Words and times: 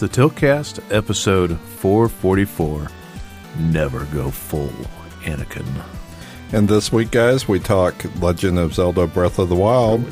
It's 0.00 0.14
the 0.14 0.22
Tiltcast, 0.22 0.94
episode 0.94 1.58
444. 1.58 2.86
Never 3.58 4.04
go 4.14 4.30
full 4.30 4.70
Anakin. 5.22 5.66
And 6.52 6.68
this 6.68 6.92
week, 6.92 7.10
guys, 7.10 7.48
we 7.48 7.58
talk 7.58 8.04
Legend 8.22 8.60
of 8.60 8.74
Zelda 8.74 9.08
Breath 9.08 9.40
of 9.40 9.48
the 9.48 9.56
Wild, 9.56 10.04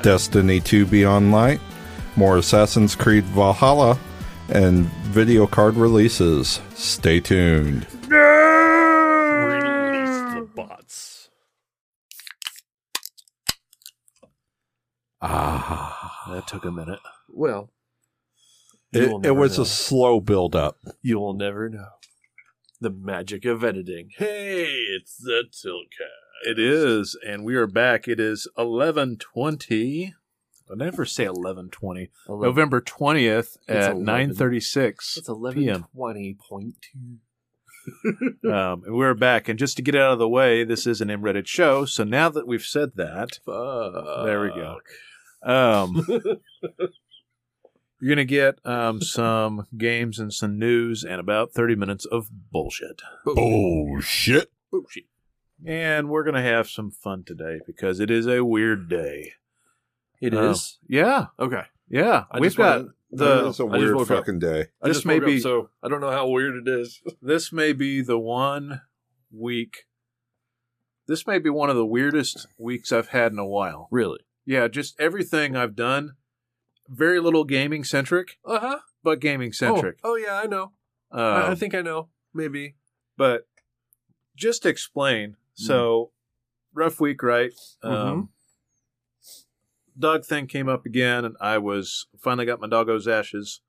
Destiny 0.00 0.58
2 0.60 0.86
Beyond 0.86 1.32
Light, 1.32 1.60
more 2.16 2.38
Assassin's 2.38 2.94
Creed 2.94 3.24
Valhalla, 3.24 3.98
and 4.48 4.86
video 5.04 5.46
card 5.46 5.74
releases. 5.74 6.58
Stay 6.74 7.20
tuned. 7.20 7.86
Release 8.08 8.08
the 10.32 10.48
bots. 10.54 11.28
Ah, 15.20 16.24
that 16.30 16.46
took 16.46 16.64
a 16.64 16.72
minute. 16.72 17.00
Well, 17.28 17.50
you 17.50 17.58
will 17.58 17.75
It, 18.96 19.26
it 19.26 19.30
was 19.36 19.58
know. 19.58 19.62
a 19.62 19.66
slow 19.66 20.20
build 20.20 20.54
up. 20.56 20.78
you 21.02 21.18
will 21.18 21.34
never 21.34 21.68
know 21.68 21.86
the 22.80 22.90
magic 22.90 23.44
of 23.44 23.64
editing. 23.64 24.10
Hey, 24.16 24.64
it's 24.96 25.16
the 25.16 25.44
Tiltcast. 25.50 26.48
It 26.50 26.58
is, 26.58 27.16
and 27.26 27.44
we 27.44 27.54
are 27.56 27.66
back. 27.66 28.06
It 28.06 28.20
is 28.20 28.46
1120. 28.56 30.14
I 30.70 30.74
never 30.74 31.04
say 31.04 31.24
1120. 31.28 32.10
November 32.28 32.80
20th 32.80 33.56
at 33.68 33.96
936 33.96 35.16
It's 35.16 35.28
eleven 35.28 35.62
PM. 35.62 35.86
twenty 35.94 36.34
point 36.48 36.74
two. 36.82 37.18
Um, 38.52 38.82
and 38.84 38.96
we're 38.96 39.14
back. 39.14 39.48
And 39.48 39.58
just 39.58 39.76
to 39.76 39.82
get 39.82 39.94
out 39.94 40.12
of 40.14 40.18
the 40.18 40.28
way, 40.28 40.64
this 40.64 40.86
is 40.88 41.00
an 41.00 41.08
M-rated 41.08 41.46
show. 41.46 41.84
So 41.84 42.02
now 42.02 42.28
that 42.30 42.46
we've 42.46 42.64
said 42.64 42.92
that, 42.96 43.38
There 43.46 44.40
we 44.42 44.48
go. 44.48 44.78
um, 45.44 46.04
you're 48.00 48.14
going 48.14 48.26
to 48.26 48.30
get 48.30 48.58
um, 48.66 49.00
some 49.00 49.66
games 49.76 50.18
and 50.18 50.32
some 50.32 50.58
news 50.58 51.02
and 51.04 51.20
about 51.20 51.52
30 51.52 51.74
minutes 51.76 52.04
of 52.04 52.28
bullshit. 52.52 53.00
Oh, 53.26 54.00
shit. 54.00 54.50
Bullshit. 54.70 55.04
And 55.64 56.08
we're 56.10 56.22
going 56.24 56.34
to 56.34 56.42
have 56.42 56.68
some 56.68 56.90
fun 56.90 57.24
today 57.24 57.60
because 57.66 57.98
it 58.00 58.10
is 58.10 58.26
a 58.26 58.44
weird 58.44 58.88
day. 58.90 59.32
It 60.20 60.34
Um, 60.34 60.50
is 60.50 60.78
Yeah. 60.86 61.26
okay. 61.38 61.62
Yeah. 61.88 62.24
I 62.30 62.40
We've 62.40 62.48
just 62.48 62.56
got 62.58 62.76
wanted- 62.80 62.92
the. 63.12 63.48
It's 63.48 63.60
a 63.60 63.64
I 63.64 63.68
just 63.68 63.78
weird 63.80 63.94
woke 63.94 64.10
up. 64.10 64.18
fucking 64.18 64.38
day. 64.40 64.66
I 64.82 64.88
This 64.88 64.98
just 64.98 65.06
may 65.06 65.18
woke 65.18 65.26
be- 65.26 65.36
up, 65.36 65.42
so 65.42 65.70
I 65.82 65.88
don't 65.88 66.00
know 66.00 66.10
how 66.10 66.28
weird 66.28 66.56
it 66.56 66.68
is. 66.68 67.00
this 67.22 67.52
may 67.52 67.72
be 67.72 68.02
the 68.02 68.18
one 68.18 68.82
week. 69.32 69.84
This 71.06 71.26
may 71.26 71.38
be 71.38 71.48
one 71.48 71.70
of 71.70 71.76
the 71.76 71.86
weirdest 71.86 72.46
weeks 72.58 72.90
I've 72.92 73.08
had 73.08 73.32
in 73.32 73.38
a 73.38 73.46
while. 73.46 73.88
Really? 73.90 74.18
Yeah, 74.44 74.68
just 74.68 74.98
everything 75.00 75.54
I've 75.56 75.76
done, 75.76 76.16
very 76.88 77.20
little 77.20 77.44
gaming 77.44 77.84
centric, 77.84 78.38
Uh 78.44 78.58
huh. 78.60 78.78
but 79.02 79.20
gaming 79.20 79.52
centric. 79.52 79.98
Oh, 80.04 80.12
oh 80.12 80.16
yeah, 80.16 80.40
I 80.42 80.46
know. 80.46 80.72
Um, 81.10 81.20
I, 81.20 81.50
I 81.50 81.54
think 81.54 81.74
I 81.74 81.82
know. 81.82 82.08
Maybe. 82.34 82.74
but 83.16 83.46
just 84.36 84.62
to 84.64 84.68
explain. 84.68 85.36
So, 85.54 86.10
rough 86.74 87.00
week, 87.00 87.22
right? 87.22 87.52
Um, 87.82 88.28
dog 89.98 90.24
thing 90.26 90.46
came 90.46 90.68
up 90.68 90.84
again, 90.84 91.24
and 91.24 91.36
I 91.40 91.56
was 91.58 92.06
finally 92.18 92.44
got 92.44 92.60
my 92.60 92.68
doggo's 92.68 93.08
ashes, 93.08 93.60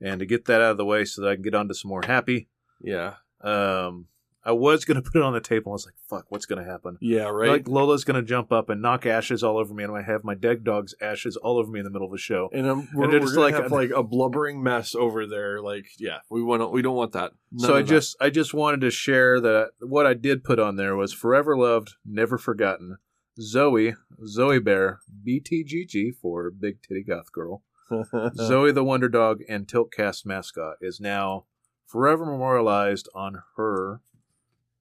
and 0.00 0.20
to 0.20 0.26
get 0.26 0.44
that 0.44 0.60
out 0.60 0.70
of 0.72 0.76
the 0.76 0.84
way 0.84 1.04
so 1.04 1.22
that 1.22 1.28
I 1.30 1.34
can 1.34 1.42
get 1.42 1.54
on 1.56 1.66
to 1.68 1.74
some 1.74 1.88
more 1.88 2.02
happy. 2.06 2.48
Yeah. 2.80 3.14
Um, 3.40 4.06
I 4.44 4.52
was 4.52 4.84
gonna 4.84 5.02
put 5.02 5.16
it 5.16 5.22
on 5.22 5.32
the 5.32 5.40
table. 5.40 5.72
I 5.72 5.74
was 5.74 5.86
like, 5.86 5.94
"Fuck, 6.08 6.26
what's 6.30 6.46
gonna 6.46 6.64
happen?" 6.64 6.98
Yeah. 7.00 7.28
Right. 7.28 7.50
Like 7.50 7.68
Lola's 7.68 8.04
gonna 8.04 8.22
jump 8.22 8.50
up 8.52 8.68
and 8.68 8.82
knock 8.82 9.06
ashes 9.06 9.42
all 9.42 9.56
over 9.58 9.72
me, 9.72 9.84
and 9.84 9.96
I 9.96 10.02
have 10.02 10.24
my 10.24 10.34
dead 10.34 10.64
dog's 10.64 10.94
ashes 11.00 11.36
all 11.36 11.58
over 11.58 11.70
me 11.70 11.80
in 11.80 11.84
the 11.84 11.90
middle 11.90 12.06
of 12.06 12.12
the 12.12 12.18
show. 12.18 12.48
and 12.52 12.66
um, 12.66 12.88
we're, 12.94 13.04
And 13.04 13.12
we're 13.12 13.18
it's 13.22 13.32
gonna 13.32 13.40
like 13.40 13.54
have 13.54 13.70
a- 13.70 13.74
like 13.74 13.90
a 13.90 14.02
blubbering 14.02 14.62
mess 14.62 14.94
over 14.94 15.26
there. 15.26 15.60
Like, 15.60 15.86
yeah, 15.98 16.18
we 16.30 16.42
want 16.42 16.62
to. 16.62 16.68
We 16.68 16.82
don't 16.82 16.96
want 16.96 17.12
that. 17.12 17.32
None 17.52 17.66
so 17.68 17.76
I 17.76 17.80
of 17.80 17.86
that. 17.86 17.94
just 17.94 18.16
I 18.20 18.30
just 18.30 18.52
wanted 18.54 18.80
to 18.82 18.90
share 18.90 19.40
that 19.40 19.70
what 19.80 20.06
I 20.06 20.14
did 20.14 20.42
put 20.44 20.58
on 20.58 20.76
there 20.76 20.96
was 20.96 21.12
forever 21.12 21.56
loved, 21.56 21.94
never 22.04 22.36
forgotten. 22.38 22.98
Zoe, 23.40 23.94
Zoe 24.26 24.58
Bear, 24.58 25.00
BTGG 25.26 26.10
for 26.20 26.50
Big 26.50 26.82
Titty 26.82 27.02
Goth 27.02 27.32
Girl. 27.32 27.62
Zoe 28.36 28.72
the 28.72 28.84
Wonder 28.84 29.08
Dog 29.08 29.40
and 29.48 29.66
Tiltcast 29.66 30.24
mascot 30.26 30.76
is 30.80 31.00
now 31.00 31.44
forever 31.86 32.24
memorialized 32.26 33.08
on 33.14 33.42
her 33.56 34.00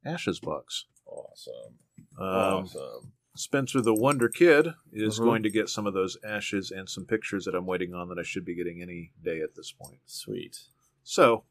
ashes 0.06 0.40
box. 0.40 0.86
awesome. 1.06 1.78
Um, 2.18 2.26
awesome. 2.28 3.14
Spencer 3.36 3.82
the 3.82 3.94
Wonder 3.94 4.28
Kid 4.30 4.74
is 4.92 5.20
Mhm. 5.20 5.24
going 5.24 5.44
to 5.44 5.50
get 5.50 5.70
some 5.70 5.88
of 5.88 5.94
those 5.94 6.18
ashes 6.24 6.70
and 6.72 6.90
some 6.90 7.06
pictures 7.06 7.46
that 7.46 7.56
I'm 7.56 7.66
waiting 7.66 7.94
on 7.94 8.10
that 8.10 8.20
I 8.20 8.24
should 8.24 8.44
be 8.46 8.56
getting 8.56 8.82
any 8.82 9.12
day 9.24 9.40
at 9.42 9.56
this 9.56 9.72
point. 9.72 10.00
Sweet. 10.06 10.64
So, 11.04 11.44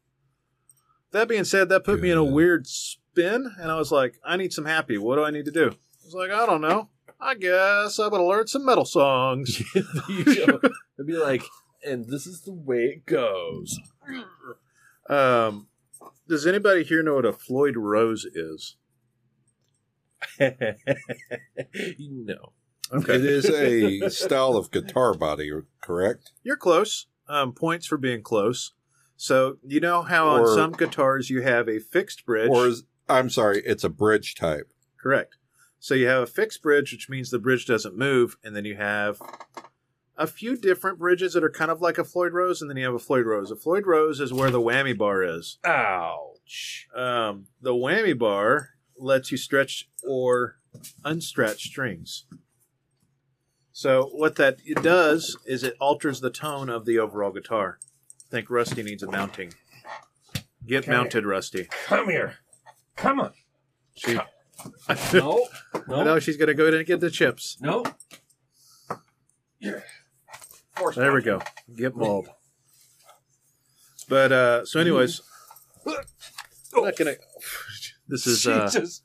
that 1.11 1.27
being 1.27 1.43
said, 1.43 1.69
that 1.69 1.83
put 1.83 1.99
me 1.99 2.11
in 2.11 2.17
a 2.17 2.23
weird 2.23 2.67
spin, 2.67 3.51
and 3.59 3.71
I 3.71 3.77
was 3.77 3.91
like, 3.91 4.19
I 4.23 4.37
need 4.37 4.53
some 4.53 4.65
happy. 4.65 4.97
What 4.97 5.15
do 5.15 5.23
I 5.23 5.31
need 5.31 5.45
to 5.45 5.51
do? 5.51 5.69
I 5.71 6.05
was 6.05 6.13
like, 6.13 6.31
I 6.31 6.45
don't 6.45 6.61
know. 6.61 6.89
I 7.19 7.35
guess 7.35 7.99
I'm 7.99 8.09
going 8.09 8.21
to 8.21 8.27
learn 8.27 8.47
some 8.47 8.65
metal 8.65 8.85
songs. 8.85 9.61
It'd 9.75 10.61
be 11.05 11.17
like, 11.17 11.43
and 11.85 12.05
this 12.05 12.25
is 12.27 12.41
the 12.41 12.53
way 12.53 12.85
it 12.85 13.05
goes. 13.05 13.77
um, 15.09 15.67
does 16.31 16.47
anybody 16.47 16.85
here 16.85 17.03
know 17.03 17.15
what 17.15 17.25
a 17.25 17.33
Floyd 17.33 17.75
Rose 17.75 18.23
is? 18.23 18.77
no. 20.39 20.53
Okay. 22.93 23.15
It 23.15 23.25
is 23.25 23.49
a 23.49 24.09
style 24.09 24.55
of 24.55 24.71
guitar 24.71 25.13
body, 25.13 25.51
correct? 25.81 26.31
You're 26.41 26.55
close. 26.55 27.07
Um, 27.27 27.51
points 27.51 27.85
for 27.85 27.97
being 27.97 28.23
close. 28.23 28.71
So, 29.17 29.57
you 29.67 29.81
know 29.81 30.03
how 30.03 30.29
on 30.29 30.47
some 30.47 30.71
guitars 30.71 31.29
you 31.29 31.41
have 31.41 31.67
a 31.67 31.79
fixed 31.79 32.25
bridge? 32.25 32.49
Or 32.49 32.67
is, 32.67 32.83
I'm 33.09 33.29
sorry, 33.29 33.61
it's 33.65 33.83
a 33.83 33.89
bridge 33.89 34.35
type. 34.35 34.71
Correct. 35.01 35.35
So 35.79 35.95
you 35.95 36.07
have 36.07 36.23
a 36.23 36.27
fixed 36.27 36.63
bridge, 36.63 36.93
which 36.93 37.09
means 37.09 37.29
the 37.29 37.39
bridge 37.39 37.65
doesn't 37.65 37.97
move, 37.97 38.37
and 38.41 38.55
then 38.55 38.63
you 38.63 38.77
have 38.77 39.19
a 40.21 40.27
few 40.27 40.55
different 40.55 40.99
bridges 40.99 41.33
that 41.33 41.43
are 41.43 41.49
kind 41.49 41.71
of 41.71 41.81
like 41.81 41.97
a 41.97 42.03
Floyd 42.03 42.31
Rose, 42.33 42.61
and 42.61 42.69
then 42.69 42.77
you 42.77 42.85
have 42.85 42.93
a 42.93 42.99
Floyd 42.99 43.25
Rose. 43.25 43.49
A 43.49 43.55
Floyd 43.55 43.87
Rose 43.87 44.19
is 44.19 44.31
where 44.31 44.51
the 44.51 44.61
whammy 44.61 44.95
bar 44.95 45.23
is. 45.23 45.57
Ouch. 45.65 46.87
Um, 46.95 47.47
the 47.59 47.73
whammy 47.73 48.17
bar 48.17 48.69
lets 48.97 49.31
you 49.31 49.37
stretch 49.37 49.89
or 50.07 50.57
unstretch 51.03 51.57
strings. 51.61 52.25
So 53.71 54.11
what 54.13 54.35
that 54.35 54.59
it 54.63 54.83
does 54.83 55.37
is 55.47 55.63
it 55.63 55.75
alters 55.79 56.21
the 56.21 56.29
tone 56.29 56.69
of 56.69 56.85
the 56.85 56.99
overall 56.99 57.31
guitar. 57.31 57.79
I 58.27 58.29
think 58.29 58.49
Rusty 58.51 58.83
needs 58.83 59.01
a 59.01 59.09
mounting. 59.09 59.53
Get 60.67 60.87
mounted, 60.87 61.25
Rusty. 61.25 61.67
Come 61.85 62.09
here. 62.09 62.35
Come 62.95 63.19
on. 63.19 63.33
She, 63.95 64.13
No. 65.13 65.47
I 65.87 66.03
No. 66.03 66.19
she's 66.19 66.37
gonna 66.37 66.53
go 66.53 66.67
in 66.67 66.75
and 66.75 66.85
get 66.85 66.99
the 66.99 67.09
chips. 67.09 67.57
No. 67.59 67.83
Yeah. 69.59 69.79
Force 70.75 70.95
There 70.95 71.13
we 71.13 71.21
go. 71.21 71.41
Get 71.75 71.95
mauled. 71.95 72.29
But 74.09 74.31
uh 74.31 74.65
so 74.65 74.79
anyways, 74.79 75.21
I'm 75.85 76.83
not 76.83 76.95
gonna 76.97 77.15
this 78.07 78.27
is 78.27 78.45
uh 78.47 78.69
Jesus. 78.69 79.03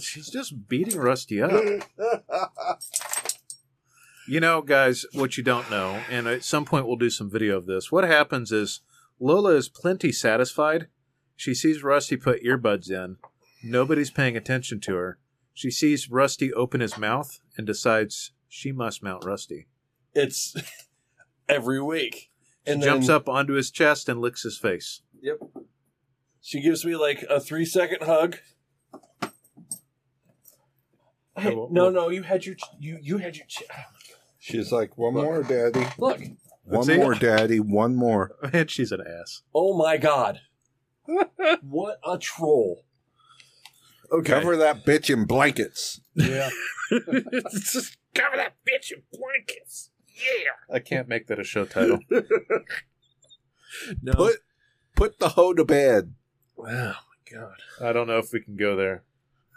she's 0.00 0.30
just 0.30 0.68
beating 0.68 0.98
Rusty 0.98 1.42
up. 1.42 1.52
You 4.28 4.38
know, 4.38 4.62
guys, 4.62 5.04
what 5.14 5.36
you 5.36 5.42
don't 5.42 5.68
know, 5.68 6.00
and 6.08 6.28
at 6.28 6.44
some 6.44 6.64
point 6.64 6.86
we'll 6.86 6.96
do 6.96 7.10
some 7.10 7.28
video 7.28 7.56
of 7.56 7.66
this. 7.66 7.90
What 7.90 8.04
happens 8.04 8.52
is 8.52 8.80
Lola 9.18 9.56
is 9.56 9.68
plenty 9.68 10.12
satisfied. 10.12 10.86
She 11.34 11.54
sees 11.54 11.82
Rusty 11.82 12.16
put 12.16 12.42
earbuds 12.42 12.88
in. 12.88 13.16
Nobody's 13.64 14.10
paying 14.12 14.36
attention 14.36 14.80
to 14.80 14.94
her. 14.94 15.18
She 15.54 15.70
sees 15.70 16.10
Rusty 16.10 16.52
open 16.52 16.80
his 16.80 16.96
mouth 16.96 17.40
and 17.56 17.66
decides 17.66 18.32
she 18.48 18.70
must 18.70 19.02
mount 19.02 19.24
Rusty. 19.24 19.66
It's 20.14 20.54
every 21.48 21.80
week. 21.82 22.30
She 22.66 22.72
And 22.72 22.82
jumps 22.82 23.06
then- 23.08 23.16
up 23.16 23.28
onto 23.28 23.54
his 23.54 23.70
chest 23.70 24.08
and 24.08 24.20
licks 24.20 24.42
his 24.42 24.58
face. 24.58 25.02
Yep. 25.20 25.38
She 26.40 26.60
gives 26.60 26.84
me 26.84 26.96
like 26.96 27.22
a 27.30 27.38
three 27.40 27.64
second 27.64 28.02
hug. 28.02 28.36
Hey, 31.36 31.54
well- 31.54 31.68
no, 31.70 31.88
no, 31.90 32.08
you 32.10 32.22
had 32.22 32.44
your 32.44 32.54
ch- 32.56 32.62
you 32.78 32.98
you 33.00 33.18
had 33.18 33.36
your 33.36 33.46
ch- 33.46 33.62
She's 34.38 34.70
like, 34.72 34.98
one 34.98 35.14
Look. 35.14 35.24
more, 35.24 35.42
daddy. 35.42 35.86
look. 35.98 36.20
One 36.64 36.84
See? 36.84 36.96
more, 36.96 37.14
daddy. 37.14 37.58
One 37.60 37.94
more. 37.94 38.32
Man, 38.52 38.66
she's 38.66 38.92
an 38.92 39.00
ass. 39.00 39.42
Oh 39.54 39.76
my 39.76 39.96
god! 39.96 40.40
what 41.62 41.98
a 42.06 42.18
troll! 42.18 42.84
Okay. 44.10 44.32
Cover 44.32 44.56
that 44.56 44.84
bitch 44.84 45.08
in 45.10 45.24
blankets. 45.24 46.00
Yeah, 46.14 46.50
Just 46.90 47.96
Cover 48.14 48.36
that 48.36 48.54
bitch 48.68 48.92
in 48.92 49.02
blankets. 49.12 49.90
Yeah. 50.24 50.74
I 50.74 50.78
can't 50.78 51.08
make 51.08 51.26
that 51.28 51.38
a 51.38 51.44
show 51.44 51.64
title. 51.64 51.98
no. 54.02 54.12
Put 54.14 54.36
put 54.96 55.18
the 55.18 55.30
hoe 55.30 55.54
to 55.54 55.64
bed. 55.64 56.14
oh 56.58 56.64
my 56.64 56.94
god! 57.32 57.56
I 57.80 57.92
don't 57.92 58.06
know 58.06 58.18
if 58.18 58.32
we 58.32 58.40
can 58.40 58.56
go 58.56 58.76
there. 58.76 59.04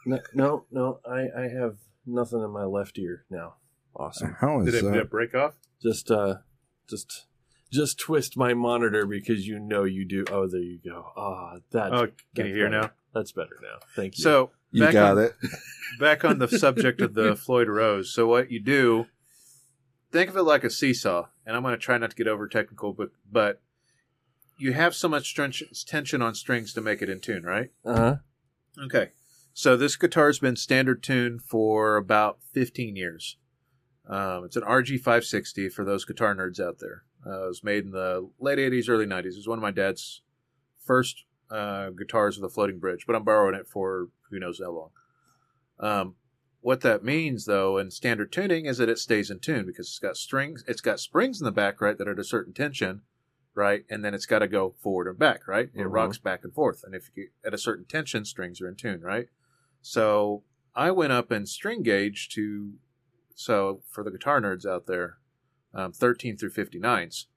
No, 0.06 0.20
no, 0.34 0.66
no. 0.72 1.00
I 1.10 1.28
I 1.38 1.48
have 1.50 1.78
nothing 2.06 2.42
in 2.42 2.52
my 2.52 2.64
left 2.66 2.98
ear 2.98 3.26
now. 3.30 3.56
Awesome. 3.96 4.36
How 4.40 4.60
Did 4.60 4.74
is 4.74 4.76
it, 4.76 4.92
did 4.92 4.96
it 4.96 5.10
break 5.10 5.34
off? 5.36 5.56
Just 5.82 6.12
uh, 6.12 6.36
just 6.90 7.28
Just 7.72 8.00
twist 8.00 8.38
my 8.38 8.54
monitor 8.54 9.06
because 9.06 9.48
you 9.48 9.60
know 9.60 9.84
you 9.84 10.06
do. 10.06 10.26
Oh, 10.32 10.48
there 10.48 10.62
you 10.62 10.80
go. 10.84 11.12
Ah, 11.18 11.58
that. 11.72 11.94
Oh, 11.94 12.08
can 12.36 12.48
you 12.48 12.56
hear 12.56 12.70
now? 12.70 12.92
That's 13.14 13.32
better 13.32 13.58
now. 13.62 13.80
Thank 13.96 14.18
you. 14.18 14.24
So 14.24 14.52
You 14.72 14.92
got 14.92 15.18
on, 15.18 15.24
it. 15.24 15.34
back 16.00 16.26
on 16.26 16.40
the 16.40 16.48
subject 16.50 17.00
of 17.02 17.14
the 17.14 17.36
Floyd 17.46 17.70
Rose. 17.70 18.14
So 18.14 18.28
what 18.28 18.52
you 18.52 18.62
do, 18.62 19.06
think 20.16 20.30
of 20.30 20.38
it 20.38 20.44
like 20.44 20.64
a 20.64 20.70
seesaw, 20.70 21.28
and 21.46 21.56
I'm 21.56 21.62
going 21.62 21.74
to 21.74 21.78
try 21.78 21.98
not 21.98 22.12
to 22.12 22.16
get 22.16 22.28
over 22.28 22.48
technical, 22.48 22.94
but 22.94 23.10
but 23.32 23.62
you 24.58 24.74
have 24.74 24.96
so 24.96 25.10
much 25.10 25.36
tension 25.36 26.22
on 26.22 26.34
strings 26.34 26.74
to 26.74 26.82
make 26.82 27.02
it 27.02 27.10
in 27.10 27.20
tune, 27.20 27.44
right? 27.44 27.72
uh 27.86 27.98
huh. 27.98 28.16
Okay. 28.86 29.10
So 29.54 29.78
this 29.78 29.96
guitar's 29.96 30.40
been 30.40 30.56
standard 30.58 31.02
tuned 31.02 31.42
for 31.42 31.96
about 31.96 32.40
15 32.52 32.96
years. 32.96 33.38
Um, 34.08 34.44
it's 34.44 34.58
an 34.58 34.64
RG560 34.64 35.72
for 35.72 35.86
those 35.86 36.04
guitar 36.04 36.36
nerds 36.36 36.60
out 36.60 36.80
there. 36.80 37.04
Uh, 37.26 37.46
it 37.46 37.48
was 37.48 37.64
made 37.64 37.86
in 37.86 37.92
the 37.92 38.30
late 38.40 38.60
80s, 38.60 38.90
early 38.90 39.06
90s. 39.06 39.28
It 39.28 39.38
was 39.38 39.48
one 39.48 39.58
of 39.58 39.62
my 39.62 39.72
dad's 39.72 40.22
first 40.84 41.24
uh, 41.50 41.90
guitars 41.92 42.38
with 42.38 42.52
a 42.52 42.54
floating 42.54 42.80
bridge, 42.80 43.06
but 43.08 43.16
I'm 43.16 43.24
borrowing 43.24 43.56
it 43.56 43.68
for 43.68 44.10
who 44.30 44.40
knows 44.40 44.60
how 44.62 44.72
long. 44.72 44.90
Um, 45.80 46.16
what 46.66 46.82
that 46.82 47.04
means, 47.04 47.46
though, 47.46 47.78
in 47.78 47.92
standard 47.92 48.32
tuning 48.32 48.66
is 48.66 48.80
that 48.80 48.90
it 48.90 48.98
stays 48.98 49.30
in 49.30 49.38
tune 49.38 49.68
because 49.68 49.86
it's 49.86 50.00
got 50.00 50.18
strings, 50.18 50.64
it's 50.68 50.82
got 50.82 51.00
springs 51.00 51.40
in 51.40 51.46
the 51.46 51.52
back, 51.52 51.80
right, 51.80 51.96
that 51.96 52.08
are 52.08 52.14
at 52.14 52.20
a 52.20 52.24
certain 52.24 52.54
tension, 52.54 53.04
right, 53.54 53.86
and 53.88 54.04
then 54.04 54.16
it's 54.16 54.26
got 54.26 54.40
to 54.40 54.48
go 54.48 54.74
forward 54.82 55.08
and 55.08 55.20
back, 55.20 55.48
right. 55.48 55.70
It 55.76 55.86
Mhm. 55.86 55.92
rocks 55.92 56.18
back 56.18 56.44
and 56.44 56.52
forth, 56.52 56.84
and 56.84 56.96
if 56.96 57.12
you 57.14 57.30
at 57.44 57.54
a 57.54 57.60
certain 57.60 57.86
tension, 57.86 58.26
strings 58.26 58.62
are 58.62 58.68
in 58.68 58.76
tune, 58.76 59.02
right. 59.02 59.30
So 59.84 60.44
I 60.74 60.90
went 60.90 61.14
up 61.14 61.32
in 61.32 61.46
string 61.46 61.84
gauge 61.84 62.30
to, 62.30 62.74
so 63.36 63.84
for 63.88 64.04
the 64.04 64.10
guitar 64.10 64.42
nerds 64.42 64.66
out 64.66 64.88
there, 64.88 65.20
um, 65.72 65.92
13 65.92 66.36
through 66.36 66.50
59s. 66.50 67.28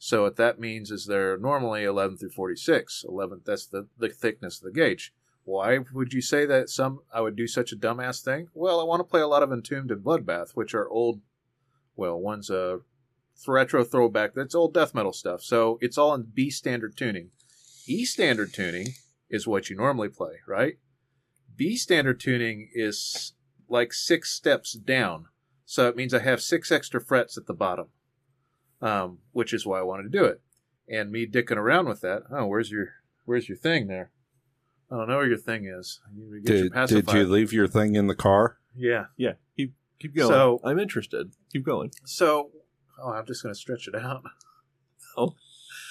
So 0.00 0.22
what 0.22 0.34
that 0.38 0.58
means 0.58 0.90
is 0.90 1.06
they're 1.06 1.38
normally 1.38 1.84
11 1.84 2.16
through 2.16 2.30
46. 2.30 3.04
11, 3.08 3.42
that's 3.44 3.66
the, 3.66 3.86
the 3.96 4.08
thickness 4.08 4.58
of 4.58 4.64
the 4.64 4.72
gauge. 4.72 5.14
Why 5.44 5.78
would 5.92 6.12
you 6.12 6.22
say 6.22 6.46
that 6.46 6.70
some 6.70 7.00
I 7.12 7.20
would 7.20 7.36
do 7.36 7.46
such 7.46 7.72
a 7.72 7.76
dumbass 7.76 8.22
thing? 8.22 8.48
Well, 8.54 8.80
I 8.80 8.84
want 8.84 9.00
to 9.00 9.04
play 9.04 9.20
a 9.20 9.26
lot 9.26 9.42
of 9.42 9.50
Entombed 9.50 9.90
and 9.90 10.04
Bloodbath, 10.04 10.52
which 10.54 10.74
are 10.74 10.88
old. 10.88 11.20
Well, 11.96 12.18
one's 12.18 12.48
a 12.48 12.80
retro 13.46 13.84
throwback. 13.84 14.34
That's 14.34 14.54
old 14.54 14.72
death 14.72 14.94
metal 14.94 15.12
stuff. 15.12 15.42
So 15.42 15.78
it's 15.80 15.98
all 15.98 16.14
in 16.14 16.30
B 16.32 16.48
standard 16.48 16.96
tuning. 16.96 17.30
E 17.86 18.04
standard 18.04 18.54
tuning 18.54 18.94
is 19.28 19.46
what 19.46 19.68
you 19.68 19.76
normally 19.76 20.08
play, 20.08 20.36
right? 20.46 20.78
B 21.56 21.76
standard 21.76 22.20
tuning 22.20 22.70
is 22.72 23.32
like 23.68 23.92
six 23.92 24.30
steps 24.30 24.72
down. 24.72 25.26
So 25.64 25.88
it 25.88 25.96
means 25.96 26.14
I 26.14 26.20
have 26.20 26.40
six 26.40 26.70
extra 26.70 27.00
frets 27.00 27.36
at 27.36 27.46
the 27.46 27.54
bottom, 27.54 27.88
um, 28.80 29.18
which 29.32 29.52
is 29.52 29.66
why 29.66 29.80
I 29.80 29.82
wanted 29.82 30.04
to 30.04 30.18
do 30.18 30.24
it. 30.24 30.40
And 30.88 31.10
me 31.10 31.26
dicking 31.26 31.56
around 31.56 31.88
with 31.88 32.00
that. 32.02 32.22
Oh, 32.30 32.46
where's 32.46 32.70
your 32.70 32.90
where's 33.24 33.48
your 33.48 33.58
thing 33.58 33.88
there? 33.88 34.11
I 34.92 34.96
don't 34.96 35.08
know 35.08 35.16
where 35.16 35.26
your 35.26 35.38
thing 35.38 35.64
is. 35.64 36.00
You 36.14 36.42
get 36.42 36.52
Did, 36.52 36.72
pacifier. 36.72 37.02
did 37.02 37.12
you 37.14 37.32
leave 37.32 37.52
your 37.52 37.66
thing 37.66 37.94
in 37.94 38.08
the 38.08 38.14
car? 38.14 38.58
Yeah. 38.76 39.06
Yeah. 39.16 39.32
Keep 39.56 39.74
keep 39.98 40.14
going. 40.14 40.28
So- 40.28 40.60
I'm 40.64 40.78
interested. 40.78 41.32
Keep 41.52 41.64
going. 41.64 41.92
So, 42.04 42.50
oh, 43.02 43.10
I'm 43.12 43.24
just 43.26 43.42
going 43.42 43.54
to 43.54 43.58
stretch 43.58 43.88
it 43.88 43.94
out. 43.94 44.22
Oh. 45.14 45.34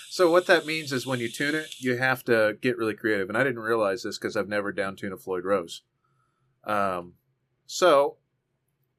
So 0.09 0.31
what 0.31 0.47
that 0.47 0.65
means 0.65 0.91
is 0.91 1.05
when 1.05 1.19
you 1.19 1.29
tune 1.29 1.53
it, 1.53 1.75
you 1.77 1.95
have 1.95 2.23
to 2.23 2.57
get 2.59 2.75
really 2.75 2.95
creative. 2.95 3.29
And 3.29 3.37
I 3.37 3.43
didn't 3.43 3.59
realize 3.59 4.01
this 4.01 4.17
because 4.17 4.35
I've 4.35 4.47
never 4.47 4.71
down 4.71 4.95
tuned 4.95 5.13
a 5.13 5.17
Floyd 5.17 5.45
Rose. 5.45 5.83
Um, 6.63 7.13
so 7.67 8.17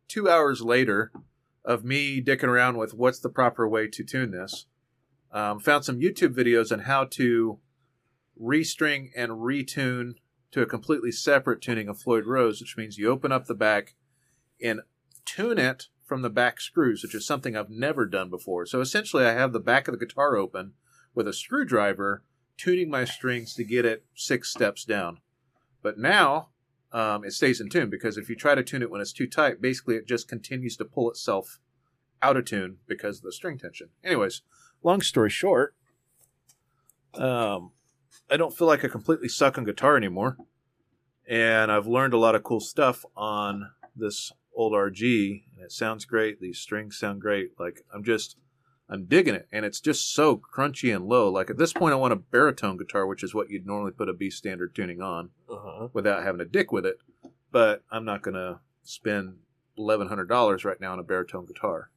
two 0.06 0.30
hours 0.30 0.62
later 0.62 1.10
of 1.64 1.84
me 1.84 2.22
dicking 2.22 2.44
around 2.44 2.76
with 2.78 2.94
what's 2.94 3.18
the 3.18 3.28
proper 3.28 3.68
way 3.68 3.88
to 3.88 4.04
tune 4.04 4.30
this, 4.30 4.66
um, 5.32 5.58
found 5.58 5.84
some 5.84 5.98
YouTube 5.98 6.34
videos 6.36 6.70
on 6.70 6.78
how 6.78 7.04
to 7.06 7.58
restring 8.40 9.10
and 9.16 9.32
retune 9.32 10.14
to 10.50 10.62
a 10.62 10.66
completely 10.66 11.12
separate 11.12 11.60
tuning 11.60 11.88
of 11.88 11.98
Floyd 11.98 12.26
Rose, 12.26 12.60
which 12.60 12.76
means 12.76 12.98
you 12.98 13.08
open 13.08 13.32
up 13.32 13.46
the 13.46 13.54
back 13.54 13.94
and 14.62 14.80
tune 15.24 15.58
it 15.58 15.88
from 16.04 16.22
the 16.22 16.30
back 16.30 16.60
screws, 16.60 17.02
which 17.02 17.14
is 17.14 17.26
something 17.26 17.56
I've 17.56 17.70
never 17.70 18.04
done 18.04 18.28
before. 18.28 18.66
So 18.66 18.80
essentially, 18.80 19.24
I 19.24 19.32
have 19.32 19.52
the 19.52 19.60
back 19.60 19.88
of 19.88 19.98
the 19.98 20.04
guitar 20.04 20.36
open 20.36 20.74
with 21.14 21.26
a 21.26 21.32
screwdriver, 21.32 22.22
tuning 22.56 22.90
my 22.90 23.04
strings 23.04 23.54
to 23.54 23.64
get 23.64 23.84
it 23.84 24.04
six 24.14 24.50
steps 24.50 24.84
down. 24.84 25.18
But 25.82 25.98
now 25.98 26.48
um, 26.92 27.24
it 27.24 27.32
stays 27.32 27.60
in 27.60 27.70
tune 27.70 27.88
because 27.88 28.18
if 28.18 28.28
you 28.28 28.36
try 28.36 28.54
to 28.54 28.62
tune 28.62 28.82
it 28.82 28.90
when 28.90 29.00
it's 29.00 29.12
too 29.12 29.26
tight, 29.26 29.62
basically 29.62 29.96
it 29.96 30.06
just 30.06 30.28
continues 30.28 30.76
to 30.76 30.84
pull 30.84 31.10
itself 31.10 31.58
out 32.20 32.36
of 32.36 32.44
tune 32.44 32.76
because 32.86 33.18
of 33.18 33.24
the 33.24 33.32
string 33.32 33.58
tension. 33.58 33.88
Anyways, 34.04 34.42
long 34.82 35.00
story 35.00 35.30
short, 35.30 35.74
um, 37.14 37.72
I 38.30 38.36
don't 38.36 38.56
feel 38.56 38.66
like 38.66 38.84
I 38.84 38.88
completely 38.88 39.28
suck 39.28 39.58
on 39.58 39.64
guitar 39.64 39.96
anymore. 39.96 40.36
And 41.28 41.70
I've 41.70 41.86
learned 41.86 42.14
a 42.14 42.18
lot 42.18 42.34
of 42.34 42.42
cool 42.42 42.60
stuff 42.60 43.04
on 43.16 43.70
this 43.94 44.32
old 44.54 44.72
RG, 44.72 45.44
and 45.54 45.64
it 45.64 45.72
sounds 45.72 46.04
great. 46.04 46.40
These 46.40 46.58
strings 46.58 46.98
sound 46.98 47.20
great. 47.20 47.52
Like 47.58 47.84
I'm 47.94 48.02
just, 48.04 48.36
I'm 48.88 49.04
digging 49.04 49.34
it, 49.34 49.48
and 49.52 49.64
it's 49.64 49.80
just 49.80 50.12
so 50.12 50.36
crunchy 50.36 50.94
and 50.94 51.06
low. 51.06 51.30
Like 51.30 51.48
at 51.48 51.58
this 51.58 51.72
point, 51.72 51.92
I 51.92 51.96
want 51.96 52.12
a 52.12 52.16
baritone 52.16 52.76
guitar, 52.76 53.06
which 53.06 53.22
is 53.22 53.34
what 53.34 53.50
you'd 53.50 53.66
normally 53.66 53.92
put 53.92 54.08
a 54.08 54.12
B 54.12 54.30
standard 54.30 54.74
tuning 54.74 55.00
on 55.00 55.30
Uh 55.48 55.56
huh. 55.62 55.88
without 55.92 56.22
having 56.24 56.40
to 56.40 56.44
dick 56.44 56.72
with 56.72 56.84
it. 56.84 56.98
But 57.50 57.82
I'm 57.90 58.04
not 58.04 58.22
gonna 58.22 58.60
spend 58.82 59.36
eleven 59.78 60.08
hundred 60.08 60.28
dollars 60.28 60.64
right 60.64 60.80
now 60.80 60.92
on 60.92 60.98
a 60.98 61.04
baritone 61.04 61.46
guitar. 61.46 61.90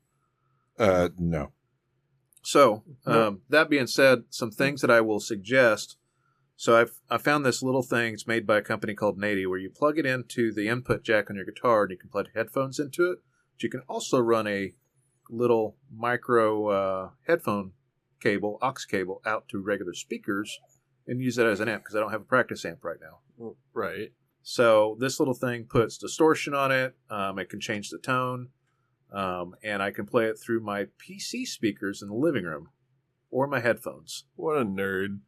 Uh, 0.78 1.10
no. 1.18 1.52
So, 2.42 2.84
um, 3.08 3.42
that 3.50 3.70
being 3.72 3.88
said, 3.88 4.26
some 4.30 4.52
things 4.52 4.82
that 4.82 4.92
I 4.92 5.02
will 5.02 5.20
suggest. 5.20 5.98
So 6.58 6.78
I've 6.78 7.00
I 7.10 7.18
found 7.18 7.46
this 7.46 7.62
little 7.62 7.84
thing. 7.84 8.14
It's 8.14 8.28
made 8.28 8.48
by 8.48 8.58
a 8.58 8.62
company 8.62 8.94
called 8.94 9.20
Nady, 9.20 9.48
where 9.48 9.60
you 9.60 9.70
plug 9.70 10.00
it 10.00 10.06
into 10.06 10.54
the 10.54 10.68
input 10.68 11.04
jack 11.04 11.30
on 11.30 11.36
your 11.36 11.46
guitar, 11.46 11.84
and 11.84 11.92
you 11.92 11.98
can 11.98 12.10
plug 12.10 12.28
headphones 12.34 12.80
into 12.80 13.12
it. 13.12 13.20
But 13.54 13.64
you 13.64 13.70
can 13.70 13.82
also 13.88 14.20
run 14.20 14.48
a 14.48 14.74
little 15.30 15.76
micro 15.94 16.68
uh, 16.68 17.10
headphone 17.28 17.72
cable, 18.22 18.58
aux 18.62 18.74
cable, 18.90 19.22
out 19.26 19.48
to 19.50 19.62
regular 19.62 19.94
speakers, 19.94 20.60
and 21.08 21.22
use 21.22 21.36
that 21.36 21.48
as 21.48 21.60
an 21.60 21.70
amp 21.70 21.84
because 21.84 21.96
I 21.96 22.00
don't 22.00 22.12
have 22.12 22.22
a 22.22 22.26
practice 22.26 22.64
amp 22.66 22.84
right 22.84 23.00
now. 23.02 23.20
Right. 23.74 24.14
So 24.42 24.96
this 25.00 25.20
little 25.20 25.34
thing 25.34 25.66
puts 25.66 25.98
distortion 25.98 26.54
on 26.54 26.72
it. 26.72 26.96
Um, 27.10 27.40
it 27.40 27.50
can 27.50 27.60
change 27.60 27.90
the 27.90 27.98
tone, 27.98 28.50
um, 29.12 29.56
and 29.64 29.82
I 29.84 29.92
can 29.92 30.06
play 30.06 30.26
it 30.26 30.40
through 30.40 30.62
my 30.62 30.88
PC 31.00 31.46
speakers 31.48 32.02
in 32.02 32.10
the 32.10 32.16
living 32.16 32.46
room 32.46 32.70
or 33.30 33.48
my 33.48 33.60
headphones. 33.60 34.26
What 34.36 34.58
a 34.58 34.64
nerd. 34.64 35.20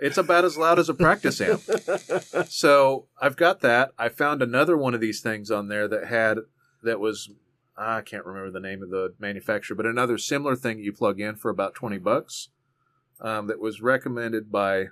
It's 0.00 0.18
about 0.18 0.44
as 0.44 0.56
loud 0.58 0.78
as 0.78 0.88
a 0.88 0.94
practice 0.94 1.40
amp. 1.40 1.62
So 2.48 3.06
I've 3.20 3.36
got 3.36 3.60
that. 3.60 3.92
I 3.98 4.08
found 4.08 4.42
another 4.42 4.76
one 4.76 4.94
of 4.94 5.00
these 5.00 5.20
things 5.20 5.50
on 5.50 5.68
there 5.68 5.88
that 5.88 6.06
had 6.06 6.38
that 6.82 7.00
was 7.00 7.30
I 7.76 8.00
can't 8.02 8.24
remember 8.24 8.50
the 8.50 8.60
name 8.66 8.82
of 8.82 8.90
the 8.90 9.14
manufacturer, 9.18 9.76
but 9.76 9.86
another 9.86 10.16
similar 10.18 10.56
thing 10.56 10.78
you 10.78 10.92
plug 10.92 11.20
in 11.20 11.36
for 11.36 11.50
about 11.50 11.74
twenty 11.74 11.98
bucks. 11.98 12.48
Um, 13.20 13.46
that 13.46 13.60
was 13.60 13.80
recommended 13.80 14.52
by 14.52 14.86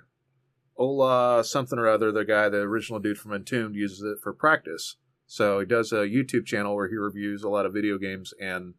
Ola 0.77 1.43
something 1.43 1.77
or 1.79 1.87
other. 1.87 2.11
The 2.11 2.25
guy, 2.25 2.49
the 2.49 2.57
original 2.59 2.99
dude 2.99 3.17
from 3.17 3.33
Entombed, 3.33 3.75
uses 3.75 4.01
it 4.01 4.17
for 4.21 4.33
practice. 4.33 4.97
So 5.27 5.59
he 5.59 5.65
does 5.65 5.91
a 5.91 6.07
YouTube 6.07 6.45
channel 6.45 6.75
where 6.75 6.87
he 6.89 6.95
reviews 6.95 7.43
a 7.43 7.49
lot 7.49 7.65
of 7.65 7.73
video 7.73 7.97
games 7.97 8.33
and 8.39 8.73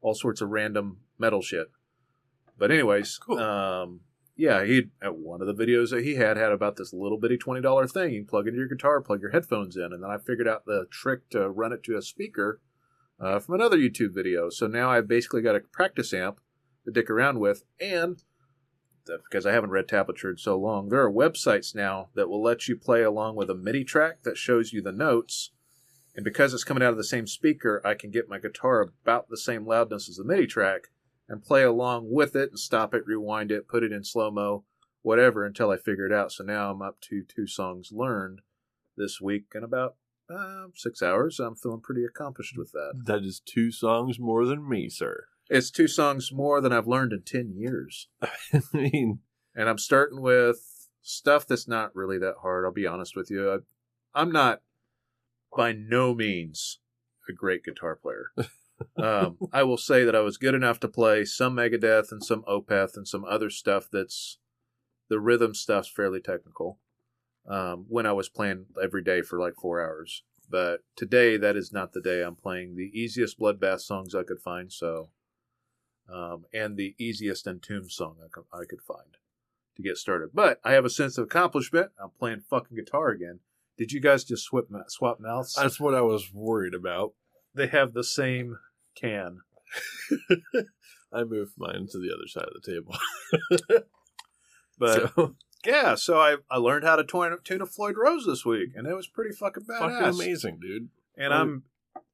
all 0.00 0.14
sorts 0.14 0.40
of 0.40 0.50
random 0.50 0.98
metal 1.18 1.42
shit. 1.42 1.68
But 2.58 2.70
anyways, 2.70 3.18
Cool. 3.18 3.38
um, 3.38 4.00
yeah, 4.36 4.64
he 4.64 4.90
at 5.00 5.16
one 5.16 5.40
of 5.40 5.46
the 5.46 5.54
videos 5.54 5.90
that 5.90 6.04
he 6.04 6.16
had 6.16 6.36
had 6.36 6.52
about 6.52 6.76
this 6.76 6.92
little 6.92 7.18
bitty 7.18 7.38
twenty 7.38 7.62
dollar 7.62 7.86
thing. 7.86 8.12
You 8.12 8.24
plug 8.24 8.46
into 8.46 8.58
your 8.58 8.68
guitar, 8.68 9.00
plug 9.00 9.22
your 9.22 9.30
headphones 9.30 9.76
in, 9.76 9.92
and 9.92 10.02
then 10.02 10.10
I 10.10 10.18
figured 10.18 10.46
out 10.46 10.66
the 10.66 10.86
trick 10.90 11.30
to 11.30 11.48
run 11.48 11.72
it 11.72 11.82
to 11.84 11.96
a 11.96 12.02
speaker 12.02 12.60
uh, 13.18 13.38
from 13.38 13.54
another 13.54 13.78
YouTube 13.78 14.14
video. 14.14 14.50
So 14.50 14.66
now 14.66 14.90
I've 14.90 15.08
basically 15.08 15.40
got 15.40 15.56
a 15.56 15.60
practice 15.60 16.12
amp 16.12 16.40
to 16.84 16.92
dick 16.92 17.08
around 17.08 17.40
with, 17.40 17.64
and 17.80 18.22
because 19.06 19.46
I 19.46 19.52
haven't 19.52 19.70
read 19.70 19.88
tablature 19.88 20.30
in 20.30 20.36
so 20.36 20.58
long, 20.58 20.88
there 20.88 21.02
are 21.02 21.10
websites 21.10 21.74
now 21.74 22.08
that 22.14 22.28
will 22.28 22.42
let 22.42 22.68
you 22.68 22.76
play 22.76 23.02
along 23.02 23.36
with 23.36 23.48
a 23.48 23.54
MIDI 23.54 23.84
track 23.84 24.22
that 24.24 24.36
shows 24.36 24.72
you 24.72 24.82
the 24.82 24.92
notes. 24.92 25.52
And 26.14 26.24
because 26.24 26.52
it's 26.52 26.64
coming 26.64 26.82
out 26.82 26.90
of 26.90 26.96
the 26.96 27.04
same 27.04 27.26
speaker, 27.26 27.80
I 27.84 27.94
can 27.94 28.10
get 28.10 28.28
my 28.28 28.38
guitar 28.38 28.80
about 28.80 29.28
the 29.28 29.36
same 29.36 29.66
loudness 29.66 30.08
as 30.08 30.16
the 30.16 30.24
MIDI 30.24 30.46
track 30.46 30.88
and 31.28 31.42
play 31.42 31.62
along 31.62 32.08
with 32.10 32.36
it 32.36 32.50
and 32.50 32.58
stop 32.58 32.94
it, 32.94 33.06
rewind 33.06 33.50
it, 33.50 33.68
put 33.68 33.82
it 33.82 33.92
in 33.92 34.04
slow 34.04 34.30
mo, 34.30 34.64
whatever, 35.02 35.44
until 35.44 35.70
I 35.70 35.76
figure 35.76 36.06
it 36.06 36.12
out. 36.12 36.32
So 36.32 36.44
now 36.44 36.70
I'm 36.70 36.82
up 36.82 37.00
to 37.02 37.22
two 37.22 37.46
songs 37.46 37.90
learned 37.92 38.40
this 38.96 39.20
week 39.20 39.46
in 39.54 39.64
about 39.64 39.96
uh, 40.30 40.66
six 40.74 41.02
hours. 41.02 41.38
I'm 41.40 41.56
feeling 41.56 41.80
pretty 41.80 42.04
accomplished 42.04 42.56
with 42.56 42.72
that. 42.72 43.02
That 43.06 43.24
is 43.24 43.40
two 43.40 43.70
songs 43.70 44.18
more 44.18 44.44
than 44.44 44.68
me, 44.68 44.88
sir. 44.88 45.26
It's 45.48 45.70
two 45.70 45.88
songs 45.88 46.32
more 46.32 46.60
than 46.60 46.72
I've 46.72 46.88
learned 46.88 47.12
in 47.12 47.22
10 47.22 47.52
years. 47.56 48.08
I 48.22 48.60
mean, 48.72 49.20
And 49.54 49.68
I'm 49.68 49.78
starting 49.78 50.20
with 50.20 50.88
stuff 51.02 51.46
that's 51.46 51.68
not 51.68 51.94
really 51.94 52.18
that 52.18 52.36
hard. 52.42 52.64
I'll 52.64 52.72
be 52.72 52.86
honest 52.86 53.16
with 53.16 53.30
you. 53.30 53.50
I, 53.50 53.58
I'm 54.20 54.30
not 54.32 54.60
by 55.56 55.72
no 55.72 56.14
means 56.14 56.80
a 57.28 57.32
great 57.32 57.64
guitar 57.64 57.96
player. 57.96 58.32
um, 59.02 59.38
I 59.52 59.62
will 59.62 59.76
say 59.76 60.04
that 60.04 60.16
I 60.16 60.20
was 60.20 60.36
good 60.36 60.54
enough 60.54 60.80
to 60.80 60.88
play 60.88 61.24
some 61.24 61.56
Megadeth 61.56 62.12
and 62.12 62.22
some 62.22 62.42
Opeth 62.42 62.96
and 62.96 63.06
some 63.06 63.24
other 63.24 63.50
stuff 63.50 63.88
that's 63.90 64.38
the 65.08 65.20
rhythm 65.20 65.54
stuff's 65.54 65.88
fairly 65.88 66.20
technical. 66.20 66.78
Um, 67.48 67.86
when 67.88 68.06
I 68.06 68.12
was 68.12 68.28
playing 68.28 68.66
every 68.82 69.02
day 69.04 69.22
for 69.22 69.38
like 69.38 69.54
four 69.54 69.80
hours, 69.80 70.24
but 70.50 70.80
today 70.96 71.36
that 71.36 71.56
is 71.56 71.72
not 71.72 71.92
the 71.92 72.00
day. 72.00 72.22
I'm 72.22 72.34
playing 72.34 72.74
the 72.74 72.90
easiest 72.92 73.38
bloodbath 73.38 73.80
songs 73.80 74.14
I 74.16 74.24
could 74.24 74.40
find. 74.40 74.72
So, 74.72 75.10
um, 76.12 76.44
and 76.52 76.76
the 76.76 76.96
easiest 76.98 77.46
Entomb 77.46 77.88
song 77.88 78.16
I 78.24 78.28
could, 78.32 78.44
I 78.52 78.64
could 78.68 78.82
find 78.82 79.16
to 79.76 79.82
get 79.82 79.96
started. 79.96 80.30
But 80.34 80.58
I 80.64 80.72
have 80.72 80.84
a 80.84 80.90
sense 80.90 81.18
of 81.18 81.24
accomplishment. 81.24 81.92
I'm 82.02 82.10
playing 82.18 82.40
fucking 82.50 82.76
guitar 82.76 83.10
again. 83.10 83.40
Did 83.78 83.92
you 83.92 84.00
guys 84.00 84.24
just 84.24 84.44
swap 84.44 84.64
swap 84.88 85.20
mouths? 85.20 85.54
That's 85.54 85.78
what 85.78 85.94
I 85.94 86.00
was 86.00 86.32
worried 86.32 86.74
about. 86.74 87.12
they 87.54 87.68
have 87.68 87.92
the 87.92 88.04
same 88.04 88.58
can. 89.00 89.38
I 91.12 91.24
moved 91.24 91.52
mine 91.56 91.86
to 91.90 91.98
the 91.98 92.12
other 92.12 92.26
side 92.28 92.44
of 92.44 92.62
the 92.62 92.72
table. 92.72 93.84
But 94.78 95.14
So, 95.14 95.34
yeah, 95.64 95.94
so 95.94 96.18
I, 96.18 96.36
I 96.50 96.58
learned 96.58 96.84
how 96.84 96.96
to 96.96 97.04
tune, 97.04 97.36
tune 97.44 97.62
a 97.62 97.66
Floyd 97.66 97.96
Rose 97.96 98.26
this 98.26 98.44
week, 98.44 98.70
and 98.74 98.86
it 98.86 98.94
was 98.94 99.06
pretty 99.06 99.34
fucking 99.34 99.64
badass. 99.64 99.78
fucking 99.78 100.08
amazing, 100.08 100.58
dude. 100.60 100.88
And 101.16 101.32
I'm 101.32 101.62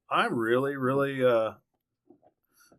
I'm 0.09 0.35
really 0.35 0.77
really 0.77 1.25
uh 1.25 1.55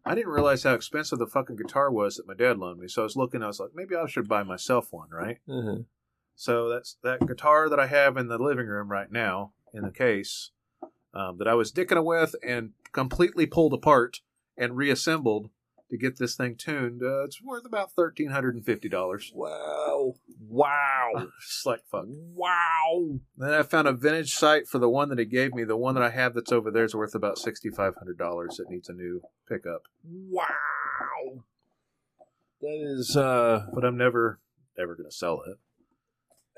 I 0.05 0.15
didn't 0.15 0.31
realize 0.31 0.63
how 0.63 0.73
expensive 0.73 1.19
the 1.19 1.27
fucking 1.27 1.55
guitar 1.55 1.91
was 1.91 2.15
that 2.15 2.27
my 2.27 2.33
dad 2.33 2.57
loaned 2.57 2.79
me. 2.79 2.87
So 2.87 3.01
I 3.01 3.05
was 3.05 3.15
looking, 3.15 3.41
I 3.41 3.47
was 3.47 3.59
like, 3.59 3.69
maybe 3.73 3.95
I 3.95 4.05
should 4.07 4.27
buy 4.27 4.43
myself 4.43 4.87
one, 4.91 5.09
right? 5.09 5.37
Uh-huh. 5.49 5.83
So 6.35 6.67
that's 6.69 6.97
that 7.03 7.25
guitar 7.25 7.69
that 7.69 7.79
I 7.79 7.87
have 7.87 8.17
in 8.17 8.27
the 8.27 8.37
living 8.37 8.67
room 8.67 8.89
right 8.89 9.11
now 9.11 9.53
in 9.73 9.83
the 9.83 9.91
case 9.91 10.51
um, 11.13 11.37
that 11.37 11.47
I 11.47 11.53
was 11.53 11.71
dicking 11.71 11.97
it 11.97 12.05
with 12.05 12.35
and 12.45 12.71
completely 12.91 13.45
pulled 13.45 13.73
apart 13.73 14.21
and 14.57 14.77
reassembled 14.77 15.49
to 15.89 15.97
get 15.97 16.17
this 16.17 16.35
thing 16.35 16.55
tuned. 16.55 17.01
Uh, 17.03 17.23
it's 17.23 17.41
worth 17.41 17.65
about 17.65 17.91
thirteen 17.91 18.29
hundred 18.31 18.55
and 18.55 18.65
fifty 18.65 18.89
dollars. 18.89 19.31
Wow. 19.35 20.15
Wow. 20.47 21.27
Just 21.41 21.65
like 21.65 21.81
fuck. 21.91 22.05
wow. 22.07 23.19
Then 23.37 23.53
I 23.53 23.61
found 23.63 23.87
a 23.87 23.93
vintage 23.93 24.33
site 24.33 24.67
for 24.67 24.79
the 24.79 24.89
one 24.89 25.09
that 25.09 25.19
he 25.19 25.25
gave 25.25 25.53
me. 25.53 25.63
The 25.63 25.77
one 25.77 25.93
that 25.95 26.03
I 26.03 26.09
have 26.09 26.33
that's 26.33 26.51
over 26.51 26.71
there 26.71 26.85
is 26.85 26.95
worth 26.95 27.13
about 27.13 27.37
sixty 27.37 27.69
five 27.69 27.95
hundred 27.95 28.17
dollars. 28.17 28.59
It 28.59 28.69
needs 28.69 28.89
a 28.89 28.93
new 28.93 29.21
pickup, 29.47 29.83
Wow. 30.03 31.43
That 32.61 32.79
is 32.81 33.15
uh 33.17 33.67
but 33.73 33.83
I'm 33.83 33.97
never 33.97 34.39
ever 34.79 34.95
gonna 34.95 35.11
sell 35.11 35.41
it. 35.45 35.57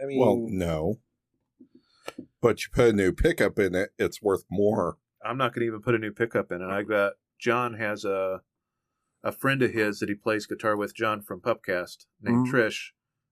I 0.01 0.05
mean 0.05 0.19
Well, 0.19 0.45
no. 0.49 0.99
But 2.41 2.63
you 2.63 2.69
put 2.71 2.89
a 2.89 2.93
new 2.93 3.11
pickup 3.11 3.57
in 3.59 3.73
it, 3.75 3.89
it's 3.97 4.21
worth 4.21 4.43
more. 4.49 4.97
I'm 5.23 5.37
not 5.37 5.53
gonna 5.53 5.65
even 5.65 5.81
put 5.81 5.95
a 5.95 5.99
new 5.99 6.11
pickup 6.11 6.51
in 6.51 6.61
it. 6.61 6.67
I 6.69 6.83
got 6.83 7.13
John 7.39 7.75
has 7.75 8.05
a 8.05 8.41
a 9.23 9.31
friend 9.31 9.61
of 9.63 9.71
his 9.71 9.99
that 9.99 10.09
he 10.09 10.13
plays 10.15 10.45
guitar 10.45 10.77
with, 10.77 10.93
John 10.95 11.21
from 11.21 11.41
Pupcast, 11.41 12.05
named 12.21 12.45
Mhm. 12.47 12.51
Trish, 12.51 12.91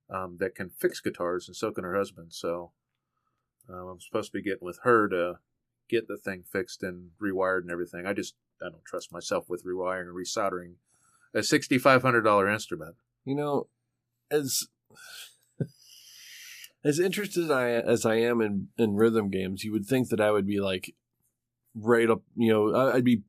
um, 0.10 0.38
that 0.40 0.56
can 0.56 0.70
fix 0.72 1.00
guitars, 1.00 1.48
and 1.48 1.56
so 1.56 1.72
can 1.72 1.84
her 1.84 1.96
husband. 1.96 2.34
So 2.34 2.72
um, 3.70 3.88
I'm 3.88 4.02
supposed 4.02 4.32
to 4.32 4.38
be 4.38 4.42
getting 4.42 4.66
with 4.66 4.80
her 4.84 5.08
to 5.10 5.40
get 5.88 6.08
the 6.08 6.18
thing 6.18 6.44
fixed 6.44 6.82
and 6.82 7.12
rewired 7.22 7.62
and 7.62 7.72
everything. 7.72 8.08
I 8.08 8.14
just 8.14 8.34
I 8.62 8.70
don't 8.70 8.84
trust 8.86 9.12
myself 9.12 9.48
with 9.50 9.64
rewiring 9.64 10.08
and 10.08 10.16
resoldering 10.16 10.76
a 11.34 11.44
sixty 11.44 11.78
five 11.78 12.02
hundred 12.02 12.22
dollar 12.24 12.50
instrument. 12.50 12.96
you 13.24 13.36
know, 13.36 13.68
as 14.32 14.68
as 16.84 17.00
interested 17.00 17.50
I, 17.52 17.70
as 17.72 18.06
I 18.06 18.16
am 18.16 18.42
in 18.42 18.68
in 18.78 18.96
rhythm 18.96 19.30
games, 19.30 19.64
you 19.64 19.72
would 19.72 19.86
think 19.86 20.10
that 20.10 20.22
I 20.22 20.32
would 20.32 20.46
be 20.48 20.60
like 20.60 20.96
right 21.76 22.10
up. 22.10 22.22
You 22.36 22.52
know, 22.54 22.74
I- 22.76 22.96
I'd 22.96 23.04
be 23.06 23.24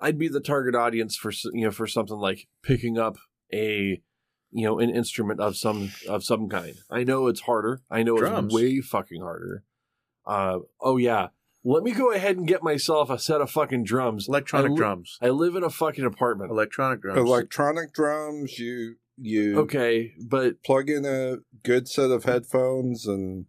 I'd 0.00 0.18
be 0.18 0.28
the 0.28 0.40
target 0.40 0.74
audience 0.74 1.16
for 1.16 1.30
you 1.52 1.64
know 1.64 1.70
for 1.70 1.86
something 1.86 2.16
like 2.18 2.46
picking 2.62 2.98
up 2.98 3.16
a 3.52 4.00
you 4.50 4.64
know 4.66 4.78
an 4.78 4.90
instrument 4.90 5.40
of 5.40 5.56
some 5.56 5.90
of 6.08 6.24
some 6.24 6.48
kind. 6.48 6.74
I 6.90 7.04
know 7.04 7.26
it's 7.26 7.40
harder. 7.40 7.82
I 7.90 8.02
know 8.02 8.16
Drums. 8.16 8.46
it's 8.46 8.54
way 8.54 8.80
fucking 8.80 9.20
harder. 9.22 9.64
Uh 10.26 10.60
oh 10.80 10.96
yeah. 10.96 11.28
Let 11.64 11.82
me 11.82 11.90
go 11.90 12.12
ahead 12.12 12.36
and 12.36 12.46
get 12.46 12.62
myself 12.62 13.10
a 13.10 13.18
set 13.18 13.40
of 13.40 13.50
fucking 13.50 13.82
drums. 13.84 14.28
Electronic 14.28 14.70
I 14.70 14.72
li- 14.72 14.76
drums. 14.78 15.18
I 15.20 15.28
live 15.30 15.56
in 15.56 15.64
a 15.64 15.70
fucking 15.70 16.04
apartment. 16.04 16.50
Electronic 16.52 17.02
drums. 17.02 17.18
Electronic 17.18 17.92
drums, 17.92 18.58
you 18.58 18.94
you 19.20 19.58
Okay, 19.60 20.14
but 20.26 20.62
plug 20.62 20.88
in 20.88 21.04
a 21.04 21.38
good 21.62 21.88
set 21.88 22.10
of 22.10 22.24
headphones 22.24 23.06
and 23.06 23.46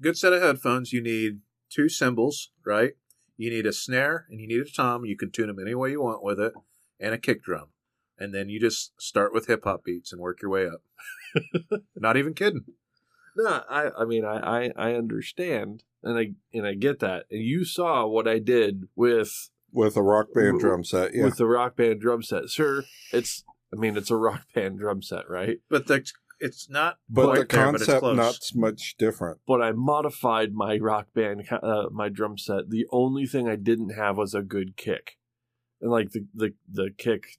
Good 0.00 0.16
set 0.16 0.32
of 0.32 0.40
headphones. 0.42 0.92
You 0.92 1.02
need 1.02 1.40
two 1.68 1.88
cymbals, 1.88 2.50
right? 2.64 2.92
You 3.36 3.50
need 3.50 3.66
a 3.66 3.72
snare 3.72 4.26
and 4.30 4.40
you 4.40 4.46
need 4.48 4.60
a 4.60 4.70
tom. 4.70 5.04
You 5.04 5.16
can 5.16 5.30
tune 5.30 5.48
them 5.48 5.58
any 5.60 5.74
way 5.74 5.90
you 5.90 6.02
want 6.02 6.22
with 6.22 6.40
it, 6.40 6.54
and 6.98 7.12
a 7.12 7.18
kick 7.18 7.42
drum. 7.42 7.66
And 8.18 8.34
then 8.34 8.48
you 8.48 8.58
just 8.58 8.92
start 8.98 9.34
with 9.34 9.46
hip 9.46 9.64
hop 9.64 9.84
beats 9.84 10.12
and 10.12 10.20
work 10.22 10.40
your 10.40 10.50
way 10.50 10.66
up. 10.66 10.82
Not 11.94 12.16
even 12.16 12.32
kidding. 12.32 12.64
No, 13.36 13.62
I 13.68 13.90
I 13.98 14.04
mean 14.06 14.24
I, 14.24 14.38
I 14.38 14.72
I 14.76 14.94
understand 14.94 15.82
and 16.02 16.18
I 16.18 16.32
and 16.54 16.66
I 16.66 16.72
get 16.74 17.00
that. 17.00 17.24
And 17.30 17.42
you 17.42 17.66
saw 17.66 18.06
what 18.06 18.26
I 18.26 18.38
did 18.38 18.88
with 18.96 19.50
with 19.70 19.96
a 19.98 20.02
rock 20.02 20.28
band 20.34 20.46
W- 20.54 20.60
drum 20.60 20.84
set. 20.84 21.14
Yeah. 21.14 21.24
with 21.24 21.36
the 21.36 21.46
rock 21.46 21.76
band 21.76 22.00
drum 22.00 22.22
set. 22.22 22.48
sir. 22.48 22.84
it's 23.12 23.44
I 23.72 23.76
mean 23.76 23.96
it's 23.96 24.10
a 24.10 24.16
rock 24.16 24.42
band 24.54 24.78
drum 24.78 25.02
set, 25.02 25.28
right? 25.28 25.58
But 25.68 25.86
the, 25.86 26.04
it's 26.38 26.68
not 26.68 26.98
but 27.08 27.24
quite 27.24 27.48
the 27.48 27.56
there, 27.56 27.66
but 27.72 27.74
it's 27.76 27.84
concept 27.86 28.00
close. 28.00 28.16
not 28.16 28.38
much 28.54 28.96
different. 28.98 29.38
But 29.46 29.62
I 29.62 29.72
modified 29.72 30.52
my 30.52 30.76
rock 30.78 31.06
band 31.14 31.44
uh, 31.50 31.86
my 31.90 32.08
drum 32.08 32.36
set. 32.38 32.68
The 32.70 32.86
only 32.92 33.26
thing 33.26 33.48
I 33.48 33.56
didn't 33.56 33.90
have 33.90 34.16
was 34.18 34.34
a 34.34 34.42
good 34.42 34.76
kick, 34.76 35.16
and 35.80 35.90
like 35.90 36.10
the 36.12 36.26
the 36.34 36.54
the 36.70 36.90
kick 36.96 37.38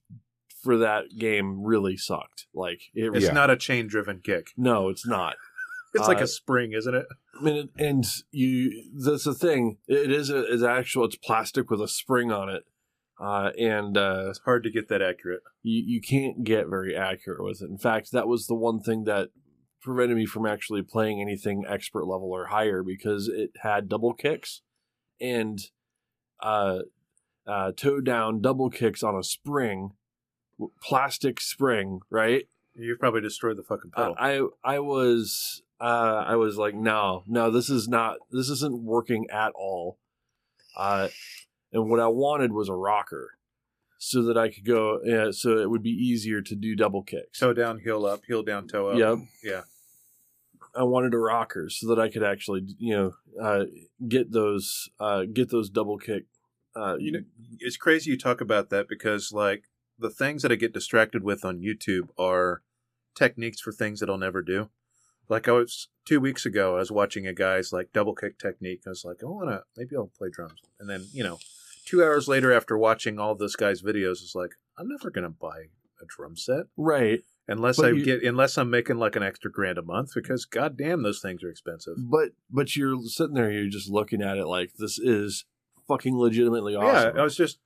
for 0.64 0.78
that 0.78 1.18
game 1.18 1.64
really 1.64 1.96
sucked. 1.96 2.48
Like 2.54 2.82
it. 2.94 3.16
It's 3.16 3.26
Yeah. 3.28 3.34
not 3.34 3.50
a 3.52 3.56
chain 3.56 3.88
driven 3.88 4.20
kick. 4.22 4.48
No, 4.58 4.90
it's 4.90 5.06
not. 5.06 5.36
It's 5.94 6.08
like 6.08 6.20
Uh, 6.20 6.26
a 6.26 6.28
spring, 6.28 6.74
isn't 6.74 6.94
it? 6.94 7.06
I 7.40 7.44
mean, 7.44 7.70
and 7.80 8.06
you 8.30 8.92
that's 8.94 9.24
the 9.24 9.34
thing. 9.34 9.78
It 9.88 10.12
is 10.12 10.30
a, 10.30 10.46
is 10.46 10.62
actual. 10.62 11.06
It's 11.06 11.16
plastic 11.16 11.72
with 11.72 11.82
a 11.82 11.88
spring 11.88 12.30
on 12.32 12.50
it, 12.50 12.66
uh, 13.20 13.52
and 13.58 13.98
uh, 13.98 14.28
It's 14.30 14.40
hard 14.40 14.64
to 14.64 14.72
get 14.72 14.88
that 14.90 15.02
accurate. 15.02 15.42
you 15.64 15.84
you 15.86 16.02
can't 16.02 16.44
get 16.44 16.68
very 16.68 16.96
accurate 16.96 17.44
with 17.44 17.62
it. 17.62 17.70
In 17.70 17.78
fact, 17.78 18.12
that 18.12 18.28
was 18.28 18.48
the 18.48 18.56
one 18.56 18.80
thing 18.80 19.04
that 19.06 19.30
prevented 19.82 20.18
me 20.18 20.26
from 20.26 20.46
actually 20.46 20.82
playing 20.82 21.22
anything 21.22 21.64
expert 21.68 22.06
level 22.06 22.32
or 22.32 22.48
higher 22.48 22.84
because 22.84 23.28
it 23.28 23.52
had 23.62 23.88
double 23.88 24.14
kicks 24.14 24.62
and 25.22 25.60
uh, 26.42 26.80
uh, 27.48 27.72
toe 27.76 28.02
down 28.02 28.42
double 28.42 28.70
kicks 28.70 29.04
on 29.04 29.16
a 29.16 29.24
spring, 29.24 29.92
plastic 30.82 31.40
spring, 31.40 32.02
right? 32.10 32.48
You've 32.76 33.00
probably 33.00 33.22
destroyed 33.22 33.58
the 33.58 33.64
fucking 33.64 33.92
pedal. 33.92 34.16
I 34.20 34.42
I 34.64 34.80
was 34.80 35.64
uh, 35.80 36.24
I 36.28 36.36
was 36.36 36.58
like, 36.58 36.76
no, 36.76 37.24
no, 37.28 37.52
this 37.52 37.70
is 37.70 37.88
not, 37.88 38.18
this 38.32 38.50
isn't 38.50 38.84
working 38.84 39.28
at 39.32 39.52
all. 39.56 40.00
Uh, 40.76 41.08
and 41.72 41.90
what 41.90 42.00
I 42.00 42.08
wanted 42.08 42.52
was 42.54 42.70
a 42.70 42.74
rocker, 42.76 43.38
so 43.98 44.22
that 44.24 44.38
I 44.38 44.50
could 44.50 44.66
go, 44.66 45.00
uh, 45.00 45.32
so 45.32 45.58
it 45.58 45.70
would 45.70 45.84
be 45.84 45.90
easier 45.90 46.42
to 46.42 46.56
do 46.56 46.76
double 46.76 47.02
kicks. 47.04 47.40
toe 47.40 47.54
down, 47.54 47.80
heel 47.80 48.06
up, 48.06 48.22
heel 48.28 48.44
down, 48.44 48.68
toe 48.68 48.90
up. 48.90 48.98
Yep. 48.98 49.18
Yeah. 49.44 49.62
I 50.76 50.84
wanted 50.84 51.14
a 51.16 51.18
rocker 51.18 51.70
so 51.70 51.88
that 51.88 52.00
I 52.00 52.08
could 52.10 52.24
actually, 52.24 52.62
you 52.78 52.96
know, 52.96 53.14
uh, 53.42 53.66
get 54.08 54.32
those, 54.32 54.90
uh, 55.00 55.24
get 55.24 55.50
those 55.50 55.70
double 55.72 55.98
kick. 55.98 56.26
Uh, 56.76 56.98
You 57.00 57.12
know, 57.12 57.24
it's 57.60 57.78
crazy 57.78 58.12
you 58.12 58.18
talk 58.18 58.40
about 58.42 58.70
that 58.70 58.88
because 58.88 59.32
like 59.32 59.64
the 59.98 60.12
things 60.12 60.44
that 60.44 60.52
I 60.52 60.56
get 60.56 60.74
distracted 60.74 61.24
with 61.24 61.44
on 61.44 61.62
YouTube 61.62 62.10
are 62.20 62.62
techniques 63.16 63.60
for 63.60 63.72
things 63.72 64.00
that 64.00 64.10
I'll 64.10 64.18
never 64.20 64.44
do. 64.44 64.70
Like 65.28 65.48
I 65.48 65.54
was 65.54 65.90
two 66.06 66.20
weeks 66.20 66.46
ago, 66.46 66.76
I 66.76 66.80
was 66.80 66.92
watching 66.92 67.26
a 67.26 67.34
guy's 67.34 67.74
like 67.74 67.92
double 67.92 68.14
kick 68.14 68.38
technique. 68.38 68.82
I 68.86 68.90
was 68.90 69.04
like, 69.04 69.24
I 69.24 69.26
want 69.26 69.50
to 69.50 69.64
maybe 69.76 69.96
I'll 69.96 70.12
play 70.16 70.30
drums. 70.32 70.62
And 70.80 70.88
then 70.88 71.08
you 71.12 71.24
know, 71.24 71.40
two 71.88 72.04
hours 72.04 72.28
later, 72.28 72.52
after 72.54 72.78
watching 72.78 73.18
all 73.18 73.34
this 73.36 73.56
guy's 73.56 73.82
videos, 73.82 74.22
it's 74.24 74.36
like 74.36 74.52
I'm 74.78 74.88
never 74.88 75.10
gonna 75.10 75.30
buy 75.30 75.58
a 76.02 76.06
drum 76.08 76.36
set 76.36 76.66
right. 76.78 77.22
unless 77.48 77.78
But 77.78 77.86
I 77.86 77.90
you- 77.90 78.06
get 78.06 78.24
unless 78.24 78.58
I'm 78.58 78.70
making 78.70 78.98
like 78.98 79.16
an 79.16 79.24
extra 79.24 79.50
grand 79.52 79.78
a 79.80 79.82
month 79.82 80.12
because 80.14 80.46
goddamn 80.46 81.02
those 81.04 81.22
things 81.22 81.44
are 81.44 81.50
expensive. 81.50 81.96
But, 81.98 82.30
but 82.52 82.76
you're 82.76 83.02
sitting 83.06 83.34
there, 83.34 83.50
you're 83.52 83.70
just 83.70 83.90
looking 83.90 84.22
at 84.22 84.38
it 84.38 84.46
like 84.46 84.74
this 84.78 85.00
is 85.00 85.46
fucking 85.88 86.16
legitimately 86.18 86.76
awesome. 86.76 87.16
Yeah, 87.16 87.22
I 87.22 87.24
was 87.24 87.36
just. 87.36 87.60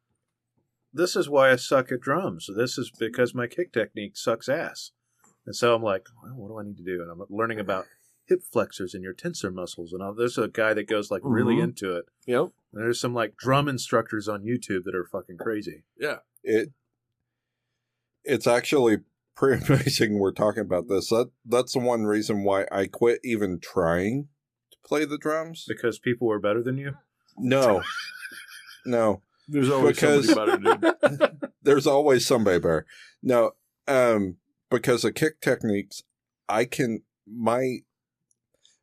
This 0.94 1.16
is 1.16 1.30
why 1.30 1.52
I 1.52 1.56
suck 1.56 1.92
at 1.92 2.02
drums. 2.02 2.50
This 2.56 2.78
is 2.78 2.92
because 2.92 3.34
my 3.34 3.48
kick 3.48 3.72
technique 3.72 4.18
sucks 4.18 4.50
ass, 4.50 4.92
and 5.46 5.56
so 5.56 5.74
I'm 5.74 5.82
like, 5.82 6.06
well, 6.22 6.34
what 6.36 6.48
do 6.50 6.60
I 6.60 6.64
need 6.64 6.78
to 6.78 6.84
do? 6.84 7.02
And 7.02 7.10
I'm 7.10 7.22
learning 7.30 7.60
about 7.62 7.86
hip 8.32 8.44
flexors 8.52 8.94
and 8.94 9.04
your 9.04 9.14
tensor 9.14 9.54
muscles, 9.54 9.92
and 9.94 10.02
all. 10.02 10.14
There's 10.14 10.38
a 10.38 10.48
guy 10.48 10.74
that 10.74 10.88
goes 10.88 11.12
like 11.12 11.22
really 11.24 11.56
Mhm. 11.58 11.64
into 11.64 11.96
it. 11.96 12.06
Yep. 12.26 12.52
And 12.74 12.84
there's 12.84 13.00
some 13.00 13.14
like 13.14 13.36
drum 13.38 13.68
instructors 13.68 14.28
on 14.28 14.44
YouTube 14.44 14.84
that 14.86 14.96
are 14.96 15.06
fucking 15.06 15.38
crazy. 15.38 15.84
Yeah. 15.98 16.20
It 16.44 16.72
it's 18.24 18.48
actually 18.48 19.00
pretty 19.36 19.66
amazing 19.66 20.20
we're 20.20 20.32
talking 20.32 20.62
about 20.62 20.88
this. 20.88 21.10
That 21.10 21.32
that's 21.46 21.74
the 21.74 21.80
one 21.80 22.04
reason 22.04 22.44
why 22.44 22.66
I 22.72 22.88
quit 22.88 23.20
even 23.24 23.60
trying 23.60 24.30
to 24.72 24.78
play 24.86 25.06
the 25.06 25.18
drums. 25.18 25.66
because 25.68 26.00
people 26.00 26.32
are 26.32 26.40
better 26.40 26.62
than 26.64 26.78
you. 26.78 26.94
No. 27.38 27.82
no. 28.86 29.22
There's 29.48 29.70
always 29.70 29.96
Because- 29.98 30.28
somebody 30.30 30.64
better, 30.64 31.18
dude. 31.18 31.52
There's 31.64 31.88
always 31.88 32.26
somebody 32.26 32.60
better. 32.60 32.86
No, 33.22 33.52
um, 33.88 34.38
because 34.70 35.04
of 35.04 35.14
kick 35.14 35.42
techniques, 35.42 36.04
I 36.48 36.66
can 36.66 37.04
my 37.28 37.80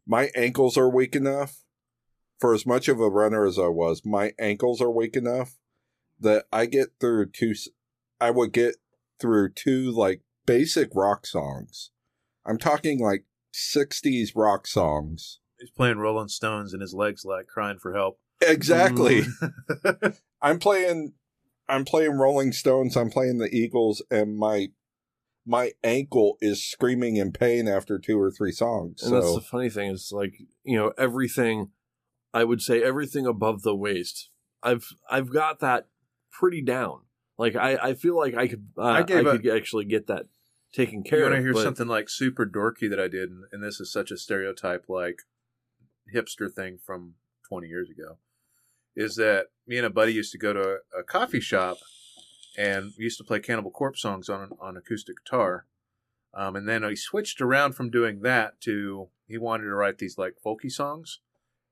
my 0.09 0.31
ankles 0.35 0.77
are 0.79 0.89
weak 0.89 1.15
enough 1.15 1.63
for 2.41 2.55
as 2.55 2.65
much 2.65 2.89
of 2.89 2.99
a 2.99 3.11
runner 3.11 3.47
as 3.47 3.59
I 3.59 3.69
was. 3.69 4.03
My 4.05 4.33
ankles 4.39 4.81
are 4.81 4.91
weak 4.91 5.15
enough 5.15 5.59
that 6.19 6.47
I 6.51 6.67
get 6.67 6.89
through 6.99 7.31
two. 7.31 7.55
I 8.21 8.31
would 8.31 8.53
get 8.53 8.77
through 9.21 9.51
two 9.51 9.93
like 9.93 10.23
basic 10.47 10.91
rock 10.95 11.27
songs. 11.27 11.91
I'm 12.47 12.59
talking 12.59 12.99
like 13.01 13.25
'60s 13.55 14.31
rock 14.35 14.67
songs. 14.67 15.41
He's 15.61 15.71
playing 15.71 15.99
Rolling 15.99 16.29
Stones 16.29 16.73
and 16.73 16.81
his 16.81 16.95
legs 16.95 17.25
like 17.25 17.47
crying 17.47 17.79
for 17.79 17.95
help. 17.95 18.19
Exactly. 18.41 19.23
Mm. 19.23 20.19
I'm 20.43 20.59
playing 20.59 21.13
I'm 21.69 21.85
playing 21.85 22.13
Rolling 22.13 22.53
Stones, 22.53 22.97
I'm 22.97 23.11
playing 23.11 23.39
the 23.39 23.55
Eagles, 23.55 24.03
and 24.11 24.39
my 24.39 24.69
my 25.49 25.73
ankle 25.83 26.37
is 26.43 26.63
screaming 26.63 27.17
in 27.17 27.33
pain 27.33 27.67
after 27.67 27.99
two 27.99 28.21
or 28.21 28.31
three 28.31 28.53
songs. 28.53 29.03
And 29.03 29.15
that's 29.15 29.27
So 29.27 29.37
the 29.37 29.41
funny 29.41 29.71
thing 29.71 29.91
is 29.91 30.13
like, 30.13 30.35
you 30.63 30.77
know, 30.77 30.93
everything 30.99 31.71
I 32.35 32.45
would 32.45 32.61
say 32.61 32.83
everything 32.83 33.27
above 33.27 33.63
the 33.63 33.75
waist. 33.75 34.29
I've 34.63 34.87
I've 35.11 35.33
got 35.33 35.61
that 35.61 35.87
pretty 36.31 36.61
down. 36.61 37.01
Like 37.39 37.57
I, 37.57 37.77
I 37.77 37.95
feel 37.95 38.17
like 38.17 38.35
I 38.35 38.47
could 38.47 38.69
uh, 38.77 38.83
I, 38.83 38.99
I 38.99 39.03
gave 39.03 39.25
could 39.25 39.49
actually 39.49 39.87
get 39.87 40.07
that 40.09 40.27
taken 40.75 41.03
care 41.03 41.21
you 41.21 41.25
of. 41.25 41.31
want 41.31 41.39
to 41.41 41.43
hear 41.43 41.53
but- 41.55 41.63
something 41.63 41.89
like 41.89 42.11
super 42.11 42.45
dorky 42.45 42.91
that 42.91 43.01
I 43.01 43.09
did, 43.09 43.31
and, 43.31 43.45
and 43.51 43.63
this 43.63 43.81
is 43.81 43.91
such 43.91 44.11
a 44.11 44.19
stereotype, 44.19 44.85
like 44.89 45.23
hipster 46.15 46.53
thing 46.53 46.79
from 46.85 47.15
20 47.49 47.69
years 47.69 47.89
ago, 47.89 48.19
is 48.95 49.17
that 49.17 49.47
me 49.67 49.79
and 49.79 49.87
a 49.87 49.91
buddy 49.91 50.13
used 50.13 50.33
to 50.33 50.39
go 50.39 50.53
to 50.53 50.61
a, 50.61 51.01
a 51.01 51.03
coffee 51.03 51.41
shop, 51.41 51.79
and 52.59 52.93
we 52.99 53.05
used 53.05 53.19
to 53.19 53.25
play 53.25 53.39
Cannibal 53.41 53.71
Corpse 53.71 54.03
songs 54.03 54.29
on 54.29 54.51
on 54.61 54.77
acoustic 54.77 55.17
guitar, 55.25 55.65
um, 56.35 56.57
and 56.57 56.69
then 56.69 56.83
he 56.83 56.97
switched 56.97 57.41
around 57.41 57.73
from 57.75 57.89
doing 57.91 58.21
that 58.23 58.61
to 58.63 59.09
he 59.27 59.39
wanted 59.39 59.65
to 59.65 59.75
write 59.75 59.99
these 59.99 60.19
like 60.19 60.35
folky 60.45 60.71
songs, 60.71 61.21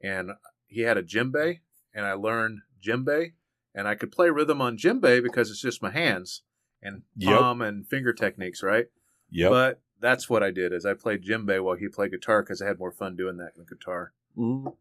and 0.01 0.31
he 0.67 0.83
had 0.83 0.97
a 0.97 1.03
djembe, 1.03 1.61
and 1.93 2.07
I 2.07 2.13
learned 2.13 2.61
djembe, 2.83 3.33
and 3.75 3.89
I 3.89 3.95
could 3.97 4.13
play 4.13 4.31
rhythm 4.31 4.61
on 4.63 4.79
djembe 4.79 5.23
because 5.23 5.51
it's 5.51 5.61
just 5.63 5.83
my 5.83 5.91
hands 5.91 6.43
and 6.83 7.03
Yep. 7.17 7.39
palm 7.41 7.63
and 7.63 7.87
finger 7.89 8.13
techniques, 8.13 8.63
right? 8.63 8.87
Yeah. 9.31 9.49
But 9.49 9.81
that's 9.99 10.29
what 10.29 10.43
I 10.43 10.51
did 10.51 10.73
is 10.73 10.85
I 10.87 10.95
played 10.95 11.25
djembe 11.25 11.63
while 11.65 11.77
he 11.77 11.89
played 11.89 12.13
guitar 12.13 12.43
because 12.43 12.63
I 12.63 12.67
had 12.67 12.79
more 12.79 12.93
fun 12.93 13.17
doing 13.17 13.39
that 13.39 13.57
than 13.57 13.65
guitar. 13.69 14.13
Mhm. 14.37 14.77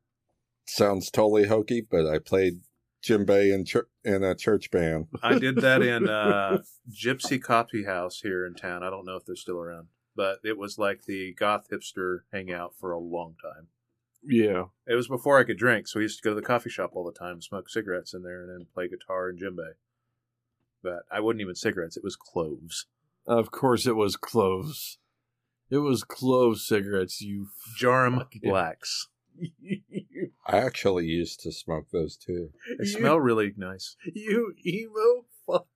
Sounds 0.66 1.10
totally 1.10 1.48
hokey, 1.48 1.82
but 1.82 2.06
I 2.06 2.20
played 2.20 2.62
djembe 3.06 3.54
in, 3.54 3.66
chur- 3.66 3.88
in 4.04 4.24
a 4.24 4.36
church 4.36 4.72
band. 4.72 5.08
I 5.22 5.38
did 5.40 5.58
that 5.58 5.82
in 5.82 6.10
uh, 6.10 6.60
Gypsy 6.92 7.42
Coffee 7.42 7.86
House 7.86 8.22
here 8.22 8.46
in 8.46 8.56
town. 8.56 8.84
I 8.84 8.90
don't 8.90 9.06
know 9.06 9.16
if 9.16 9.26
they're 9.26 9.36
still 9.36 9.60
around, 9.60 9.88
but 10.16 10.40
it 10.44 10.58
was 10.58 10.78
like 10.78 11.04
the 11.06 11.34
goth 11.34 11.68
hipster 11.72 12.20
hangout 12.34 12.74
for 12.76 12.92
a 12.92 13.00
long 13.00 13.36
time. 13.42 13.68
Yeah. 14.28 14.66
It 14.88 14.96
was 14.96 15.08
before 15.08 15.40
I 15.40 15.44
could 15.44 15.58
drink, 15.58 15.88
so 15.88 16.00
we 16.00 16.06
used 16.06 16.18
to 16.18 16.24
go 16.24 16.32
to 16.32 16.42
the 16.42 16.46
coffee 16.46 16.70
shop 16.70 16.92
all 16.94 17.06
the 17.06 17.18
time, 17.18 17.42
smoke 17.42 17.70
cigarettes 17.70 18.14
in 18.14 18.24
there, 18.24 18.42
and 18.42 18.50
then 18.50 18.68
play 18.74 18.88
guitar 18.88 19.30
and 19.30 19.40
djembe. 19.40 19.74
But 20.82 21.04
I 21.12 21.20
wouldn't 21.20 21.42
even 21.42 21.56
cigarettes; 21.56 21.98
it 21.98 22.04
was 22.04 22.16
cloves, 22.16 22.86
Of 23.26 23.52
course 23.52 23.88
it 23.88 23.96
was 23.96 24.16
cloves. 24.16 24.98
It 25.70 25.80
was 25.80 26.04
clove 26.04 26.60
cigarettes, 26.60 27.22
you 27.22 27.48
Djarum 27.80 28.18
Fuck. 28.18 28.34
blacks. 28.44 29.08
I 30.48 30.58
actually 30.58 31.06
used 31.06 31.40
to 31.42 31.52
smoke 31.52 31.88
those 31.92 32.16
too. 32.18 32.50
They 32.80 32.86
smell 32.86 33.20
really 33.20 33.54
nice. 33.58 33.96
you 34.06 34.54
emo 34.66 35.26
fuck. 35.48 35.68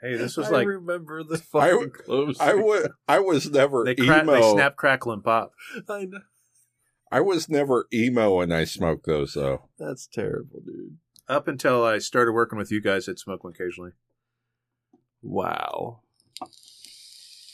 Hey, 0.00 0.16
this 0.16 0.36
was 0.36 0.48
I 0.48 0.50
like 0.50 0.66
remember 0.66 1.24
the 1.24 1.36
I- 1.54 1.70
fucking 1.70 1.90
cloves. 1.90 2.38
I 2.40 2.54
would. 2.54 2.90
I 3.08 3.18
was 3.18 3.50
never 3.50 3.84
they, 3.84 3.94
cra- 3.94 4.22
emo. 4.22 4.32
they 4.34 4.52
snap, 4.52 4.76
crackle, 4.76 5.12
and 5.12 5.24
pop. 5.24 5.52
I 5.88 6.04
know. 6.04 6.20
I 7.10 7.20
was 7.20 7.48
never 7.48 7.86
emo 7.94 8.36
when 8.36 8.52
I 8.52 8.64
smoked 8.64 9.06
those 9.06 9.34
though. 9.34 9.68
That's 9.78 10.06
terrible, 10.06 10.60
dude. 10.64 10.98
Up 11.28 11.48
until 11.48 11.82
I 11.84 11.98
started 11.98 12.32
working 12.32 12.58
with 12.58 12.70
you 12.70 12.80
guys, 12.80 13.08
I'd 13.08 13.18
smoke 13.18 13.42
them 13.42 13.52
occasionally. 13.52 13.92
Wow. 15.22 16.02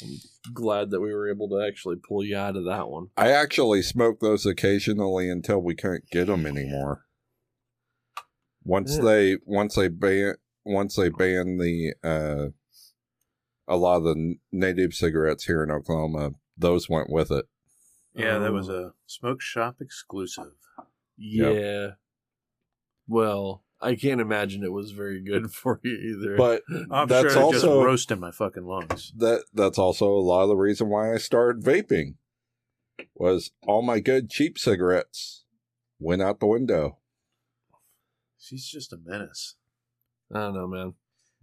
I'm 0.02 0.52
glad 0.54 0.90
that 0.90 1.00
we 1.00 1.12
were 1.14 1.30
able 1.30 1.48
to 1.50 1.64
actually 1.66 1.96
pull 1.96 2.24
you 2.24 2.36
out 2.36 2.56
of 2.56 2.64
that 2.64 2.88
one. 2.88 3.08
I 3.16 3.30
actually 3.30 3.82
smoked 3.82 4.20
those 4.20 4.44
occasionally 4.46 5.28
until 5.30 5.60
we 5.62 5.74
couldn't 5.74 6.10
get 6.10 6.26
them 6.26 6.46
anymore. 6.46 7.04
Once 8.64 8.96
Yeah. 8.96 9.02
they 9.02 9.36
once 9.44 9.74
they 9.74 9.88
ban 9.88 10.34
once 10.64 10.94
they 10.96 11.08
ban 11.08 11.58
the 11.58 11.94
uh, 12.04 12.48
a 13.66 13.76
lot 13.76 13.96
of 13.96 14.04
the 14.04 14.10
n- 14.12 14.38
native 14.52 14.94
cigarettes 14.94 15.44
here 15.44 15.62
in 15.62 15.70
Oklahoma, 15.70 16.32
those 16.56 16.88
went 16.88 17.10
with 17.10 17.30
it. 17.30 17.46
Yeah, 18.14 18.38
that 18.38 18.50
Oh. 18.50 18.54
was 18.54 18.68
a 18.68 18.94
smoke 19.06 19.40
shop 19.40 19.76
exclusive. 19.80 20.52
Yeah. 21.16 21.92
Well, 23.08 23.64
I 23.82 23.96
can't 23.96 24.20
imagine 24.20 24.62
it 24.62 24.72
was 24.72 24.92
very 24.92 25.20
good 25.20 25.52
for 25.52 25.80
you 25.82 25.92
either. 25.94 26.36
But 26.36 26.62
I'm 26.90 27.08
that's 27.08 27.32
sure 27.32 27.48
it 27.48 27.52
just 27.52 27.64
also 27.64 27.84
roasting 27.84 28.20
my 28.20 28.30
fucking 28.30 28.64
lungs. 28.64 29.12
that 29.16 29.44
that's 29.52 29.78
also 29.78 30.06
a 30.08 30.20
lot 30.20 30.42
of 30.42 30.48
the 30.48 30.56
reason 30.56 30.88
why 30.88 31.12
I 31.12 31.18
started 31.18 31.62
vaping 31.64 32.14
was 33.14 33.50
all 33.66 33.82
my 33.82 34.00
good 34.00 34.30
cheap 34.30 34.58
cigarettes 34.58 35.44
went 35.98 36.22
out 36.22 36.40
the 36.40 36.46
window. 36.46 36.98
She's 38.38 38.66
just 38.66 38.92
a 38.92 38.98
menace. 39.02 39.56
I 40.34 40.40
don't 40.40 40.54
know, 40.54 40.66
man. 40.66 40.94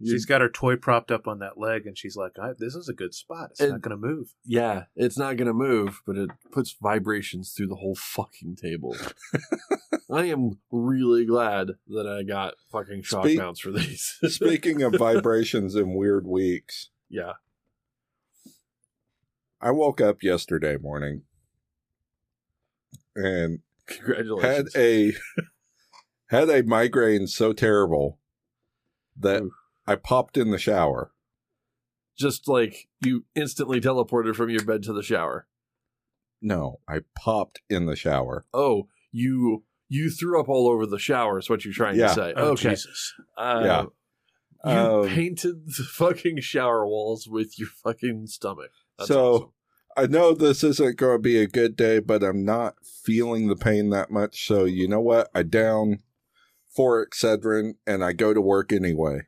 She's 0.02 0.24
got 0.24 0.40
her 0.40 0.48
toy 0.48 0.76
propped 0.76 1.10
up 1.10 1.28
on 1.28 1.40
that 1.40 1.58
leg, 1.58 1.86
and 1.86 1.96
she's 1.98 2.16
like, 2.16 2.38
I, 2.38 2.52
"This 2.58 2.74
is 2.74 2.88
a 2.88 2.94
good 2.94 3.12
spot. 3.14 3.50
It's 3.50 3.60
And- 3.60 3.72
not 3.72 3.80
going 3.82 4.00
to 4.00 4.06
move." 4.06 4.34
yeah, 4.44 4.84
it's 4.96 5.18
not 5.18 5.36
going 5.36 5.46
to 5.48 5.52
move, 5.54 6.00
but 6.06 6.16
it 6.16 6.30
puts 6.50 6.74
vibrations 6.80 7.52
through 7.52 7.66
the 7.68 7.76
whole 7.76 7.94
fucking 7.94 8.56
table. 8.56 8.96
I 10.10 10.24
am 10.26 10.58
really 10.70 11.24
glad 11.26 11.72
that 11.88 12.06
I 12.06 12.22
got 12.22 12.54
fucking 12.72 13.02
shock 13.02 13.24
Speak- 13.26 13.38
mounts 13.38 13.60
for 13.60 13.70
these. 13.72 14.16
Speaking 14.28 14.82
of 14.82 14.94
vibrations 14.94 15.74
and 15.74 15.94
weird 15.94 16.26
weeks, 16.26 16.90
yeah. 17.08 17.34
I 19.60 19.70
woke 19.72 20.00
up 20.00 20.22
yesterday 20.22 20.76
morning 20.78 21.22
and 23.14 23.58
congratulations 23.86 24.72
had 24.74 24.80
a 24.80 25.12
had 26.28 26.48
a 26.48 26.62
migraine 26.62 27.26
so 27.26 27.52
terrible 27.52 28.18
that 29.18 29.42
Oof. 29.42 29.52
I 29.90 29.96
popped 29.96 30.36
in 30.36 30.52
the 30.52 30.58
shower. 30.58 31.10
Just 32.16 32.46
like 32.46 32.86
you 33.04 33.24
instantly 33.34 33.80
teleported 33.80 34.36
from 34.36 34.48
your 34.48 34.64
bed 34.64 34.84
to 34.84 34.92
the 34.92 35.02
shower. 35.02 35.48
No, 36.40 36.78
I 36.88 37.00
popped 37.18 37.60
in 37.68 37.86
the 37.86 37.96
shower. 37.96 38.44
Oh, 38.54 38.86
you 39.10 39.64
you 39.88 40.08
threw 40.10 40.38
up 40.40 40.48
all 40.48 40.68
over 40.68 40.86
the 40.86 41.00
shower 41.00 41.40
is 41.40 41.50
what 41.50 41.64
you're 41.64 41.74
trying 41.74 41.98
Yeah. 41.98 42.06
to 42.08 42.14
say. 42.14 42.32
Oh, 42.36 42.50
okay. 42.50 42.70
Jesus! 42.70 43.14
Uh, 43.36 43.62
Yeah. 43.64 43.82
You 44.64 44.70
Um, 45.00 45.08
painted 45.08 45.66
the 45.66 45.82
fucking 45.82 46.40
shower 46.42 46.86
walls 46.86 47.26
with 47.26 47.58
your 47.58 47.68
fucking 47.82 48.28
stomach. 48.28 48.70
That's 48.96 49.08
So- 49.08 49.34
awesome. 49.34 49.52
I 49.96 50.06
know 50.06 50.34
this 50.34 50.62
isn't 50.62 50.98
going 50.98 51.16
to 51.16 51.22
be 51.22 51.38
a 51.38 51.48
good 51.48 51.74
day, 51.74 51.98
but 51.98 52.22
I'm 52.22 52.44
not 52.44 52.76
feeling 52.84 53.48
the 53.48 53.56
pain 53.56 53.90
that 53.90 54.08
much. 54.12 54.46
So 54.46 54.64
you 54.66 54.86
know 54.86 55.00
what? 55.00 55.28
I 55.34 55.42
down 55.42 55.98
four 56.68 57.04
Excedrin 57.04 57.74
and 57.88 58.04
I 58.04 58.12
go 58.12 58.32
to 58.32 58.40
work 58.40 58.72
anyway. 58.72 59.22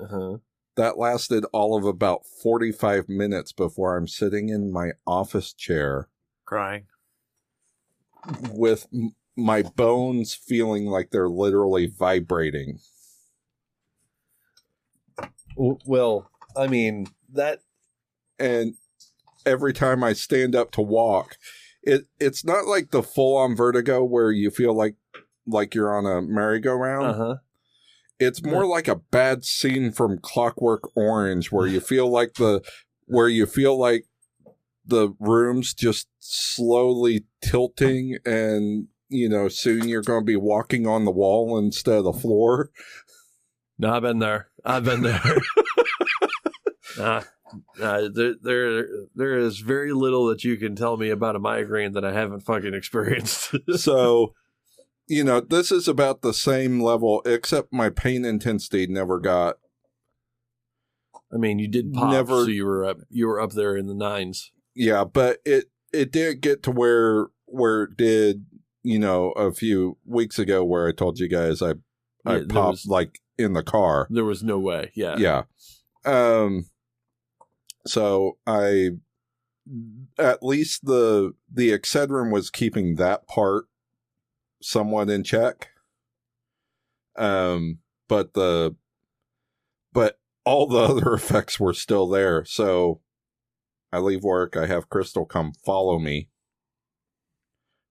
Uh-huh. 0.00 0.38
That 0.76 0.98
lasted 0.98 1.44
all 1.52 1.76
of 1.76 1.84
about 1.84 2.24
45 2.42 3.08
minutes 3.08 3.52
before 3.52 3.96
I'm 3.96 4.08
sitting 4.08 4.48
in 4.48 4.72
my 4.72 4.92
office 5.06 5.52
chair 5.52 6.08
Crying. 6.46 6.86
with 8.50 8.86
m- 8.92 9.14
my 9.36 9.62
bones 9.62 10.34
feeling 10.34 10.86
like 10.86 11.10
they're 11.10 11.28
literally 11.28 11.86
vibrating. 11.86 12.78
Well, 15.56 16.30
I 16.56 16.66
mean 16.66 17.06
that. 17.32 17.60
And 18.38 18.74
every 19.44 19.72
time 19.72 20.02
I 20.02 20.14
stand 20.14 20.54
up 20.56 20.70
to 20.72 20.82
walk, 20.82 21.36
it 21.82 22.06
it's 22.18 22.44
not 22.44 22.66
like 22.66 22.90
the 22.90 23.02
full 23.02 23.36
on 23.36 23.54
vertigo 23.54 24.02
where 24.02 24.30
you 24.30 24.50
feel 24.50 24.74
like 24.74 24.96
like 25.46 25.74
you're 25.74 25.94
on 25.94 26.06
a 26.06 26.22
merry-go-round. 26.22 27.06
Uh 27.06 27.14
huh. 27.14 27.36
It's 28.22 28.44
more 28.44 28.66
like 28.66 28.88
a 28.88 28.96
bad 28.96 29.44
scene 29.44 29.92
from 29.92 30.18
Clockwork 30.18 30.96
Orange 30.96 31.50
where 31.50 31.66
you 31.66 31.80
feel 31.80 32.10
like 32.10 32.34
the 32.34 32.62
where 33.06 33.28
you 33.28 33.46
feel 33.46 33.78
like 33.78 34.06
the 34.84 35.14
room's 35.20 35.74
just 35.74 36.08
slowly 36.18 37.24
tilting 37.42 38.18
and 38.24 38.88
you 39.08 39.28
know 39.28 39.48
soon 39.48 39.88
you're 39.88 40.02
going 40.02 40.22
to 40.22 40.24
be 40.24 40.36
walking 40.36 40.86
on 40.86 41.04
the 41.04 41.10
wall 41.10 41.58
instead 41.58 41.98
of 41.98 42.04
the 42.04 42.12
floor. 42.12 42.70
No, 43.78 43.94
I've 43.94 44.02
been 44.02 44.18
there. 44.18 44.48
I've 44.64 44.84
been 44.84 45.02
there. 45.02 45.36
uh, 46.98 47.22
uh, 47.80 48.08
there, 48.12 48.34
there, 48.40 48.86
there 49.14 49.38
is 49.38 49.58
very 49.58 49.92
little 49.92 50.26
that 50.26 50.44
you 50.44 50.56
can 50.56 50.76
tell 50.76 50.96
me 50.96 51.10
about 51.10 51.36
a 51.36 51.40
migraine 51.40 51.92
that 51.92 52.04
I 52.04 52.12
haven't 52.12 52.40
fucking 52.40 52.74
experienced. 52.74 53.54
So 53.76 54.34
you 55.08 55.24
know, 55.24 55.40
this 55.40 55.70
is 55.72 55.88
about 55.88 56.22
the 56.22 56.32
same 56.34 56.80
level, 56.80 57.22
except 57.26 57.72
my 57.72 57.90
pain 57.90 58.24
intensity 58.24 58.86
never 58.86 59.18
got. 59.18 59.56
I 61.32 61.36
mean, 61.38 61.58
you 61.58 61.68
did 61.68 61.92
pop, 61.92 62.12
Never- 62.12 62.44
so 62.44 62.50
you 62.50 62.64
were 62.66 62.84
up. 62.84 62.98
You 63.10 63.26
were 63.26 63.40
up 63.40 63.52
there 63.52 63.76
in 63.76 63.86
the 63.86 63.94
nines. 63.94 64.52
Yeah, 64.74 65.04
but 65.04 65.38
it 65.44 65.66
it 65.92 66.12
did 66.12 66.40
get 66.40 66.62
to 66.64 66.70
where 66.70 67.28
where 67.46 67.84
it 67.84 67.96
did. 67.96 68.46
You 68.84 68.98
know, 68.98 69.30
a 69.32 69.52
few 69.52 69.96
weeks 70.04 70.38
ago, 70.40 70.64
where 70.64 70.88
I 70.88 70.92
told 70.92 71.20
you 71.20 71.28
guys 71.28 71.62
I 71.62 71.68
Yeah, 71.68 71.74
I 72.26 72.40
popped 72.48 72.70
was- 72.72 72.86
like 72.86 73.20
in 73.38 73.52
the 73.52 73.62
car. 73.62 74.06
There 74.10 74.24
was 74.24 74.42
no 74.42 74.58
way. 74.58 74.90
Yeah. 74.94 75.16
yeah 75.18 75.42
um 76.04 76.66
so 77.86 78.36
i 78.44 78.90
at 80.18 80.42
least 80.42 80.84
the 80.84 81.32
the 81.52 81.70
excedrin 81.70 82.32
was 82.32 82.50
keeping 82.50 82.96
that 82.96 83.26
part 83.28 83.66
somewhat 84.62 85.10
in 85.10 85.22
check 85.22 85.70
um 87.16 87.78
but 88.08 88.34
the 88.34 88.74
but 89.92 90.18
all 90.44 90.66
the 90.66 90.78
other 90.78 91.12
effects 91.12 91.60
were 91.60 91.74
still 91.74 92.08
there 92.08 92.44
so 92.44 93.00
i 93.92 93.98
leave 93.98 94.22
work 94.22 94.56
i 94.56 94.66
have 94.66 94.88
crystal 94.88 95.24
come 95.24 95.52
follow 95.64 95.98
me 95.98 96.28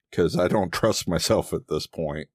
because 0.09 0.37
i 0.37 0.47
don't 0.47 0.71
trust 0.73 1.07
myself 1.07 1.53
at 1.53 1.67
this 1.67 1.87
point 1.87 2.27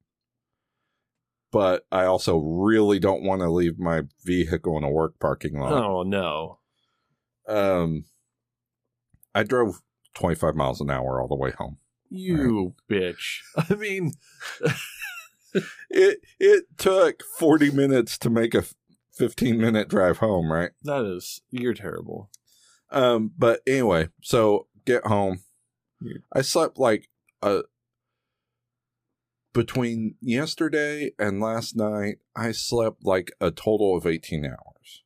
but 1.51 1.85
I 1.91 2.05
also 2.05 2.37
really 2.37 2.99
don't 2.99 3.23
want 3.23 3.41
to 3.41 3.49
leave 3.49 3.79
my 3.79 4.01
vehicle 4.23 4.77
in 4.77 4.83
a 4.83 4.89
work 4.89 5.19
parking 5.19 5.59
lot. 5.59 5.71
Oh 5.71 6.03
no. 6.03 6.59
Um, 7.47 8.05
I 9.33 9.43
drove 9.43 9.81
25 10.15 10.55
miles 10.55 10.81
an 10.81 10.89
hour 10.89 11.21
all 11.21 11.27
the 11.27 11.35
way 11.35 11.51
home. 11.51 11.77
You 12.09 12.73
bitch. 12.89 13.39
I 13.69 13.75
mean, 13.75 14.13
It 15.89 16.19
it 16.39 16.65
took 16.77 17.23
40 17.23 17.71
minutes 17.71 18.17
to 18.19 18.29
make 18.29 18.53
a 18.53 18.63
15 19.13 19.57
minute 19.57 19.87
drive 19.87 20.17
home, 20.17 20.51
right? 20.51 20.71
that 20.83 21.05
is 21.05 21.41
you're 21.51 21.73
terrible. 21.73 22.29
Um, 22.91 23.31
but 23.37 23.61
anyway, 23.67 24.09
so 24.21 24.67
get 24.85 25.05
home. 25.05 25.41
Yeah. 26.01 26.17
I 26.33 26.41
slept 26.41 26.77
like 26.77 27.09
a 27.41 27.63
between 29.53 30.15
yesterday 30.21 31.11
and 31.17 31.41
last 31.41 31.75
night. 31.75 32.17
I 32.35 32.51
slept 32.51 33.03
like 33.03 33.31
a 33.41 33.49
total 33.49 33.97
of 33.97 34.05
18 34.05 34.45
hours. 34.45 35.03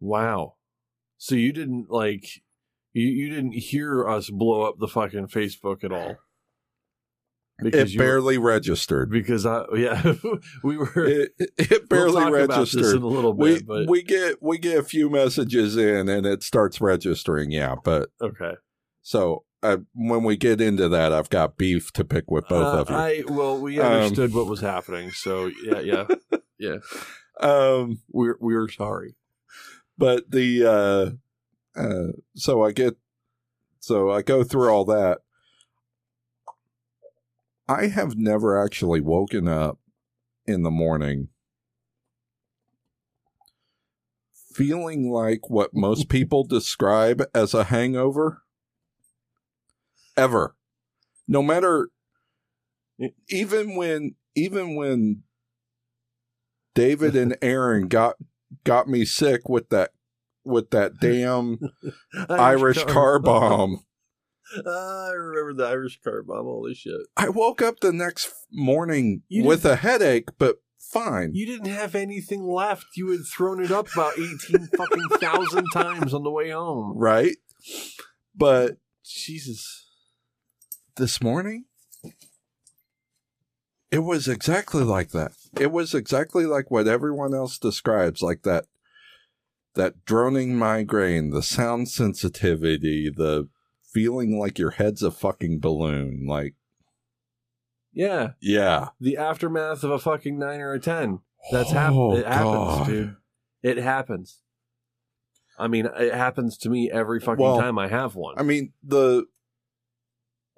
Wow. 0.00 0.54
So 1.16 1.34
you 1.36 1.52
didn't 1.52 1.90
like 1.90 2.42
you 2.94 3.06
you 3.06 3.28
didn't 3.28 3.52
hear 3.52 4.08
us 4.08 4.30
blow 4.30 4.62
up 4.62 4.76
the 4.78 4.88
fucking 4.88 5.26
Facebook 5.28 5.84
at 5.84 5.92
all. 5.92 6.16
It 7.60 7.90
you 7.90 7.98
were- 8.00 8.04
barely 8.04 8.38
registered. 8.38 9.10
because 9.10 9.46
I 9.46 9.64
yeah 9.76 10.14
we 10.64 10.76
were 10.76 11.04
It, 11.06 11.30
it 11.38 11.70
we'll 11.90 12.12
barely 12.12 12.46
this 12.46 12.48
registered. 12.48 13.02
a 13.02 13.06
little 13.06 13.32
we 13.32 13.54
bit, 13.58 13.66
but 13.66 13.88
we 13.88 14.02
get 14.02 14.42
we 14.42 14.58
get 14.58 14.78
a 14.78 14.82
few 14.82 15.08
messages 15.08 15.76
in 15.76 16.08
and 16.08 16.26
it 16.26 16.42
starts 16.42 16.80
registering 16.80 17.52
yeah 17.52 17.76
but 17.84 18.08
okay. 18.20 18.54
so 19.02 19.44
uh, 19.62 19.76
when 19.94 20.24
we 20.24 20.36
get 20.36 20.60
into 20.60 20.88
that 20.88 21.12
i've 21.12 21.30
got 21.30 21.56
beef 21.56 21.92
to 21.92 22.04
pick 22.04 22.28
with 22.30 22.46
both 22.48 22.74
Uh, 22.74 22.80
of 22.80 22.90
you 22.90 22.96
I 22.96 23.22
well 23.28 23.58
we 23.60 23.78
Um, 23.80 23.92
understood 23.92 24.34
what 24.34 24.46
was 24.46 24.60
happening, 24.60 25.10
so 25.12 25.48
yeah 25.62 25.78
yeah 25.80 26.06
yeah 26.58 26.76
um 27.40 28.00
we're 28.10 28.36
we're 28.40 28.68
sorry. 28.68 29.14
but 29.96 30.28
the 30.30 30.66
uh 30.66 31.10
uh 31.76 32.12
so 32.34 32.62
i 32.62 32.72
get 32.72 32.96
so 33.80 34.10
i 34.10 34.22
go 34.22 34.44
through 34.44 34.68
all 34.68 34.84
that. 34.84 35.18
I 37.66 37.86
have 37.86 38.16
never 38.16 38.62
actually 38.62 39.00
woken 39.00 39.48
up 39.48 39.78
in 40.46 40.62
the 40.62 40.70
morning 40.70 41.28
feeling 44.54 45.10
like 45.10 45.50
what 45.50 45.74
most 45.74 46.08
people 46.10 46.44
describe 46.44 47.22
as 47.34 47.54
a 47.54 47.64
hangover 47.64 48.42
ever. 50.16 50.54
No 51.26 51.42
matter 51.42 51.88
even 53.28 53.74
when 53.74 54.14
even 54.36 54.76
when 54.76 55.22
david 56.74 57.16
and 57.16 57.36
aaron 57.42 57.88
got 57.88 58.14
got 58.62 58.86
me 58.86 59.04
sick 59.04 59.48
with 59.48 59.68
that 59.70 59.90
with 60.44 60.70
that 60.70 60.92
damn 61.00 61.58
irish 62.28 62.82
car 62.84 63.18
bomb 63.18 63.84
I 64.66 65.10
remember 65.16 65.54
the 65.54 65.68
Irish 65.68 66.00
car 66.02 66.22
bomb. 66.22 66.44
Holy 66.44 66.74
shit! 66.74 67.00
i 67.16 67.28
woke 67.30 67.62
up 67.62 67.80
the 67.80 67.92
next 67.92 68.30
morning 68.52 69.22
with 69.30 69.64
a 69.64 69.76
headache 69.76 70.28
but 70.38 70.56
fine 70.78 71.30
You 71.32 71.46
didn't 71.46 71.72
have 71.72 71.94
anything 71.94 72.44
left. 72.46 72.86
You 72.94 73.10
had 73.10 73.22
thrown 73.26 73.64
it 73.64 73.70
up 73.70 73.88
about 73.92 74.12
eighteen 74.18 74.68
fucking 74.76 75.08
thousand 75.18 75.66
times 75.72 76.12
on 76.12 76.24
the 76.24 76.30
way 76.30 76.50
home. 76.50 76.92
right 76.96 77.36
but 78.36 78.76
Jesus. 79.02 79.86
this 80.96 81.22
morning 81.22 81.64
it 83.90 84.00
was 84.00 84.28
exactly 84.28 84.82
like 84.84 85.10
that 85.10 85.32
it 85.58 85.72
was 85.72 85.94
exactly 85.94 86.44
like 86.44 86.70
what 86.70 86.86
everyone 86.86 87.34
else 87.34 87.58
describes 87.58 88.20
like 88.22 88.42
that 88.42 88.66
that 89.74 90.04
droning 90.04 90.56
migraine 90.56 91.30
the 91.30 91.42
sound 91.42 91.88
sensitivity 91.88 93.10
the 93.10 93.48
feeling 93.92 94.38
like 94.38 94.58
your 94.58 94.70
head's 94.72 95.02
a 95.02 95.10
fucking 95.10 95.60
balloon 95.60 96.26
like 96.26 96.54
Yeah, 97.92 98.30
yeah 98.40 98.88
the 99.00 99.16
aftermath 99.16 99.84
of 99.84 99.90
a 99.90 99.98
fucking 99.98 100.38
nine 100.38 100.60
or 100.60 100.72
a 100.72 100.80
ten. 100.80 101.20
That's 101.52 101.70
Oh, 101.70 101.74
happened. 101.74 102.18
It 102.18 102.26
happens, 102.26 102.54
God. 102.78 102.86
dude. 102.86 103.16
It 103.62 103.76
happens. 103.78 104.40
I 105.58 105.68
mean, 105.68 105.86
it 105.86 106.12
happens 106.14 106.56
to 106.58 106.70
me 106.70 106.90
every 106.90 107.20
fucking 107.20 107.42
Well, 107.44 107.58
time 107.60 107.78
I 107.78 107.86
have 107.88 108.16
one. 108.16 108.34
i 108.38 108.42
mean 108.42 108.72
the 108.82 109.26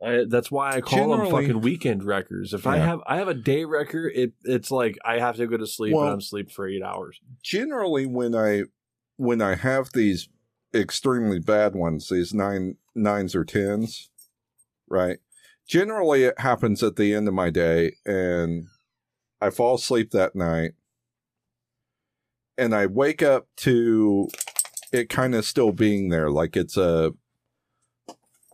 I, 0.02 0.24
that's 0.28 0.50
why 0.50 0.72
I 0.76 0.80
call 0.82 1.16
them 1.16 1.30
fucking 1.30 1.60
weekend 1.62 2.04
wreckers. 2.04 2.52
If 2.52 2.66
I 2.66 2.76
have 2.76 3.00
I 3.06 3.16
have 3.16 3.28
a 3.28 3.34
day 3.34 3.64
wrecker, 3.64 4.06
it 4.08 4.32
it's 4.44 4.70
like 4.70 4.98
I 5.04 5.18
have 5.18 5.36
to 5.36 5.46
go 5.46 5.56
to 5.56 5.66
sleep 5.66 5.94
Well- 5.94 6.04
and 6.04 6.12
I'm 6.12 6.18
asleep 6.18 6.50
for 6.50 6.66
eight 6.68 6.82
hours. 6.82 7.20
generally 7.42 8.06
when 8.06 8.34
i 8.34 8.62
when 9.16 9.40
i 9.42 9.54
have 9.54 9.90
these 9.92 10.28
extremely 10.74 11.38
bad 11.38 11.74
ones 11.74 12.08
these 12.08 12.34
nine 12.34 12.76
nines 12.94 13.34
or 13.34 13.44
tens 13.44 14.10
right 14.88 15.18
generally 15.66 16.24
it 16.24 16.38
happens 16.40 16.82
at 16.82 16.96
the 16.96 17.14
end 17.14 17.26
of 17.28 17.34
my 17.34 17.50
day 17.50 17.92
and 18.04 18.66
i 19.40 19.48
fall 19.50 19.76
asleep 19.76 20.10
that 20.10 20.34
night 20.36 20.72
and 22.58 22.74
i 22.74 22.86
wake 22.86 23.22
up 23.22 23.46
to 23.56 24.28
it 24.92 25.08
kind 25.08 25.34
of 25.34 25.44
still 25.44 25.72
being 25.72 26.08
there 26.10 26.30
like 26.30 26.56
it's 26.56 26.76
a 26.76 27.12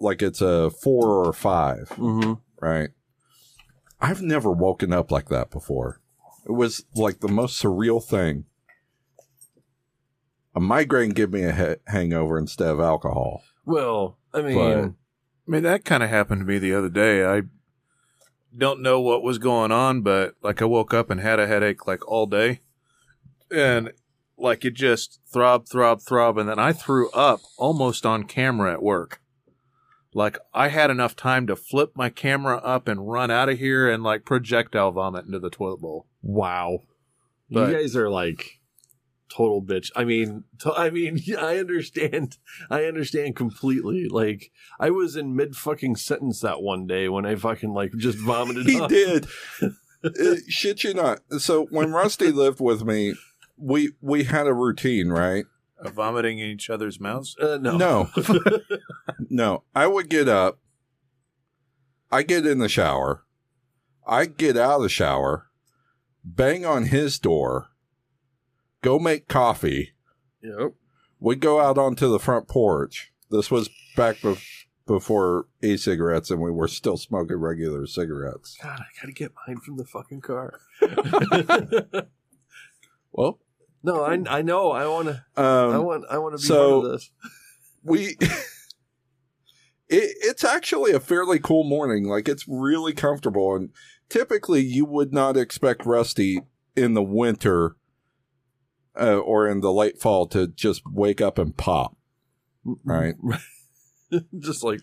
like 0.01 0.23
it's 0.23 0.41
a 0.41 0.71
four 0.71 1.25
or 1.25 1.33
five 1.33 1.89
Mm-hmm. 1.91 2.33
right? 2.61 2.91
I've 4.01 4.21
never 4.21 4.51
woken 4.51 4.93
up 4.93 5.13
like 5.13 5.29
that 5.29 5.53
before. 5.53 6.01
It 6.45 6.51
was 6.51 6.85
like 6.97 7.21
the 7.21 7.29
most 7.29 7.63
surreal 7.63 8.03
thing. 8.03 8.47
A 10.55 10.61
migraine 10.61 11.11
give 11.11 11.33
me 11.33 11.43
a 11.45 11.53
ha- 11.55 11.77
hangover 11.87 12.39
instead 12.39 12.69
of 12.69 12.81
alcohol. 12.81 13.43
Well, 13.65 14.19
I 14.35 14.43
mean, 14.43 14.55
But- 14.57 14.79
I 15.49 15.51
mean, 15.51 15.63
that 15.65 15.85
kind 15.85 16.03
of 16.03 16.11
happened 16.11 16.43
to 16.43 16.47
me 16.47 16.59
the 16.59 16.75
other 16.75 16.89
day. 16.89 17.25
I 17.25 17.43
don't 18.57 18.81
know 18.83 19.01
what 19.01 19.23
was 19.23 19.39
going 19.39 19.73
on, 19.73 20.03
but 20.03 20.35
like 20.43 20.61
I 20.63 20.67
woke 20.67 20.93
up 20.95 21.11
and 21.11 21.21
had 21.21 21.41
a 21.41 21.47
headache 21.47 21.87
like 21.87 22.07
all 22.07 22.27
day. 22.27 22.61
And 23.51 23.93
like 24.39 24.65
it 24.65 24.75
just 24.75 25.21
throb, 25.33 25.67
throb, 25.69 26.01
throb. 26.03 26.39
And 26.39 26.49
then 26.49 26.59
I 26.59 26.73
threw 26.73 27.11
up 27.11 27.41
almost 27.57 28.05
on 28.07 28.25
camera 28.25 28.73
at 28.73 28.83
work. 28.83 29.21
Like 30.15 30.39
I 30.55 30.69
had 30.69 30.91
enough 30.91 31.17
time 31.17 31.47
to 31.47 31.57
flip 31.57 31.93
my 31.97 32.09
camera 32.11 32.59
up 32.59 32.87
and 32.89 33.09
run 33.11 33.31
out 33.31 33.49
of 33.49 33.59
here 33.59 33.91
and 33.91 34.03
like 34.03 34.25
projectile 34.25 34.93
vomit 34.93 35.25
into 35.27 35.39
the 35.39 35.51
toilet 35.51 35.81
bowl. 35.81 36.07
wow, 36.23 36.81
But- 37.51 37.71
you 37.71 37.75
guys 37.79 37.97
are 37.97 38.11
like 38.11 38.61
total 39.33 39.63
bitch. 39.63 39.91
I 39.97 40.05
mean, 40.05 40.45
to, 40.61 40.73
I 40.73 40.91
mean, 40.91 41.21
I 41.39 41.59
understand. 41.59 42.39
I 42.71 42.85
understand 42.85 43.37
completely. 43.37 44.09
Like, 44.09 44.51
I 44.79 44.91
was 44.91 45.17
in 45.17 45.35
mid 45.35 45.57
fucking 45.57 45.97
sentence 45.97 46.41
that 46.41 46.63
one 46.63 46.87
day 46.87 47.09
when 47.09 47.25
I 47.27 47.35
fucking 47.37 47.73
like 47.73 47.93
just 47.97 48.19
vomited. 48.19 48.67
He 48.67 48.81
up. 48.81 48.89
did. 48.89 49.27
Uh, 50.05 50.35
shit 50.49 50.83
you 50.83 50.93
not. 50.93 51.21
So 51.39 51.67
when 51.67 51.93
Rusty 51.93 52.33
lived 52.33 52.59
with 52.59 52.85
me, 52.85 53.15
we 53.57 53.93
we 54.01 54.25
had 54.25 54.49
a 54.49 54.53
routine, 54.53 55.11
right? 55.11 55.45
Vomiting 55.81 56.41
in 56.41 56.49
each 56.49 56.69
other's 56.69 56.99
mouths. 56.99 57.37
Uh, 57.39 57.59
no, 57.63 57.77
No. 57.77 58.11
No, 59.31 59.63
I 59.77 59.87
would 59.87 60.09
get 60.09 60.29
up. 60.29 60.59
I 62.11 62.25
get 62.25 62.45
in 62.47 62.59
the 62.59 62.69
shower. 62.69 63.23
I 64.05 64.27
get 64.27 64.57
out 64.57 64.79
of 64.79 64.83
the 64.83 64.89
shower, 64.89 65.47
bang 66.25 66.67
on 66.67 66.87
his 66.87 67.21
door, 67.21 67.69
go 68.83 68.99
make 68.99 69.29
coffee. 69.29 69.93
Yep. 70.43 70.75
We 71.21 71.37
go 71.37 71.61
out 71.61 71.79
onto 71.79 72.11
the 72.11 72.19
front 72.19 72.49
porch. 72.49 73.13
This 73.31 73.51
was 73.51 73.71
back 73.97 74.17
bef- 74.17 74.65
before 74.87 75.47
e-cigarettes, 75.63 76.31
and 76.31 76.41
we 76.41 76.51
were 76.51 76.69
still 76.69 76.97
smoking 76.97 77.37
regular 77.37 77.87
cigarettes. 77.87 78.59
God, 78.63 78.81
I 78.81 78.85
gotta 79.01 79.13
get 79.13 79.33
mine 79.47 79.59
from 79.59 79.77
the 79.77 79.85
fucking 79.85 80.21
car. 80.21 80.61
Well, 83.15 83.41
no, 83.83 84.03
I 84.03 84.19
I 84.27 84.41
know. 84.43 84.71
I 84.71 84.87
want 84.87 85.09
to. 85.09 85.23
um, 85.43 85.71
I 85.71 85.79
want. 85.79 86.05
I 86.11 86.17
want 86.19 86.35
to 86.35 86.43
be 86.43 86.47
so- 86.49 86.81
part 86.81 86.87
of 86.87 86.93
this. 86.93 87.11
we 87.83 88.07
it, 88.21 90.17
it's 90.23 90.45
actually 90.45 90.93
a 90.93 91.01
fairly 91.01 91.39
cool 91.39 91.65
morning 91.65 92.05
like 92.05 92.29
it's 92.29 92.47
really 92.49 92.93
comfortable 92.95 93.55
and 93.55 93.71
typically 94.09 94.63
you 94.63 94.85
would 94.87 95.13
not 95.13 95.37
expect 95.37 95.85
rusty 95.85 96.41
in 96.77 96.95
the 96.95 97.03
winter 97.03 97.77
uh, 99.01 99.17
or 99.19 99.49
in 99.49 99.61
the 99.61 99.73
late 99.73 100.01
fall 100.01 100.27
to 100.27 100.47
just 100.47 100.83
wake 100.87 101.21
up 101.21 101.39
and 101.39 101.57
pop 101.57 101.97
right 102.85 103.15
Just 104.39 104.63
like 104.63 104.81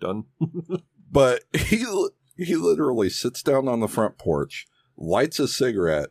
done. 0.00 0.24
but 1.10 1.44
he 1.52 1.84
he 2.36 2.54
literally 2.56 3.08
sits 3.08 3.42
down 3.42 3.68
on 3.68 3.80
the 3.80 3.88
front 3.88 4.18
porch 4.18 4.66
lights 4.96 5.38
a 5.38 5.48
cigarette 5.48 6.10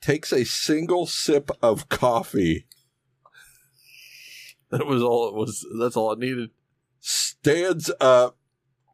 takes 0.00 0.32
a 0.32 0.44
single 0.44 1.06
sip 1.06 1.50
of 1.62 1.88
coffee 1.90 2.66
That 4.70 4.86
was 4.86 5.02
all 5.02 5.28
it 5.28 5.34
was. 5.34 5.64
That's 5.78 5.96
all 5.96 6.12
it 6.12 6.18
needed. 6.18 6.50
stands 7.00 7.90
up, 8.00 8.36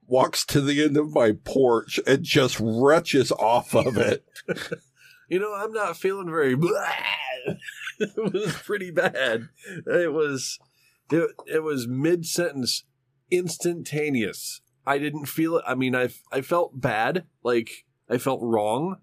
walks 0.07 0.45
to 0.47 0.61
the 0.61 0.85
end 0.85 0.97
of 0.97 1.15
my 1.15 1.33
porch, 1.45 1.99
and 2.07 2.23
just 2.23 2.59
retches 2.59 3.33
off 3.33 3.75
of 3.75 3.97
it. 3.97 4.25
You 5.29 5.39
know, 5.39 5.55
I'm 5.55 5.73
not 5.73 5.97
feeling 5.97 6.27
very. 6.27 6.55
it 8.01 8.33
was 8.33 8.55
pretty 8.55 8.91
bad. 8.91 9.49
It 9.87 10.13
was. 10.13 10.59
It, 11.11 11.31
it 11.47 11.63
was 11.63 11.87
mid 11.87 12.25
sentence, 12.27 12.85
instantaneous. 13.31 14.63
I 14.87 14.99
didn't 14.99 15.27
feel 15.27 15.57
it. 15.57 15.65
I 15.67 15.75
mean, 15.75 15.95
I 15.95 16.09
I 16.33 16.41
felt 16.41 16.81
bad, 16.81 17.25
like 17.43 17.85
I 18.09 18.19
felt 18.19 18.41
wrong, 18.43 18.97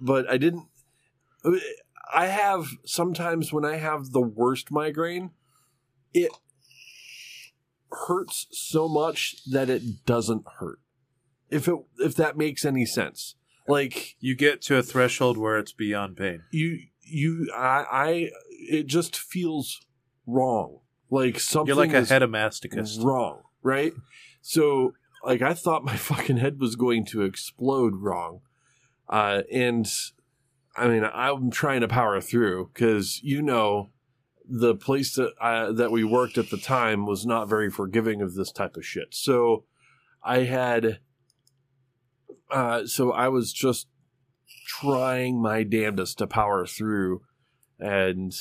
but 0.00 0.28
I 0.30 0.36
didn't. 0.38 0.66
I 2.12 2.26
have 2.26 2.66
sometimes 2.84 3.52
when 3.52 3.64
I 3.64 3.76
have 3.76 4.10
the 4.12 4.20
worst 4.20 4.70
migraine, 4.70 5.30
it 6.12 6.32
hurts 7.90 8.46
so 8.52 8.88
much 8.88 9.36
that 9.50 9.68
it 9.70 10.04
doesn't 10.06 10.44
hurt. 10.58 10.80
If 11.50 11.68
it 11.68 11.76
if 11.98 12.14
that 12.16 12.36
makes 12.36 12.64
any 12.64 12.86
sense, 12.86 13.36
like 13.68 14.16
You 14.20 14.34
get 14.34 14.62
to 14.62 14.76
a 14.76 14.82
threshold 14.82 15.36
where 15.36 15.58
it's 15.58 15.72
beyond 15.72 16.16
pain. 16.16 16.42
you 16.50 16.78
you 17.10 17.50
I, 17.54 17.84
I 17.90 18.30
it 18.50 18.86
just 18.86 19.16
feels 19.16 19.80
wrong. 20.26 20.78
Like 21.10 21.40
something 21.40 21.68
You're 21.68 21.76
like 21.76 21.92
a 21.92 21.98
is 21.98 22.10
hedomasticist. 22.10 23.02
wrong 23.02 23.42
right? 23.62 23.92
So 24.42 24.94
like 25.24 25.42
i 25.42 25.54
thought 25.54 25.84
my 25.92 25.96
fucking 25.96 26.38
head 26.38 26.58
was 26.60 26.76
going 26.76 27.04
to 27.06 27.22
explode 27.22 27.94
wrong. 27.96 28.40
Uh 29.08 29.42
and 29.52 29.90
i 30.76 30.86
mean 30.86 31.04
i'm 31.12 31.50
trying 31.50 31.80
to 31.80 31.88
power 31.88 32.20
through 32.20 32.70
because 32.72 33.20
you 33.22 33.42
know 33.42 33.90
the 34.48 34.74
place 34.74 35.14
that 35.14 35.32
uh, 35.40 35.72
that 35.72 35.90
we 35.90 36.02
worked 36.04 36.38
at 36.38 36.50
the 36.50 36.56
time 36.56 37.06
was 37.06 37.26
not 37.26 37.48
very 37.48 37.70
forgiving 37.70 38.20
of 38.22 38.34
this 38.34 38.50
type 38.50 38.76
of 38.76 38.84
shit. 38.84 39.08
So 39.14 39.64
i 40.24 40.40
had 40.40 41.00
uh 42.50 42.86
so 42.86 43.12
i 43.12 43.28
was 43.28 43.52
just 43.52 43.86
trying 44.66 45.40
my 45.40 45.62
damnedest 45.62 46.18
to 46.18 46.26
power 46.26 46.66
through 46.66 47.22
and 47.78 48.32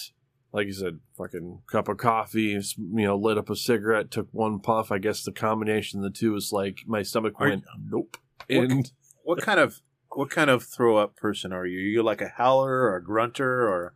like 0.51 0.67
you 0.67 0.73
said 0.73 0.99
fucking 1.17 1.61
cup 1.71 1.87
of 1.87 1.97
coffee 1.97 2.57
you 2.57 2.61
know 2.87 3.15
lit 3.17 3.37
up 3.37 3.49
a 3.49 3.55
cigarette 3.55 4.11
took 4.11 4.27
one 4.31 4.59
puff 4.59 4.91
i 4.91 4.97
guess 4.97 5.23
the 5.23 5.31
combination 5.31 5.99
of 5.99 6.03
the 6.03 6.17
two 6.17 6.35
is 6.35 6.51
like 6.51 6.79
my 6.87 7.01
stomach 7.01 7.39
went 7.39 7.63
nope 7.89 8.17
What- 8.49 8.69
and 8.71 8.91
What 9.23 9.41
kind 9.41 9.59
of 9.59 9.81
what 10.11 10.29
kind 10.31 10.49
of 10.49 10.63
throw 10.63 10.97
up 10.97 11.15
person 11.17 11.53
are 11.53 11.67
you? 11.67 11.77
Are 11.77 11.81
you 11.83 12.03
like 12.03 12.19
a 12.21 12.29
howler 12.29 12.71
or 12.81 12.95
a 12.95 13.03
grunter 13.03 13.67
or 13.67 13.93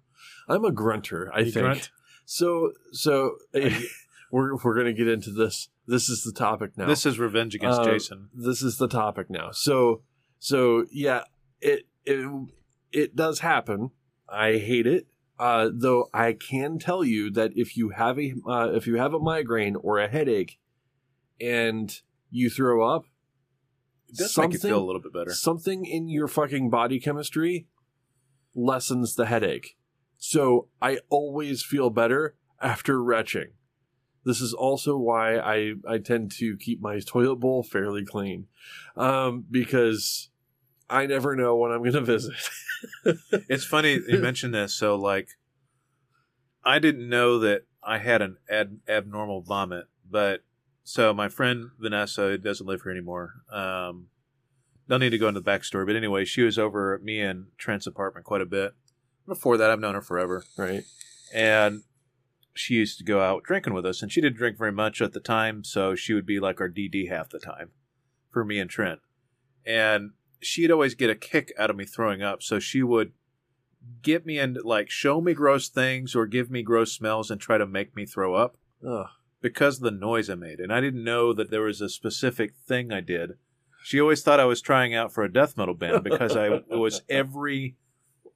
i'm 0.47 0.63
a 0.63 0.71
grunter 0.71 1.32
i 1.34 1.39
You 1.39 1.45
think 1.52 1.63
grunt? 1.65 1.91
so 2.26 2.71
so 2.91 3.38
we're 4.32 4.56
we're 4.58 4.76
gonna 4.78 4.93
get 4.93 5.08
into 5.08 5.32
this 5.32 5.69
this 5.88 6.08
is 6.10 6.23
the 6.23 6.32
topic 6.32 6.78
now 6.78 6.86
This 6.88 7.06
is 7.06 7.17
revenge 7.19 7.56
against 7.56 7.82
Uh, 7.82 7.86
Jason. 7.86 8.30
this 8.34 8.62
is 8.62 8.78
the 8.78 8.88
topic 8.88 9.30
now. 9.30 9.49
So 9.52 10.04
so 10.39 10.86
yeah, 10.91 11.23
it 11.62 11.84
it 12.05 12.47
it 12.91 13.15
does 13.15 13.39
happen. 13.39 13.91
I 14.29 14.53
hate 14.57 14.87
it. 14.87 15.07
Uh, 15.39 15.69
though 15.73 16.09
I 16.13 16.33
can 16.33 16.77
tell 16.79 17.03
you 17.03 17.31
that 17.31 17.51
if 17.55 17.75
you 17.75 17.89
have 17.89 18.19
a 18.19 18.33
uh, 18.47 18.71
if 18.73 18.85
you 18.87 18.95
have 18.97 19.13
a 19.13 19.19
migraine 19.19 19.75
or 19.75 19.99
a 19.99 20.07
headache, 20.07 20.59
and 21.41 21.99
you 22.29 22.49
throw 22.49 22.87
up, 22.87 23.05
It 24.09 24.17
does 24.17 24.37
make 24.37 24.53
you 24.53 24.59
feel 24.59 24.79
a 24.79 24.85
little 24.85 25.01
bit 25.01 25.13
better. 25.13 25.33
something 25.33 25.85
in 25.85 26.07
your 26.07 26.27
fucking 26.27 26.69
body 26.69 26.99
chemistry 26.99 27.67
lessens 28.55 29.15
the 29.15 29.25
headache. 29.25 29.75
So 30.17 30.69
I 30.81 30.99
always 31.09 31.63
feel 31.63 31.89
better 31.89 32.35
after 32.61 33.03
retching. 33.03 33.53
This 34.25 34.39
is 34.39 34.53
also 34.53 34.95
why 34.97 35.37
I, 35.37 35.73
I 35.85 35.97
tend 35.97 36.31
to 36.37 36.55
keep 36.55 36.79
my 36.79 36.99
toilet 36.99 37.37
bowl 37.37 37.61
fairly 37.61 38.05
clean. 38.05 38.47
Um, 38.95 39.43
because 39.51 40.29
I 40.89 41.06
never 41.06 41.36
know 41.36 41.56
when 41.56 41.72
I'm 41.72 41.80
going 41.80 41.93
to 41.93 42.02
visit. 42.02 42.34
It's 43.48 43.63
funny 43.63 43.98
you 44.10 44.17
mentioned 44.17 44.54
this. 44.54 44.76
So, 44.76 44.96
like, 44.96 45.30
I 46.65 46.80
didn't 46.80 47.08
know 47.08 47.39
that 47.39 47.62
I 47.82 47.98
had 47.98 48.22
an 48.22 48.38
ad- 48.50 48.80
abnormal 48.89 49.41
vomit, 49.41 49.86
but 50.10 50.43
so 50.84 51.13
my 51.13 51.30
friend 51.30 51.72
Vanessa 51.80 52.24
who 52.24 52.38
doesn't 52.38 52.67
live 52.67 52.82
here 52.84 52.91
anymore. 52.91 53.36
Um, 53.52 54.08
don't 54.89 55.00
need 55.00 55.12
to 55.12 55.17
go 55.17 55.30
into 55.30 55.39
the 55.39 55.50
backstory, 55.50 55.86
but 55.86 55.96
anyway, 55.96 56.26
she 56.26 56.41
was 56.41 56.60
over 56.60 56.93
at 56.93 57.02
me 57.02 57.22
and 57.22 57.48
Trent's 57.58 57.88
apartment 57.88 58.26
quite 58.26 58.41
a 58.41 58.46
bit. 58.46 58.74
Before 59.26 59.56
that, 59.58 59.72
I've 59.72 59.80
known 59.80 59.96
her 59.96 60.02
forever, 60.02 60.43
right? 60.58 60.84
and 61.34 61.84
she 62.54 62.76
used 62.76 62.98
to 62.98 63.04
go 63.04 63.22
out 63.22 63.43
drinking 63.43 63.74
with 63.74 63.86
us, 63.86 64.02
and 64.02 64.12
she 64.12 64.22
didn't 64.22 64.38
drink 64.38 64.58
very 64.58 64.72
much 64.72 65.02
at 65.02 65.13
the 65.13 65.19
time, 65.19 65.63
so 65.63 65.96
she 65.96 66.13
would 66.13 66.26
be 66.26 66.39
like 66.39 66.60
our 66.60 66.69
DD 66.69 67.10
half 67.10 67.30
the 67.30 67.39
time 67.39 67.72
for 68.30 68.43
me 68.43 68.60
and 68.60 68.69
Trent, 68.69 69.00
and 69.65 70.12
she'd 70.45 70.71
always 70.71 70.95
get 70.95 71.10
a 71.10 71.15
kick 71.15 71.51
out 71.58 71.69
of 71.69 71.75
me 71.75 71.86
throwing 71.86 72.21
up, 72.21 72.41
so 72.43 72.60
she 72.60 72.84
would 72.84 73.12
get 74.01 74.25
me 74.25 74.38
and 74.39 74.58
like 74.63 74.89
show 74.89 75.19
me 75.19 75.34
gross 75.34 75.67
things 75.69 76.15
or 76.15 76.25
give 76.25 76.49
me 76.49 76.63
gross 76.63 76.91
smells 76.93 77.29
and 77.29 77.41
try 77.41 77.58
to 77.58 77.65
make 77.65 77.95
me 77.95 78.06
throw 78.06 78.34
up 78.34 78.56
Ugh. 78.88 79.08
because 79.41 79.77
of 79.77 79.84
the 79.84 79.91
noise 79.91 80.29
I 80.29 80.36
made. 80.36 80.60
And 80.60 80.71
I 80.71 80.79
didn't 80.79 81.03
know 81.03 81.34
that 81.34 81.51
there 81.51 81.63
was 81.63 81.82
a 81.82 81.89
specific 81.89 82.53
thing 82.56 82.91
I 82.93 83.01
did. 83.01 83.32
She 83.84 83.99
always 83.99 84.21
thought 84.23 84.39
I 84.39 84.45
was 84.45 84.62
trying 84.62 84.95
out 84.95 85.12
for 85.12 85.23
a 85.23 85.32
death 85.32 85.58
metal 85.58 85.73
band 85.73 86.03
because 86.03 86.38
I 86.38 86.49
was 86.69 87.01
every 87.10 87.75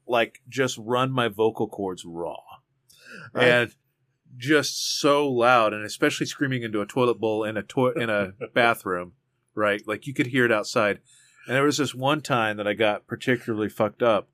like 0.06 0.42
just 0.50 0.78
run 0.78 1.12
my 1.12 1.28
vocal 1.30 1.68
cords 1.68 2.04
raw 2.06 2.36
and 3.34 3.74
just 4.38 5.00
so 5.00 5.28
loud 5.30 5.74
and 5.74 5.86
especially 5.86 6.26
screaming 6.26 6.64
into 6.64 6.82
a 6.82 6.86
toilet 6.86 7.20
bowl 7.20 7.44
in 7.44 7.56
a 7.58 7.64
to- 7.64 7.94
in 7.94 8.10
a 8.10 8.34
bathroom, 8.54 9.14
right? 9.56 9.82
Like 9.88 10.08
you 10.08 10.14
could 10.14 10.28
hear 10.28 10.46
it 10.46 10.52
outside. 10.52 11.00
And 11.48 11.56
there 11.56 11.64
was 11.64 11.78
this 11.78 11.96
one 11.96 12.22
time 12.22 12.58
that 12.58 12.68
I 12.68 12.74
got 12.74 13.08
particularly 13.08 13.70
fucked 13.70 14.04
up 14.04 14.28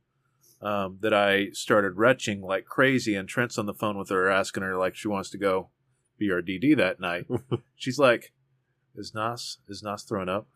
um, 0.62 0.97
that 1.02 1.13
I 1.13 1.52
started 1.52 1.97
retching 1.97 2.41
like 2.41 2.65
crazy, 2.65 3.15
and 3.15 3.30
Trent's 3.30 3.58
on 3.58 3.67
the 3.67 3.73
phone 3.73 3.97
with 3.97 4.10
her 4.10 4.30
asking 4.30 4.63
her 4.63 4.78
like 4.78 4.95
she 4.95 5.08
wants 5.08 5.30
to 5.30 5.38
go 5.38 5.69
be 6.17 6.32
our 6.32 6.41
DD 6.41 6.76
that 6.78 6.99
night. 6.99 7.28
She's 7.76 7.99
like, 7.99 8.34
"Is 8.95 9.13
Nas 9.13 9.60
is 9.69 9.84
Nas 9.84 10.04
throwing 10.04 10.30
up?" 10.30 10.47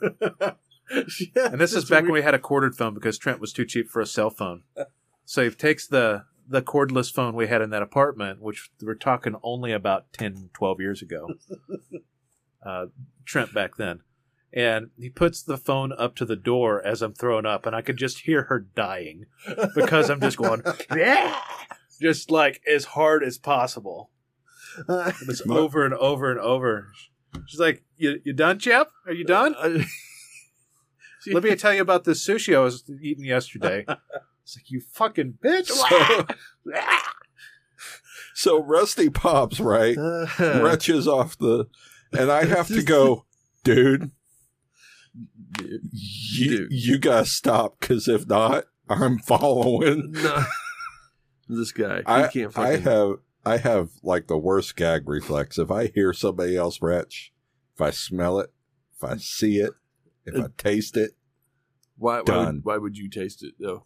And 0.90 1.60
this 1.60 1.72
is 1.72 1.88
back 1.88 2.02
when 2.02 2.12
we 2.12 2.22
had 2.22 2.34
a 2.34 2.38
corded 2.40 2.74
phone 2.74 2.94
because 2.94 3.16
Trent 3.16 3.40
was 3.40 3.52
too 3.52 3.64
cheap 3.64 3.88
for 3.88 4.00
a 4.00 4.06
cell 4.06 4.28
phone. 4.28 4.64
So 5.24 5.44
he 5.44 5.50
takes 5.50 5.86
the 5.86 6.24
the 6.48 6.62
cordless 6.62 7.12
phone 7.12 7.36
we 7.36 7.46
had 7.46 7.62
in 7.62 7.70
that 7.70 7.82
apartment, 7.82 8.42
which 8.42 8.70
we're 8.82 8.96
talking 8.96 9.36
only 9.44 9.70
about 9.70 10.12
10, 10.12 10.50
12 10.52 10.80
years 10.80 11.02
ago. 11.02 11.28
Uh, 12.62 12.88
Trent 13.24 13.54
back 13.54 13.76
then. 13.76 14.00
And 14.52 14.90
he 14.98 15.08
puts 15.08 15.42
the 15.42 15.56
phone 15.56 15.92
up 15.96 16.16
to 16.16 16.24
the 16.24 16.36
door 16.36 16.84
as 16.84 17.02
I'm 17.02 17.14
throwing 17.14 17.46
up, 17.46 17.66
and 17.66 17.76
I 17.76 17.82
could 17.82 17.96
just 17.96 18.20
hear 18.20 18.44
her 18.44 18.58
dying 18.58 19.26
because 19.76 20.10
I'm 20.10 20.20
just 20.20 20.38
going, 20.38 20.62
yeah, 20.96 21.40
just 22.00 22.30
like 22.32 22.60
as 22.66 22.86
hard 22.86 23.22
as 23.22 23.38
possible. 23.38 24.10
And 24.88 25.14
it's 25.28 25.42
over 25.48 25.84
and 25.84 25.94
over 25.94 26.30
and 26.30 26.40
over. 26.40 26.92
She's 27.46 27.60
like, 27.60 27.84
"You 27.96 28.20
you 28.24 28.32
done, 28.32 28.58
Chip? 28.58 28.90
Are 29.06 29.12
you 29.12 29.24
done?" 29.24 29.54
Uh, 29.54 29.78
uh, 29.78 29.82
Let 31.32 31.44
me 31.44 31.54
tell 31.54 31.74
you 31.74 31.82
about 31.82 32.04
this 32.04 32.26
sushi 32.26 32.56
I 32.56 32.60
was 32.60 32.82
eating 33.02 33.24
yesterday. 33.24 33.84
It's 34.42 34.56
like 34.56 34.70
you 34.70 34.80
fucking 34.80 35.38
bitch. 35.44 35.66
So, 35.66 36.26
so 38.34 38.62
Rusty 38.62 39.10
pops, 39.10 39.60
right? 39.60 39.96
Uh, 39.98 40.26
Retches 40.38 41.06
off 41.06 41.36
the, 41.36 41.66
and 42.12 42.32
I 42.32 42.46
have 42.46 42.68
to 42.68 42.82
go, 42.82 43.26
dude, 43.64 44.10
you, 45.58 46.58
Dude. 46.58 46.68
you 46.70 46.98
gotta 46.98 47.26
stop, 47.26 47.80
because 47.80 48.08
if 48.08 48.26
not, 48.28 48.64
I'm 48.88 49.18
following. 49.18 50.12
no. 50.12 50.44
this 51.48 51.72
guy, 51.72 52.02
I, 52.06 52.28
can't 52.28 52.56
I 52.56 52.76
have, 52.76 53.14
I 53.44 53.56
have 53.56 53.90
like 54.02 54.26
the 54.28 54.38
worst 54.38 54.76
gag 54.76 55.08
reflex. 55.08 55.58
If 55.58 55.70
I 55.70 55.88
hear 55.88 56.12
somebody 56.12 56.56
else 56.56 56.80
retch, 56.82 57.32
if 57.74 57.80
I 57.80 57.90
smell 57.90 58.38
it, 58.40 58.52
if 58.96 59.04
I 59.04 59.16
see 59.16 59.58
it, 59.58 59.72
if 60.24 60.36
I 60.36 60.46
taste 60.56 60.96
it. 60.96 61.12
Why? 61.96 62.20
Why 62.24 62.46
would, 62.46 62.64
why 62.64 62.76
would 62.78 62.96
you 62.96 63.08
taste 63.10 63.42
it 63.42 63.54
though? 63.58 63.84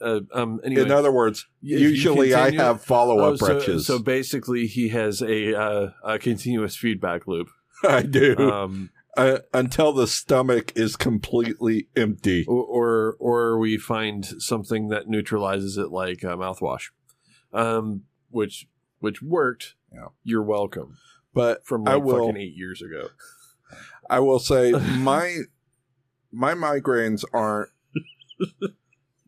Uh, 0.00 0.20
um. 0.32 0.60
Anyway, 0.64 0.82
In 0.82 0.90
other 0.90 1.12
words, 1.12 1.46
usually 1.60 2.34
I 2.34 2.50
have 2.52 2.82
follow 2.82 3.20
Oh, 3.20 3.32
up 3.34 3.38
so, 3.38 3.46
retches. 3.60 3.82
so 3.82 4.00
basically, 4.00 4.66
he 4.66 4.88
has 4.88 5.22
a 5.22 5.56
uh, 5.56 5.90
a 6.02 6.18
continuous 6.18 6.74
feedback 6.74 7.28
loop. 7.28 7.48
I 7.84 8.02
do 8.02 8.36
Um, 8.36 8.90
uh, 9.16 9.38
until 9.52 9.92
the 9.92 10.06
stomach 10.06 10.72
is 10.76 10.96
completely 10.96 11.88
empty. 11.96 12.44
or, 12.46 12.62
or 12.64 13.16
or 13.18 13.58
we 13.58 13.76
find 13.78 14.24
something 14.42 14.88
that 14.88 15.08
neutralizes 15.08 15.76
it, 15.78 15.90
like 15.90 16.24
uh, 16.24 16.36
mouthwash, 16.36 16.90
um, 17.52 18.02
which 18.30 18.66
which 18.98 19.22
worked. 19.22 19.74
Yeah. 19.92 20.08
You're 20.24 20.42
welcome. 20.42 20.96
But 21.32 21.64
From 21.66 21.86
I 21.86 21.94
like 21.94 22.04
will. 22.04 22.26
fucking 22.26 22.40
eight 22.40 22.56
years 22.56 22.82
ago. 22.82 23.08
I 24.08 24.20
will 24.20 24.38
say 24.38 24.72
my 24.98 25.40
my 26.32 26.54
migraines 26.54 27.24
aren't 27.32 27.70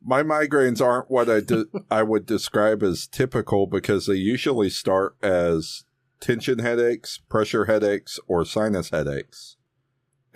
my 0.04 0.22
migraines 0.22 0.80
aren't 0.80 1.10
what 1.10 1.28
I 1.28 1.40
de- 1.40 1.66
I 1.90 2.02
would 2.02 2.26
describe 2.26 2.82
as 2.82 3.06
typical 3.06 3.66
because 3.66 4.06
they 4.06 4.14
usually 4.14 4.70
start 4.70 5.16
as 5.22 5.84
tension 6.20 6.60
headaches, 6.60 7.18
pressure 7.28 7.64
headaches, 7.66 8.18
or 8.26 8.44
sinus 8.44 8.90
headaches, 8.90 9.55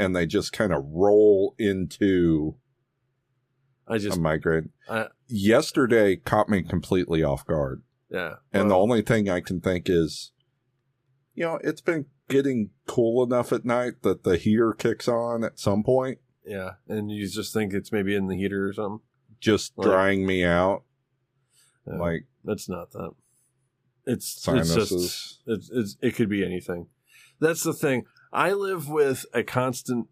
and 0.01 0.17
they 0.17 0.25
just 0.27 0.53
kind 0.53 0.73
of 0.73 0.83
roll 0.87 1.55
into 1.59 2.57
I 3.87 3.97
a 3.97 3.99
just 3.99 4.19
migraine. 4.19 4.71
I- 4.89 5.09
Yesterday 5.29 6.17
caught 6.17 6.49
me 6.49 6.63
completely 6.63 7.23
off 7.23 7.47
guard, 7.47 7.83
yeah. 8.11 8.37
and 8.53 8.69
the 8.71 8.75
only 8.77 9.03
thing 9.03 9.29
I 9.29 9.41
can 9.41 9.61
think 9.61 9.89
is, 9.89 10.33
you 11.35 11.45
know, 11.45 11.61
it's 11.63 11.81
been 11.81 12.07
getting 12.29 12.71
cool 12.89 13.23
enough 13.23 13.53
at 13.53 13.65
night 13.65 14.03
that 14.03 14.25
the 14.25 14.37
heater 14.37 14.73
kicks 14.73 15.07
on 15.07 15.45
at 15.45 15.59
some 15.61 15.85
point. 15.85 16.19
yeah, 16.45 16.73
and 16.89 17.11
you 17.13 17.29
just 17.29 17.53
think 17.53 17.73
it's 17.73 17.93
maybe 17.93 18.17
in 18.17 18.27
the 18.27 18.37
heater 18.37 18.67
or 18.69 18.73
something. 18.73 19.01
just 19.39 19.77
Like- 19.79 19.87
drying 19.87 20.27
me 20.27 20.45
out, 20.45 20.83
Yeah, 21.87 21.99
like 21.99 22.27
that's 22.45 22.69
not 22.69 22.91
that. 22.93 23.11
It's 24.07 24.49
it's 24.49 24.75
just 24.75 25.43
it's, 25.47 25.71
it's 25.73 25.97
it 26.03 26.15
could 26.17 26.29
be 26.29 26.45
anything. 26.45 26.89
That's 27.39 27.63
the 27.63 27.73
thing. 27.75 28.05
I 28.33 28.53
live 28.53 28.89
with 28.89 29.27
a 29.35 29.43
constant. 29.43 30.09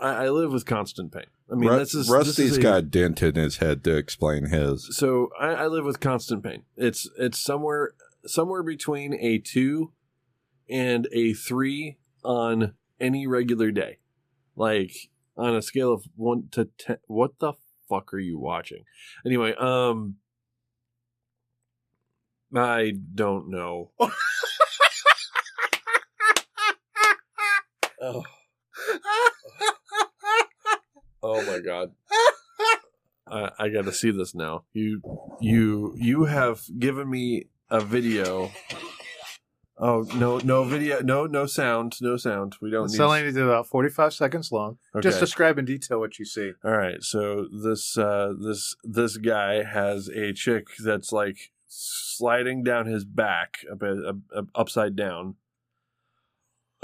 I, 0.00 0.26
I 0.26 0.28
live 0.28 0.52
with 0.52 0.66
constant 0.66 1.12
pain. 1.12 1.26
I 1.50 1.54
mean, 1.54 1.70
Ru- 1.70 1.78
this 1.78 1.94
is 1.94 2.08
Rusty's 2.08 2.36
this 2.36 2.50
is 2.52 2.58
a- 2.58 2.62
got 2.62 2.90
dent 2.90 3.22
in 3.22 3.34
his 3.34 3.58
head 3.58 3.84
to 3.84 3.96
explain 3.96 4.46
his. 4.46 4.88
So 4.96 5.30
I, 5.40 5.48
I 5.48 5.66
live 5.66 5.84
with 5.84 6.00
constant 6.00 6.42
pain. 6.42 6.62
It's 6.76 7.08
it's 7.18 7.40
somewhere 7.40 7.92
somewhere 8.24 8.62
between 8.62 9.14
a 9.14 9.38
two 9.38 9.92
and 10.68 11.06
a 11.12 11.32
three 11.32 11.98
on 12.24 12.74
any 13.00 13.26
regular 13.26 13.70
day. 13.70 13.98
Like 14.54 14.92
on 15.36 15.54
a 15.54 15.62
scale 15.62 15.92
of 15.92 16.04
one 16.16 16.48
to 16.52 16.68
ten. 16.78 16.98
What 17.06 17.38
the 17.38 17.54
fuck 17.88 18.12
are 18.12 18.18
you 18.18 18.38
watching? 18.38 18.84
Anyway, 19.24 19.54
um, 19.58 20.16
I 22.54 22.92
don't 23.14 23.50
know. 23.50 23.90
oh. 28.14 28.22
oh 31.22 31.44
my 31.46 31.58
god. 31.60 31.92
I, 33.28 33.50
I 33.58 33.68
got 33.70 33.84
to 33.86 33.92
see 33.92 34.10
this 34.12 34.34
now. 34.34 34.64
You, 34.72 35.00
you, 35.40 35.94
you 35.98 36.24
have 36.24 36.62
given 36.78 37.10
me 37.10 37.46
a 37.70 37.80
video. 37.80 38.50
Oh 39.78 40.06
no, 40.14 40.38
no 40.38 40.64
video, 40.64 41.02
no, 41.02 41.26
no 41.26 41.44
sound, 41.44 41.96
no 42.00 42.16
sound. 42.16 42.56
We 42.62 42.70
don't 42.70 42.86
It's 42.86 42.94
need. 42.94 43.00
only 43.02 43.28
about 43.28 43.66
45 43.66 44.14
seconds 44.14 44.50
long. 44.50 44.78
Just 45.02 45.16
Okay. 45.16 45.20
describe 45.26 45.58
in 45.58 45.66
detail 45.66 46.00
what 46.00 46.18
you 46.18 46.24
see. 46.24 46.52
All 46.64 46.70
right, 46.70 47.02
so 47.02 47.46
this 47.52 47.98
uh, 47.98 48.32
this 48.40 48.74
this 48.82 49.18
guy 49.18 49.64
has 49.64 50.08
a 50.08 50.32
chick 50.32 50.68
that's 50.82 51.12
like 51.12 51.50
sliding 51.68 52.62
down 52.62 52.86
his 52.86 53.04
back, 53.04 53.58
up, 53.70 53.82
up, 53.82 54.16
up- 54.34 54.48
upside 54.54 54.96
down. 54.96 55.34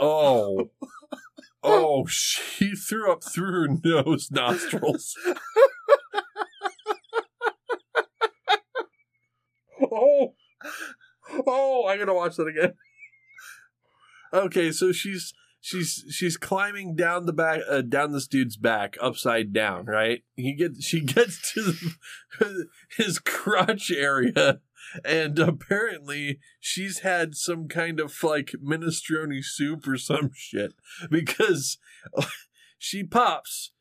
Oh, 0.04 0.70
oh! 1.62 2.06
She 2.06 2.72
threw 2.74 3.12
up 3.12 3.22
through 3.22 3.52
her 3.52 3.68
nose, 3.84 4.30
nostrils. 4.32 5.14
oh, 9.80 10.34
oh! 11.46 11.84
I 11.84 11.96
gotta 11.96 12.14
watch 12.14 12.34
that 12.34 12.48
again. 12.48 12.74
Okay, 14.34 14.72
so 14.72 14.90
she's 14.90 15.32
she's 15.60 16.04
she's 16.10 16.36
climbing 16.36 16.96
down 16.96 17.26
the 17.26 17.32
back 17.32 17.60
uh, 17.70 17.82
down 17.82 18.10
this 18.10 18.26
dude's 18.26 18.56
back 18.56 18.96
upside 19.00 19.52
down 19.52 19.84
right 19.84 20.24
he 20.34 20.54
gets 20.54 20.84
she 20.84 21.00
gets 21.00 21.52
to 21.52 21.62
the, 22.40 22.66
his 22.96 23.20
crotch 23.20 23.92
area 23.92 24.58
and 25.04 25.38
apparently 25.38 26.38
she's 26.60 27.00
had 27.00 27.34
some 27.34 27.68
kind 27.68 28.00
of 28.00 28.22
like 28.22 28.52
minestrone 28.62 29.42
soup 29.42 29.86
or 29.86 29.96
some 29.96 30.30
shit 30.34 30.74
because 31.10 31.78
she 32.78 33.04
pops 33.04 33.72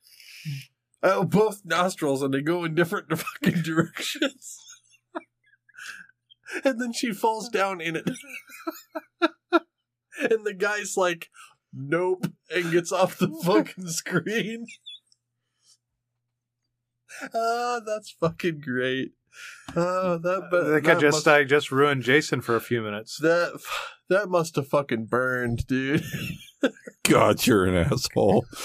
out 1.03 1.29
both 1.29 1.61
nostrils 1.65 2.21
and 2.21 2.33
they 2.33 2.41
go 2.41 2.63
in 2.63 2.75
different 2.75 3.07
fucking 3.17 3.61
directions. 3.61 4.57
And 6.65 6.81
then 6.81 6.91
she 6.91 7.13
falls 7.13 7.47
down 7.47 7.79
in 7.79 7.95
it. 7.95 8.09
And 10.19 10.45
the 10.45 10.53
guy's 10.53 10.97
like 10.97 11.29
nope 11.73 12.27
and 12.53 12.71
gets 12.71 12.91
off 12.91 13.17
the 13.17 13.29
fucking 13.43 13.87
screen. 13.87 14.65
Ah 17.33 17.79
that's 17.85 18.11
fucking 18.19 18.59
great 18.59 19.13
oh 19.75 20.17
that 20.23 20.43
I 20.43 20.47
but 20.49 20.73
think 20.73 20.89
I 20.89 20.99
just 20.99 21.15
must, 21.17 21.27
I 21.27 21.43
just 21.43 21.71
ruined 21.71 22.03
Jason 22.03 22.41
for 22.41 22.55
a 22.55 22.61
few 22.61 22.81
minutes. 22.81 23.17
that 23.19 23.59
that 24.09 24.29
must 24.29 24.55
have 24.57 24.67
fucking 24.67 25.05
burned 25.05 25.65
dude 25.67 26.03
God, 27.03 27.45
you're 27.47 27.65
an 27.65 27.75
asshole. 27.75 28.45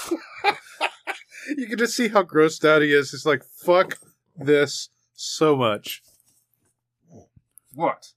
You 1.56 1.68
can 1.68 1.78
just 1.78 1.94
see 1.96 2.08
how 2.08 2.24
grossed 2.24 2.68
out 2.68 2.82
he 2.82 2.92
is. 2.92 3.14
It's 3.14 3.24
like 3.24 3.44
fuck 3.44 3.98
this 4.36 4.88
so 5.14 5.54
much. 5.54 6.02
What? 7.72 8.08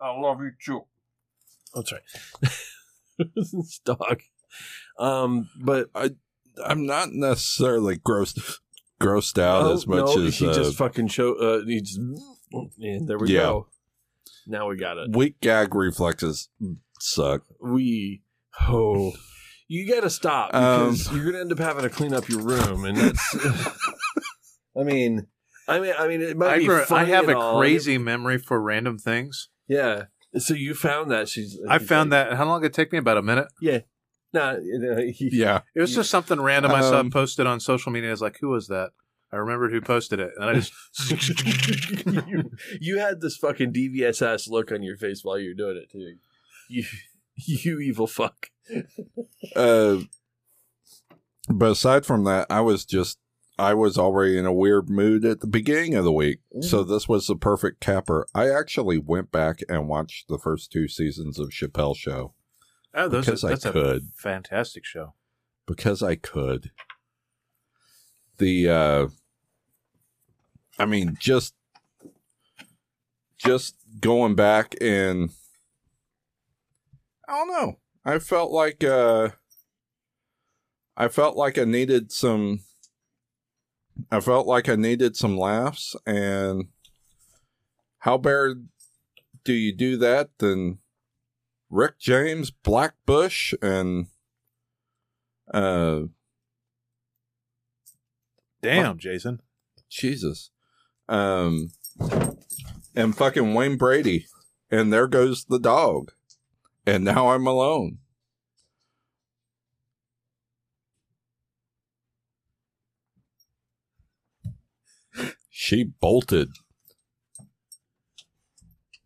I 0.00 0.10
love 0.16 0.40
you 0.40 0.52
too. 0.64 0.82
that's 1.74 1.92
right 1.92 2.02
this 3.34 3.80
dog 3.84 4.20
um 4.98 5.48
but 5.60 5.88
I'm 6.64 6.86
not 6.86 7.08
necessarily 7.12 7.96
grossed 7.98 8.58
grossed 9.00 9.38
out 9.40 9.62
Oh, 9.64 9.72
as 9.74 9.86
much 9.86 10.16
no, 10.16 10.26
as 10.26 10.38
he 10.38 10.48
uh, 10.48 10.52
just 10.54 10.76
fucking 10.76 11.08
show. 11.08 11.34
Uh, 11.34 11.64
he 11.64 11.80
just 11.80 11.98
and 12.78 13.08
there 13.08 13.18
we 13.18 13.32
Yeah. 13.32 13.40
go. 13.40 13.68
Now 14.46 14.68
we 14.68 14.76
got 14.76 14.96
it. 14.98 15.10
weak 15.16 15.40
gag 15.40 15.74
reflexes 15.74 16.48
suck. 17.00 17.42
We 17.60 18.22
oh, 18.62 19.12
you 19.68 19.88
got 19.88 20.02
to 20.02 20.10
stop 20.10 20.54
Um, 20.54 20.92
because 20.92 21.12
you're 21.12 21.24
gonna 21.24 21.40
end 21.40 21.52
up 21.52 21.58
having 21.58 21.82
to 21.82 21.90
clean 21.90 22.14
up 22.14 22.28
your 22.28 22.40
room, 22.42 22.84
and 22.84 22.96
that's. 22.96 23.36
I 24.78 24.82
mean, 24.84 25.26
I 25.68 25.80
mean, 25.80 25.94
I 25.98 26.06
mean, 26.06 26.20
it 26.22 26.36
might 26.36 26.48
I, 26.52 26.58
be 26.58 26.66
gr- 26.66 26.82
I 26.90 27.04
have 27.04 27.28
a 27.28 27.36
all, 27.36 27.58
crazy 27.58 27.98
memory 27.98 28.38
for 28.38 28.60
random 28.60 28.98
things. 28.98 29.48
Yeah. 29.66 30.04
So 30.38 30.54
you 30.54 30.74
found 30.74 31.10
that 31.10 31.28
she's. 31.28 31.58
I 31.68 31.78
found 31.78 32.10
like, 32.10 32.28
that. 32.30 32.36
How 32.36 32.44
long 32.44 32.60
did 32.60 32.68
it 32.68 32.74
take 32.74 32.92
me? 32.92 32.98
About 32.98 33.16
a 33.16 33.22
minute. 33.22 33.48
Nah, 34.36 34.56
you 34.62 34.78
know, 34.78 34.96
he, 34.98 35.30
Yeah, 35.32 35.62
It 35.74 35.80
was 35.80 35.94
just 35.94 36.10
something 36.10 36.38
random 36.38 36.72
I 36.72 36.82
saw 36.82 37.00
Um, 37.00 37.10
posted 37.10 37.46
on 37.46 37.58
social 37.58 37.90
media. 37.90 38.10
I 38.10 38.12
was 38.12 38.20
like, 38.20 38.38
"Who 38.40 38.50
was 38.50 38.68
that?" 38.68 38.90
I 39.32 39.36
remembered 39.36 39.72
who 39.72 39.80
posted 39.80 40.20
it, 40.20 40.30
and 40.36 40.44
I 40.44 40.54
just 40.54 40.72
you, 42.28 42.50
you 42.80 42.98
had 42.98 43.20
this 43.20 43.36
fucking 43.36 43.72
devious 43.72 44.22
ass 44.22 44.46
look 44.46 44.70
on 44.70 44.82
your 44.82 44.96
face 44.96 45.20
while 45.22 45.38
you 45.38 45.50
were 45.50 45.54
doing 45.54 45.76
it 45.76 45.90
too. 45.90 46.16
You, 46.68 46.84
you 47.34 47.80
evil 47.80 48.06
fuck. 48.06 48.50
uh, 49.56 49.98
but 51.48 51.70
aside 51.72 52.06
from 52.06 52.24
that, 52.24 52.46
I 52.50 52.60
was 52.60 52.84
just 52.84 53.18
I 53.58 53.74
was 53.74 53.96
already 53.98 54.36
in 54.38 54.46
a 54.46 54.52
weird 54.52 54.88
mood 54.90 55.24
at 55.24 55.40
the 55.40 55.46
beginning 55.46 55.94
of 55.94 56.04
the 56.04 56.12
week, 56.12 56.40
so 56.60 56.84
this 56.84 57.08
was 57.08 57.26
the 57.26 57.36
perfect 57.36 57.80
capper. 57.80 58.26
I 58.34 58.50
actually 58.50 58.98
went 58.98 59.32
back 59.32 59.60
and 59.68 59.88
watched 59.88 60.28
the 60.28 60.38
first 60.38 60.70
two 60.70 60.88
seasons 60.88 61.38
of 61.38 61.48
Chappelle 61.48 61.96
Show 61.96 62.34
oh, 62.96 63.08
those 63.08 63.26
because 63.26 63.44
are, 63.44 63.48
I 63.48 63.50
that's 63.50 63.64
a 63.66 63.72
could. 63.72 64.08
fantastic 64.16 64.84
show. 64.84 65.14
because 65.66 66.02
I 66.02 66.16
could. 66.16 66.70
The 68.38 68.68
uh 68.68 69.08
I 70.78 70.84
mean 70.86 71.16
just 71.18 71.54
just 73.38 73.76
going 74.00 74.34
back 74.34 74.74
and 74.80 75.30
I 77.28 77.32
don't 77.38 77.48
know. 77.48 77.78
I 78.04 78.18
felt 78.18 78.50
like 78.52 78.84
uh 78.84 79.30
I 80.96 81.08
felt 81.08 81.36
like 81.36 81.58
I 81.58 81.64
needed 81.64 82.12
some 82.12 82.60
I 84.10 84.20
felt 84.20 84.46
like 84.46 84.68
I 84.68 84.76
needed 84.76 85.16
some 85.16 85.38
laughs 85.38 85.96
and 86.06 86.66
how 88.00 88.18
better 88.18 88.56
do 89.44 89.52
you 89.54 89.74
do 89.74 89.96
that 89.96 90.30
than 90.38 90.78
Rick 91.70 91.98
James, 91.98 92.50
Black 92.50 92.94
Bush 93.04 93.54
and 93.60 94.06
Uh, 95.52 96.02
Damn, 98.62 98.98
Jason. 98.98 99.40
Jesus. 99.88 100.50
Um, 101.08 101.70
and 102.96 103.16
fucking 103.16 103.54
Wayne 103.54 103.76
Brady. 103.76 104.26
And 104.70 104.92
there 104.92 105.06
goes 105.06 105.44
the 105.44 105.60
dog. 105.60 106.10
And 106.84 107.04
now 107.04 107.28
I'm 107.28 107.46
alone. 107.46 107.98
She 115.48 115.84
bolted. 115.84 116.50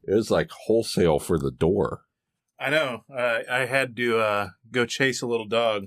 It 0.02 0.14
was 0.14 0.30
like 0.30 0.50
wholesale 0.50 1.18
for 1.18 1.38
the 1.38 1.50
door. 1.50 2.02
I 2.61 2.68
know. 2.70 3.04
Uh, 3.12 3.38
I 3.50 3.64
had 3.64 3.96
to 3.96 4.18
uh, 4.18 4.48
go 4.70 4.84
chase 4.84 5.22
a 5.22 5.26
little 5.26 5.46
dog. 5.48 5.86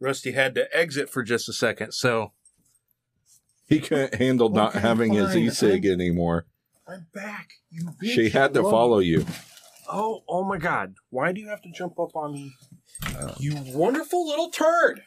Rusty 0.00 0.32
had 0.32 0.54
to 0.56 0.66
exit 0.76 1.08
for 1.08 1.22
just 1.22 1.48
a 1.48 1.52
second, 1.52 1.92
so 1.92 2.32
He 3.68 3.78
couldn't 3.80 4.14
handle 4.14 4.48
not 4.48 4.70
Okay, 4.70 4.80
having 4.80 5.12
his 5.12 5.28
fine. 5.28 5.38
e-cig 5.44 5.86
anymore. 5.86 6.46
I'm 6.88 7.06
back. 7.14 7.50
You 7.70 7.90
bitch. 8.02 8.10
She 8.14 8.30
had 8.30 8.54
to 8.54 8.62
follow 8.62 8.98
you. 8.98 9.24
Oh, 9.88 10.22
oh 10.28 10.44
my 10.44 10.58
God! 10.58 10.94
Why 11.10 11.32
do 11.32 11.40
you 11.40 11.48
have 11.48 11.62
to 11.62 11.70
jump 11.70 11.98
up 12.00 12.16
on 12.16 12.32
me? 12.32 12.52
Oh. 13.18 13.34
You 13.38 13.56
wonderful 13.74 14.26
little 14.26 14.50
turd! 14.50 15.02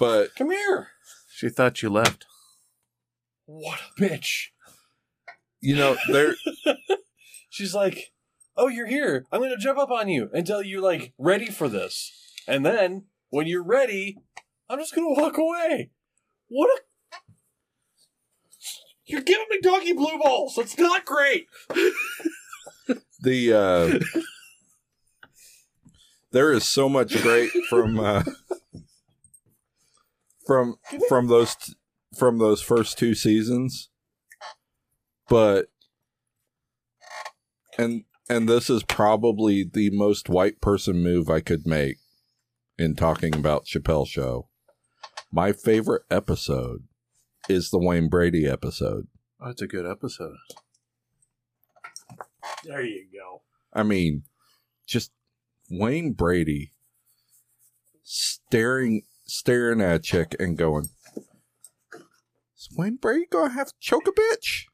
But 0.00 0.34
Come 0.36 0.50
here. 0.50 0.88
she 1.30 1.48
thought 1.50 1.82
you 1.82 1.90
left. 1.90 2.24
What 3.46 3.78
a 3.80 4.00
bitch! 4.00 4.48
you 5.60 5.74
know, 5.76 5.96
there 6.10 6.34
She's 7.50 7.74
like, 7.74 8.12
"Oh, 8.56 8.68
you're 8.68 8.86
here. 8.86 9.26
I'm 9.32 9.40
gonna 9.40 9.56
jump 9.56 9.78
up 9.78 9.90
on 9.90 10.08
you 10.08 10.30
until 10.32 10.62
you're 10.62 10.82
like 10.82 11.12
ready 11.18 11.46
for 11.46 11.68
this, 11.68 12.12
and 12.46 12.64
then 12.64 13.04
when 13.30 13.46
you're 13.46 13.64
ready, 13.64 14.18
I'm 14.68 14.78
just 14.78 14.94
gonna 14.94 15.10
walk 15.10 15.38
away." 15.38 15.90
What 16.48 16.68
a 16.68 16.82
you're 19.06 19.22
giving 19.22 19.46
me 19.50 19.60
doggy 19.60 19.92
blue 19.92 20.18
balls. 20.18 20.54
That's 20.56 20.78
not 20.78 21.04
great. 21.04 21.46
the 23.20 23.52
uh 23.52 23.98
there 26.32 26.52
is 26.52 26.64
so 26.64 26.88
much 26.88 27.20
great 27.22 27.50
from 27.68 27.98
uh 27.98 28.22
from 30.46 30.76
from 31.08 31.28
those 31.28 31.54
t- 31.54 31.74
from 32.16 32.38
those 32.38 32.60
first 32.60 32.98
two 32.98 33.14
seasons 33.14 33.88
but 35.28 35.66
and 37.78 38.04
and 38.28 38.48
this 38.48 38.70
is 38.70 38.82
probably 38.82 39.64
the 39.64 39.90
most 39.90 40.28
white 40.28 40.60
person 40.60 41.02
move 41.02 41.28
I 41.28 41.40
could 41.40 41.66
make 41.66 41.96
in 42.78 42.94
talking 42.94 43.34
about 43.34 43.66
Chappelle 43.66 44.06
show 44.06 44.48
my 45.32 45.52
favorite 45.52 46.02
episode 46.10 46.84
is 47.48 47.70
the 47.70 47.78
Wayne 47.78 48.08
Brady 48.08 48.46
episode 48.46 49.08
Oh, 49.40 49.50
it's 49.50 49.60
a 49.60 49.66
good 49.66 49.84
episode. 49.84 50.36
There 52.64 52.82
you 52.82 53.06
go. 53.12 53.42
I 53.74 53.82
mean, 53.82 54.22
just 54.86 55.12
Wayne 55.70 56.12
Brady 56.12 56.72
staring 58.02 59.02
staring 59.26 59.82
at 59.82 59.96
a 59.96 59.98
chick 59.98 60.34
and 60.38 60.56
going, 60.56 60.86
Is 62.56 62.68
Wayne 62.74 62.96
Brady 62.96 63.26
gonna 63.30 63.52
have 63.52 63.68
to 63.68 63.74
choke 63.80 64.08
a 64.08 64.12
bitch? 64.12 64.64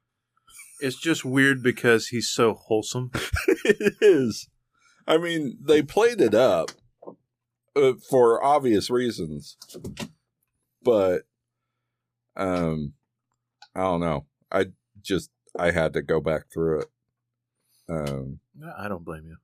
It's 0.81 1.01
just 1.01 1.25
weird 1.25 1.63
because 1.63 2.09
he's 2.09 2.29
so 2.29 2.55
wholesome. 2.55 3.11
it 3.65 3.95
is. 4.01 4.49
I 5.07 5.19
mean, 5.19 5.59
they 5.61 5.83
played 5.83 6.21
it 6.21 6.35
up 6.35 6.71
uh, 7.77 7.95
for 8.09 8.43
obvious 8.43 8.91
reasons, 8.91 9.57
but 10.83 11.23
um, 12.37 12.95
I 13.75 13.81
don't 13.81 14.01
know. 14.01 14.27
I 14.51 14.67
just 15.03 15.31
I 15.59 15.71
had 15.71 15.93
to 15.95 16.03
go 16.03 16.21
back 16.21 16.45
through 16.53 16.81
it. 16.81 16.89
Um, 17.89 18.41
I 18.79 18.89
don't 18.89 19.05
blame 19.05 19.27
you. 19.27 19.37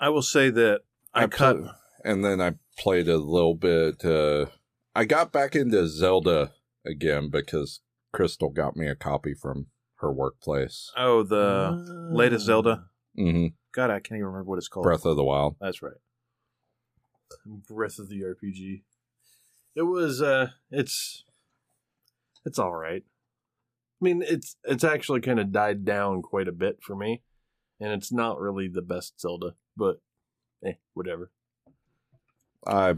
I 0.00 0.08
will 0.10 0.22
say 0.22 0.50
that 0.50 0.82
I, 1.12 1.26
cut. 1.26 1.56
pla- 1.58 1.72
and 2.04 2.24
then 2.24 2.40
I 2.40 2.54
played 2.78 3.08
a 3.08 3.18
little 3.18 3.54
bit. 3.54 4.04
Uh, 4.04 4.46
I 4.94 5.04
got 5.04 5.32
back 5.32 5.56
into 5.56 5.88
Zelda 5.88 6.52
again 6.86 7.28
because 7.30 7.80
Crystal 8.12 8.50
got 8.50 8.76
me 8.76 8.86
a 8.86 8.94
copy 8.94 9.34
from 9.34 9.66
her 10.00 10.12
workplace. 10.12 10.92
Oh, 10.96 11.22
the 11.22 11.76
latest 12.10 12.46
Zelda. 12.46 12.86
hmm 13.16 13.48
God, 13.72 13.90
I 13.90 14.00
can't 14.00 14.18
even 14.18 14.26
remember 14.26 14.48
what 14.50 14.58
it's 14.58 14.68
called. 14.68 14.84
Breath 14.84 15.04
of 15.04 15.16
the 15.16 15.24
Wild. 15.24 15.56
That's 15.60 15.82
right. 15.82 15.92
Breath 17.46 17.98
of 17.98 18.08
the 18.08 18.20
RPG. 18.22 18.82
It 19.74 19.82
was 19.82 20.22
uh 20.22 20.48
it's 20.70 21.24
it's 22.44 22.58
all 22.58 22.74
right. 22.74 23.04
I 24.00 24.04
mean, 24.04 24.22
it's 24.26 24.56
it's 24.64 24.84
actually 24.84 25.20
kind 25.20 25.40
of 25.40 25.52
died 25.52 25.84
down 25.84 26.22
quite 26.22 26.48
a 26.48 26.52
bit 26.52 26.78
for 26.82 26.96
me, 26.96 27.22
and 27.80 27.92
it's 27.92 28.12
not 28.12 28.40
really 28.40 28.68
the 28.68 28.82
best 28.82 29.20
Zelda, 29.20 29.54
but 29.76 30.00
eh, 30.64 30.74
whatever. 30.94 31.30
I 32.66 32.94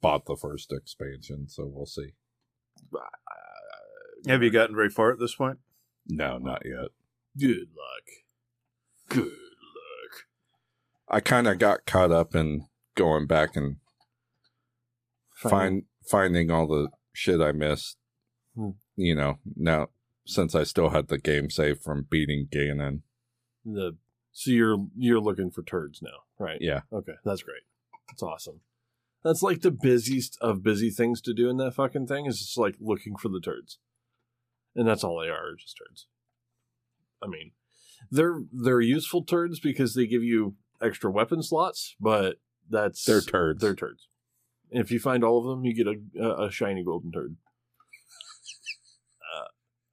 bought 0.00 0.26
the 0.26 0.36
first 0.36 0.72
expansion, 0.72 1.48
so 1.48 1.66
we'll 1.66 1.86
see. 1.86 2.14
Have 4.26 4.42
you 4.42 4.50
gotten 4.50 4.76
very 4.76 4.90
far 4.90 5.12
at 5.12 5.18
this 5.18 5.34
point? 5.34 5.58
No, 6.08 6.38
not 6.38 6.62
yet. 6.64 6.88
Good 7.38 7.68
luck. 7.76 8.04
Good 9.08 9.24
luck. 9.24 10.26
I 11.08 11.20
kind 11.20 11.46
of 11.46 11.58
got 11.58 11.86
caught 11.86 12.12
up 12.12 12.34
in 12.34 12.66
going 12.96 13.26
back 13.26 13.56
and 13.56 13.76
find 15.34 15.84
finding 16.08 16.50
all 16.50 16.66
the 16.66 16.88
shit 17.12 17.40
I 17.40 17.52
missed. 17.52 17.96
Hmm. 18.54 18.70
You 18.96 19.14
know, 19.14 19.38
now 19.56 19.88
since 20.26 20.54
I 20.54 20.64
still 20.64 20.90
had 20.90 21.08
the 21.08 21.18
game 21.18 21.50
saved 21.50 21.82
from 21.82 22.06
beating 22.08 22.48
Ganon. 22.50 23.02
the 23.64 23.96
so 24.32 24.50
you're 24.50 24.86
you're 24.96 25.20
looking 25.20 25.50
for 25.50 25.62
turds 25.62 26.00
now, 26.02 26.24
right? 26.38 26.58
Yeah. 26.60 26.82
Okay, 26.92 27.14
that's 27.24 27.42
great. 27.42 27.62
That's 28.08 28.22
awesome. 28.22 28.60
That's 29.24 29.42
like 29.42 29.60
the 29.60 29.70
busiest 29.70 30.38
of 30.40 30.62
busy 30.62 30.90
things 30.90 31.20
to 31.22 31.34
do 31.34 31.50
in 31.50 31.56
that 31.58 31.74
fucking 31.74 32.06
thing 32.06 32.26
is 32.26 32.38
just 32.38 32.56
like 32.56 32.76
looking 32.80 33.16
for 33.16 33.28
the 33.28 33.40
turds, 33.40 33.78
and 34.80 34.88
that's 34.88 35.04
all 35.04 35.20
they 35.20 35.28
are, 35.28 35.54
just 35.58 35.76
turds. 35.76 36.06
I 37.22 37.26
mean, 37.26 37.50
they're 38.10 38.40
they're 38.50 38.80
useful 38.80 39.22
turds 39.22 39.60
because 39.60 39.94
they 39.94 40.06
give 40.06 40.22
you 40.22 40.54
extra 40.80 41.10
weapon 41.10 41.42
slots, 41.42 41.94
but 42.00 42.36
that's 42.70 43.04
They're 43.04 43.20
turds. 43.20 43.60
They're 43.60 43.74
turds. 43.74 44.08
And 44.72 44.82
if 44.82 44.90
you 44.90 44.98
find 44.98 45.22
all 45.22 45.38
of 45.38 45.44
them, 45.44 45.66
you 45.66 45.74
get 45.74 45.86
a 45.86 45.96
a, 46.46 46.50
shiny 46.50 46.82
golden 46.82 47.12
turd. 47.12 47.36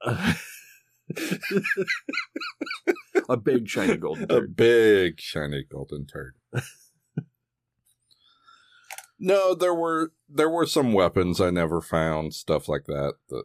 Uh, 0.05 0.33
a 3.27 3.35
big 3.35 3.67
shiny 3.67 3.97
golden 3.97 4.31
a 4.31 4.39
big 4.39 5.19
shiny 5.19 5.65
golden 5.69 6.05
turd. 6.05 6.35
no, 9.19 9.53
there 9.53 9.75
were 9.75 10.13
there 10.29 10.49
were 10.49 10.65
some 10.65 10.93
weapons 10.93 11.41
I 11.41 11.49
never 11.49 11.81
found, 11.81 12.33
stuff 12.33 12.69
like 12.69 12.85
that. 12.85 13.15
That 13.27 13.43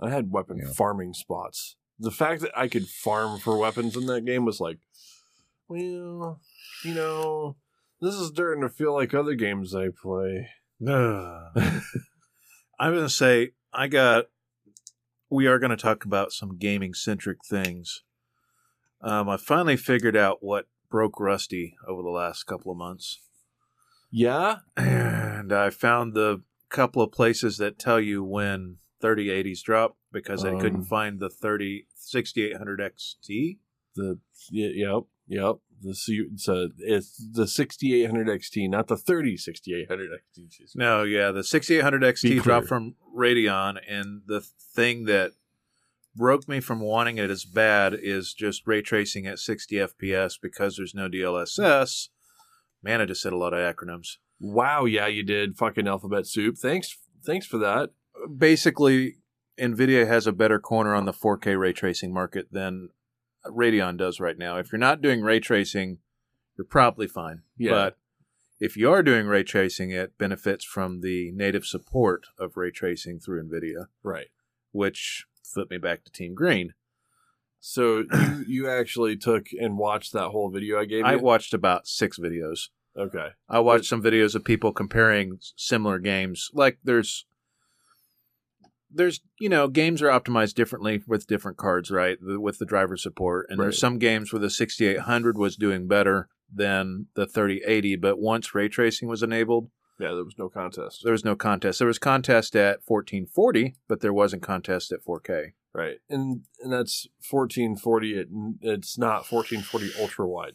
I 0.00 0.10
had 0.10 0.30
weapon 0.32 0.58
Yeah. 0.58 0.72
farming 0.72 1.14
spots. 1.14 1.76
The 1.98 2.10
fact 2.10 2.40
that 2.42 2.56
I 2.56 2.68
could 2.68 2.88
farm 2.88 3.38
for 3.38 3.58
weapons 3.58 3.96
in 3.96 4.06
that 4.06 4.24
game 4.24 4.44
was 4.44 4.60
like, 4.60 4.78
well, 5.68 6.40
you 6.84 6.94
know, 6.94 7.56
this 8.00 8.14
is 8.14 8.28
starting 8.28 8.62
to 8.62 8.70
feel 8.70 8.94
like 8.94 9.12
other 9.12 9.34
games 9.34 9.74
I 9.74 9.88
play. 10.02 10.48
I'm 12.78 12.92
going 12.92 13.02
to 13.02 13.08
say 13.10 13.50
I 13.72 13.88
got. 13.88 14.26
We 15.28 15.46
are 15.46 15.58
going 15.58 15.70
to 15.70 15.76
talk 15.76 16.04
about 16.04 16.32
some 16.32 16.56
gaming 16.56 16.94
centric 16.94 17.38
things. 17.48 18.02
Um, 19.02 19.28
I 19.28 19.36
finally 19.36 19.76
figured 19.76 20.16
out 20.16 20.38
what 20.42 20.66
broke 20.90 21.20
Rusty 21.20 21.76
over 21.86 22.02
the 22.02 22.08
last 22.08 22.44
couple 22.44 22.72
of 22.72 22.78
months, 22.78 23.20
yeah, 24.10 24.58
and 24.76 25.52
I 25.52 25.70
found 25.70 26.14
the 26.14 26.42
couple 26.68 27.02
of 27.02 27.12
places 27.12 27.58
that 27.58 27.78
tell 27.78 28.00
you 28.00 28.24
when 28.24 28.78
3080s 29.02 29.62
drop 29.62 29.96
because 30.12 30.44
I 30.44 30.50
couldn't 30.58 30.80
Um. 30.80 30.84
find 30.84 31.20
the 31.20 31.30
30 31.30 31.86
6800 31.94 32.80
XT. 32.80 33.58
the 33.96 34.18
yep 34.50 35.02
yep 35.26 35.56
the 35.82 35.94
C- 35.94 36.28
it's, 36.78 37.16
the 37.32 37.46
6800 37.46 38.28
XT, 38.28 38.68
not 38.68 38.86
the 38.88 38.96
30 38.98 39.36
6800 39.38 40.10
XT. 40.10 40.76
No, 40.76 41.02
yeah, 41.04 41.30
the 41.30 41.42
6800 41.42 42.02
XT 42.02 42.42
dropped 42.42 42.66
from 42.68 42.96
Radeon, 43.16 43.78
and 43.88 44.20
the 44.26 44.40
thing 44.42 45.04
that 45.06 45.32
broke 46.14 46.46
me 46.48 46.60
from 46.60 46.80
wanting 46.80 47.16
it 47.16 47.30
as 47.30 47.44
bad 47.46 47.94
is 47.94 48.34
just 48.34 48.66
ray 48.66 48.82
tracing 48.82 49.26
at 49.26 49.38
60 49.38 49.76
FPS 49.76 50.34
because 50.40 50.76
there's 50.76 50.94
no 50.94 51.08
DLSS. 51.08 52.08
Man, 52.82 53.00
I 53.00 53.06
just 53.06 53.22
said 53.22 53.32
a 53.32 53.36
lot 53.38 53.54
of 53.54 53.60
acronyms. 53.74 54.16
Wow, 54.38 54.84
yeah, 54.84 55.06
you 55.06 55.22
did 55.22 55.56
fucking 55.56 55.86
alphabet 55.88 56.26
soup. 56.26 56.56
Thanks, 56.58 56.94
thanks 57.24 57.46
for 57.46 57.56
that. 57.58 57.90
Basically, 58.26 59.16
NVIDIA 59.58 60.06
has 60.06 60.26
a 60.26 60.32
better 60.32 60.58
corner 60.58 60.94
on 60.94 61.04
the 61.04 61.12
4K 61.12 61.58
ray 61.58 61.72
tracing 61.72 62.12
market 62.12 62.48
than 62.50 62.90
Radeon 63.46 63.96
does 63.96 64.20
right 64.20 64.38
now. 64.38 64.56
If 64.58 64.72
you're 64.72 64.78
not 64.78 65.02
doing 65.02 65.22
ray 65.22 65.40
tracing, 65.40 65.98
you're 66.56 66.64
probably 66.64 67.06
fine. 67.06 67.42
Yeah. 67.56 67.70
But 67.70 67.96
If 68.58 68.76
you 68.76 68.90
are 68.92 69.02
doing 69.02 69.26
ray 69.26 69.42
tracing, 69.42 69.90
it 69.90 70.18
benefits 70.18 70.64
from 70.64 71.00
the 71.00 71.32
native 71.32 71.64
support 71.64 72.24
of 72.38 72.56
ray 72.56 72.70
tracing 72.70 73.18
through 73.20 73.42
NVIDIA, 73.48 73.86
Right. 74.02 74.28
which 74.72 75.24
flipped 75.42 75.70
me 75.70 75.78
back 75.78 76.04
to 76.04 76.12
Team 76.12 76.34
Green. 76.34 76.74
So 77.60 77.98
you 78.12 78.44
you 78.46 78.68
actually 78.68 79.16
took 79.16 79.46
and 79.58 79.78
watched 79.78 80.12
that 80.12 80.28
whole 80.28 80.50
video 80.50 80.78
I 80.78 80.84
gave 80.84 81.00
you. 81.00 81.04
I 81.04 81.16
watched 81.16 81.54
about 81.54 81.86
six 81.86 82.18
videos. 82.18 82.68
okay. 82.96 83.28
I 83.48 83.60
watched 83.60 83.86
some 83.86 84.02
videos 84.02 84.34
of 84.34 84.44
people 84.44 84.72
comparing 84.72 85.38
similar 85.56 85.98
games. 85.98 86.50
Like 86.52 86.78
there's 86.84 87.26
there's 88.92 89.20
you 89.38 89.48
know 89.48 89.68
games 89.68 90.02
are 90.02 90.08
optimized 90.08 90.54
differently 90.54 91.02
with 91.06 91.26
different 91.26 91.56
cards, 91.56 91.90
right? 91.90 92.18
The- 92.20 92.40
With 92.40 92.58
the 92.58 92.66
driver 92.66 92.96
support, 92.96 93.46
and 93.48 93.58
Right. 93.58 93.66
there's 93.66 93.78
some 93.78 93.98
games 93.98 94.32
where 94.32 94.40
the 94.40 94.50
6800 94.50 95.36
was 95.38 95.56
doing 95.56 95.86
better 95.86 96.28
than 96.52 97.06
the 97.14 97.26
3080, 97.26 97.96
but 97.96 98.18
once 98.18 98.54
ray 98.54 98.68
tracing 98.68 99.08
was 99.08 99.22
enabled, 99.22 99.70
Yeah, 100.00 100.14
there 100.14 100.24
was 100.24 100.34
no 100.38 100.48
contest. 100.48 101.02
there 101.04 101.12
was 101.12 101.24
no 101.24 101.36
contest. 101.36 101.78
There 101.78 101.86
was 101.88 101.98
contest 102.00 102.56
at 102.56 102.80
1440, 102.84 103.74
but 103.86 104.00
there 104.00 104.12
wasn't 104.12 104.42
contest 104.42 104.90
at 104.92 105.02
4K. 105.04 105.52
Right. 105.72 105.98
And 106.08 106.42
and 106.60 106.72
that's 106.72 107.06
1440 107.30 108.14
it, 108.18 108.28
it's 108.60 108.98
not 108.98 109.24
1440 109.30 109.90
ultra 110.00 110.26
wide. 110.28 110.54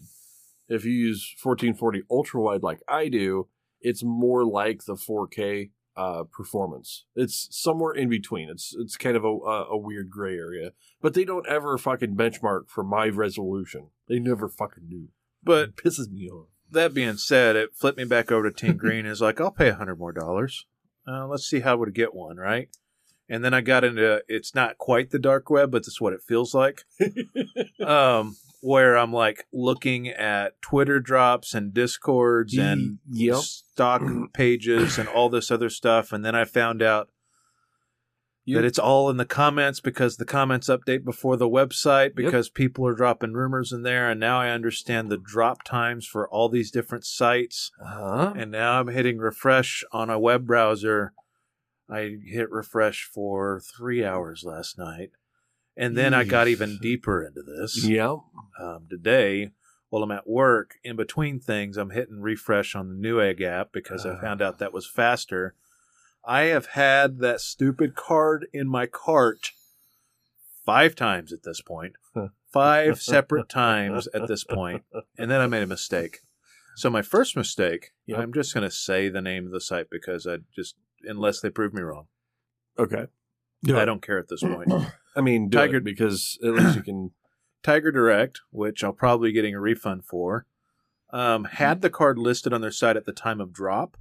If 0.68 0.84
you 0.84 0.92
use 0.92 1.34
1440 1.42 2.04
ultra 2.12 2.42
wide 2.42 2.64
like 2.64 2.82
I 2.90 3.08
do, 3.08 3.48
it's 3.80 4.04
more 4.04 4.44
like 4.44 4.84
the 4.86 4.96
4K 4.98 5.72
uh, 5.98 6.24
performance. 6.24 7.06
It's 7.16 7.48
somewhere 7.52 7.94
in 7.94 8.10
between. 8.10 8.50
It's 8.50 8.76
it's 8.78 8.98
kind 8.98 9.16
of 9.16 9.24
a, 9.24 9.28
a 9.30 9.78
weird 9.78 10.10
gray 10.10 10.36
area. 10.36 10.72
But 11.02 11.14
they 11.14 11.24
don't 11.26 11.48
ever 11.48 11.78
fucking 11.78 12.16
benchmark 12.16 12.68
for 12.70 12.84
my 12.84 13.08
resolution. 13.08 13.90
They 14.08 14.20
never 14.20 14.50
fucking 14.50 14.88
do. 14.90 15.08
But 15.44 15.70
It 15.70 15.76
pisses 15.78 16.12
me 16.12 16.28
off. 16.30 16.48
that 16.72 16.94
being 16.94 17.18
said, 17.18 17.56
it 17.56 17.76
flipped 17.76 17.98
me 17.98 18.04
back 18.06 18.32
over 18.32 18.50
to 18.50 18.56
Team 18.56 18.78
Green. 18.84 19.06
Is 19.06 19.22
like, 19.22 19.40
I'll 19.40 19.52
pay 19.52 19.70
a 19.70 19.76
hundred 19.76 20.00
more 20.00 20.12
dollars. 20.12 20.66
Uh, 21.08 21.28
let's 21.28 21.48
see 21.48 21.60
how 21.60 21.74
I 21.74 21.76
would 21.76 21.94
get 21.94 22.16
one, 22.16 22.38
right? 22.38 22.68
And 23.30 23.44
then 23.44 23.54
I 23.54 23.62
got 23.62 23.84
into 23.84 24.24
it's 24.28 24.54
not 24.54 24.78
quite 24.78 25.12
the 25.12 25.20
dark 25.20 25.50
web, 25.50 25.72
but 25.72 25.84
that's 25.84 26.02
what 26.02 26.14
it 26.14 26.22
feels 26.22 26.54
like. 26.54 26.84
um, 27.86 28.36
where 28.66 28.98
I'm 28.98 29.14
like 29.14 29.46
looking 29.54 30.08
at 30.08 30.60
Twitter 30.62 31.00
drops 31.00 31.54
and 31.54 31.74
discords 31.74 32.58
and 32.58 32.98
Yep. 33.12 33.38
stock 33.38 34.02
pages 34.34 34.98
and 34.98 35.08
all 35.08 35.30
this 35.30 35.52
other 35.52 35.70
stuff, 35.70 36.12
and 36.12 36.26
then 36.26 36.34
I 36.36 36.46
found 36.46 36.82
out 36.82 37.10
You- 38.44 38.56
that 38.58 38.66
it's 38.66 38.80
all 38.80 39.10
in 39.12 39.18
the 39.18 39.26
comments 39.26 39.80
because 39.82 40.18
the 40.18 40.26
comments 40.26 40.68
update 40.68 41.04
before 41.06 41.38
the 41.38 41.48
website 41.50 42.16
because 42.16 42.50
people 42.50 42.88
are 42.88 42.96
dropping 42.96 43.34
rumors 43.34 43.72
in 43.72 43.84
there 43.84 44.10
and 44.10 44.20
now 44.20 44.40
I 44.40 44.50
understand 44.50 45.10
the 45.12 45.18
drop 45.18 45.64
times 45.64 46.08
for 46.08 46.28
all 46.30 46.50
these 46.50 46.72
different 46.72 47.06
sites 47.06 47.72
Huh? 47.84 48.34
and 48.36 48.50
now 48.52 48.80
I'm 48.80 48.88
hitting 48.88 49.18
refresh 49.20 49.84
on 49.92 50.10
a 50.10 50.20
web 50.20 50.46
browser. 50.48 51.14
I 51.90 52.18
hit 52.24 52.50
refresh 52.50 53.04
for 53.14 53.60
3 53.60 54.04
hours 54.04 54.44
last 54.44 54.76
night. 54.78 55.12
And 55.78 55.98
then 55.98 56.14
I 56.14 56.24
got 56.24 56.48
even 56.48 56.78
deeper 56.78 57.24
into 57.24 57.42
this. 57.42 57.86
Yeah. 57.86 58.18
Um, 58.60 58.88
today, 58.90 59.52
while 59.90 60.04
I'm 60.04 60.12
at 60.12 60.28
work, 60.28 60.76
in 60.84 60.96
between 60.96 61.40
things, 61.40 61.78
I'm 61.78 61.90
hitting 61.90 62.22
refresh 62.22 62.76
on 62.76 62.90
the 62.90 63.08
Newegg 63.08 63.42
app 63.42 63.72
because 63.74 64.06
I 64.06 64.20
found 64.20 64.42
out 64.42 64.60
that 64.60 64.74
was 64.74 64.88
faster. 64.88 65.56
I 66.26 66.44
have 66.44 66.68
had 66.68 67.20
that 67.20 67.42
stupid 67.42 67.96
card 67.96 68.48
in 68.54 68.68
my 68.68 68.88
cart 68.88 69.52
five 70.66 70.96
times 70.96 71.32
at 71.32 71.44
this. 71.44 71.62
Five 72.52 73.02
separate 73.02 73.50
times 73.50 74.08
at 74.14 74.28
this 74.28 74.44
point, 74.44 74.84
And 75.18 75.30
then 75.30 75.42
I 75.42 75.48
made 75.48 75.64
a 75.64 75.68
mistake. 75.68 76.20
So 76.78 76.90
my 76.90 77.02
first 77.02 77.36
mistake, 77.36 77.92
Yep. 78.06 78.20
I'm 78.20 78.34
just 78.34 78.54
going 78.54 78.64
to 78.68 78.72
say 78.72 79.10
the 79.10 79.22
name 79.22 79.46
of 79.46 79.52
the 79.52 79.62
site 79.62 79.90
because 79.90 80.26
I 80.28 80.38
just, 80.56 80.76
unless 81.04 81.42
they 81.42 81.50
prove 81.50 81.74
me 81.74 81.82
wrong, 81.82 82.08
Okay. 82.78 83.08
I 83.70 83.86
don't 83.86 84.02
care 84.02 84.18
at 84.20 84.28
this 84.28 84.42
point. 84.42 84.72
I 85.16 85.22
mean, 85.22 85.50
do 85.50 85.58
Tiger- 85.58 85.78
it 85.78 85.84
because 85.84 86.38
at 86.44 86.54
least 86.54 86.76
you 86.76 86.84
can. 86.90 87.12
Tiger 87.64 87.92
Direct, 87.92 88.42
which 88.52 88.84
I'll 88.84 88.94
probably 88.94 89.30
be 89.30 89.34
getting 89.34 89.56
a 89.56 89.60
refund 89.60 90.06
for, 90.06 90.46
um, 91.12 91.46
had 91.46 91.82
the 91.82 91.90
card 91.90 92.20
listed 92.20 92.54
on 92.54 92.62
their 92.62 92.70
site 92.72 92.96
at 92.96 93.06
the 93.06 93.12
time 93.12 93.42
of 93.42 93.52
drop, 93.52 93.98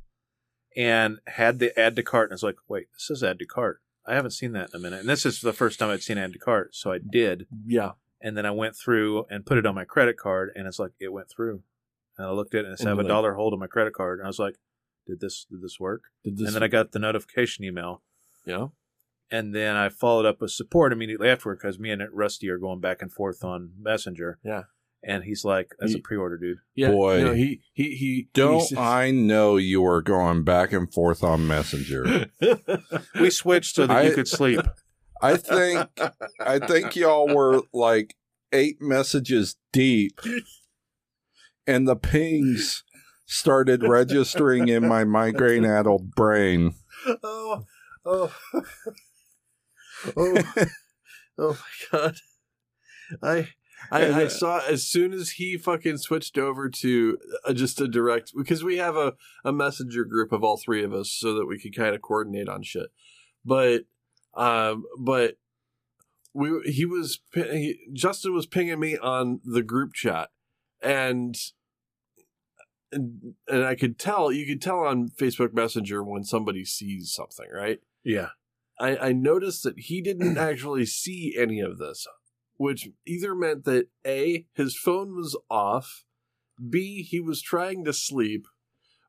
and 0.77 1.19
had 1.27 1.59
the 1.61 1.79
add 1.79 1.97
to 1.97 2.03
cart. 2.03 2.29
And 2.29 2.33
I 2.33 2.37
was 2.37 2.43
like, 2.43 2.57
wait, 2.69 2.89
this 2.93 3.09
is 3.11 3.23
add 3.25 3.39
to 3.39 3.47
cart. 3.47 3.81
I 4.07 4.15
haven't 4.15 4.33
seen 4.33 4.53
that 4.53 4.69
in 4.75 4.77
a 4.77 4.83
minute, 4.83 5.01
and 5.01 5.09
this 5.09 5.25
is 5.25 5.41
the 5.41 5.55
first 5.55 5.79
time 5.79 5.89
I'd 5.89 6.03
seen 6.03 6.19
add 6.19 6.35
to 6.35 6.39
cart, 6.39 6.75
so 6.75 6.93
I 6.93 6.99
did, 6.99 7.47
Yeah. 7.65 7.93
and 8.21 8.37
then 8.37 8.45
I 8.45 8.51
went 8.51 8.77
through 8.77 9.25
and 9.31 9.47
put 9.47 9.57
it 9.57 9.65
on 9.65 9.75
my 9.75 9.85
credit 9.87 10.19
card, 10.19 10.51
and 10.55 10.67
it's 10.67 10.79
like 10.79 10.93
it 11.01 11.11
went 11.11 11.31
through, 11.31 11.63
and 12.19 12.27
I 12.27 12.31
looked 12.33 12.55
at 12.55 12.61
it 12.61 12.65
and 12.67 12.75
it 12.75 12.79
said 12.81 12.89
I 12.89 12.91
have 12.91 12.99
a 12.99 13.01
And 13.01 13.09
you're 13.09 13.17
like- 13.17 13.23
dollar 13.23 13.35
hold 13.35 13.55
on 13.55 13.61
my 13.61 13.67
credit 13.67 13.95
card, 13.95 14.19
and 14.19 14.27
I 14.27 14.29
was 14.29 14.39
like, 14.39 14.57
did 15.07 15.21
this 15.21 15.47
did 15.51 15.63
this 15.63 15.81
work? 15.81 16.03
Did 16.23 16.37
this? 16.37 16.49
and 16.49 16.55
then 16.57 16.63
I 16.63 16.69
got 16.69 16.93
the 16.93 16.99
notification 16.99 17.65
email. 17.65 18.03
yeah. 18.45 18.67
And 19.31 19.55
then 19.55 19.77
I 19.77 19.89
followed 19.89 20.27
up 20.27 20.41
with 20.41 20.51
support 20.51 20.93
immediately 20.93 21.29
afterward 21.29 21.59
because 21.61 21.79
me 21.79 21.91
and 21.91 22.03
Rusty 22.13 22.49
are 22.49 22.59
going 22.59 22.81
back 22.81 23.03
and 23.03 23.13
forth 23.13 23.43
on 23.43 23.71
Messenger. 23.81 24.39
Yeah. 24.45 24.65
And 25.07 25.25
he's 25.25 25.45
like, 25.45 25.73
"That's 25.79 25.95
a 25.95 25.99
pre-order, 25.99 26.39
dude." 26.39 26.59
Yeah. 26.75 26.91
Boy. 26.91 27.23
No, 27.23 27.33
he 27.35 27.61
he 27.75 27.95
he. 27.95 28.29
Don't 28.33 28.63
he, 28.67 28.77
I 28.77 29.11
know 29.11 29.57
you 29.59 29.83
were 29.83 30.01
going 30.01 30.45
back 30.45 30.73
and 30.73 30.91
forth 30.93 31.23
on 31.23 31.47
Messenger? 31.47 32.27
We 33.21 33.29
switched 33.31 33.77
so 33.77 33.87
that 33.87 33.97
I- 33.97 34.03
you 34.05 34.15
could 34.15 34.29
sleep. 34.29 34.61
I 35.21 35.37
think 35.37 35.89
I 36.41 36.59
think 36.59 36.97
y'all 36.97 37.29
were 37.29 37.63
like 37.73 38.15
eight 38.53 38.77
messages 38.81 39.57
deep, 39.73 40.21
and 41.67 41.87
the 41.89 41.97
pings 41.97 42.83
started 43.27 43.83
registering 43.83 44.69
in 44.69 44.87
my 44.87 45.05
migraine-addled 45.05 46.11
brain. 46.15 46.75
oh 47.23 47.65
oh 48.05 48.33
oh 50.17 50.43
oh 51.39 51.59
my 51.93 51.99
god! 51.99 52.17
I. 53.23 53.49
I, 53.91 54.23
I 54.23 54.29
saw 54.29 54.61
as 54.67 54.87
soon 54.87 55.13
as 55.13 55.33
he 55.33 55.59
fucking 55.59 55.99
switched 55.99 56.39
over 56.39 56.71
to 56.71 57.19
uh, 57.47 57.53
just 57.53 57.83
a 57.83 57.87
direct 57.87 58.33
because 58.35 58.65
we 58.65 58.79
have 58.79 58.97
a, 58.97 59.13
a 59.45 59.53
messenger 59.53 60.05
group 60.05 60.33
of 60.33 60.43
all 60.43 60.57
three 60.57 60.83
of 60.83 60.95
us 60.95 61.11
so 61.11 61.35
that 61.35 61.45
we 61.45 61.59
could 61.59 61.77
kind 61.77 61.95
of 61.95 62.01
coordinate 62.01 62.49
on 62.49 62.63
shit. 62.63 62.87
But 63.45 63.83
um 64.33 64.85
but 64.99 65.37
we 66.33 66.63
he 66.65 66.87
was 66.87 67.21
he, 67.35 67.79
Justin 67.93 68.33
was 68.33 68.47
pinging 68.47 68.81
me 68.81 68.97
on 68.97 69.41
the 69.45 69.63
group 69.63 69.93
chat 69.93 70.31
and 70.83 71.37
and 72.93 73.35
and 73.49 73.65
I 73.65 73.75
could 73.75 73.99
tell 73.99 74.31
you 74.33 74.47
could 74.47 74.63
tell 74.63 74.81
on 74.81 75.09
Facebook 75.09 75.53
Messenger 75.55 76.03
when 76.03 76.25
somebody 76.25 76.65
sees 76.65 77.13
something, 77.13 77.47
right? 77.53 77.81
Yeah. 78.05 78.31
I, 78.79 78.97
I 78.97 79.13
noticed 79.13 79.63
that 79.63 79.79
he 79.79 80.01
didn't 80.01 80.39
actually 80.51 80.87
see 80.87 81.35
any 81.39 81.61
of 81.61 81.79
this, 81.79 82.07
which 82.57 82.89
either 83.07 83.35
meant 83.35 83.65
that 83.65 83.89
A, 84.07 84.47
his 84.55 84.77
phone 84.77 85.17
was 85.17 85.39
off, 85.51 86.05
B, 86.71 87.03
he 87.03 87.21
was 87.21 87.43
trying 87.43 87.85
to 87.85 87.93
sleep, 87.93 88.47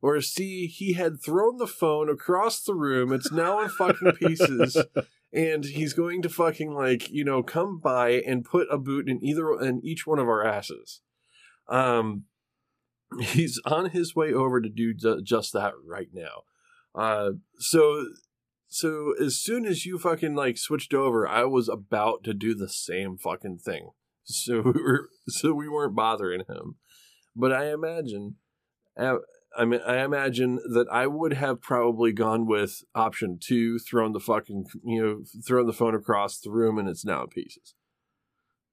or 0.01 0.19
C, 0.21 0.67
he 0.67 0.93
had 0.93 1.21
thrown 1.23 1.57
the 1.57 1.67
phone 1.67 2.09
across 2.09 2.61
the 2.61 2.75
room. 2.75 3.11
It's 3.11 3.31
now 3.31 3.59
in 3.61 3.69
fucking 3.69 4.13
pieces. 4.13 4.77
And 5.33 5.65
he's 5.65 5.91
going 5.91 6.21
to 6.21 6.29
fucking 6.29 6.73
like, 6.73 7.09
you 7.09 7.25
know, 7.25 7.43
come 7.43 7.77
by 7.79 8.21
and 8.25 8.45
put 8.45 8.67
a 8.71 8.77
boot 8.77 9.09
in 9.09 9.21
either 9.21 9.59
in 9.59 9.81
each 9.83 10.07
one 10.07 10.17
of 10.17 10.29
our 10.29 10.45
asses. 10.45 11.01
Um 11.67 12.23
he's 13.19 13.59
on 13.65 13.89
his 13.89 14.15
way 14.15 14.31
over 14.31 14.61
to 14.61 14.69
do 14.69 14.93
ju- 14.93 15.21
just 15.21 15.51
that 15.51 15.73
right 15.85 16.07
now. 16.13 16.43
Uh 16.93 17.31
so 17.59 18.05
so 18.67 19.13
as 19.21 19.39
soon 19.39 19.65
as 19.65 19.85
you 19.85 19.97
fucking 19.97 20.35
like 20.35 20.57
switched 20.57 20.93
over, 20.93 21.27
I 21.27 21.43
was 21.45 21.69
about 21.69 22.23
to 22.25 22.33
do 22.33 22.53
the 22.55 22.69
same 22.69 23.17
fucking 23.17 23.59
thing. 23.59 23.89
So 24.23 24.61
we 24.65 24.81
were 24.81 25.09
so 25.27 25.53
we 25.53 25.69
weren't 25.69 25.95
bothering 25.95 26.41
him. 26.49 26.75
But 27.35 27.51
I 27.51 27.71
imagine 27.71 28.35
I 28.97 29.17
I 29.57 29.65
mean 29.65 29.81
I 29.85 30.03
imagine 30.03 30.55
that 30.73 30.87
I 30.91 31.07
would 31.07 31.33
have 31.33 31.61
probably 31.61 32.11
gone 32.11 32.45
with 32.47 32.83
option 32.93 33.37
2, 33.41 33.79
thrown 33.79 34.13
the 34.13 34.19
fucking 34.19 34.65
you 34.83 35.01
know, 35.01 35.19
thrown 35.47 35.67
the 35.67 35.73
phone 35.73 35.95
across 35.95 36.39
the 36.39 36.51
room 36.51 36.77
and 36.77 36.89
it's 36.89 37.05
now 37.05 37.23
in 37.23 37.27
pieces. 37.29 37.75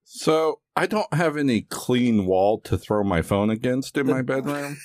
So 0.05 0.61
I 0.75 0.87
don't 0.87 1.13
have 1.15 1.37
any 1.37 1.63
clean 1.63 2.27
wall 2.27 2.61
to 2.63 2.77
throw 2.77 3.05
my 3.05 3.23
phone 3.23 3.51
against 3.51 3.97
in 3.97 4.07
my 4.07 4.23
bedroom. 4.33 4.77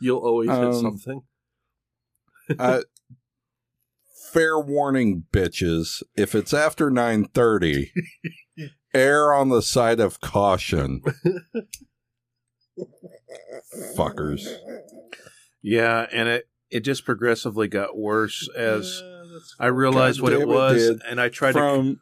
You'll 0.00 0.18
always 0.18 0.48
hit 0.50 0.58
Um, 0.58 0.72
something. 0.80 1.22
uh, 2.58 2.80
fair 4.32 4.58
warning, 4.58 5.24
bitches. 5.32 6.02
If 6.16 6.34
it's 6.34 6.52
after 6.54 6.90
nine 6.90 7.26
thirty, 7.26 7.92
err 8.94 9.32
on 9.32 9.48
the 9.48 9.62
side 9.62 10.00
of 10.00 10.20
caution, 10.20 11.02
fuckers. 13.96 14.46
Yeah, 15.62 16.06
and 16.12 16.28
it 16.28 16.48
it 16.70 16.80
just 16.80 17.04
progressively 17.04 17.68
got 17.68 17.96
worse 17.96 18.48
as 18.56 19.02
Uh, 19.02 19.16
I 19.58 19.66
realized 19.66 20.20
what 20.20 20.32
it 20.32 20.38
damn 20.38 20.48
it 20.48 20.54
was, 20.54 21.00
and 21.08 21.20
I 21.20 21.28
tried 21.28 21.52
to. 21.52 21.58
From 21.58 22.00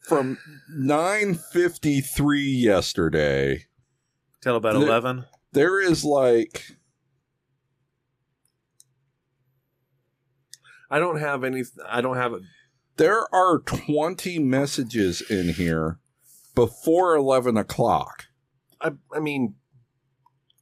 from 0.00 0.38
nine 0.68 1.34
fifty 1.34 2.00
three 2.00 2.50
yesterday 2.50 3.66
Till 4.40 4.56
about 4.56 4.76
Li- 4.76 4.84
eleven. 4.84 5.26
There 5.52 5.80
is 5.80 6.04
like 6.04 6.76
I 10.92 10.98
don't 10.98 11.18
have 11.18 11.42
any. 11.42 11.64
I 11.88 12.02
don't 12.02 12.18
have 12.18 12.34
a. 12.34 12.40
there 12.98 13.24
are 13.34 13.60
20 13.60 14.38
messages 14.40 15.22
in 15.22 15.54
here 15.54 15.98
before 16.54 17.16
11 17.16 17.56
o'clock. 17.56 18.26
I. 18.78 18.90
I 19.10 19.18
mean, 19.18 19.54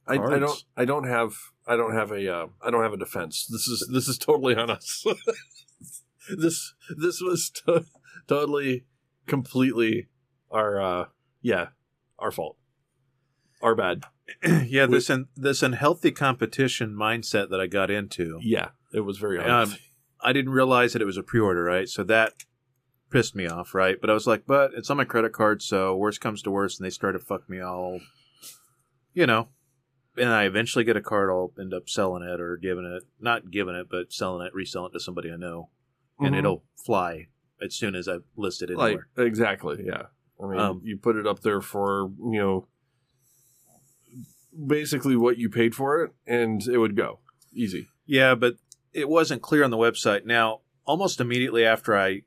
I, 0.07 0.13
I 0.13 0.39
don't. 0.39 0.63
I 0.77 0.85
don't 0.85 1.03
have. 1.05 1.35
I 1.67 1.75
don't 1.75 1.93
have 1.93 2.11
a. 2.11 2.33
Uh, 2.33 2.47
I 2.61 2.71
don't 2.71 2.81
have 2.81 2.93
a 2.93 2.97
defense. 2.97 3.45
This 3.45 3.67
is. 3.67 3.89
This 3.91 4.07
is 4.07 4.17
totally 4.17 4.55
on 4.55 4.69
us. 4.69 5.05
this. 6.37 6.73
This 6.97 7.21
was 7.21 7.49
to, 7.65 7.83
totally, 8.29 8.85
completely 9.27 10.07
our. 10.49 10.81
uh 10.81 11.05
Yeah, 11.41 11.67
our 12.17 12.31
fault. 12.31 12.55
Our 13.61 13.75
bad. 13.75 14.05
yeah, 14.65 14.85
this 14.85 15.09
un- 15.09 15.27
this 15.35 15.61
unhealthy 15.61 16.11
competition 16.11 16.95
mindset 16.97 17.49
that 17.49 17.59
I 17.59 17.67
got 17.67 17.91
into. 17.91 18.39
Yeah, 18.41 18.69
it 18.93 19.01
was 19.01 19.17
very. 19.17 19.37
Um, 19.37 19.45
unhealthy. 19.45 19.81
I 20.23 20.33
didn't 20.33 20.51
realize 20.51 20.93
that 20.93 21.01
it 21.01 21.05
was 21.05 21.17
a 21.17 21.23
pre-order, 21.23 21.63
right? 21.63 21.87
So 21.89 22.03
that 22.03 22.33
pissed 23.09 23.35
me 23.35 23.47
off, 23.47 23.73
right? 23.73 23.99
But 23.99 24.09
I 24.09 24.13
was 24.13 24.27
like, 24.27 24.45
but 24.45 24.71
it's 24.75 24.89
on 24.89 24.97
my 24.97 25.05
credit 25.05 25.33
card, 25.33 25.61
so 25.61 25.95
worst 25.95 26.21
comes 26.21 26.41
to 26.43 26.51
worst, 26.51 26.79
and 26.79 26.85
they 26.85 26.89
started 26.91 27.19
to 27.19 27.25
fuck 27.25 27.49
me 27.49 27.59
all, 27.59 27.99
you 29.13 29.25
know. 29.25 29.49
And 30.17 30.29
I 30.29 30.43
eventually 30.43 30.83
get 30.83 30.97
a 30.97 31.01
card, 31.01 31.29
I'll 31.29 31.53
end 31.59 31.73
up 31.73 31.89
selling 31.89 32.23
it 32.23 32.39
or 32.41 32.57
giving 32.57 32.85
it, 32.85 33.03
not 33.19 33.49
giving 33.51 33.75
it, 33.75 33.87
but 33.89 34.11
selling 34.11 34.45
it, 34.45 34.53
reselling 34.53 34.91
it 34.91 34.93
to 34.93 34.99
somebody 34.99 35.31
I 35.31 35.37
know, 35.37 35.69
and 36.19 36.35
Mhm. 36.35 36.39
it'll 36.39 36.63
fly 36.75 37.27
as 37.61 37.75
soon 37.75 37.95
as 37.95 38.07
I 38.07 38.17
list 38.35 38.61
it 38.61 38.71
like 38.75 38.99
exactly 39.17 39.83
yeah 39.85 40.07
i 40.41 40.47
mean 40.47 40.59
Um, 40.59 40.81
you 40.83 40.97
put 40.97 41.15
it 41.15 41.27
up 41.27 41.41
there 41.41 41.61
for 41.61 42.11
you 42.17 42.39
know 42.39 42.67
basically 44.67 45.15
what 45.15 45.37
you 45.37 45.49
paid 45.49 45.75
for 45.75 46.03
it 46.03 46.11
and 46.25 46.61
it 46.67 46.77
would 46.77 46.95
go 46.95 47.19
easy 47.53 47.87
Yeah, 48.05 48.35
but 48.35 48.55
it 48.93 49.09
wasn't 49.09 49.41
clear 49.41 49.63
on 49.63 49.71
the 49.71 49.77
website. 49.77 50.25
Now, 50.25 50.61
almost 50.85 51.19
immediately 51.19 51.65
after 51.65 51.97
I 51.97 52.23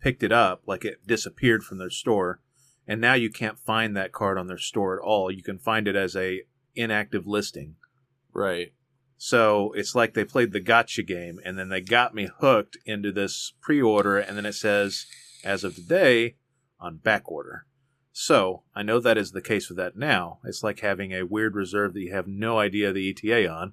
picked 0.00 0.22
it 0.22 0.32
up, 0.32 0.62
like 0.66 0.84
it 0.84 1.06
disappeared 1.06 1.64
from 1.64 1.78
their 1.78 1.90
store, 1.90 2.40
and 2.86 3.00
now 3.00 3.14
you 3.14 3.30
can't 3.30 3.58
find 3.58 3.96
that 3.96 4.12
card 4.12 4.38
on 4.38 4.46
their 4.46 4.58
store 4.58 4.96
at 4.96 5.02
all. 5.02 5.30
You 5.30 5.42
can 5.42 5.58
find 5.58 5.88
it 5.88 5.96
as 5.96 6.14
a 6.14 6.42
inactive 6.74 7.26
listing. 7.26 7.76
right 8.32 8.72
So 9.16 9.72
it's 9.72 9.94
like 9.94 10.14
they 10.14 10.24
played 10.24 10.52
the 10.52 10.60
gotcha 10.60 11.02
game, 11.02 11.40
and 11.44 11.58
then 11.58 11.68
they 11.68 11.80
got 11.80 12.14
me 12.14 12.28
hooked 12.40 12.76
into 12.84 13.10
this 13.10 13.54
pre-order, 13.60 14.18
and 14.18 14.36
then 14.36 14.46
it 14.46 14.54
says, 14.54 15.06
as 15.44 15.64
of 15.64 15.74
today, 15.74 16.36
on 16.78 16.98
back 16.98 17.30
order. 17.30 17.66
So 18.12 18.62
I 18.76 18.82
know 18.82 19.00
that 19.00 19.18
is 19.18 19.32
the 19.32 19.40
case 19.40 19.68
with 19.68 19.78
that 19.78 19.96
now. 19.96 20.38
It's 20.44 20.62
like 20.62 20.80
having 20.80 21.12
a 21.12 21.24
weird 21.24 21.56
reserve 21.56 21.94
that 21.94 22.00
you 22.00 22.12
have 22.12 22.28
no 22.28 22.58
idea 22.58 22.92
the 22.92 23.10
ETA 23.10 23.48
on. 23.50 23.72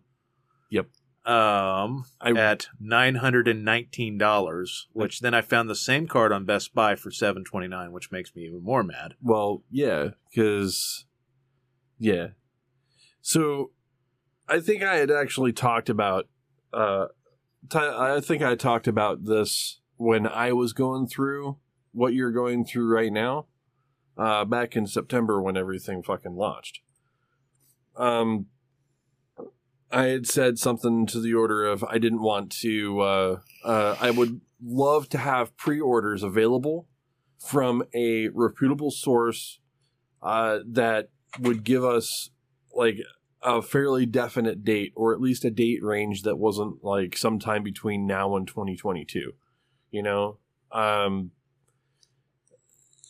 Yep. 0.69 0.87
Um, 1.23 2.05
I- 2.19 2.31
at 2.35 2.67
nine 2.79 3.15
hundred 3.15 3.47
and 3.47 3.63
nineteen 3.63 4.17
dollars, 4.17 4.87
which 4.93 5.19
then 5.19 5.33
I 5.35 5.41
found 5.41 5.69
the 5.69 5.75
same 5.75 6.07
card 6.07 6.31
on 6.31 6.45
Best 6.45 6.73
Buy 6.73 6.95
for 6.95 7.11
seven 7.11 7.43
twenty 7.43 7.67
nine, 7.67 7.91
which 7.91 8.11
makes 8.11 8.35
me 8.35 8.43
even 8.45 8.63
more 8.63 8.81
mad. 8.83 9.13
well 9.21 9.63
yeah 9.69 10.09
because 10.29 11.05
yeah 11.99 12.29
so 13.21 13.69
i 14.49 14.59
think 14.59 14.81
i 14.81 14.95
had 14.95 15.11
actually 15.11 15.53
talked 15.53 15.87
about 15.89 16.27
uh 16.73 17.05
i 17.75 18.19
think 18.19 18.41
i 18.41 18.55
talked 18.55 18.87
about 18.87 19.25
this 19.25 19.79
when 19.97 20.25
i 20.25 20.51
was 20.51 20.73
going 20.73 21.05
through 21.05 21.57
what 21.91 22.13
you're 22.15 22.31
going 22.31 22.65
through 22.65 22.91
right 22.91 23.13
now 23.13 23.45
uh 24.17 24.43
back 24.43 24.75
in 24.75 24.87
september 24.87 25.39
when 25.39 25.55
everything 25.55 26.01
fucking 26.01 26.35
launched 26.35 26.79
um 27.97 28.47
i 29.91 30.05
had 30.05 30.27
said 30.27 30.57
something 30.57 31.05
to 31.05 31.19
the 31.19 31.33
order 31.33 31.65
of 31.65 31.83
i 31.85 31.97
didn't 31.97 32.21
want 32.21 32.51
to 32.51 32.99
uh 33.01 33.39
uh 33.63 33.95
i 33.99 34.09
would 34.09 34.41
love 34.63 35.09
to 35.09 35.17
have 35.17 35.55
pre-orders 35.57 36.23
available 36.23 36.87
from 37.39 37.83
a 37.93 38.27
reputable 38.29 38.91
source 38.91 39.59
uh, 40.21 40.59
that 40.67 41.09
would 41.39 41.63
give 41.63 41.83
us 41.83 42.29
like 42.73 42.97
a 43.41 43.61
fairly 43.61 44.05
definite 44.05 44.63
date 44.63 44.93
or 44.95 45.13
at 45.13 45.19
least 45.19 45.43
a 45.43 45.49
date 45.49 45.83
range 45.83 46.21
that 46.21 46.37
wasn't 46.37 46.83
like 46.83 47.17
sometime 47.17 47.63
between 47.63 48.05
now 48.05 48.35
and 48.35 48.47
2022 48.47 49.33
you 49.89 50.03
know? 50.03 50.37
Um 50.71 51.31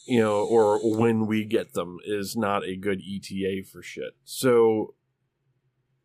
you 0.07 0.19
know 0.19 0.43
or 0.43 0.97
when 0.97 1.27
we 1.27 1.45
get 1.45 1.73
them 1.73 1.99
is 2.05 2.35
not 2.35 2.65
a 2.65 2.75
good 2.75 3.01
eta 3.01 3.63
for 3.71 3.83
shit. 3.83 4.15
So 4.23 4.95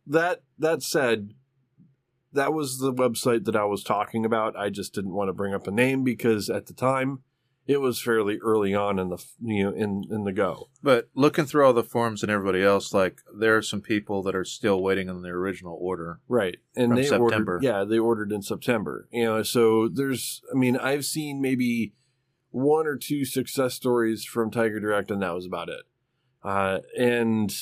that 0.07 0.41
that 0.57 0.81
said 0.81 1.33
that 2.33 2.53
was 2.53 2.79
the 2.79 2.93
website 2.93 3.45
that 3.45 3.55
i 3.55 3.63
was 3.65 3.83
talking 3.83 4.25
about 4.25 4.55
i 4.55 4.69
just 4.69 4.93
didn't 4.93 5.13
want 5.13 5.27
to 5.29 5.33
bring 5.33 5.53
up 5.53 5.67
a 5.67 5.71
name 5.71 6.03
because 6.03 6.49
at 6.49 6.65
the 6.67 6.73
time 6.73 7.19
it 7.67 7.81
was 7.81 8.01
fairly 8.01 8.37
early 8.37 8.73
on 8.73 8.97
in 8.97 9.09
the 9.09 9.17
you 9.41 9.63
know 9.65 9.71
in 9.75 10.03
in 10.09 10.23
the 10.23 10.31
go 10.31 10.69
But 10.81 11.09
looking 11.13 11.43
through 11.45 11.65
all 11.65 11.73
the 11.73 11.83
forums 11.83 12.23
and 12.23 12.31
everybody 12.31 12.63
else, 12.63 12.93
like 12.93 13.19
there 13.37 13.57
are 13.57 13.61
some 13.61 13.81
people 13.81 14.23
that 14.23 14.35
are 14.35 14.45
still 14.45 14.81
waiting 14.81 15.09
on 15.09 15.21
their 15.21 15.35
original 15.35 15.77
order. 15.81 16.21
right 16.29 16.55
and 16.77 16.97
they 16.97 17.03
September. 17.03 17.55
ordered 17.55 17.63
yeah 17.63 17.83
they 17.83 17.99
ordered 17.99 18.31
in 18.31 18.41
september 18.41 19.09
you 19.11 19.25
know 19.25 19.43
so 19.43 19.89
there's 19.89 20.41
i 20.53 20.57
mean 20.57 20.77
i've 20.77 21.03
seen 21.03 21.41
maybe 21.41 21.93
one 22.51 22.87
or 22.87 22.95
two 22.95 23.25
success 23.25 23.73
stories 23.73 24.23
from 24.23 24.49
tiger 24.49 24.79
direct 24.79 25.11
and 25.11 25.21
that 25.21 25.35
was 25.35 25.45
about 25.45 25.67
it 25.67 25.81
uh 26.43 26.79
and 26.97 27.53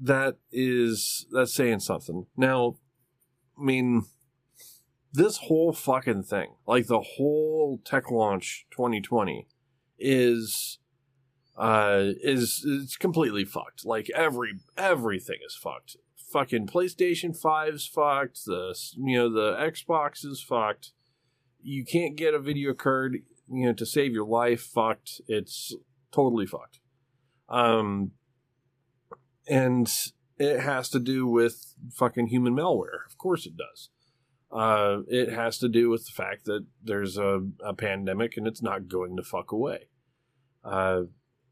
that 0.00 0.36
is 0.50 1.26
that's 1.30 1.54
saying 1.54 1.80
something. 1.80 2.26
Now 2.36 2.76
i 3.58 3.62
mean 3.62 4.04
this 5.12 5.36
whole 5.38 5.72
fucking 5.72 6.22
thing 6.22 6.54
like 6.66 6.86
the 6.86 7.00
whole 7.00 7.80
tech 7.84 8.10
launch 8.10 8.66
2020 8.70 9.46
is 9.98 10.78
uh 11.58 12.12
is 12.22 12.64
it's 12.66 12.96
completely 12.96 13.44
fucked. 13.44 13.84
Like 13.84 14.08
every 14.14 14.52
everything 14.76 15.38
is 15.46 15.54
fucked. 15.54 15.96
Fucking 16.32 16.68
playstation 16.68 17.38
5's 17.38 17.86
fucked. 17.86 18.44
The 18.46 18.74
you 18.96 19.18
know 19.18 19.30
the 19.30 19.56
xbox 19.56 20.24
is 20.24 20.42
fucked. 20.42 20.92
You 21.62 21.84
can't 21.84 22.16
get 22.16 22.34
a 22.34 22.38
video 22.38 22.72
card 22.72 23.18
you 23.52 23.66
know 23.66 23.72
to 23.74 23.84
save 23.84 24.12
your 24.12 24.26
life 24.26 24.62
fucked. 24.62 25.20
It's 25.28 25.74
totally 26.12 26.46
fucked. 26.46 26.80
Um 27.48 28.12
and 29.48 29.92
it 30.38 30.60
has 30.60 30.88
to 30.88 30.98
do 30.98 31.26
with 31.26 31.74
fucking 31.92 32.28
human 32.28 32.54
malware 32.54 33.06
of 33.08 33.18
course 33.18 33.46
it 33.46 33.56
does 33.56 33.90
uh, 34.52 35.02
it 35.06 35.30
has 35.30 35.58
to 35.58 35.68
do 35.68 35.88
with 35.88 36.06
the 36.06 36.12
fact 36.12 36.44
that 36.44 36.66
there's 36.82 37.16
a, 37.16 37.40
a 37.64 37.72
pandemic 37.72 38.36
and 38.36 38.46
it's 38.46 38.62
not 38.62 38.88
going 38.88 39.16
to 39.16 39.22
fuck 39.22 39.52
away. 39.52 39.86
Uh, 40.64 41.02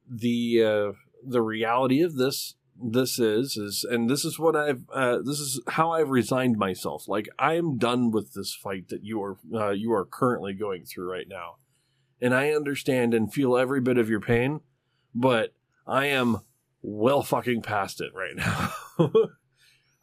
the 0.09 0.63
uh, 0.65 0.93
the 1.25 1.43
reality 1.43 2.03
of 2.03 2.17
this 2.17 2.55
this 2.81 3.19
is 3.19 3.57
is 3.57 3.85
and 3.89 4.09
this 4.09 4.25
is 4.25 4.39
what 4.39 4.57
I've 4.57 4.83
uh, 4.93 5.19
this 5.25 5.39
is 5.39 5.61
how 5.69 5.93
I've 5.93 6.11
resigned 6.11 6.59
myself. 6.59 7.07
Like 7.07 7.29
I 7.39 7.55
am 7.55 7.79
done 7.79 8.11
with 8.11 8.35
this 8.35 8.53
fight 8.55 8.89
that 8.89 9.05
you 9.05 9.23
are 9.23 9.39
uh, 9.55 9.71
you 9.71 9.93
are 9.93 10.05
currently 10.05 10.53
going 10.53 10.85
through 10.85 11.11
right 11.11 11.29
now, 11.29 11.57
and 12.21 12.35
I 12.35 12.51
understand 12.51 13.15
and 13.15 13.33
feel 13.33 13.57
every 13.57 13.81
bit 13.81 13.99
of 13.99 14.11
your 14.11 14.21
pain, 14.21 14.61
but 15.15 15.55
I 15.87 16.07
am 16.07 16.41
well 16.83 17.23
fucking 17.23 17.63
past 17.63 18.01
it 18.01 18.13
right 18.15 18.37
now. 18.37 18.73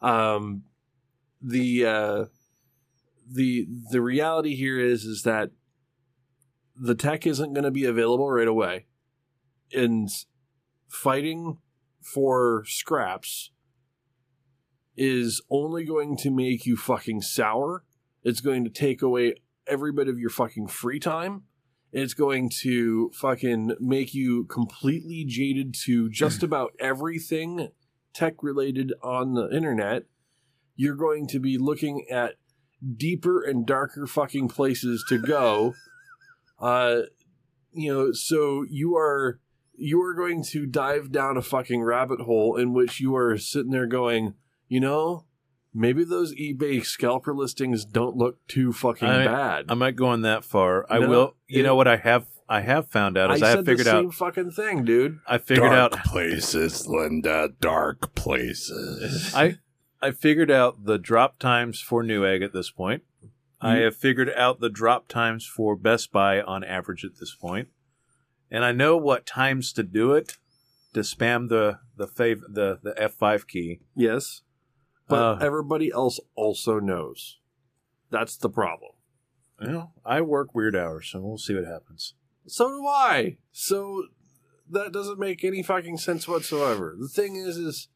um, 0.00 0.64
the 1.42 1.86
uh, 1.86 2.24
the 3.30 3.66
the 3.90 4.00
reality 4.00 4.54
here 4.54 4.78
is 4.78 5.04
is 5.04 5.22
that 5.22 5.50
the 6.76 6.94
tech 6.94 7.26
isn't 7.26 7.54
going 7.54 7.64
to 7.64 7.70
be 7.70 7.84
available 7.84 8.30
right 8.30 8.48
away. 8.48 8.86
And 9.72 10.08
fighting 10.88 11.58
for 12.00 12.64
scraps 12.66 13.50
is 14.96 15.42
only 15.50 15.84
going 15.84 16.16
to 16.18 16.30
make 16.30 16.66
you 16.66 16.76
fucking 16.76 17.22
sour. 17.22 17.84
It's 18.22 18.40
going 18.40 18.64
to 18.64 18.70
take 18.70 19.02
away 19.02 19.34
every 19.66 19.92
bit 19.92 20.08
of 20.08 20.18
your 20.18 20.30
fucking 20.30 20.68
free 20.68 21.00
time 21.00 21.44
it's 21.96 22.14
going 22.14 22.50
to 22.50 23.10
fucking 23.14 23.76
make 23.80 24.14
you 24.14 24.44
completely 24.44 25.24
jaded 25.24 25.74
to 25.74 26.08
just 26.10 26.42
about 26.42 26.72
everything 26.78 27.68
tech 28.12 28.42
related 28.42 28.92
on 29.02 29.34
the 29.34 29.48
internet 29.54 30.04
you're 30.76 30.94
going 30.94 31.26
to 31.26 31.40
be 31.40 31.58
looking 31.58 32.06
at 32.10 32.34
deeper 32.96 33.42
and 33.42 33.66
darker 33.66 34.06
fucking 34.06 34.48
places 34.48 35.04
to 35.08 35.18
go. 35.18 35.74
uh, 36.60 37.02
you 37.72 37.92
know, 37.92 38.12
so 38.12 38.64
you 38.68 38.96
are 38.96 39.40
you 39.74 40.00
are 40.02 40.14
going 40.14 40.42
to 40.42 40.66
dive 40.66 41.12
down 41.12 41.36
a 41.36 41.42
fucking 41.42 41.82
rabbit 41.82 42.20
hole 42.20 42.56
in 42.56 42.72
which 42.72 43.00
you 43.00 43.14
are 43.14 43.36
sitting 43.36 43.72
there 43.72 43.86
going, 43.86 44.34
you 44.68 44.80
know, 44.80 45.24
maybe 45.76 46.04
those 46.04 46.34
eBay 46.34 46.84
scalper 46.84 47.34
listings 47.34 47.84
don't 47.84 48.16
look 48.16 48.44
too 48.48 48.72
fucking 48.72 49.06
I- 49.08 49.24
bad. 49.24 49.66
I'm 49.68 49.78
not 49.78 49.96
going 49.96 50.22
that 50.22 50.44
far. 50.44 50.86
I 50.90 50.98
No, 50.98 51.08
will. 51.08 51.36
You 51.46 51.60
it- 51.60 51.64
know 51.64 51.74
what 51.74 51.86
I 51.86 51.96
have 51.96 52.26
I 52.48 52.60
have 52.60 52.88
found 52.88 53.18
out 53.18 53.30
I 53.30 53.34
is 53.34 53.42
I, 53.42 53.46
said 53.46 53.56
have 53.56 53.66
figured 53.66 53.86
the 53.86 53.90
out 53.96 54.02
same 54.02 54.10
fucking 54.12 54.50
thing, 54.52 54.84
dude. 54.84 55.18
I 55.26 55.38
figured 55.38 55.72
out 55.72 55.92
places, 56.04 56.86
Linda. 56.86 57.50
Dark 57.60 58.14
places. 58.14 59.34
I 59.34 59.58
I 60.00 60.12
figured 60.12 60.50
out 60.50 60.84
the 60.84 60.98
drop 60.98 61.38
times 61.38 61.80
for 61.80 62.04
Newegg 62.04 62.44
at 62.44 62.52
this 62.52 62.70
point. 62.70 63.02
I 63.60 63.74
mm-hmm. 63.74 63.84
have 63.84 63.96
figured 63.96 64.30
out 64.30 64.60
the 64.60 64.68
drop 64.68 65.08
times 65.08 65.46
for 65.46 65.74
Best 65.74 66.12
Buy 66.12 66.40
on 66.40 66.62
average 66.62 67.04
at 67.04 67.16
this 67.18 67.34
point, 67.34 67.68
and 68.50 68.64
I 68.64 68.72
know 68.72 68.96
what 68.96 69.26
times 69.26 69.72
to 69.72 69.82
do 69.82 70.12
it 70.12 70.36
to 70.94 71.00
spam 71.00 71.48
the 71.48 71.80
the 71.96 72.06
fav- 72.06 72.42
the 72.48 72.78
the 72.82 72.94
F 72.96 73.14
five 73.14 73.48
key. 73.48 73.80
Yes, 73.96 74.42
but 75.08 75.18
Uh, 75.22 75.38
everybody 75.44 75.90
else 75.92 76.20
also 76.34 76.78
knows. 76.80 77.38
That's 78.10 78.36
the 78.36 78.48
problem. 78.50 78.92
You 79.60 79.68
know, 79.68 79.92
I 80.04 80.20
work 80.20 80.54
weird 80.54 80.76
hours, 80.76 81.08
so 81.10 81.20
we'll 81.20 81.38
see 81.38 81.54
what 81.54 81.64
happens. 81.64 82.14
So 82.46 82.68
do 82.68 82.86
I. 82.86 83.38
So 83.52 84.04
that 84.70 84.92
doesn't 84.92 85.18
make 85.18 85.42
any 85.44 85.62
fucking 85.62 85.96
sense 85.98 86.28
whatsoever. 86.28 86.94
The 86.98 87.08
thing 87.08 87.36
is, 87.36 87.56
is 87.56 87.88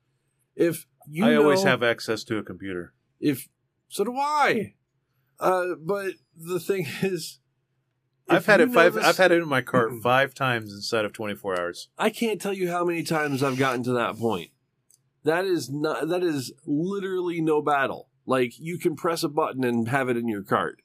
if 0.56 0.86
you 1.06 1.24
I 1.26 1.34
always 1.36 1.62
know- 1.64 1.70
have 1.70 1.82
access 1.82 2.24
to 2.24 2.38
a 2.38 2.42
computer. 2.42 2.94
if 3.20 3.48
so 3.88 4.04
do 4.04 4.16
I. 4.16 4.74
Uh, 5.38 5.74
but 5.80 6.14
the 6.36 6.58
thing 6.60 6.86
is, 7.02 7.38
I've 8.28 8.46
had 8.46 8.60
it 8.60 8.70
five. 8.72 8.94
this- 8.94 9.04
I've 9.04 9.16
had 9.18 9.30
it 9.32 9.42
in 9.42 9.48
my 9.48 9.60
cart 9.62 9.92
five 10.02 10.32
times 10.34 10.72
inside 10.72 11.04
of 11.04 11.12
twenty 11.12 11.34
four 11.34 11.58
hours. 11.60 11.88
I 11.98 12.08
can't 12.10 12.40
tell 12.40 12.54
you 12.54 12.70
how 12.70 12.84
many 12.84 13.02
times 13.02 13.42
I've 13.42 13.58
gotten 13.58 13.82
to 13.84 13.92
that 13.92 14.16
point. 14.16 14.50
That 15.24 15.44
is 15.44 15.70
not. 15.70 16.08
That 16.08 16.22
is 16.22 16.52
literally 16.66 17.40
no 17.40 17.60
battle. 17.62 18.08
Like 18.26 18.52
you 18.58 18.78
can 18.78 18.96
press 18.96 19.22
a 19.22 19.28
button 19.28 19.64
and 19.64 19.88
have 19.88 20.08
it 20.08 20.16
in 20.16 20.28
your 20.28 20.42
cart. 20.42 20.82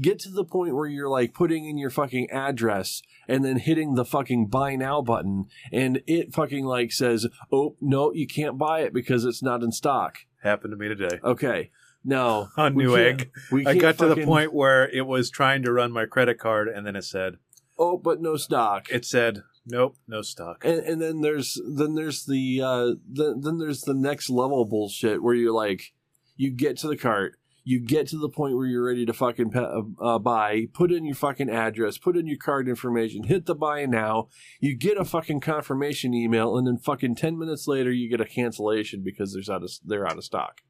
Get 0.00 0.18
to 0.20 0.30
the 0.30 0.44
point 0.44 0.74
where 0.74 0.86
you're 0.86 1.08
like 1.10 1.34
putting 1.34 1.68
in 1.68 1.76
your 1.76 1.90
fucking 1.90 2.30
address 2.30 3.02
and 3.28 3.44
then 3.44 3.58
hitting 3.58 3.94
the 3.94 4.04
fucking 4.04 4.46
buy 4.46 4.76
now 4.76 5.02
button, 5.02 5.46
and 5.72 6.00
it 6.06 6.32
fucking 6.32 6.64
like 6.64 6.90
says, 6.92 7.26
"Oh 7.52 7.76
no, 7.80 8.12
you 8.12 8.26
can't 8.26 8.56
buy 8.56 8.80
it 8.80 8.94
because 8.94 9.24
it's 9.24 9.42
not 9.42 9.62
in 9.62 9.72
stock." 9.72 10.18
Happened 10.42 10.72
to 10.72 10.76
me 10.78 10.88
today 10.88 11.18
Okay, 11.22 11.70
now 12.02 12.48
on 12.56 12.74
we 12.76 12.84
Newegg. 12.84 13.28
we 13.52 13.66
I 13.66 13.74
got 13.76 13.98
to 13.98 14.06
the 14.06 14.24
point 14.24 14.54
where 14.54 14.88
it 14.88 15.06
was 15.06 15.28
trying 15.28 15.62
to 15.64 15.72
run 15.72 15.92
my 15.92 16.06
credit 16.06 16.38
card, 16.38 16.68
and 16.68 16.86
then 16.86 16.96
it 16.96 17.04
said, 17.04 17.34
Oh, 17.78 17.98
but 17.98 18.20
no 18.22 18.36
stock. 18.36 18.88
"It 18.90 19.04
said, 19.04 19.42
nope, 19.66 19.96
no 20.06 20.22
stock." 20.22 20.64
and, 20.64 20.80
and 20.80 21.02
then 21.02 21.20
there's 21.20 21.60
then 21.68 21.94
there's 21.94 22.24
the 22.24 22.60
uh 22.62 22.94
then, 23.08 23.40
then 23.40 23.58
there's 23.58 23.82
the 23.82 23.94
next 23.94 24.30
level 24.30 24.64
bullshit 24.64 25.22
where 25.22 25.34
you're 25.34 25.54
like 25.54 25.92
you 26.36 26.50
get 26.50 26.76
to 26.78 26.88
the 26.88 26.96
cart 26.96 27.36
you 27.64 27.78
get 27.78 28.08
to 28.08 28.18
the 28.18 28.28
point 28.28 28.56
where 28.56 28.66
you're 28.66 28.84
ready 28.86 29.04
to 29.04 29.12
fucking 29.12 29.50
pe- 29.50 29.82
uh, 30.00 30.18
buy 30.18 30.66
put 30.72 30.90
in 30.90 31.04
your 31.04 31.14
fucking 31.14 31.50
address 31.50 31.98
put 31.98 32.16
in 32.16 32.26
your 32.26 32.38
card 32.38 32.68
information 32.68 33.24
hit 33.24 33.46
the 33.46 33.54
buy 33.54 33.84
now 33.86 34.28
you 34.60 34.76
get 34.76 34.96
a 34.96 35.04
fucking 35.04 35.40
confirmation 35.40 36.14
email 36.14 36.56
and 36.56 36.66
then 36.66 36.78
fucking 36.78 37.14
10 37.14 37.38
minutes 37.38 37.66
later 37.66 37.90
you 37.90 38.08
get 38.08 38.20
a 38.20 38.24
cancellation 38.24 39.02
because 39.02 39.32
there's 39.32 39.50
out 39.50 39.62
of 39.62 39.70
they're 39.84 40.06
out 40.06 40.18
of 40.18 40.24
stock. 40.24 40.62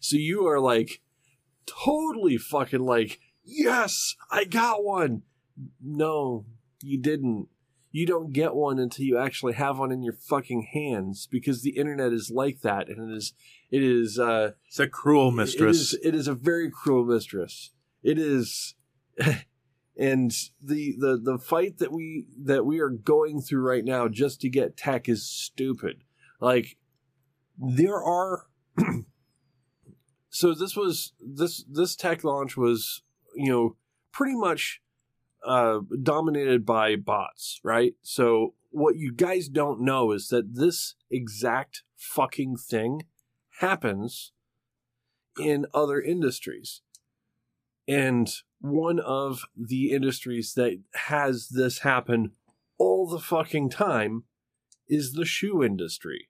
So 0.00 0.16
you 0.16 0.46
are 0.46 0.60
like 0.60 1.00
totally 1.66 2.36
fucking 2.36 2.80
like 2.80 3.20
yes 3.44 4.16
i 4.30 4.44
got 4.44 4.82
one. 4.82 5.22
No 5.80 6.46
you 6.82 7.00
didn't 7.00 7.48
you 7.92 8.06
don't 8.06 8.32
get 8.32 8.54
one 8.54 8.78
until 8.78 9.04
you 9.04 9.18
actually 9.18 9.54
have 9.54 9.78
one 9.78 9.90
in 9.90 10.02
your 10.02 10.12
fucking 10.12 10.68
hands 10.72 11.26
because 11.30 11.62
the 11.62 11.70
internet 11.76 12.12
is 12.12 12.30
like 12.30 12.60
that 12.60 12.88
and 12.88 13.10
it 13.10 13.16
is 13.16 13.32
it 13.70 13.82
is 13.82 14.18
uh 14.18 14.52
It's 14.66 14.78
a 14.80 14.88
cruel 14.88 15.30
mistress. 15.30 15.76
it 15.76 15.80
is, 15.80 16.06
it 16.06 16.14
is 16.14 16.28
a 16.28 16.34
very 16.34 16.70
cruel 16.70 17.04
mistress 17.04 17.70
it 18.02 18.18
is 18.18 18.74
and 19.98 20.30
the 20.62 20.94
the 20.98 21.20
the 21.22 21.38
fight 21.38 21.78
that 21.78 21.92
we 21.92 22.26
that 22.40 22.64
we 22.64 22.80
are 22.80 22.90
going 22.90 23.40
through 23.40 23.62
right 23.62 23.84
now 23.84 24.08
just 24.08 24.40
to 24.40 24.48
get 24.48 24.76
tech 24.76 25.08
is 25.08 25.28
stupid 25.28 26.04
like 26.40 26.76
there 27.58 28.02
are 28.02 28.46
so 30.30 30.54
this 30.54 30.76
was 30.76 31.12
this 31.20 31.64
this 31.68 31.96
tech 31.96 32.24
launch 32.24 32.56
was 32.56 33.02
you 33.34 33.50
know 33.50 33.76
pretty 34.12 34.36
much 34.36 34.80
uh, 35.46 35.80
dominated 36.02 36.66
by 36.66 36.96
bots, 36.96 37.60
right? 37.64 37.94
So 38.02 38.54
what 38.70 38.96
you 38.96 39.12
guys 39.12 39.48
don't 39.48 39.80
know 39.80 40.12
is 40.12 40.28
that 40.28 40.54
this 40.54 40.94
exact 41.10 41.82
fucking 41.96 42.56
thing 42.56 43.02
happens 43.60 44.32
in 45.38 45.66
other 45.74 46.00
industries. 46.00 46.82
And 47.88 48.30
one 48.60 49.00
of 49.00 49.42
the 49.56 49.90
industries 49.90 50.54
that 50.54 50.80
has 50.94 51.48
this 51.48 51.80
happen 51.80 52.32
all 52.78 53.08
the 53.08 53.18
fucking 53.18 53.70
time 53.70 54.24
is 54.88 55.12
the 55.12 55.24
shoe 55.24 55.62
industry. 55.62 56.28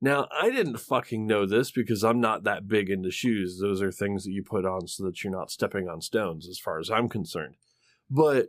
Now, 0.00 0.28
I 0.30 0.50
didn't 0.50 0.78
fucking 0.78 1.26
know 1.26 1.46
this 1.46 1.70
because 1.70 2.04
I'm 2.04 2.20
not 2.20 2.44
that 2.44 2.68
big 2.68 2.90
into 2.90 3.10
shoes. 3.10 3.58
Those 3.58 3.80
are 3.80 3.90
things 3.90 4.24
that 4.24 4.32
you 4.32 4.42
put 4.42 4.66
on 4.66 4.86
so 4.86 5.04
that 5.04 5.24
you're 5.24 5.32
not 5.32 5.50
stepping 5.50 5.88
on 5.88 6.02
stones, 6.02 6.46
as 6.46 6.58
far 6.58 6.78
as 6.78 6.90
I'm 6.90 7.08
concerned. 7.08 7.56
But 8.10 8.48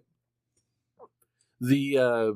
the 1.60 1.98
uh, 1.98 2.32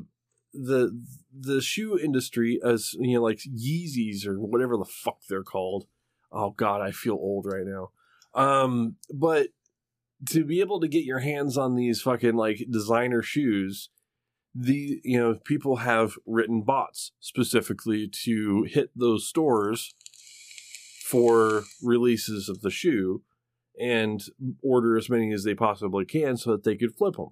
the 0.54 1.02
the 1.38 1.62
shoe 1.62 1.98
industry, 1.98 2.60
as 2.64 2.94
you 3.00 3.16
know, 3.16 3.24
like 3.24 3.40
Yeezys 3.40 4.26
or 4.26 4.40
whatever 4.40 4.78
the 4.78 4.86
fuck 4.86 5.20
they're 5.28 5.44
called. 5.44 5.86
Oh 6.32 6.52
God, 6.52 6.82
I 6.82 6.92
feel 6.92 7.14
old 7.14 7.46
right 7.46 7.66
now. 7.66 7.90
Um, 8.34 8.96
but 9.14 9.48
to 10.30 10.44
be 10.44 10.60
able 10.60 10.80
to 10.80 10.88
get 10.88 11.06
your 11.06 11.20
hands 11.20 11.58
on 11.58 11.76
these 11.76 12.02
fucking 12.02 12.36
like 12.36 12.66
designer 12.70 13.22
shoes, 13.22 13.90
the 14.54 15.02
you 15.04 15.18
know 15.18 15.36
people 15.44 15.78
have 15.78 16.14
written 16.26 16.62
bots 16.62 17.12
specifically 17.20 18.08
to 18.08 18.64
hit 18.64 18.92
those 18.96 19.28
stores 19.28 19.94
for 21.04 21.64
releases 21.82 22.50
of 22.50 22.62
the 22.62 22.70
shoe 22.70 23.24
and 23.80 24.22
order 24.62 24.98
as 24.98 25.10
many 25.10 25.32
as 25.32 25.44
they 25.44 25.56
possibly 25.56 26.06
can 26.06 26.38
so 26.38 26.52
that 26.52 26.64
they 26.64 26.76
could 26.76 26.96
flip 26.96 27.16
them. 27.16 27.30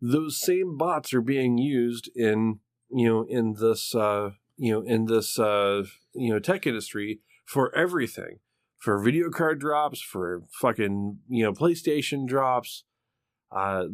Those 0.00 0.40
same 0.40 0.76
bots 0.76 1.14
are 1.14 1.20
being 1.20 1.58
used 1.58 2.10
in 2.14 2.60
you 2.90 3.08
know 3.08 3.26
in 3.28 3.54
this 3.54 3.94
uh, 3.94 4.30
you 4.56 4.72
know 4.72 4.82
in 4.82 5.06
this 5.06 5.38
uh, 5.38 5.84
you 6.14 6.32
know 6.32 6.38
tech 6.38 6.66
industry 6.66 7.20
for 7.44 7.74
everything. 7.74 8.40
For 8.78 9.00
video 9.00 9.30
card 9.30 9.60
drops 9.60 10.00
for 10.02 10.42
fucking 10.60 11.18
you 11.28 11.44
know 11.44 11.52
PlayStation 11.52 12.26
drops 12.26 12.82
uh, 13.52 13.84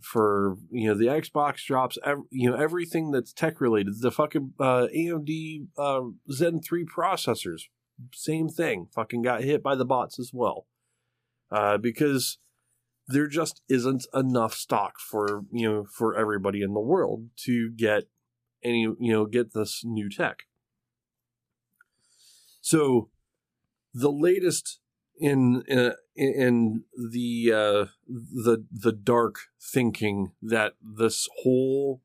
for 0.00 0.56
you 0.70 0.88
know 0.88 0.94
the 0.94 1.06
Xbox 1.06 1.64
drops 1.66 1.98
ev- 2.04 2.28
you 2.30 2.48
know 2.48 2.56
everything 2.56 3.10
that's 3.10 3.32
tech 3.32 3.60
related. 3.60 3.94
The 4.00 4.12
fucking 4.12 4.52
uh, 4.60 4.86
AMD 4.96 5.66
uh, 5.76 6.02
Zen 6.30 6.60
3 6.60 6.84
processors 6.84 7.62
same 8.12 8.48
thing 8.48 8.88
fucking 8.94 9.22
got 9.22 9.42
hit 9.42 9.62
by 9.62 9.74
the 9.74 9.84
bots 9.84 10.18
as 10.18 10.30
well 10.32 10.66
uh, 11.50 11.78
because 11.78 12.38
there 13.08 13.28
just 13.28 13.62
isn't 13.68 14.06
enough 14.12 14.54
stock 14.54 14.94
for 14.98 15.44
you 15.52 15.70
know 15.70 15.84
for 15.84 16.16
everybody 16.16 16.62
in 16.62 16.74
the 16.74 16.80
world 16.80 17.28
to 17.44 17.70
get 17.70 18.04
any 18.64 18.82
you 18.82 19.12
know 19.12 19.26
get 19.26 19.54
this 19.54 19.82
new 19.84 20.08
tech. 20.08 20.44
So, 22.60 23.10
the 23.94 24.10
latest 24.10 24.80
in 25.18 25.62
in, 25.68 25.92
in 26.16 26.84
the 26.96 27.52
uh, 27.52 27.86
the 28.08 28.64
the 28.70 28.92
dark 28.92 29.36
thinking 29.60 30.32
that 30.42 30.74
this 30.82 31.28
whole 31.42 32.02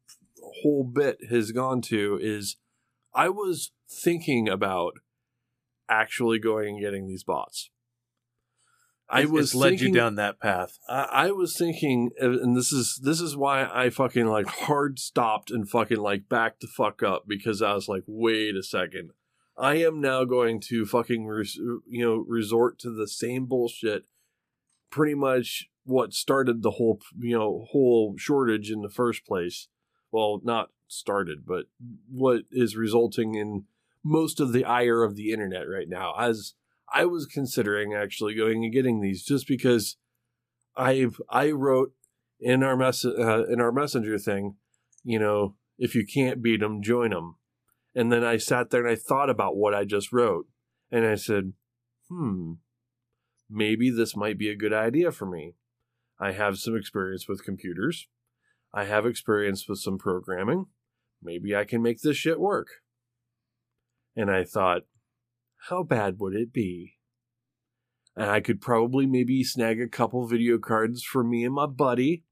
whole 0.61 0.83
bit 0.83 1.17
has 1.29 1.51
gone 1.51 1.81
to 1.81 2.19
is, 2.21 2.57
I 3.13 3.29
was 3.29 3.71
thinking 3.89 4.47
about 4.47 4.93
actually 5.89 6.39
going 6.39 6.69
and 6.75 6.81
getting 6.81 7.07
these 7.07 7.23
bots. 7.23 7.69
I 9.13 9.19
It's- 9.21 9.31
was 9.31 9.45
it's 9.47 9.55
led 9.55 9.69
thinking, 9.71 9.87
you 9.89 9.93
down 9.93 10.15
that 10.15 10.39
path. 10.39 10.79
I, 10.87 11.03
I 11.11 11.31
was 11.31 11.57
thinking, 11.57 12.11
uh, 12.21 12.29
and 12.31 12.55
this 12.55 12.71
is 12.71 12.99
this 13.03 13.19
is 13.19 13.35
why 13.35 13.65
I 13.65 13.89
fucking 13.89 14.25
like 14.27 14.47
hard 14.47 14.99
stopped 14.99 15.51
and 15.51 15.69
fucking 15.69 15.97
like 15.99 16.29
backed 16.29 16.61
the 16.61 16.67
fuck 16.67 17.03
up 17.03 17.25
because 17.27 17.61
I 17.61 17.73
was 17.73 17.87
like, 17.89 18.03
wait 18.07 18.55
a 18.55 18.63
second, 18.63 19.11
I 19.57 19.75
am 19.75 19.99
now 19.99 20.23
going 20.23 20.61
to 20.69 20.85
fucking 20.85 21.25
res- 21.25 21.55
you 21.55 22.05
know 22.05 22.23
resort 22.27 22.79
to 22.79 22.89
the 22.89 23.07
same 23.07 23.47
bullshit, 23.47 24.05
pretty 24.89 25.15
much 25.15 25.67
what 25.83 26.13
started 26.13 26.61
the 26.61 26.71
whole 26.71 27.01
you 27.19 27.37
know 27.37 27.65
whole 27.71 28.15
shortage 28.17 28.71
in 28.71 28.81
the 28.81 28.89
first 28.89 29.25
place. 29.25 29.67
Well, 30.11 30.39
not 30.43 30.69
started, 30.87 31.45
but 31.45 31.65
what 32.09 32.43
is 32.51 32.75
resulting 32.77 33.35
in 33.35 33.65
most 34.03 34.39
of 34.39 34.51
the 34.53 34.65
ire 34.65 35.03
of 35.03 35.15
the 35.15 35.31
internet 35.31 35.67
right 35.69 35.87
now 35.89 36.13
as 36.19 36.53
I 36.93 37.05
was 37.05 37.25
considering 37.25 37.93
actually 37.93 38.35
going 38.35 38.63
and 38.63 38.73
getting 38.73 39.01
these 39.01 39.23
just 39.23 39.47
because 39.47 39.97
I've 40.75 41.19
I 41.29 41.51
wrote 41.51 41.93
in 42.39 42.63
our 42.63 42.75
mess 42.75 43.05
uh, 43.05 43.45
in 43.45 43.61
our 43.61 43.71
messenger 43.71 44.17
thing, 44.17 44.55
you 45.03 45.19
know, 45.19 45.55
if 45.77 45.95
you 45.95 46.05
can't 46.05 46.41
beat 46.41 46.59
them, 46.59 46.81
join 46.81 47.11
them. 47.11 47.35
And 47.93 48.11
then 48.11 48.23
I 48.23 48.37
sat 48.37 48.69
there 48.69 48.85
and 48.85 48.89
I 48.89 48.95
thought 48.95 49.29
about 49.29 49.55
what 49.55 49.73
I 49.75 49.83
just 49.83 50.13
wrote, 50.13 50.47
and 50.91 51.05
I 51.05 51.15
said, 51.15 51.53
"Hmm, 52.09 52.53
maybe 53.49 53.89
this 53.89 54.15
might 54.15 54.37
be 54.37 54.49
a 54.49 54.55
good 54.55 54.73
idea 54.73 55.11
for 55.11 55.25
me. 55.25 55.55
I 56.19 56.31
have 56.31 56.57
some 56.57 56.75
experience 56.75 57.27
with 57.27 57.43
computers. 57.43 58.07
I 58.73 58.85
have 58.85 59.05
experience 59.05 59.67
with 59.67 59.79
some 59.79 59.97
programming. 59.97 60.67
Maybe 61.21 61.55
I 61.55 61.65
can 61.65 61.81
make 61.81 62.01
this 62.01 62.17
shit 62.17 62.39
work. 62.39 62.67
And 64.15 64.31
I 64.31 64.43
thought, 64.43 64.83
how 65.69 65.83
bad 65.83 66.19
would 66.19 66.35
it 66.35 66.51
be? 66.51 66.97
And 68.15 68.29
I 68.29 68.41
could 68.41 68.61
probably 68.61 69.05
maybe 69.05 69.43
snag 69.43 69.79
a 69.79 69.87
couple 69.87 70.27
video 70.27 70.57
cards 70.57 71.03
for 71.03 71.23
me 71.23 71.45
and 71.45 71.53
my 71.53 71.65
buddy 71.65 72.23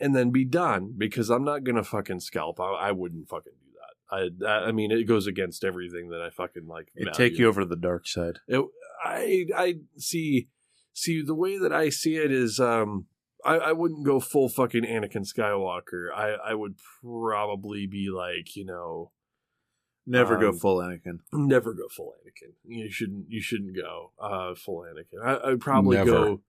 and 0.00 0.16
then 0.16 0.30
be 0.30 0.44
done 0.44 0.94
because 0.98 1.30
I'm 1.30 1.44
not 1.44 1.62
going 1.62 1.76
to 1.76 1.84
fucking 1.84 2.20
scalp. 2.20 2.60
I, 2.60 2.72
I 2.72 2.92
wouldn't 2.92 3.28
fucking 3.28 3.52
do 3.52 4.30
that. 4.40 4.46
I, 4.48 4.68
I 4.68 4.72
mean, 4.72 4.90
it 4.90 5.04
goes 5.04 5.26
against 5.26 5.64
everything 5.64 6.08
that 6.08 6.20
I 6.20 6.30
fucking 6.30 6.66
like. 6.66 6.88
It'd 6.96 7.14
take 7.14 7.38
you 7.38 7.48
over 7.48 7.60
to 7.60 7.66
the 7.66 7.76
dark 7.76 8.08
side. 8.08 8.40
It, 8.48 8.64
I 9.04 9.46
I 9.56 9.74
see 9.96 10.48
see 10.92 11.22
the 11.22 11.34
way 11.34 11.58
that 11.58 11.72
I 11.72 11.88
see 11.88 12.16
it 12.16 12.30
is 12.30 12.60
um 12.60 13.06
I, 13.44 13.56
I 13.56 13.72
wouldn't 13.72 14.04
go 14.04 14.20
full 14.20 14.48
fucking 14.48 14.84
Anakin 14.84 15.26
Skywalker. 15.26 16.12
I 16.14 16.50
I 16.50 16.54
would 16.54 16.76
probably 17.02 17.86
be 17.86 18.08
like 18.10 18.54
you 18.56 18.64
know 18.64 19.12
Never 20.06 20.36
go 20.36 20.48
Um, 20.48 20.58
full 20.58 20.78
Anakin. 20.78 21.20
never 21.32 21.72
go 21.74 21.88
full 21.88 22.14
Anakin. 22.24 22.52
You 22.64 22.90
shouldn't 22.90 23.26
you 23.28 23.40
shouldn't 23.40 23.76
go 23.76 24.10
uh 24.18 24.54
full 24.54 24.80
Anakin. 24.82 25.24
I, 25.24 25.50
I'd 25.52 25.60
probably 25.60 25.96
Never. 25.96 26.10
go. 26.10 26.40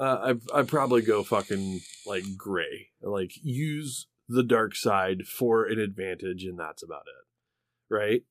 Uh, 0.00 0.34
I 0.54 0.58
I'd 0.60 0.68
probably 0.68 1.02
go 1.02 1.22
fucking 1.22 1.80
like 2.06 2.24
gray. 2.36 2.88
Like 3.02 3.32
use 3.42 4.06
the 4.28 4.42
dark 4.42 4.74
side 4.74 5.26
for 5.26 5.64
an 5.66 5.78
advantage, 5.78 6.44
and 6.44 6.58
that's 6.58 6.82
about 6.82 7.02
it, 7.06 7.94
right? 7.94 8.22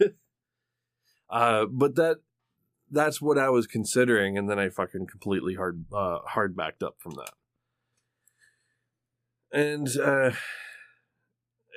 uh, 1.30 1.66
but 1.66 1.94
that 1.96 2.18
that's 2.90 3.20
what 3.22 3.38
I 3.38 3.48
was 3.50 3.66
considering, 3.66 4.36
and 4.36 4.48
then 4.50 4.58
I 4.58 4.68
fucking 4.68 5.06
completely 5.06 5.54
hard 5.54 5.86
uh, 5.92 6.18
hard 6.26 6.54
backed 6.56 6.82
up 6.82 6.96
from 6.98 7.12
that. 7.12 7.32
And 9.50 9.88
uh, 9.98 10.32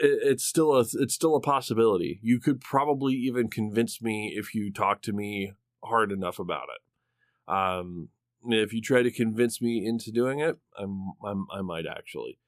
it's 0.02 0.44
still 0.44 0.76
a 0.76 0.86
it's 0.94 1.14
still 1.14 1.36
a 1.36 1.42
possibility. 1.42 2.20
You 2.22 2.40
could 2.40 2.60
probably 2.62 3.14
even 3.14 3.50
convince 3.50 4.02
me 4.02 4.34
if 4.36 4.56
you 4.56 4.72
talk 4.72 5.02
to 5.04 5.14
me 5.14 5.54
hard 5.84 6.12
enough 6.12 6.40
about 6.40 6.68
it. 6.76 7.54
Um, 7.54 8.10
if 8.46 8.74
you 8.74 8.82
try 8.82 9.04
to 9.04 9.12
convince 9.12 9.62
me 9.62 9.86
into 9.86 10.12
doing 10.12 10.40
it, 10.40 10.58
I'm, 10.78 11.14
I'm 11.24 11.46
I 11.52 11.62
might 11.62 11.86
actually. 11.86 12.40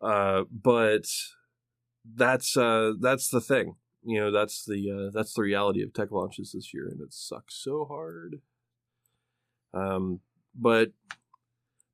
Uh, 0.00 0.44
but 0.50 1.06
that's 2.04 2.56
uh 2.56 2.92
that's 3.00 3.28
the 3.28 3.40
thing. 3.40 3.76
You 4.02 4.20
know, 4.20 4.30
that's 4.30 4.64
the 4.64 4.90
uh, 4.90 5.10
that's 5.12 5.34
the 5.34 5.42
reality 5.42 5.82
of 5.82 5.92
tech 5.92 6.10
launches 6.10 6.52
this 6.52 6.72
year, 6.72 6.88
and 6.88 7.00
it 7.00 7.12
sucks 7.12 7.54
so 7.54 7.84
hard. 7.84 8.40
Um, 9.74 10.20
but 10.54 10.92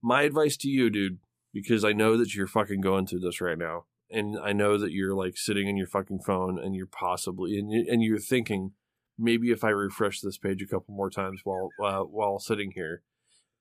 my 0.03 0.23
advice 0.23 0.57
to 0.59 0.69
you, 0.69 0.89
dude, 0.89 1.19
because 1.53 1.85
I 1.85 1.93
know 1.93 2.17
that 2.17 2.35
you're 2.35 2.47
fucking 2.47 2.81
going 2.81 3.07
through 3.07 3.21
this 3.21 3.41
right 3.41 3.59
now, 3.59 3.85
and 4.11 4.37
I 4.43 4.53
know 4.53 4.79
that 4.79 4.93
you're 4.93 5.15
like 5.15 5.37
sitting 5.37 5.69
in 5.69 5.77
your 5.77 5.87
fucking 5.87 6.21
phone, 6.27 6.59
and 6.59 6.75
you're 6.75 6.87
possibly 6.87 7.59
and 7.59 7.71
you, 7.71 7.87
and 7.91 8.03
you're 8.03 8.19
thinking, 8.19 8.73
maybe 9.19 9.51
if 9.51 9.65
I 9.65 9.71
refresh 9.71 10.21
this 10.21 10.39
page 10.39 10.63
a 10.63 10.67
couple 10.67 10.95
more 10.95 11.11
times 11.11 11.41
while 11.45 11.71
uh, 11.83 12.03
while 12.03 12.39
sitting 12.39 12.73
here, 12.75 13.03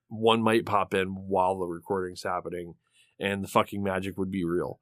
one 0.08 0.41
might 0.41 0.66
pop 0.66 0.93
in 0.93 1.10
while 1.10 1.58
the 1.60 1.66
recording's 1.66 2.24
happening, 2.24 2.76
and 3.20 3.43
the 3.43 3.48
fucking 3.48 3.84
magic 3.84 4.18
would 4.18 4.32
be 4.32 4.46
real. 4.46 4.80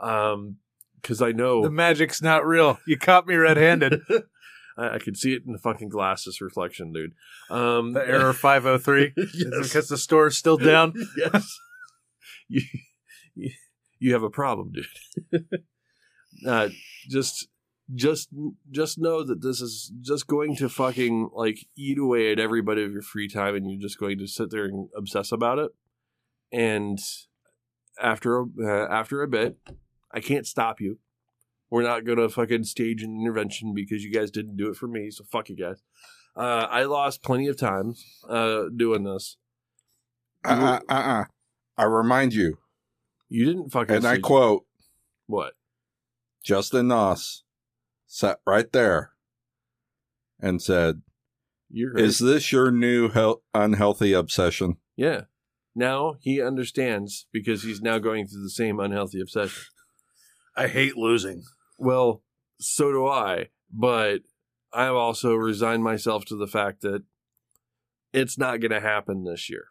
Um, 0.00 0.56
because 1.00 1.20
I 1.20 1.32
know 1.32 1.62
The 1.62 1.70
magic's 1.70 2.22
not 2.22 2.46
real. 2.46 2.78
You 2.86 2.96
caught 2.96 3.26
me 3.26 3.34
red-handed. 3.34 4.00
I, 4.78 4.94
I 4.94 4.98
could 4.98 5.18
see 5.18 5.34
it 5.34 5.42
in 5.46 5.52
the 5.52 5.58
fucking 5.58 5.90
glasses 5.90 6.40
reflection, 6.40 6.92
dude. 6.92 7.12
Um, 7.50 7.92
the 7.92 8.06
error 8.06 8.32
503 8.32 9.12
yes. 9.16 9.28
is 9.34 9.68
because 9.68 9.88
the 9.88 9.98
store's 9.98 10.38
still 10.38 10.56
down. 10.56 10.94
yes. 11.16 11.58
You, 12.48 12.62
you, 13.34 13.50
you 14.04 14.12
have 14.12 14.22
a 14.22 14.28
problem, 14.30 14.70
dude. 14.70 15.44
uh, 16.46 16.68
just, 17.08 17.48
just, 17.94 18.28
just 18.70 18.98
know 18.98 19.22
that 19.22 19.40
this 19.40 19.62
is 19.62 19.90
just 20.02 20.26
going 20.26 20.56
to 20.56 20.68
fucking 20.68 21.30
like 21.34 21.66
eat 21.74 21.98
away 21.98 22.30
at 22.30 22.38
every 22.38 22.60
bit 22.60 22.76
of 22.76 22.92
your 22.92 23.00
free 23.00 23.28
time, 23.28 23.54
and 23.54 23.70
you're 23.70 23.80
just 23.80 23.98
going 23.98 24.18
to 24.18 24.26
sit 24.26 24.50
there 24.50 24.66
and 24.66 24.90
obsess 24.94 25.32
about 25.32 25.58
it. 25.58 25.70
And 26.52 26.98
after, 27.98 28.40
a- 28.40 28.46
uh, 28.62 28.88
after 28.90 29.22
a 29.22 29.28
bit, 29.28 29.56
I 30.12 30.20
can't 30.20 30.46
stop 30.46 30.82
you. 30.82 30.98
We're 31.70 31.82
not 31.82 32.04
gonna 32.04 32.28
fucking 32.28 32.64
stage 32.64 33.02
an 33.02 33.18
intervention 33.18 33.72
because 33.74 34.04
you 34.04 34.12
guys 34.12 34.30
didn't 34.30 34.58
do 34.58 34.68
it 34.68 34.76
for 34.76 34.86
me. 34.86 35.10
So 35.10 35.24
fuck 35.24 35.48
you 35.48 35.56
guys. 35.56 35.82
Uh, 36.36 36.68
I 36.70 36.84
lost 36.84 37.22
plenty 37.22 37.48
of 37.48 37.56
times 37.56 38.04
uh, 38.28 38.64
doing 38.76 39.04
this. 39.04 39.38
Uh 40.44 40.78
uh 40.88 40.92
uh. 40.92 40.94
uh. 40.94 41.24
I 41.76 41.84
remind 41.84 42.34
you, 42.34 42.58
You 43.28 43.46
didn't 43.46 43.70
fucking. 43.70 43.96
and 43.96 44.06
I 44.06 44.14
stage- 44.14 44.22
quote 44.22 44.66
what? 45.26 45.54
Justin 46.44 46.88
Noss 46.88 47.40
sat 48.06 48.40
right 48.46 48.70
there 48.72 49.12
and 50.40 50.60
said, 50.60 51.02
You're 51.70 51.96
Is 51.96 52.18
this 52.18 52.52
your 52.52 52.70
new 52.70 53.08
hel- 53.08 53.42
unhealthy 53.54 54.12
obsession? 54.12 54.76
yeah. 54.96 55.22
Now 55.76 56.14
he 56.20 56.40
understands 56.40 57.26
because 57.32 57.64
he's 57.64 57.80
now 57.80 57.98
going 57.98 58.28
through 58.28 58.44
the 58.44 58.50
same 58.50 58.78
unhealthy 58.78 59.20
obsession. 59.20 59.64
I 60.56 60.68
hate 60.68 60.96
losing. 60.96 61.42
Well, 61.78 62.22
so 62.60 62.92
do 62.92 63.08
I, 63.08 63.48
but 63.72 64.20
I've 64.72 64.94
also 64.94 65.34
resigned 65.34 65.82
myself 65.82 66.26
to 66.26 66.36
the 66.36 66.46
fact 66.46 66.82
that 66.82 67.02
it's 68.12 68.38
not 68.38 68.60
going 68.60 68.70
to 68.70 68.78
happen 68.80 69.24
this 69.24 69.50
year. 69.50 69.64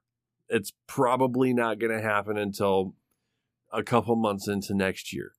It's 0.49 0.73
probably 0.87 1.53
not 1.53 1.79
going 1.79 1.93
to 1.97 2.03
happen 2.03 2.37
until 2.37 2.95
a 3.73 3.83
couple 3.83 4.15
months 4.15 4.47
into 4.47 4.73
next 4.73 5.11
year. 5.13 5.33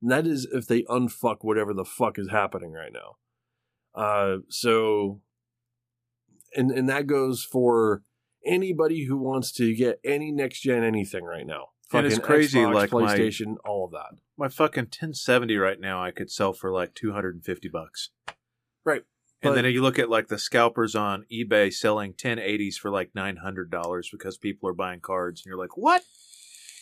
And 0.00 0.10
that 0.10 0.26
is 0.26 0.46
if 0.52 0.66
they 0.66 0.82
unfuck 0.84 1.38
whatever 1.42 1.74
the 1.74 1.84
fuck 1.84 2.18
is 2.18 2.30
happening 2.30 2.72
right 2.72 2.92
now. 2.92 3.16
Uh, 3.94 4.38
so, 4.48 5.20
and 6.56 6.70
and 6.70 6.88
that 6.88 7.06
goes 7.06 7.42
for 7.44 8.02
anybody 8.46 9.04
who 9.04 9.16
wants 9.18 9.52
to 9.52 9.74
get 9.74 10.00
any 10.04 10.32
next 10.32 10.60
gen 10.60 10.82
anything 10.84 11.24
right 11.24 11.46
now. 11.46 11.68
And 11.92 12.06
it's 12.06 12.14
Fucking 12.16 12.24
crazy, 12.26 12.58
Xbox, 12.60 12.74
like 12.74 12.92
my- 12.92 13.18
PlayStation, 13.18 13.56
all 13.64 13.84
of 13.86 13.90
that. 13.90 14.20
My 14.38 14.48
fucking 14.48 14.84
1070 14.84 15.56
right 15.56 15.78
now 15.80 16.02
I 16.02 16.12
could 16.12 16.30
sell 16.30 16.52
for 16.52 16.70
like 16.72 16.94
250 16.94 17.68
bucks. 17.68 18.10
Right. 18.84 19.02
And 19.42 19.50
But- 19.50 19.54
then 19.62 19.64
you 19.72 19.82
look 19.82 19.98
at 19.98 20.08
like 20.08 20.28
the 20.28 20.38
scalpers 20.38 20.94
on 20.94 21.26
eBay 21.32 21.72
selling 21.72 22.14
1080s 22.14 22.76
for 22.76 22.90
like 22.90 23.12
$900 23.12 24.10
because 24.12 24.38
people 24.38 24.68
are 24.68 24.72
buying 24.74 25.00
cards 25.00 25.40
and 25.40 25.50
you're 25.50 25.58
like, 25.58 25.76
"What? 25.76 26.04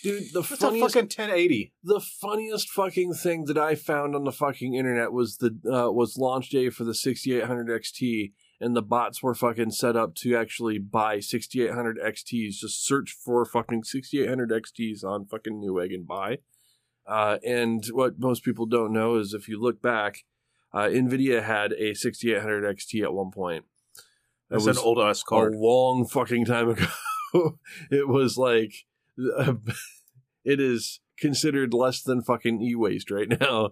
Dude, 0.02 0.32
the 0.32 0.40
What's 0.40 0.52
a 0.52 0.56
funniest 0.56 0.94
fucking 0.94 1.08
1080?" 1.08 1.72
the 1.82 2.00
funniest 2.00 2.68
fucking 2.70 3.14
thing 3.14 3.44
that 3.46 3.58
I 3.58 3.74
found 3.74 4.14
on 4.14 4.24
the 4.24 4.32
fucking 4.32 4.74
internet 4.74 5.12
was 5.12 5.38
the 5.38 5.58
uh, 5.66 5.90
was 5.90 6.16
launch 6.16 6.50
day 6.50 6.70
for 6.70 6.84
the 6.84 6.94
6800 6.94 7.68
XT, 7.68 8.32
and 8.60 8.76
the 8.76 8.82
bots 8.82 9.22
were 9.22 9.34
fucking 9.34 9.72
set 9.72 9.96
up 9.96 10.14
to 10.16 10.36
actually 10.36 10.78
buy 10.78 11.20
6800 11.20 11.98
XTs. 11.98 12.54
Just 12.54 12.86
search 12.86 13.16
for 13.24 13.44
fucking 13.44 13.84
6800 13.84 14.50
XTs 14.50 15.04
on 15.04 15.26
fucking 15.26 15.60
Newegg 15.60 15.94
and 15.94 16.06
buy. 16.06 16.38
Uh, 17.06 17.38
and 17.44 17.84
what 17.92 18.18
most 18.18 18.44
people 18.44 18.66
don't 18.66 18.92
know 18.92 19.16
is 19.16 19.32
if 19.32 19.48
you 19.48 19.60
look 19.60 19.80
back, 19.80 20.24
uh, 20.74 20.80
Nvidia 20.80 21.42
had 21.42 21.72
a 21.72 21.94
6800 21.94 22.76
XT 22.76 23.02
at 23.02 23.14
one 23.14 23.30
point. 23.30 23.64
It 23.94 24.04
That's 24.50 24.66
was 24.66 24.78
an 24.78 24.84
old 24.84 24.98
ass 24.98 25.22
card. 25.22 25.54
a 25.54 25.58
long 25.58 26.06
fucking 26.06 26.44
time 26.44 26.68
ago. 26.70 26.86
it 27.90 28.08
was 28.08 28.36
like 28.36 28.72
it 30.44 30.60
is 30.60 31.00
considered 31.18 31.74
less 31.74 32.02
than 32.02 32.22
fucking 32.22 32.62
e-waste 32.62 33.10
right 33.10 33.28
now. 33.40 33.70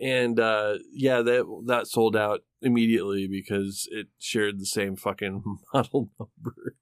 And 0.00 0.40
uh 0.40 0.74
yeah, 0.92 1.22
that 1.22 1.62
that 1.66 1.86
sold 1.86 2.16
out 2.16 2.40
immediately 2.62 3.28
because 3.28 3.88
it 3.90 4.08
shared 4.18 4.58
the 4.58 4.66
same 4.66 4.96
fucking 4.96 5.42
model 5.74 6.10
number. 6.18 6.76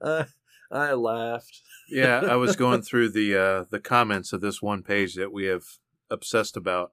Uh, 0.00 0.24
I 0.70 0.92
laughed. 0.92 1.62
yeah, 1.88 2.20
I 2.20 2.36
was 2.36 2.54
going 2.64 2.82
through 2.82 3.10
the 3.10 3.36
uh, 3.36 3.64
the 3.70 3.80
comments 3.80 4.32
of 4.32 4.40
this 4.40 4.62
one 4.62 4.82
page 4.82 5.14
that 5.14 5.32
we 5.32 5.46
have 5.46 5.64
obsessed 6.10 6.56
about, 6.56 6.92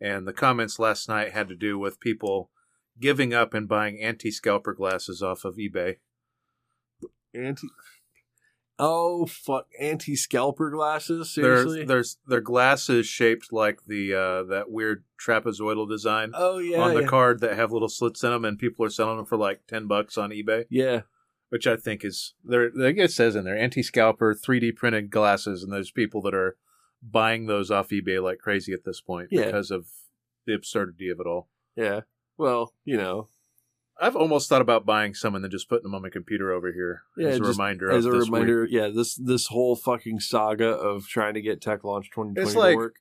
and 0.00 0.26
the 0.26 0.32
comments 0.32 0.78
last 0.78 1.08
night 1.08 1.32
had 1.32 1.48
to 1.48 1.56
do 1.56 1.78
with 1.78 2.00
people 2.00 2.50
giving 3.00 3.32
up 3.32 3.54
and 3.54 3.68
buying 3.68 4.00
anti 4.00 4.30
scalper 4.30 4.74
glasses 4.74 5.22
off 5.22 5.44
of 5.44 5.56
eBay. 5.56 5.96
Anti 7.34 7.68
Oh 8.78 9.24
fuck 9.26 9.68
anti 9.80 10.14
scalper 10.16 10.70
glasses? 10.70 11.34
They're, 11.34 11.56
Seriously? 11.56 11.84
there's 11.84 12.18
their 12.26 12.42
glasses 12.42 13.06
shaped 13.06 13.52
like 13.52 13.80
the 13.86 14.12
uh, 14.12 14.42
that 14.44 14.70
weird 14.70 15.04
trapezoidal 15.18 15.88
design 15.88 16.32
oh 16.34 16.58
yeah. 16.58 16.78
on 16.78 16.94
the 16.94 17.00
yeah. 17.00 17.06
card 17.06 17.40
that 17.40 17.56
have 17.56 17.72
little 17.72 17.88
slits 17.88 18.22
in 18.22 18.30
them, 18.30 18.44
and 18.44 18.58
people 18.58 18.84
are 18.84 18.90
selling 18.90 19.16
them 19.16 19.26
for 19.26 19.38
like 19.38 19.66
ten 19.66 19.86
bucks 19.86 20.18
on 20.18 20.30
eBay, 20.30 20.66
yeah. 20.68 21.02
which 21.48 21.66
I 21.66 21.76
think 21.76 22.04
is 22.04 22.34
there. 22.44 22.70
I 22.82 22.92
guess 22.92 23.10
it 23.10 23.14
says 23.14 23.36
in 23.36 23.44
there 23.44 23.56
anti 23.56 23.82
scalper 23.82 24.34
3D 24.34 24.76
printed 24.76 25.10
glasses, 25.10 25.62
and 25.62 25.72
there's 25.72 25.90
people 25.90 26.20
that 26.22 26.34
are 26.34 26.56
buying 27.02 27.46
those 27.46 27.70
off 27.70 27.88
eBay 27.88 28.22
like 28.22 28.38
crazy 28.38 28.72
at 28.72 28.84
this 28.84 29.00
point 29.00 29.28
Yeah. 29.30 29.46
because 29.46 29.70
of 29.70 29.86
the 30.46 30.54
absurdity 30.54 31.08
of 31.08 31.20
it 31.20 31.26
all. 31.26 31.48
Yeah. 31.76 32.00
Well, 32.36 32.74
you 32.84 32.96
know, 32.96 33.28
I've 33.98 34.16
almost 34.16 34.48
thought 34.48 34.60
about 34.60 34.84
buying 34.84 35.14
some 35.14 35.34
and 35.34 35.42
then 35.42 35.50
just 35.50 35.68
putting 35.68 35.84
them 35.84 35.94
on 35.94 36.02
my 36.02 36.10
computer 36.10 36.52
over 36.52 36.72
here 36.72 37.02
Yeah, 37.16 37.28
as 37.28 37.38
a 37.40 37.44
reminder. 37.44 37.90
As 37.90 38.04
of 38.04 38.12
a 38.12 38.18
this 38.18 38.24
week. 38.26 38.32
reminder, 38.34 38.66
yeah, 38.70 38.88
this 38.88 39.14
this 39.14 39.46
whole 39.46 39.74
fucking 39.76 40.20
saga 40.20 40.68
of 40.68 41.06
trying 41.08 41.34
to 41.34 41.40
get 41.40 41.60
Tech 41.62 41.82
Launch 41.84 42.10
2020 42.10 42.42
It's 42.46 42.52
to 42.54 42.76
work. 42.76 42.96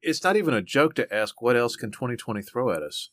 it's 0.00 0.24
not 0.24 0.36
even 0.36 0.54
a 0.54 0.62
joke 0.62 0.94
to 0.94 1.14
ask 1.14 1.42
what 1.42 1.56
else 1.56 1.76
can 1.76 1.90
2020 1.90 2.40
throw 2.42 2.70
at 2.70 2.82
us. 2.82 3.10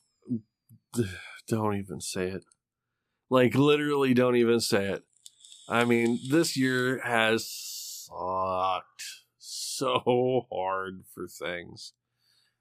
Don't 1.48 1.76
even 1.78 2.00
say 2.02 2.28
it. 2.30 2.44
Like 3.30 3.54
literally, 3.56 4.14
don't 4.14 4.36
even 4.36 4.60
say 4.60 4.86
it. 4.86 5.04
I 5.68 5.84
mean, 5.84 6.20
this 6.30 6.56
year 6.56 7.00
has 7.04 7.48
sucked 7.50 9.04
so 9.38 10.46
hard 10.52 11.04
for 11.14 11.28
things. 11.28 11.94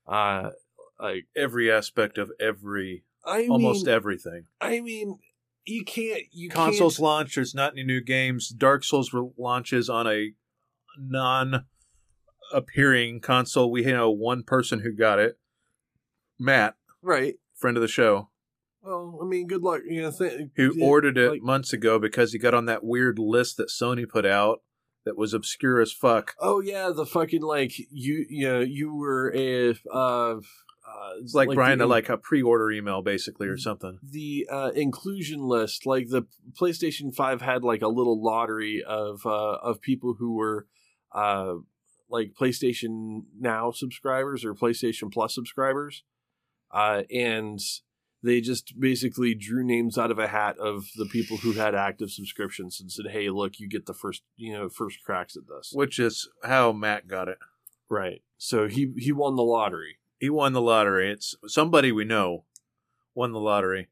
Uh, 0.06 0.50
like 0.98 1.26
Every 1.36 1.70
aspect 1.70 2.18
of 2.18 2.30
every, 2.40 3.04
I 3.26 3.46
almost 3.46 3.86
mean, 3.86 3.94
everything. 3.94 4.44
I 4.60 4.80
mean, 4.80 5.18
you 5.66 5.84
can't. 5.84 6.22
You 6.32 6.50
Consoles 6.50 6.96
Can't, 6.96 7.04
launch. 7.04 7.34
There's 7.34 7.54
not 7.54 7.72
any 7.72 7.84
new 7.84 8.00
games. 8.02 8.48
Dark 8.50 8.84
Souls 8.84 9.12
re- 9.12 9.30
launches 9.38 9.88
on 9.88 10.06
a 10.06 10.32
non-appearing 10.98 13.20
console. 13.20 13.70
We 13.70 13.82
know 13.84 14.10
one 14.10 14.42
person 14.42 14.80
who 14.80 14.92
got 14.92 15.18
it, 15.18 15.38
Matt, 16.38 16.76
right. 17.02 17.34
friend 17.54 17.76
of 17.76 17.80
the 17.80 17.88
show, 17.88 18.30
Well, 18.82 19.18
I 19.22 19.26
mean, 19.26 19.46
good 19.46 19.62
luck. 19.62 19.82
You 19.88 20.02
know, 20.02 20.10
th- 20.10 20.48
who 20.56 20.72
yeah, 20.76 20.84
ordered 20.84 21.16
it 21.18 21.30
like- 21.32 21.42
months 21.42 21.72
ago 21.72 21.98
because 21.98 22.32
he 22.32 22.38
got 22.38 22.54
on 22.54 22.66
that 22.66 22.84
weird 22.84 23.18
list 23.18 23.56
that 23.56 23.68
Sony 23.68 24.08
put 24.08 24.26
out 24.26 24.62
that 25.04 25.16
was 25.16 25.34
obscure 25.34 25.80
as 25.80 25.92
fuck. 25.92 26.34
Oh 26.40 26.60
yeah, 26.60 26.90
the 26.94 27.06
fucking 27.06 27.42
like 27.42 27.72
you. 27.90 28.26
You 28.28 28.48
know, 28.48 28.60
you 28.60 28.94
were 28.94 29.32
a. 29.34 29.74
Uh, 29.90 30.36
uh, 30.94 31.10
It's 31.20 31.34
like, 31.34 31.50
Brian, 31.50 31.78
the, 31.78 31.86
like 31.86 32.08
a 32.08 32.16
pre-order 32.16 32.70
email, 32.70 33.02
basically, 33.02 33.48
or 33.48 33.56
something. 33.56 33.98
the 34.02 34.46
uh, 34.50 34.70
inclusion 34.74 35.42
list, 35.42 35.86
like 35.86 36.08
the 36.08 36.22
PlayStation 36.52 37.14
Five 37.14 37.40
had 37.40 37.64
like 37.64 37.82
a 37.82 37.88
little 37.88 38.22
lottery 38.22 38.82
of 38.86 39.26
uh, 39.26 39.56
of 39.62 39.80
people 39.80 40.14
who 40.18 40.34
were 40.34 40.66
uh, 41.12 41.54
like 42.08 42.34
PlayStation 42.38 43.24
Now 43.38 43.70
subscribers 43.72 44.44
or 44.44 44.54
PlayStation 44.54 45.12
Plus 45.12 45.34
subscribers, 45.34 46.04
uh, 46.70 47.02
and 47.10 47.58
they 48.22 48.40
just 48.40 48.78
basically 48.78 49.34
drew 49.34 49.64
names 49.64 49.98
out 49.98 50.10
of 50.10 50.18
a 50.18 50.28
hat 50.28 50.56
of 50.58 50.84
the 50.96 51.06
people 51.06 51.38
who 51.38 51.52
had 51.52 51.74
active 51.74 52.10
subscriptions 52.10 52.80
and 52.80 52.90
said, 52.90 53.06
"Hey, 53.10 53.30
look, 53.30 53.58
you 53.58 53.68
get 53.68 53.86
the 53.86 53.94
first 53.94 54.22
you 54.36 54.52
know 54.52 54.68
first 54.68 54.98
cracks 55.04 55.36
at 55.36 55.48
this." 55.48 55.72
Which 55.74 55.98
is 55.98 56.28
how 56.44 56.72
Matt 56.72 57.08
got 57.08 57.28
it. 57.28 57.38
Right. 57.90 58.22
So 58.38 58.68
he 58.68 58.92
he 58.96 59.12
won 59.12 59.36
the 59.36 59.42
lottery. 59.42 59.98
He 60.24 60.30
won 60.30 60.54
the 60.54 60.62
lottery. 60.62 61.10
It's 61.12 61.34
somebody 61.46 61.92
we 61.92 62.06
know 62.06 62.46
won 63.14 63.32
the 63.32 63.38
lottery. 63.38 63.88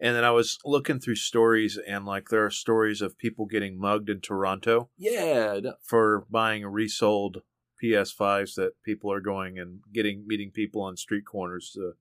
And 0.00 0.16
then 0.16 0.24
I 0.24 0.32
was 0.32 0.58
looking 0.64 0.98
through 0.98 1.14
stories, 1.14 1.78
and 1.86 2.04
like 2.04 2.30
there 2.30 2.44
are 2.44 2.50
stories 2.50 3.00
of 3.00 3.16
people 3.16 3.46
getting 3.46 3.78
mugged 3.78 4.10
in 4.10 4.20
Toronto 4.20 4.90
Yeah. 4.98 5.60
for 5.80 6.26
buying 6.28 6.66
resold 6.66 7.42
PS5s 7.80 8.56
that 8.56 8.72
people 8.82 9.12
are 9.12 9.20
going 9.20 9.56
and 9.56 9.78
getting 9.92 10.26
meeting 10.26 10.50
people 10.50 10.82
on 10.82 10.96
street 10.96 11.24
corners 11.24 11.70
to 11.74 11.92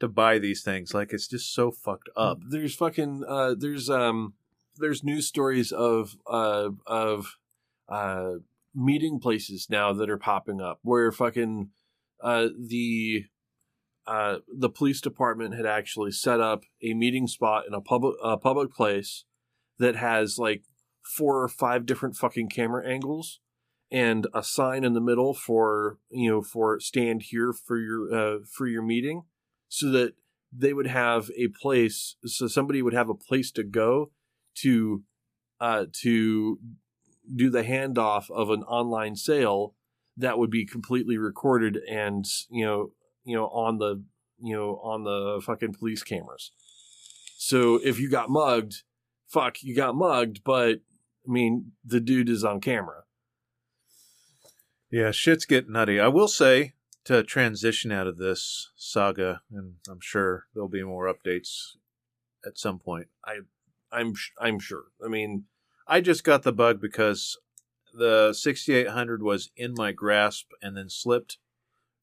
to 0.00 0.08
buy 0.08 0.40
these 0.40 0.64
things. 0.64 0.92
Like 0.92 1.12
it's 1.12 1.28
just 1.28 1.54
so 1.54 1.70
fucked 1.70 2.08
up. 2.16 2.40
There's 2.50 2.74
fucking 2.74 3.22
uh 3.28 3.54
there's 3.56 3.88
um 3.88 4.34
there's 4.76 5.04
news 5.04 5.28
stories 5.28 5.70
of 5.70 6.16
uh 6.26 6.70
of 6.84 7.36
uh 7.88 8.32
meeting 8.74 9.20
places 9.20 9.68
now 9.70 9.92
that 9.92 10.10
are 10.10 10.18
popping 10.18 10.60
up 10.60 10.80
where 10.82 11.12
fucking 11.12 11.70
uh 12.24 12.48
the 12.58 13.26
uh 14.06 14.38
the 14.52 14.70
police 14.70 15.00
department 15.00 15.54
had 15.54 15.66
actually 15.66 16.10
set 16.10 16.40
up 16.40 16.64
a 16.82 16.94
meeting 16.94 17.26
spot 17.26 17.64
in 17.68 17.74
a 17.74 17.80
public 17.80 18.16
a 18.22 18.36
public 18.36 18.72
place 18.72 19.24
that 19.78 19.94
has 19.94 20.38
like 20.38 20.62
four 21.02 21.42
or 21.42 21.48
five 21.48 21.86
different 21.86 22.16
fucking 22.16 22.48
camera 22.48 22.86
angles 22.88 23.40
and 23.92 24.26
a 24.34 24.42
sign 24.42 24.82
in 24.84 24.94
the 24.94 25.00
middle 25.00 25.34
for 25.34 25.98
you 26.10 26.30
know 26.30 26.42
for 26.42 26.80
stand 26.80 27.22
here 27.22 27.52
for 27.52 27.78
your 27.78 28.14
uh 28.14 28.38
for 28.50 28.66
your 28.66 28.82
meeting 28.82 29.22
so 29.68 29.90
that 29.90 30.14
they 30.56 30.72
would 30.72 30.86
have 30.86 31.30
a 31.36 31.48
place 31.48 32.16
so 32.24 32.46
somebody 32.46 32.80
would 32.80 32.94
have 32.94 33.08
a 33.08 33.14
place 33.14 33.50
to 33.50 33.62
go 33.62 34.10
to 34.54 35.02
uh 35.60 35.84
to 35.92 36.58
do 37.34 37.50
the 37.50 37.62
handoff 37.62 38.30
of 38.30 38.50
an 38.50 38.62
online 38.64 39.16
sale 39.16 39.74
that 40.16 40.38
would 40.38 40.50
be 40.50 40.64
completely 40.64 41.18
recorded 41.18 41.78
and 41.88 42.24
you 42.50 42.64
know 42.64 42.92
you 43.24 43.36
know 43.36 43.46
on 43.48 43.78
the 43.78 44.02
you 44.38 44.54
know 44.54 44.80
on 44.82 45.04
the 45.04 45.40
fucking 45.44 45.74
police 45.74 46.02
cameras 46.02 46.52
so 47.36 47.80
if 47.82 47.98
you 47.98 48.10
got 48.10 48.30
mugged 48.30 48.82
fuck 49.26 49.62
you 49.62 49.74
got 49.74 49.94
mugged 49.94 50.42
but 50.44 50.80
i 51.26 51.30
mean 51.30 51.72
the 51.84 52.00
dude 52.00 52.28
is 52.28 52.44
on 52.44 52.60
camera 52.60 53.02
Yeah, 54.90 55.10
shit's 55.10 55.44
getting 55.44 55.72
nutty. 55.72 55.98
I 55.98 56.08
will 56.08 56.28
say 56.28 56.74
to 57.04 57.22
transition 57.24 57.90
out 57.90 58.06
of 58.06 58.16
this 58.16 58.70
saga, 58.76 59.42
and 59.50 59.74
I'm 59.90 59.98
sure 60.00 60.44
there'll 60.54 60.68
be 60.68 60.84
more 60.84 61.12
updates 61.12 61.76
at 62.46 62.58
some 62.58 62.78
point. 62.78 63.08
I, 63.24 63.40
I'm, 63.90 64.14
i'm 64.40 64.58
sure 64.58 64.84
i 65.04 65.08
mean 65.08 65.44
I 65.86 66.00
just 66.00 66.24
got 66.24 66.42
the 66.44 66.52
bug 66.52 66.80
because 66.80 67.36
the 67.96 68.32
6800 68.32 69.22
was 69.22 69.50
in 69.56 69.74
my 69.76 69.92
grasp 69.92 70.50
and 70.62 70.76
then 70.76 70.88
slipped 70.88 71.38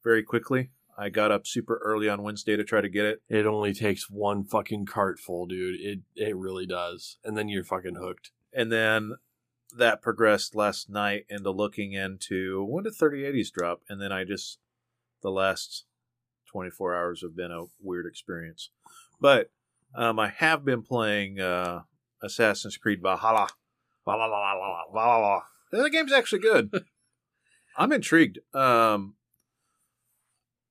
very 0.03 0.23
quickly. 0.23 0.71
I 0.97 1.09
got 1.09 1.31
up 1.31 1.47
super 1.47 1.81
early 1.83 2.07
on 2.09 2.21
Wednesday 2.21 2.55
to 2.55 2.63
try 2.63 2.81
to 2.81 2.89
get 2.89 3.05
it. 3.05 3.21
it 3.29 3.45
only 3.45 3.73
takes 3.73 4.09
one 4.09 4.43
fucking 4.43 4.85
cart 4.85 5.19
full 5.19 5.47
dude 5.47 5.79
it 5.79 5.99
it 6.15 6.35
really 6.35 6.65
does 6.65 7.17
and 7.23 7.37
then 7.37 7.49
you're 7.49 7.63
fucking 7.63 7.95
hooked 7.95 8.31
And 8.53 8.71
then 8.71 9.13
that 9.75 10.01
progressed 10.01 10.55
last 10.55 10.89
night 10.89 11.25
into 11.29 11.51
looking 11.51 11.93
into 11.93 12.63
when 12.63 12.83
did 12.83 12.93
3080s 12.93 13.51
drop? 13.51 13.81
And 13.89 14.01
then 14.01 14.11
I 14.11 14.23
just, 14.23 14.59
the 15.21 15.31
last 15.31 15.85
24 16.51 16.95
hours 16.95 17.21
have 17.21 17.35
been 17.35 17.51
a 17.51 17.65
weird 17.81 18.05
experience. 18.05 18.69
But 19.19 19.51
um, 19.95 20.19
I 20.19 20.29
have 20.29 20.65
been 20.65 20.81
playing 20.81 21.39
uh, 21.39 21.81
Assassin's 22.21 22.77
Creed 22.77 23.01
Valhalla. 23.01 23.47
Valhalla, 24.05 24.83
Valhalla. 24.93 25.43
The 25.71 25.89
game's 25.89 26.13
actually 26.13 26.39
good. 26.39 26.71
I'm 27.77 27.91
intrigued. 27.91 28.39
Um, 28.53 29.15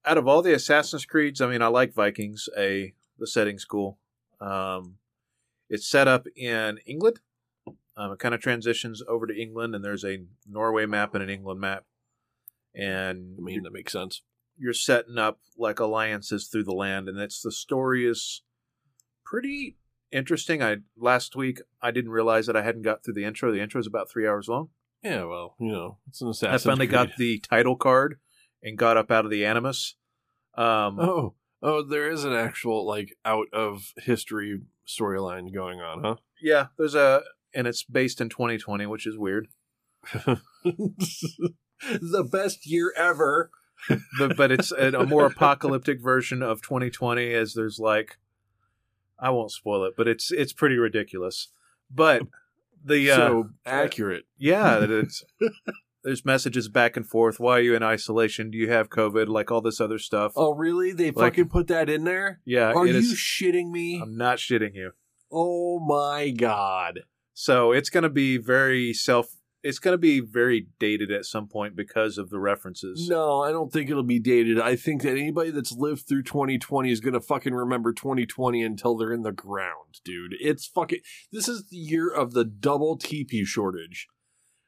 out 0.04 0.18
of 0.18 0.28
all 0.28 0.42
the 0.42 0.54
Assassin's 0.54 1.06
Creeds, 1.06 1.40
I 1.40 1.48
mean, 1.48 1.62
I 1.62 1.68
like 1.68 1.94
Vikings. 1.94 2.48
A 2.56 2.94
the 3.18 3.26
setting's 3.26 3.64
cool. 3.64 3.98
Um, 4.40 4.96
it's 5.68 5.88
set 5.88 6.08
up 6.08 6.26
in 6.36 6.78
England. 6.86 7.20
Um, 7.96 8.12
it 8.12 8.18
kind 8.18 8.34
of 8.34 8.40
transitions 8.40 9.02
over 9.08 9.26
to 9.26 9.34
England, 9.34 9.74
and 9.74 9.84
there's 9.84 10.04
a 10.04 10.24
Norway 10.46 10.86
map 10.86 11.14
and 11.14 11.22
an 11.22 11.30
England 11.30 11.60
map. 11.60 11.84
And 12.74 13.34
i 13.36 13.42
mean 13.42 13.64
that 13.64 13.72
makes 13.72 13.92
sense 13.92 14.22
you're 14.60 14.74
setting 14.74 15.18
up 15.18 15.40
like 15.56 15.80
alliances 15.80 16.46
through 16.46 16.64
the 16.64 16.74
land, 16.74 17.08
and 17.08 17.18
it's 17.18 17.40
the 17.40 17.50
story 17.50 18.06
is 18.06 18.42
pretty 19.24 19.78
interesting. 20.12 20.62
I 20.62 20.76
last 20.96 21.34
week 21.34 21.60
I 21.80 21.90
didn't 21.90 22.10
realize 22.10 22.46
that 22.46 22.56
I 22.56 22.62
hadn't 22.62 22.82
got 22.82 23.02
through 23.02 23.14
the 23.14 23.24
intro. 23.24 23.50
The 23.50 23.62
intro 23.62 23.80
is 23.80 23.86
about 23.86 24.10
three 24.10 24.28
hours 24.28 24.48
long. 24.48 24.68
Yeah, 25.02 25.24
well, 25.24 25.54
you 25.58 25.72
know, 25.72 25.98
it's 26.08 26.20
an 26.20 26.28
assassin. 26.28 26.54
I 26.54 26.58
finally 26.58 26.86
Creed. 26.86 26.92
got 26.92 27.16
the 27.16 27.38
title 27.38 27.76
card 27.76 28.18
and 28.62 28.76
got 28.76 28.96
up 28.96 29.10
out 29.10 29.24
of 29.24 29.30
the 29.30 29.44
Animus. 29.46 29.94
Um, 30.56 30.98
Oh, 31.00 31.34
oh, 31.62 31.82
there 31.82 32.10
is 32.10 32.24
an 32.24 32.34
actual 32.34 32.86
like 32.86 33.16
out 33.24 33.46
of 33.52 33.92
history 33.98 34.60
storyline 34.86 35.54
going 35.54 35.80
on, 35.80 36.02
huh? 36.04 36.16
yeah, 36.42 36.66
there's 36.76 36.94
a, 36.94 37.22
and 37.54 37.66
it's 37.66 37.82
based 37.84 38.20
in 38.20 38.28
2020, 38.28 38.86
which 38.86 39.06
is 39.06 39.16
weird. 39.16 39.48
the 40.64 42.28
best 42.30 42.66
year 42.66 42.92
ever. 42.96 43.50
but, 44.18 44.36
but 44.36 44.52
it's 44.52 44.72
a, 44.72 44.88
a 44.92 45.06
more 45.06 45.24
apocalyptic 45.26 46.02
version 46.02 46.42
of 46.42 46.60
2020 46.60 47.32
as 47.32 47.54
there's 47.54 47.78
like 47.78 48.18
I 49.18 49.30
won't 49.30 49.52
spoil 49.52 49.84
it, 49.84 49.94
but 49.96 50.08
it's 50.08 50.30
it's 50.30 50.52
pretty 50.52 50.76
ridiculous. 50.76 51.48
But 51.90 52.22
the 52.84 53.10
uh, 53.10 53.16
so 53.16 53.48
accurate. 53.66 54.24
yeah, 54.38 54.84
there's 56.04 56.24
messages 56.24 56.68
back 56.68 56.96
and 56.96 57.06
forth. 57.06 57.38
Why 57.38 57.58
are 57.58 57.60
you 57.60 57.74
in 57.74 57.82
isolation? 57.82 58.50
Do 58.50 58.58
you 58.58 58.70
have 58.70 58.88
COVID? 58.88 59.28
Like 59.28 59.50
all 59.50 59.60
this 59.60 59.80
other 59.80 59.98
stuff. 59.98 60.32
Oh, 60.36 60.54
really? 60.54 60.92
They 60.92 61.10
Like- 61.10 61.34
fucking 61.34 61.48
put 61.48 61.66
that 61.68 61.88
in 61.90 62.04
there? 62.04 62.40
yeah, 62.44 62.72
Are 62.72 62.86
you 62.86 62.96
is- 62.96 63.14
shitting 63.14 63.70
me? 63.70 64.00
I'm 64.02 64.16
not 64.16 64.38
shitting 64.38 64.74
you. 64.74 64.92
oh 65.30 65.78
my 65.80 66.30
god. 66.30 67.00
So 67.34 67.72
it's 67.72 67.88
going 67.90 68.02
to 68.02 68.08
be 68.10 68.36
very 68.36 68.92
self. 68.92 69.28
It's 69.62 69.78
going 69.78 69.94
to 69.94 69.98
be 69.98 70.20
very 70.20 70.68
dated 70.78 71.10
at 71.10 71.24
some 71.24 71.46
point 71.46 71.76
because 71.76 72.16
of 72.18 72.30
the 72.30 72.38
references. 72.38 73.08
No, 73.08 73.42
I 73.42 73.52
don't 73.52 73.72
think 73.72 73.90
it'll 73.90 74.02
be 74.02 74.18
dated. 74.18 74.58
I 74.58 74.76
think 74.76 75.02
that 75.02 75.12
anybody 75.12 75.50
that's 75.50 75.72
lived 75.72 76.08
through 76.08 76.22
2020 76.22 76.90
is 76.90 77.00
going 77.00 77.14
to 77.14 77.20
fucking 77.20 77.52
remember 77.52 77.92
2020 77.92 78.62
until 78.62 78.96
they're 78.96 79.12
in 79.12 79.22
the 79.22 79.32
ground, 79.32 80.00
dude. 80.04 80.34
It's 80.40 80.66
fucking. 80.66 81.00
This 81.30 81.48
is 81.48 81.68
the 81.68 81.76
year 81.76 82.08
of 82.08 82.32
the 82.32 82.44
double 82.44 82.98
TP 82.98 83.44
shortage. 83.44 84.06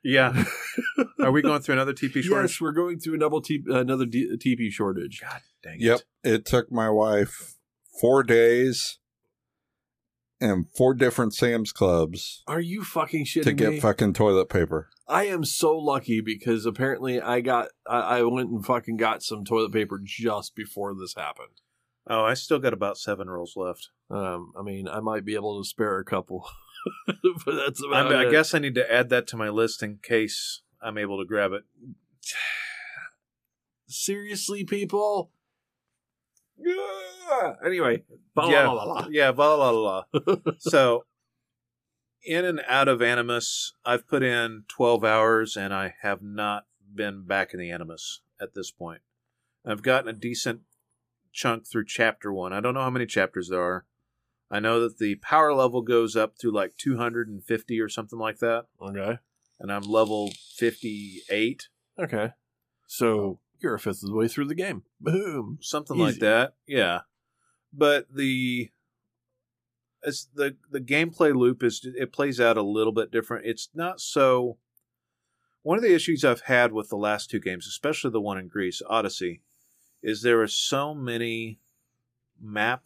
Yeah. 0.04 0.44
Are 1.20 1.30
we 1.30 1.42
going 1.42 1.62
through 1.62 1.74
another 1.74 1.92
TP 1.92 2.22
shortage? 2.22 2.52
Yes, 2.52 2.60
we're 2.60 2.72
going 2.72 2.98
through 2.98 3.14
a 3.14 3.18
double 3.18 3.40
T- 3.40 3.62
another 3.68 4.04
D- 4.04 4.36
TP 4.36 4.70
shortage. 4.70 5.20
God 5.20 5.40
dang 5.62 5.74
it. 5.74 5.82
Yep. 5.82 6.00
It 6.24 6.44
took 6.44 6.72
my 6.72 6.90
wife 6.90 7.54
four 8.00 8.22
days 8.22 8.98
and 10.42 10.66
four 10.76 10.94
different 10.94 11.34
Sam's 11.34 11.72
Clubs 11.72 12.42
Are 12.46 12.60
you 12.60 12.84
fucking 12.84 13.24
shitting 13.24 13.36
me? 13.38 13.42
to 13.44 13.52
get 13.52 13.70
me? 13.72 13.80
fucking 13.80 14.12
toilet 14.14 14.48
paper. 14.48 14.88
I 15.08 15.26
am 15.26 15.44
so 15.44 15.76
lucky 15.76 16.20
because 16.20 16.64
apparently 16.66 17.20
I 17.20 17.40
got 17.40 17.68
I, 17.86 18.18
I 18.18 18.22
went 18.22 18.50
and 18.50 18.64
fucking 18.64 18.96
got 18.96 19.22
some 19.22 19.44
toilet 19.44 19.72
paper 19.72 20.00
just 20.02 20.54
before 20.54 20.94
this 20.94 21.14
happened. 21.14 21.60
Oh, 22.08 22.24
I 22.24 22.34
still 22.34 22.58
got 22.58 22.72
about 22.72 22.98
seven 22.98 23.28
rolls 23.30 23.54
left. 23.56 23.90
Um, 24.10 24.52
I 24.58 24.62
mean, 24.62 24.88
I 24.88 25.00
might 25.00 25.24
be 25.24 25.34
able 25.34 25.62
to 25.62 25.68
spare 25.68 25.98
a 25.98 26.04
couple, 26.04 26.48
but 27.06 27.54
that's 27.54 27.80
I'm, 27.82 27.90
about 28.06 28.14
I 28.14 28.26
it. 28.26 28.30
guess 28.32 28.54
I 28.54 28.58
need 28.58 28.74
to 28.74 28.92
add 28.92 29.08
that 29.10 29.26
to 29.28 29.36
my 29.36 29.48
list 29.50 29.82
in 29.82 29.98
case 30.02 30.62
I'm 30.82 30.98
able 30.98 31.18
to 31.18 31.24
grab 31.24 31.52
it. 31.52 31.62
seriously, 33.86 34.64
people. 34.64 35.30
Anyway, 37.64 38.02
yeah, 38.50 38.66
yeah, 39.10 39.32
blah 39.32 39.56
blah 39.56 40.04
blah. 40.12 40.52
so, 40.58 41.04
in 42.24 42.44
and 42.44 42.60
out 42.68 42.88
of 42.88 43.00
Animus, 43.02 43.74
I've 43.84 44.06
put 44.06 44.22
in 44.22 44.64
12 44.68 45.04
hours, 45.04 45.56
and 45.56 45.72
I 45.74 45.94
have 46.02 46.22
not 46.22 46.66
been 46.94 47.24
back 47.24 47.52
in 47.54 47.60
the 47.60 47.70
Animus 47.70 48.20
at 48.40 48.54
this 48.54 48.70
point. 48.70 49.00
I've 49.66 49.82
gotten 49.82 50.08
a 50.08 50.12
decent 50.12 50.60
chunk 51.32 51.66
through 51.66 51.86
chapter 51.86 52.32
one. 52.32 52.52
I 52.52 52.60
don't 52.60 52.74
know 52.74 52.82
how 52.82 52.90
many 52.90 53.06
chapters 53.06 53.48
there 53.48 53.62
are. 53.62 53.86
I 54.50 54.60
know 54.60 54.80
that 54.80 54.98
the 54.98 55.14
power 55.16 55.54
level 55.54 55.80
goes 55.80 56.14
up 56.14 56.36
to 56.38 56.50
like 56.50 56.76
250 56.76 57.80
or 57.80 57.88
something 57.88 58.18
like 58.18 58.38
that, 58.40 58.66
Okay, 58.80 59.18
and 59.58 59.72
I'm 59.72 59.82
level 59.82 60.32
58. 60.56 61.68
okay. 61.98 62.30
So 62.86 63.38
you're 63.62 63.74
a 63.74 63.78
fifth 63.80 64.02
of 64.02 64.10
the 64.10 64.16
way 64.16 64.28
through 64.28 64.46
the 64.46 64.54
game. 64.54 64.82
Boom. 65.00 65.58
something 65.60 65.96
Easy. 65.96 66.04
like 66.04 66.18
that. 66.20 66.54
Yeah, 66.66 67.00
but 67.72 68.06
the 68.14 68.70
it's 70.02 70.28
the 70.34 70.56
the 70.70 70.80
gameplay 70.80 71.34
loop 71.34 71.62
is 71.62 71.86
it 71.98 72.12
plays 72.12 72.40
out 72.40 72.56
a 72.56 72.62
little 72.62 72.92
bit 72.92 73.10
different. 73.10 73.46
It's 73.46 73.68
not 73.74 74.00
so. 74.00 74.58
One 75.62 75.78
of 75.78 75.84
the 75.84 75.94
issues 75.94 76.24
I've 76.24 76.40
had 76.42 76.72
with 76.72 76.88
the 76.88 76.96
last 76.96 77.30
two 77.30 77.38
games, 77.38 77.68
especially 77.68 78.10
the 78.10 78.20
one 78.20 78.36
in 78.36 78.48
Greece, 78.48 78.82
Odyssey, 78.88 79.42
is 80.02 80.22
there 80.22 80.42
are 80.42 80.48
so 80.48 80.92
many 80.92 81.60
map 82.40 82.82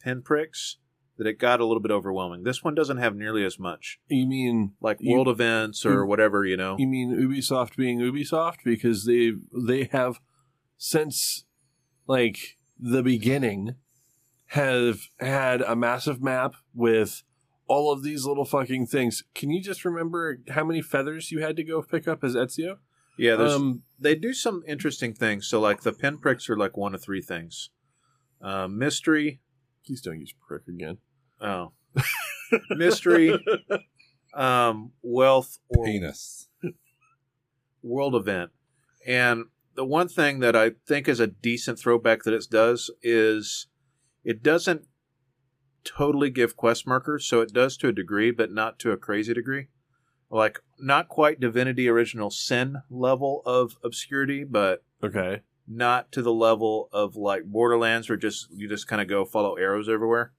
pinpricks 0.00 0.76
that 1.18 1.26
it 1.26 1.38
got 1.38 1.60
a 1.60 1.64
little 1.66 1.80
bit 1.82 1.90
overwhelming. 1.90 2.44
This 2.44 2.62
one 2.64 2.74
doesn't 2.74 2.96
have 2.98 3.14
nearly 3.16 3.44
as 3.44 3.58
much, 3.58 3.98
You 4.08 4.26
mean 4.26 4.72
like 4.80 4.98
You- 5.00 5.12
world 5.12 5.28
events 5.28 5.84
or 5.84 6.00
you- 6.02 6.06
whatever, 6.06 6.44
you 6.46 6.56
know. 6.56 6.76
You 6.78 6.86
mean 6.86 7.10
Ubisoft 7.14 7.76
being 7.76 7.98
Ubisoft 7.98 8.58
because 8.64 9.04
they 9.04 9.32
they 9.52 9.84
have 9.92 10.20
since 10.76 11.44
like 12.06 12.56
the 12.78 13.02
beginning 13.02 13.74
have 14.52 15.08
had 15.18 15.60
a 15.62 15.76
massive 15.76 16.22
map 16.22 16.54
with 16.74 17.22
all 17.66 17.92
of 17.92 18.02
these 18.02 18.24
little 18.24 18.46
fucking 18.46 18.86
things. 18.86 19.24
Can 19.34 19.50
you 19.50 19.60
just 19.60 19.84
remember 19.84 20.40
how 20.48 20.64
many 20.64 20.80
feathers 20.80 21.30
you 21.30 21.40
had 21.40 21.56
to 21.56 21.64
go 21.64 21.82
pick 21.82 22.08
up 22.08 22.24
as 22.24 22.34
Ezio? 22.34 22.78
yeah, 23.18 23.34
there's 23.34 23.52
Um, 23.52 23.82
they 23.98 24.14
do 24.14 24.32
some 24.32 24.62
interesting 24.66 25.12
things. 25.12 25.46
So, 25.48 25.60
like 25.60 25.82
the 25.82 25.92
pinpricks 25.92 26.48
are 26.48 26.56
like 26.56 26.76
one 26.76 26.94
of 26.94 27.02
three 27.02 27.20
things: 27.20 27.70
uh, 28.40 28.68
mystery, 28.68 29.40
please 29.84 30.00
don't 30.00 30.20
use 30.20 30.32
prick 30.46 30.66
again. 30.68 30.98
Oh, 31.40 31.72
mystery, 32.70 33.38
um, 34.34 34.92
wealth, 35.02 35.58
or 35.68 35.84
Penis. 35.84 36.48
world 37.82 38.14
event. 38.14 38.50
And 39.06 39.44
the 39.74 39.84
one 39.84 40.08
thing 40.08 40.40
that 40.40 40.56
I 40.56 40.72
think 40.86 41.08
is 41.08 41.20
a 41.20 41.26
decent 41.26 41.78
throwback 41.78 42.24
that 42.24 42.34
it 42.34 42.46
does 42.50 42.90
is 43.02 43.66
it 44.24 44.42
doesn't 44.42 44.86
totally 45.84 46.30
give 46.30 46.56
quest 46.56 46.86
markers, 46.86 47.26
so 47.26 47.40
it 47.40 47.52
does 47.52 47.76
to 47.78 47.88
a 47.88 47.92
degree, 47.92 48.30
but 48.30 48.50
not 48.50 48.78
to 48.80 48.90
a 48.90 48.96
crazy 48.96 49.32
degree. 49.32 49.68
Like 50.30 50.60
not 50.78 51.08
quite 51.08 51.40
Divinity 51.40 51.88
Original 51.88 52.30
Sin 52.30 52.82
level 52.90 53.40
of 53.46 53.76
obscurity, 53.82 54.44
but 54.44 54.84
Okay. 55.02 55.40
not 55.66 56.12
to 56.12 56.20
the 56.22 56.32
level 56.32 56.88
of 56.92 57.16
like 57.16 57.44
Borderlands 57.44 58.10
where 58.10 58.18
just 58.18 58.48
you 58.50 58.68
just 58.68 58.86
kind 58.88 59.00
of 59.00 59.08
go 59.08 59.24
follow 59.24 59.54
arrows 59.54 59.88
everywhere. 59.88 60.32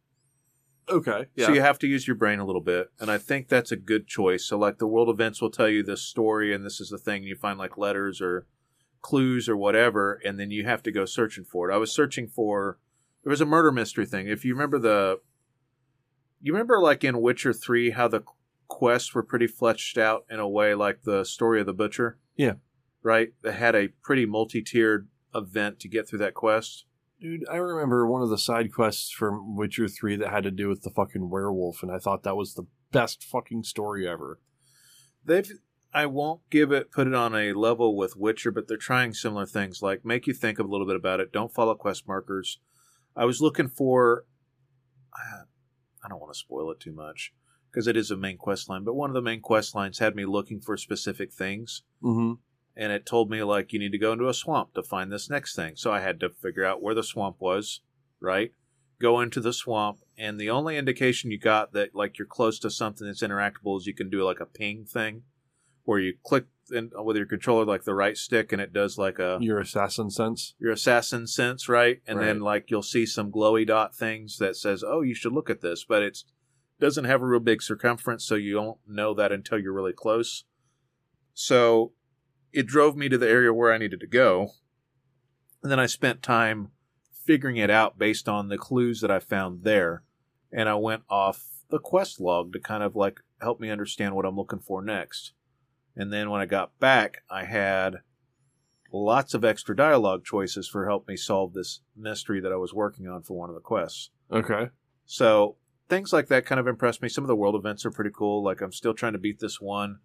Okay. 0.89 1.27
Yeah. 1.35 1.47
So 1.47 1.53
you 1.53 1.61
have 1.61 1.79
to 1.79 1.87
use 1.87 2.07
your 2.07 2.15
brain 2.15 2.39
a 2.39 2.45
little 2.45 2.61
bit, 2.61 2.91
and 2.99 3.11
I 3.11 3.17
think 3.17 3.47
that's 3.47 3.71
a 3.71 3.75
good 3.75 4.07
choice. 4.07 4.45
So 4.45 4.57
like 4.57 4.77
the 4.77 4.87
world 4.87 5.09
events 5.09 5.41
will 5.41 5.51
tell 5.51 5.69
you 5.69 5.83
this 5.83 6.01
story, 6.01 6.53
and 6.53 6.65
this 6.65 6.81
is 6.81 6.89
the 6.89 6.97
thing. 6.97 7.23
You 7.23 7.35
find 7.35 7.59
like 7.59 7.77
letters 7.77 8.21
or 8.21 8.47
clues 9.01 9.47
or 9.47 9.55
whatever, 9.55 10.19
and 10.25 10.39
then 10.39 10.51
you 10.51 10.65
have 10.65 10.83
to 10.83 10.91
go 10.91 11.05
searching 11.05 11.45
for 11.45 11.69
it. 11.69 11.73
I 11.73 11.77
was 11.77 11.91
searching 11.91 12.27
for 12.27 12.79
there 13.23 13.31
was 13.31 13.41
a 13.41 13.45
murder 13.45 13.71
mystery 13.71 14.05
thing. 14.05 14.27
If 14.27 14.43
you 14.45 14.53
remember 14.53 14.79
the, 14.79 15.19
you 16.41 16.53
remember 16.53 16.81
like 16.81 17.03
in 17.03 17.21
Witcher 17.21 17.53
Three 17.53 17.91
how 17.91 18.07
the 18.07 18.23
quests 18.67 19.13
were 19.13 19.23
pretty 19.23 19.47
fleshed 19.47 19.97
out 19.97 20.25
in 20.29 20.39
a 20.39 20.47
way, 20.47 20.73
like 20.73 21.03
the 21.03 21.23
story 21.23 21.59
of 21.59 21.65
the 21.65 21.73
butcher. 21.73 22.17
Yeah. 22.35 22.53
Right. 23.03 23.33
They 23.41 23.53
had 23.53 23.75
a 23.75 23.89
pretty 24.03 24.25
multi-tiered 24.25 25.07
event 25.33 25.79
to 25.81 25.87
get 25.87 26.07
through 26.07 26.19
that 26.19 26.33
quest. 26.33 26.85
Dude, 27.21 27.45
I 27.51 27.57
remember 27.57 28.07
one 28.07 28.21
of 28.21 28.29
the 28.29 28.37
side 28.37 28.73
quests 28.73 29.11
from 29.11 29.55
Witcher 29.55 29.87
3 29.89 30.15
that 30.17 30.29
had 30.29 30.43
to 30.43 30.51
do 30.51 30.69
with 30.69 30.83
the 30.83 30.89
fucking 30.89 31.29
werewolf, 31.29 31.83
and 31.83 31.91
I 31.91 31.97
thought 31.97 32.23
that 32.23 32.37
was 32.37 32.53
the 32.53 32.67
best 32.91 33.23
fucking 33.23 33.63
story 33.63 34.07
ever. 34.07 34.39
they've 35.25 35.51
I 35.91 36.05
won't 36.05 36.41
give 36.51 36.71
it 36.71 36.91
put 36.91 37.07
it 37.07 37.15
on 37.15 37.33
a 37.33 37.53
level 37.53 37.97
with 37.97 38.15
Witcher, 38.15 38.51
but 38.51 38.67
they're 38.67 38.77
trying 38.77 39.13
similar 39.13 39.45
things 39.45 39.81
like 39.81 40.05
make 40.05 40.27
you 40.27 40.33
think 40.33 40.59
a 40.59 40.63
little 40.63 40.85
bit 40.85 40.95
about 40.95 41.19
it. 41.19 41.31
Don't 41.31 41.53
follow 41.53 41.73
quest 41.73 42.07
markers. 42.07 42.59
I 43.15 43.25
was 43.25 43.41
looking 43.41 43.67
for 43.67 44.25
I 45.15 46.07
don't 46.07 46.21
want 46.21 46.31
to 46.31 46.39
spoil 46.39 46.71
it 46.71 46.79
too 46.79 46.93
much 46.93 47.33
because 47.71 47.87
it 47.87 47.97
is 47.97 48.11
a 48.11 48.17
main 48.17 48.37
quest 48.37 48.69
line, 48.69 48.83
but 48.83 48.93
one 48.93 49.09
of 49.09 49.13
the 49.15 49.21
main 49.21 49.41
quest 49.41 49.75
lines 49.75 49.99
had 49.99 50.15
me 50.15 50.25
looking 50.25 50.61
for 50.61 50.77
specific 50.77 51.33
things 51.33 51.83
Mm-hmm. 52.03 52.33
And 52.79 52.93
it 52.93 53.05
told 53.05 53.29
me 53.29 53.43
like 53.43 53.73
you 53.73 53.77
need 53.79 53.91
to 53.91 53.97
go 53.97 54.13
into 54.13 54.29
a 54.29 54.33
swamp 54.33 54.73
to 54.73 54.81
find 54.81 55.11
this 55.11 55.29
next 55.29 55.53
thing. 55.53 55.75
So 55.75 55.91
I 55.91 55.99
had 55.99 56.17
to 56.21 56.29
figure 56.29 56.63
out 56.63 56.81
where 56.81 56.95
the 56.95 57.03
swamp 57.03 57.35
was, 57.39 57.81
right? 58.21 58.53
Go 59.01 59.19
into 59.19 59.41
the 59.41 59.51
swamp, 59.51 59.99
and 60.17 60.39
the 60.39 60.49
only 60.49 60.77
indication 60.77 61.29
you 61.29 61.37
got 61.37 61.73
that 61.73 61.93
like 61.93 62.17
you're 62.17 62.25
close 62.25 62.57
to 62.59 62.69
something 62.71 63.05
that's 63.05 63.21
interactable 63.21 63.77
is 63.77 63.85
you 63.85 63.93
can 63.93 64.09
do 64.09 64.23
like 64.23 64.39
a 64.39 64.45
ping 64.45 64.85
thing, 64.85 65.23
where 65.83 65.99
you 65.99 66.13
click 66.23 66.45
in, 66.71 66.91
with 66.95 67.17
your 67.17 67.25
controller 67.25 67.65
like 67.65 67.83
the 67.83 67.93
right 67.93 68.17
stick, 68.17 68.53
and 68.53 68.61
it 68.61 68.71
does 68.71 68.97
like 68.97 69.19
a 69.19 69.37
Your 69.41 69.59
assassin 69.59 70.09
sense. 70.09 70.53
your 70.57 70.71
assassin 70.71 71.27
sense, 71.27 71.67
right? 71.67 72.01
And 72.07 72.19
then 72.19 72.39
like 72.39 72.71
you'll 72.71 72.81
see 72.81 73.05
some 73.05 73.29
glowy 73.31 73.67
dot 73.67 73.93
things 73.93 74.37
that 74.37 74.55
says, 74.55 74.83
"Oh, 74.85 75.01
you 75.01 75.15
should 75.15 75.33
look 75.33 75.49
at 75.49 75.61
this," 75.61 75.83
but 75.83 76.01
it's 76.01 76.23
doesn't 76.79 77.05
have 77.05 77.21
a 77.21 77.25
real 77.25 77.41
big 77.41 77.61
circumference, 77.61 78.23
so 78.23 78.35
you 78.35 78.53
don't 78.53 78.77
know 78.87 79.13
that 79.13 79.33
until 79.33 79.59
you're 79.59 79.73
really 79.73 79.91
close. 79.93 80.45
So 81.33 81.91
it 82.51 82.67
drove 82.67 82.95
me 82.95 83.09
to 83.09 83.17
the 83.17 83.29
area 83.29 83.53
where 83.53 83.73
I 83.73 83.77
needed 83.77 83.99
to 83.99 84.07
go, 84.07 84.51
and 85.61 85.71
then 85.71 85.79
I 85.79 85.85
spent 85.85 86.23
time 86.23 86.71
figuring 87.11 87.57
it 87.57 87.69
out 87.69 87.97
based 87.97 88.27
on 88.27 88.49
the 88.49 88.57
clues 88.57 89.01
that 89.01 89.11
I 89.11 89.19
found 89.19 89.63
there, 89.63 90.03
and 90.51 90.67
I 90.67 90.75
went 90.75 91.03
off 91.09 91.43
the 91.69 91.79
quest 91.79 92.19
log 92.19 92.53
to 92.53 92.59
kind 92.59 92.83
of 92.83 92.95
like 92.95 93.19
help 93.41 93.59
me 93.59 93.69
understand 93.69 94.15
what 94.15 94.25
I'm 94.25 94.35
looking 94.35 94.59
for 94.59 94.81
next. 94.81 95.33
And 95.95 96.11
then 96.11 96.29
when 96.29 96.41
I 96.41 96.45
got 96.45 96.77
back, 96.79 97.23
I 97.29 97.45
had 97.45 97.97
lots 98.91 99.33
of 99.33 99.45
extra 99.45 99.75
dialogue 99.75 100.25
choices 100.25 100.67
for 100.67 100.87
help 100.87 101.07
me 101.07 101.15
solve 101.15 101.53
this 101.53 101.81
mystery 101.95 102.39
that 102.41 102.51
I 102.51 102.57
was 102.57 102.73
working 102.73 103.07
on 103.07 103.21
for 103.21 103.37
one 103.37 103.49
of 103.49 103.55
the 103.55 103.61
quests. 103.61 104.09
Okay. 104.31 104.69
So 105.05 105.57
things 105.89 106.13
like 106.13 106.27
that 106.27 106.45
kind 106.45 106.59
of 106.59 106.67
impressed 106.67 107.01
me. 107.01 107.09
Some 107.09 107.23
of 107.23 107.27
the 107.27 107.35
world 107.35 107.55
events 107.55 107.85
are 107.85 107.91
pretty 107.91 108.11
cool. 108.13 108.43
Like 108.43 108.61
I'm 108.61 108.71
still 108.71 108.93
trying 108.93 109.13
to 109.13 109.19
beat 109.19 109.39
this 109.39 109.59
one 109.61 109.99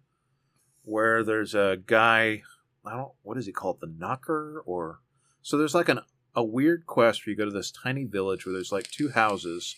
where 0.85 1.23
there's 1.23 1.53
a 1.53 1.77
guy. 1.85 2.43
I 2.85 2.95
don't. 2.95 3.11
What 3.23 3.37
is 3.37 3.45
he 3.45 3.51
called? 3.51 3.79
The 3.81 3.87
Knocker 3.87 4.61
or 4.65 4.99
so? 5.41 5.57
There's 5.57 5.75
like 5.75 5.89
an 5.89 5.99
a 6.35 6.43
weird 6.43 6.85
quest 6.85 7.25
where 7.25 7.31
you 7.31 7.37
go 7.37 7.45
to 7.45 7.51
this 7.51 7.71
tiny 7.71 8.03
village 8.05 8.45
where 8.45 8.53
there's 8.53 8.71
like 8.71 8.89
two 8.91 9.09
houses, 9.09 9.75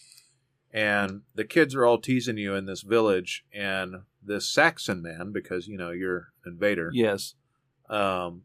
and 0.71 1.21
the 1.35 1.45
kids 1.45 1.73
are 1.75 1.85
all 1.85 1.99
teasing 1.99 2.37
you 2.37 2.53
in 2.55 2.65
this 2.65 2.81
village, 2.81 3.45
and 3.53 3.95
this 4.23 4.47
Saxon 4.51 5.01
man 5.01 5.31
because 5.31 5.67
you 5.67 5.77
know 5.77 5.91
you're 5.91 6.29
an 6.45 6.53
invader 6.53 6.89
Yes. 6.93 7.35
um, 7.89 8.43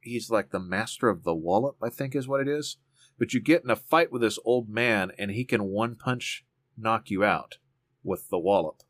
he's 0.00 0.30
like 0.30 0.50
the 0.50 0.58
master 0.60 1.08
of 1.08 1.22
the 1.24 1.34
wallop, 1.34 1.76
I 1.82 1.88
think 1.90 2.14
is 2.14 2.28
what 2.28 2.40
it 2.40 2.48
is. 2.48 2.78
But 3.18 3.32
you 3.32 3.40
get 3.40 3.64
in 3.64 3.70
a 3.70 3.76
fight 3.76 4.12
with 4.12 4.22
this 4.22 4.38
old 4.44 4.68
man, 4.68 5.12
and 5.18 5.30
he 5.30 5.44
can 5.44 5.64
one 5.64 5.94
punch 5.96 6.44
knock 6.76 7.10
you 7.10 7.24
out 7.24 7.58
with 8.02 8.28
the 8.28 8.38
wallop. 8.38 8.82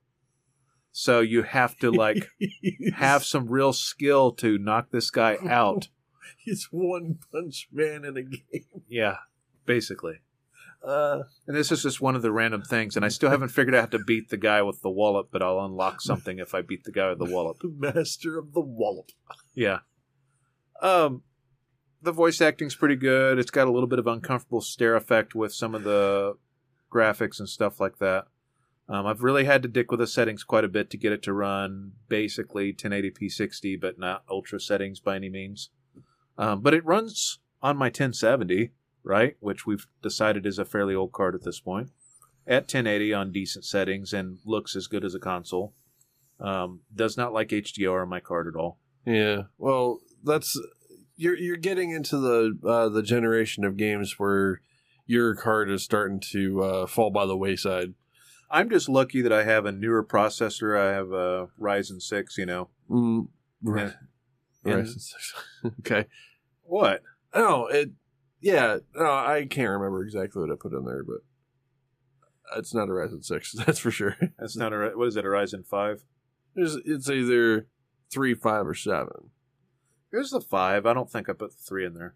So 0.98 1.20
you 1.20 1.42
have 1.42 1.76
to 1.80 1.90
like 1.90 2.26
have 2.94 3.22
some 3.22 3.48
real 3.48 3.74
skill 3.74 4.32
to 4.36 4.56
knock 4.56 4.92
this 4.92 5.10
guy 5.10 5.36
out. 5.46 5.88
He's 6.38 6.68
one 6.70 7.18
punch 7.30 7.68
man 7.70 8.06
in 8.06 8.16
a 8.16 8.22
game. 8.22 8.82
Yeah, 8.88 9.16
basically. 9.66 10.20
Uh, 10.82 11.24
And 11.46 11.54
this 11.54 11.70
is 11.70 11.82
just 11.82 12.00
one 12.00 12.16
of 12.16 12.22
the 12.22 12.32
random 12.32 12.62
things, 12.62 12.96
and 12.96 13.04
I 13.04 13.08
still 13.08 13.28
haven't 13.28 13.50
figured 13.50 13.74
out 13.74 13.92
how 13.92 13.98
to 13.98 14.04
beat 14.04 14.30
the 14.30 14.38
guy 14.38 14.62
with 14.62 14.80
the 14.80 14.88
wallop, 14.88 15.28
but 15.30 15.42
I'll 15.42 15.60
unlock 15.60 16.00
something 16.00 16.38
if 16.38 16.54
I 16.54 16.62
beat 16.62 16.84
the 16.84 16.92
guy 16.92 17.10
with 17.10 17.18
the 17.18 17.26
wallop. 17.26 17.58
master 17.78 18.38
of 18.38 18.54
the 18.54 18.60
wallop. 18.62 19.10
Yeah. 19.54 19.80
Um, 20.80 21.24
the 22.00 22.12
voice 22.12 22.40
acting's 22.40 22.74
pretty 22.74 22.96
good. 22.96 23.38
It's 23.38 23.50
got 23.50 23.68
a 23.68 23.70
little 23.70 23.86
bit 23.88 23.98
of 23.98 24.06
uncomfortable 24.06 24.62
stare 24.62 24.96
effect 24.96 25.34
with 25.34 25.52
some 25.52 25.74
of 25.74 25.84
the 25.84 26.38
graphics 26.90 27.38
and 27.38 27.48
stuff 27.50 27.80
like 27.80 27.98
that. 27.98 28.28
Um, 28.88 29.06
I've 29.06 29.22
really 29.22 29.44
had 29.44 29.62
to 29.62 29.68
dick 29.68 29.90
with 29.90 29.98
the 29.98 30.06
settings 30.06 30.44
quite 30.44 30.64
a 30.64 30.68
bit 30.68 30.90
to 30.90 30.96
get 30.96 31.12
it 31.12 31.22
to 31.24 31.32
run 31.32 31.92
basically 32.08 32.72
1080p 32.72 33.30
60, 33.30 33.76
but 33.76 33.98
not 33.98 34.22
ultra 34.30 34.60
settings 34.60 35.00
by 35.00 35.16
any 35.16 35.28
means. 35.28 35.70
Um, 36.38 36.60
but 36.60 36.74
it 36.74 36.84
runs 36.84 37.40
on 37.62 37.76
my 37.76 37.86
1070, 37.86 38.70
right? 39.02 39.36
Which 39.40 39.66
we've 39.66 39.86
decided 40.02 40.46
is 40.46 40.58
a 40.58 40.64
fairly 40.64 40.94
old 40.94 41.12
card 41.12 41.34
at 41.34 41.42
this 41.42 41.58
point, 41.58 41.90
at 42.46 42.62
1080 42.62 43.12
on 43.12 43.32
decent 43.32 43.64
settings 43.64 44.12
and 44.12 44.38
looks 44.44 44.76
as 44.76 44.86
good 44.86 45.04
as 45.04 45.14
a 45.14 45.20
console. 45.20 45.74
Um, 46.38 46.82
does 46.94 47.16
not 47.16 47.32
like 47.32 47.48
HDR 47.48 48.02
on 48.02 48.08
my 48.08 48.20
card 48.20 48.46
at 48.46 48.58
all. 48.58 48.78
Yeah. 49.06 49.44
Well, 49.58 50.00
that's 50.22 50.58
you're 51.16 51.36
you're 51.36 51.56
getting 51.56 51.90
into 51.90 52.18
the 52.18 52.58
uh, 52.68 52.88
the 52.90 53.02
generation 53.02 53.64
of 53.64 53.76
games 53.76 54.18
where 54.18 54.60
your 55.06 55.34
card 55.34 55.70
is 55.70 55.82
starting 55.82 56.20
to 56.32 56.62
uh, 56.62 56.86
fall 56.86 57.10
by 57.10 57.24
the 57.24 57.36
wayside. 57.36 57.94
I'm 58.50 58.70
just 58.70 58.88
lucky 58.88 59.22
that 59.22 59.32
I 59.32 59.44
have 59.44 59.66
a 59.66 59.72
newer 59.72 60.04
processor. 60.04 60.78
I 60.80 60.92
have 60.94 61.10
a 61.12 61.48
Ryzen 61.60 62.00
6, 62.00 62.38
you 62.38 62.46
know. 62.46 62.68
Mm, 62.90 63.28
right. 63.62 63.82
And- 63.84 63.94
Right. 64.64 64.88
okay. 65.80 66.06
What? 66.64 67.02
Oh, 67.32 67.66
it. 67.66 67.90
Yeah. 68.40 68.78
No, 68.96 69.04
I 69.04 69.46
can't 69.48 69.70
remember 69.70 70.02
exactly 70.02 70.40
what 70.42 70.50
I 70.50 70.56
put 70.60 70.72
in 70.72 70.84
there, 70.84 71.04
but 71.04 71.18
it's 72.58 72.74
not 72.74 72.88
a 72.88 72.92
Ryzen 72.92 73.24
six. 73.24 73.52
That's 73.66 73.78
for 73.78 73.92
sure. 73.92 74.16
That's 74.40 74.56
not 74.56 74.72
a, 74.72 74.90
what 74.96 75.06
is 75.06 75.16
it, 75.16 75.24
a 75.24 75.28
Ryzen 75.28 75.64
5? 75.64 76.02
There's, 76.56 76.76
it's 76.84 77.08
either 77.08 77.68
three, 78.12 78.34
five, 78.34 78.66
or 78.66 78.74
seven. 78.74 79.30
Here's 80.10 80.30
the 80.30 80.40
5. 80.40 80.84
I 80.86 80.92
don't 80.92 81.10
think 81.10 81.28
I 81.28 81.32
put 81.32 81.50
the 81.52 81.62
3 81.64 81.86
in 81.86 81.94
there. 81.94 82.14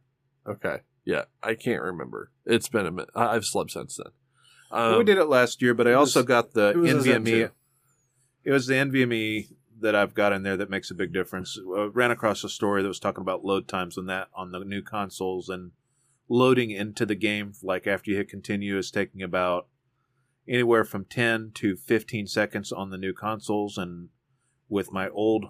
Okay. 0.49 0.79
Yeah, 1.05 1.25
I 1.43 1.55
can't 1.55 1.83
remember. 1.83 2.33
It's 2.45 2.69
been 2.69 2.87
a 2.87 2.91
minute. 2.91 3.11
I've 3.15 3.45
slept 3.45 3.71
since 3.73 3.97
then. 3.97 4.13
Um, 4.71 4.99
we 4.99 5.05
did 5.05 5.19
it 5.19 5.27
last 5.27 5.61
year, 5.63 5.75
but 5.75 5.89
I 5.89 5.93
also 5.93 6.21
was- 6.21 6.27
got 6.27 6.53
the 6.53 6.71
it 6.71 6.77
was 6.77 6.93
a 6.95 7.01
Zen 7.03 7.25
NVMe. 7.25 7.51
It 8.45 8.53
was 8.53 8.67
the 8.67 8.75
NVMe 8.75 9.49
that 9.81 9.95
I've 9.95 10.15
got 10.15 10.33
in 10.33 10.43
there 10.43 10.57
that 10.57 10.71
makes 10.71 10.91
a 10.91 10.95
big 10.95 11.13
difference. 11.13 11.59
I 11.59 11.85
ran 11.93 12.11
across 12.11 12.45
a 12.45 12.49
story 12.49 12.83
that 12.83 12.89
was 12.89 13.01
talking 13.01 13.23
about 13.23 13.45
load 13.45 13.67
times 13.67 13.97
on 13.99 14.07
that 14.07 14.29
on 14.35 14.53
the 14.53 14.61
new 14.61 14.83
consoles 14.83 15.49
and 15.49 15.73
loading 16.29 16.71
into 16.71 17.05
the 17.05 17.15
game 17.15 17.53
like 17.63 17.87
after 17.87 18.11
you 18.11 18.17
hit 18.17 18.29
continue 18.29 18.79
is 18.79 18.91
taking 18.91 19.21
about 19.23 19.67
anywhere 20.47 20.85
from 20.85 21.05
10 21.05 21.51
to 21.55 21.77
15 21.77 22.27
seconds 22.29 22.71
on 22.71 22.91
the 22.91 22.99
new 22.99 23.13
consoles 23.13 23.77
and 23.77 24.11
with 24.69 24.93
my 24.93 25.09
old 25.09 25.47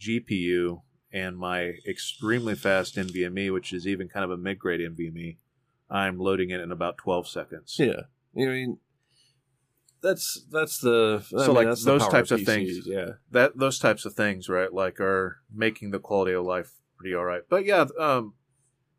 GPU 0.00 0.82
and 1.12 1.36
my 1.38 1.74
extremely 1.86 2.54
fast 2.54 2.96
NVMe 2.96 3.52
which 3.52 3.72
is 3.72 3.86
even 3.86 4.08
kind 4.08 4.24
of 4.24 4.30
a 4.30 4.36
mid-grade 4.36 4.80
NVMe 4.80 5.36
I'm 5.88 6.18
loading 6.18 6.50
it 6.50 6.60
in 6.60 6.70
about 6.70 6.98
12 6.98 7.28
seconds. 7.28 7.76
Yeah, 7.78 8.02
I 8.36 8.40
mean, 8.40 8.78
that's 10.02 10.46
that's 10.50 10.78
the 10.78 11.22
I 11.36 11.44
So, 11.44 11.54
mean, 11.54 11.66
like, 11.66 11.78
those 11.78 12.08
types 12.08 12.30
of 12.30 12.40
PCs, 12.40 12.44
things. 12.46 12.86
Yeah, 12.86 13.12
that 13.30 13.58
those 13.58 13.78
types 13.78 14.04
of 14.04 14.14
things, 14.14 14.48
right? 14.48 14.72
Like 14.72 15.00
are 15.00 15.40
making 15.52 15.90
the 15.90 15.98
quality 15.98 16.32
of 16.32 16.44
life 16.44 16.72
pretty 16.96 17.14
all 17.14 17.24
right. 17.24 17.42
But 17.48 17.64
yeah, 17.64 17.86
um, 17.98 18.34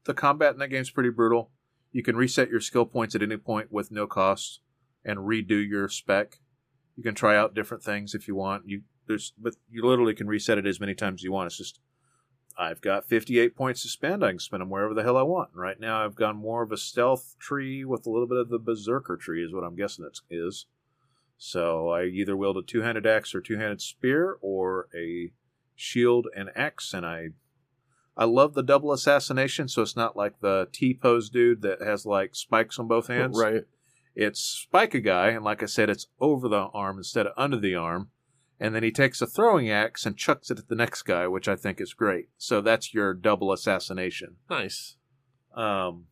the 0.06 0.14
combat 0.14 0.53
in 0.53 0.60
that 0.60 0.70
game's 0.70 0.91
pretty 0.91 1.10
brutal. 1.10 1.52
You 1.91 2.03
can 2.03 2.16
reset 2.16 2.49
your 2.49 2.62
skill 2.62 2.86
points 2.86 3.16
at 3.16 3.22
any 3.22 3.38
point 3.38 3.72
with 3.72 3.91
no 3.91 4.08
cost 4.08 4.62
and 5.03 5.20
redo 5.20 5.68
your 5.68 5.90
spec. 5.90 6.40
You 6.95 7.03
can 7.03 7.16
try 7.16 7.36
out 7.36 7.53
different 7.53 7.84
things 7.84 8.14
if 8.14 8.28
you 8.28 8.36
want. 8.36 8.64
You 8.68 8.82
there's 9.08 9.34
but 9.38 9.56
you 9.70 9.86
literally 9.86 10.14
can 10.14 10.28
reset 10.28 10.58
it 10.58 10.66
as 10.68 10.80
many 10.80 10.94
times 10.94 11.22
as 11.22 11.24
you 11.24 11.32
want. 11.32 11.48
It's 11.48 11.58
just 11.58 11.80
I've 12.57 12.82
got 12.82 13.07
58 13.07 13.56
points 13.56 13.82
to 13.84 13.88
spend. 13.88 14.23
I 14.23 14.30
can 14.30 14.40
spend 14.40 14.61
them 14.61 14.69
wherever 14.69 14.94
the 14.94 15.03
hell 15.03 15.18
I 15.18 15.23
want. 15.23 15.52
And 15.53 15.61
right 15.61 15.80
now, 15.80 16.03
I've 16.03 16.15
gone 16.15 16.36
more 16.36 16.64
of 16.64 16.72
a 16.72 16.78
stealth 16.78 17.36
tree 17.40 17.84
with 17.86 18.06
a 18.06 18.10
little 18.10 18.28
bit 18.28 18.38
of 18.38 18.49
the 18.49 18.60
berserker 18.60 19.18
tree, 19.18 19.44
is 19.44 19.53
what 19.53 19.64
I'm 19.64 19.76
guessing 19.76 20.06
it 20.06 20.19
is. 20.30 20.65
So 21.38 21.90
I 21.90 22.03
either 22.06 22.38
wield 22.38 22.57
a 22.57 22.61
two-handed 22.61 23.07
axe 23.07 23.34
or 23.34 23.41
two-handed 23.41 23.82
spear, 23.82 24.38
or 24.41 24.88
a 24.95 25.32
shield 25.76 26.28
and 26.36 26.49
axe, 26.56 26.94
and 26.94 27.06
I, 27.06 27.30
I 28.15 28.26
love 28.26 28.53
the 28.53 28.64
double 28.64 28.91
assassination. 28.91 29.68
So 29.68 29.82
it's 29.82 29.95
not 29.95 30.15
like 30.15 30.40
the 30.41 30.68
T 30.72 30.94
pose 30.94 31.30
dude 31.30 31.61
that 31.64 31.82
has 31.82 32.06
like 32.06 32.36
spikes 32.36 32.78
on 32.78 32.88
both 32.88 33.07
hands. 33.07 33.40
right. 33.40 33.64
It's 34.14 34.41
spike 34.41 34.94
a 34.94 34.99
guy, 34.99 35.30
and 35.30 35.44
like 35.44 35.64
I 35.64 35.68
said, 35.68 35.90
it's 35.90 36.07
over 36.19 36.49
the 36.49 36.68
arm 36.73 36.98
instead 36.98 37.28
of 37.28 37.34
under 37.38 37.57
the 37.57 37.76
arm. 37.76 38.10
And 38.63 38.75
then 38.75 38.83
he 38.83 38.91
takes 38.91 39.21
a 39.23 39.25
throwing 39.27 39.71
axe 39.71 40.05
and 40.05 40.15
chucks 40.15 40.51
it 40.51 40.59
at 40.59 40.67
the 40.67 40.75
next 40.75 41.01
guy, 41.01 41.27
which 41.27 41.47
I 41.47 41.55
think 41.55 41.81
is 41.81 41.95
great. 41.95 42.29
So 42.38 42.61
that's 42.61 42.93
your 42.93 43.13
double 43.15 43.51
assassination. 43.51 44.35
Nice. 44.51 44.97
Um, 45.55 46.05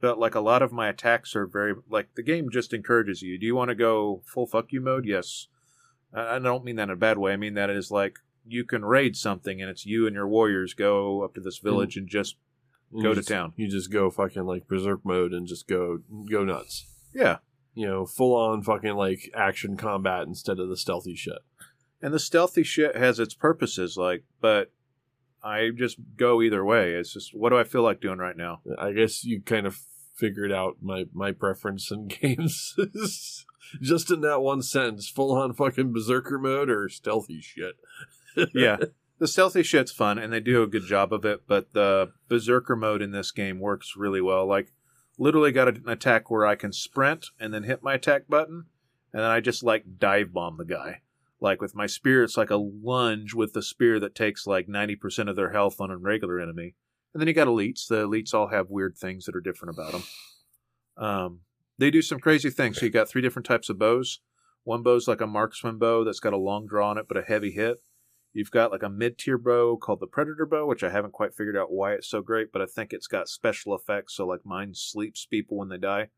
but 0.00 0.18
like 0.18 0.34
a 0.34 0.40
lot 0.40 0.62
of 0.62 0.72
my 0.72 0.88
attacks 0.88 1.36
are 1.36 1.46
very 1.46 1.74
like 1.90 2.14
the 2.16 2.22
game 2.22 2.48
just 2.50 2.72
encourages 2.72 3.20
you. 3.20 3.38
Do 3.38 3.44
you 3.44 3.54
want 3.54 3.68
to 3.68 3.74
go 3.74 4.22
full 4.24 4.46
fuck 4.46 4.72
you 4.72 4.80
mode? 4.80 5.04
Yes. 5.04 5.48
I 6.14 6.38
don't 6.38 6.64
mean 6.64 6.76
that 6.76 6.84
in 6.84 6.90
a 6.90 6.96
bad 6.96 7.18
way. 7.18 7.32
I 7.34 7.36
mean 7.36 7.54
that 7.54 7.68
is 7.70 7.90
like 7.90 8.18
you 8.46 8.64
can 8.64 8.84
raid 8.84 9.14
something 9.16 9.60
and 9.60 9.70
it's 9.70 9.84
you 9.86 10.06
and 10.06 10.14
your 10.14 10.26
warriors 10.28 10.74
go 10.74 11.22
up 11.22 11.34
to 11.34 11.40
this 11.40 11.58
village 11.58 11.96
and 11.96 12.08
just 12.08 12.36
You 12.90 13.02
Go 13.02 13.10
to 13.10 13.16
just- 13.16 13.28
town. 13.28 13.52
You 13.56 13.68
just 13.68 13.92
go 13.92 14.10
fucking 14.10 14.44
like 14.44 14.66
berserk 14.66 15.04
mode 15.04 15.32
and 15.32 15.46
just 15.46 15.68
go 15.68 15.98
go 16.30 16.42
nuts. 16.42 16.86
yeah. 17.14 17.38
You 17.74 17.86
know, 17.86 18.04
full 18.04 18.34
on 18.36 18.62
fucking 18.62 18.94
like 18.96 19.30
action 19.34 19.76
combat 19.78 20.26
instead 20.26 20.58
of 20.58 20.68
the 20.68 20.76
stealthy 20.76 21.14
shit. 21.14 21.38
And 22.02 22.12
the 22.12 22.18
stealthy 22.18 22.64
shit 22.64 22.96
has 22.96 23.20
its 23.20 23.32
purposes, 23.32 23.96
like, 23.96 24.24
but 24.40 24.72
I 25.42 25.70
just 25.74 25.98
go 26.16 26.42
either 26.42 26.64
way. 26.64 26.92
It's 26.94 27.12
just 27.12 27.34
what 27.34 27.50
do 27.50 27.58
I 27.58 27.64
feel 27.64 27.82
like 27.82 28.00
doing 28.00 28.18
right 28.18 28.36
now? 28.36 28.60
I 28.78 28.92
guess 28.92 29.24
you 29.24 29.40
kind 29.40 29.66
of 29.66 29.78
figured 30.14 30.52
out 30.52 30.76
my 30.80 31.06
my 31.12 31.32
preference 31.32 31.90
in 31.90 32.08
games. 32.20 32.76
Just 33.80 34.10
in 34.10 34.20
that 34.20 34.42
one 34.42 34.60
sentence, 34.60 35.08
full 35.08 35.32
on 35.32 35.54
fucking 35.54 35.94
berserker 35.94 36.38
mode 36.38 36.68
or 36.68 36.90
stealthy 36.90 37.40
shit. 37.40 37.76
yeah. 38.54 38.76
The 39.18 39.26
stealthy 39.26 39.62
shit's 39.62 39.92
fun 39.92 40.18
and 40.18 40.30
they 40.30 40.40
do 40.40 40.62
a 40.62 40.66
good 40.66 40.84
job 40.84 41.10
of 41.10 41.24
it, 41.24 41.46
but 41.46 41.72
the 41.72 42.12
berserker 42.28 42.76
mode 42.76 43.00
in 43.00 43.12
this 43.12 43.30
game 43.30 43.60
works 43.60 43.94
really 43.96 44.20
well. 44.20 44.46
Like 44.46 44.72
literally 45.16 45.52
got 45.52 45.68
an 45.68 45.88
attack 45.88 46.30
where 46.30 46.44
I 46.44 46.54
can 46.54 46.72
sprint 46.72 47.28
and 47.40 47.54
then 47.54 47.62
hit 47.62 47.82
my 47.82 47.94
attack 47.94 48.28
button 48.28 48.66
and 49.12 49.22
then 49.22 49.30
I 49.30 49.40
just 49.40 49.62
like 49.62 49.98
dive 49.98 50.34
bomb 50.34 50.58
the 50.58 50.64
guy. 50.66 51.00
Like 51.42 51.60
with 51.60 51.74
my 51.74 51.86
spear 51.86 52.22
it's 52.22 52.36
like 52.36 52.50
a 52.50 52.56
lunge 52.56 53.34
with 53.34 53.52
the 53.52 53.62
spear 53.62 53.98
that 54.00 54.14
takes 54.14 54.46
like 54.46 54.68
90% 54.68 55.28
of 55.28 55.36
their 55.36 55.50
health 55.50 55.80
on 55.80 55.90
a 55.90 55.96
regular 55.98 56.40
enemy. 56.40 56.76
And 57.12 57.20
then 57.20 57.28
you 57.28 57.34
got 57.34 57.48
elites. 57.48 57.86
The 57.88 58.06
elites 58.06 58.32
all 58.32 58.48
have 58.48 58.70
weird 58.70 58.96
things 58.96 59.26
that 59.26 59.36
are 59.36 59.40
different 59.40 59.74
about 59.76 59.92
them. 59.92 60.02
Um 60.96 61.40
they 61.78 61.90
do 61.90 62.00
some 62.02 62.20
crazy 62.20 62.48
things. 62.50 62.78
So 62.78 62.86
you 62.86 62.92
got 62.92 63.08
three 63.08 63.22
different 63.22 63.46
types 63.46 63.68
of 63.68 63.78
bows. 63.78 64.20
One 64.62 64.82
bow's 64.84 65.08
like 65.08 65.20
a 65.20 65.26
marksman 65.26 65.78
bow 65.78 66.04
that's 66.04 66.20
got 66.20 66.32
a 66.32 66.38
long 66.38 66.66
draw 66.66 66.90
on 66.90 66.98
it 66.98 67.06
but 67.08 67.16
a 67.16 67.22
heavy 67.22 67.50
hit. 67.50 67.78
You've 68.32 68.50
got 68.50 68.70
like 68.70 68.82
a 68.82 68.88
mid 68.88 69.18
tier 69.18 69.36
bow 69.36 69.76
called 69.76 70.00
the 70.00 70.06
Predator 70.06 70.46
bow, 70.46 70.66
which 70.66 70.82
I 70.82 70.90
haven't 70.90 71.12
quite 71.12 71.34
figured 71.34 71.56
out 71.56 71.70
why 71.72 71.92
it's 71.92 72.08
so 72.08 72.22
great, 72.22 72.50
but 72.50 72.62
I 72.62 72.66
think 72.66 72.92
it's 72.92 73.06
got 73.06 73.28
special 73.28 73.74
effects. 73.74 74.14
So, 74.14 74.26
like 74.26 74.40
mine 74.46 74.72
sleeps 74.74 75.26
people 75.26 75.58
when 75.58 75.68
they 75.68 75.76
die. 75.76 76.08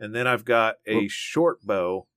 And 0.00 0.12
then 0.14 0.26
I've 0.26 0.44
got 0.44 0.76
a 0.86 0.96
Well- 0.96 1.08
short 1.08 1.64
bow. 1.64 2.08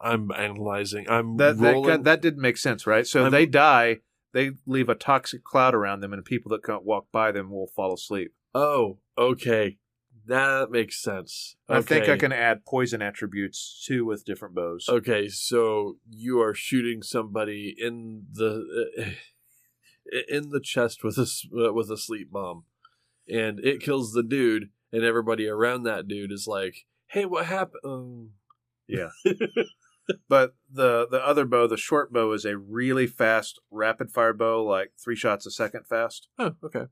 I'm 0.00 0.30
analyzing. 0.30 1.06
I'm 1.08 1.36
That 1.38 1.58
that, 1.58 1.72
rolling. 1.72 2.02
that 2.04 2.22
did 2.22 2.36
make 2.38 2.56
sense, 2.56 2.86
right? 2.86 3.06
So 3.06 3.22
I'm- 3.22 3.32
they 3.32 3.46
die, 3.46 3.98
they 4.32 4.52
leave 4.66 4.88
a 4.88 4.94
toxic 4.94 5.42
cloud 5.44 5.74
around 5.74 6.00
them, 6.00 6.12
and 6.12 6.24
people 6.24 6.50
that 6.50 6.62
can't 6.64 6.84
walk 6.84 7.06
by 7.12 7.32
them 7.32 7.50
will 7.50 7.66
fall 7.68 7.92
asleep. 7.94 8.32
oh, 8.54 8.98
okay. 9.16 9.78
That 10.26 10.70
makes 10.70 11.00
sense. 11.00 11.56
I 11.70 11.80
think 11.80 12.06
I 12.06 12.18
can 12.18 12.32
add 12.32 12.66
poison 12.66 13.00
attributes 13.00 13.82
too 13.86 14.04
with 14.04 14.26
different 14.26 14.54
bows. 14.54 14.86
Okay, 14.86 15.28
so 15.28 15.96
you 16.06 16.38
are 16.42 16.52
shooting 16.52 17.02
somebody 17.02 17.74
in 17.78 18.26
the 18.30 19.14
in 20.28 20.50
the 20.50 20.60
chest 20.60 21.02
with 21.02 21.16
a 21.16 21.26
uh, 21.68 21.72
with 21.72 21.90
a 21.90 21.96
sleep 21.96 22.30
bomb, 22.30 22.64
and 23.26 23.58
it 23.60 23.80
kills 23.80 24.12
the 24.12 24.22
dude, 24.22 24.68
and 24.92 25.02
everybody 25.02 25.46
around 25.48 25.84
that 25.84 26.06
dude 26.06 26.30
is 26.32 26.46
like, 26.46 26.84
"Hey, 27.06 27.24
what 27.24 27.46
happened?" 27.46 28.30
Yeah. 28.86 29.08
But 30.28 30.54
the 30.70 31.06
the 31.10 31.24
other 31.24 31.44
bow, 31.44 31.66
the 31.66 31.76
short 31.76 32.12
bow, 32.12 32.32
is 32.32 32.44
a 32.44 32.56
really 32.56 33.06
fast 33.06 33.60
rapid 33.70 34.10
fire 34.10 34.32
bow, 34.32 34.64
like 34.64 34.92
three 35.02 35.16
shots 35.16 35.46
a 35.46 35.50
second 35.50 35.86
fast. 35.86 36.28
Oh, 36.38 36.54
okay. 36.64 36.86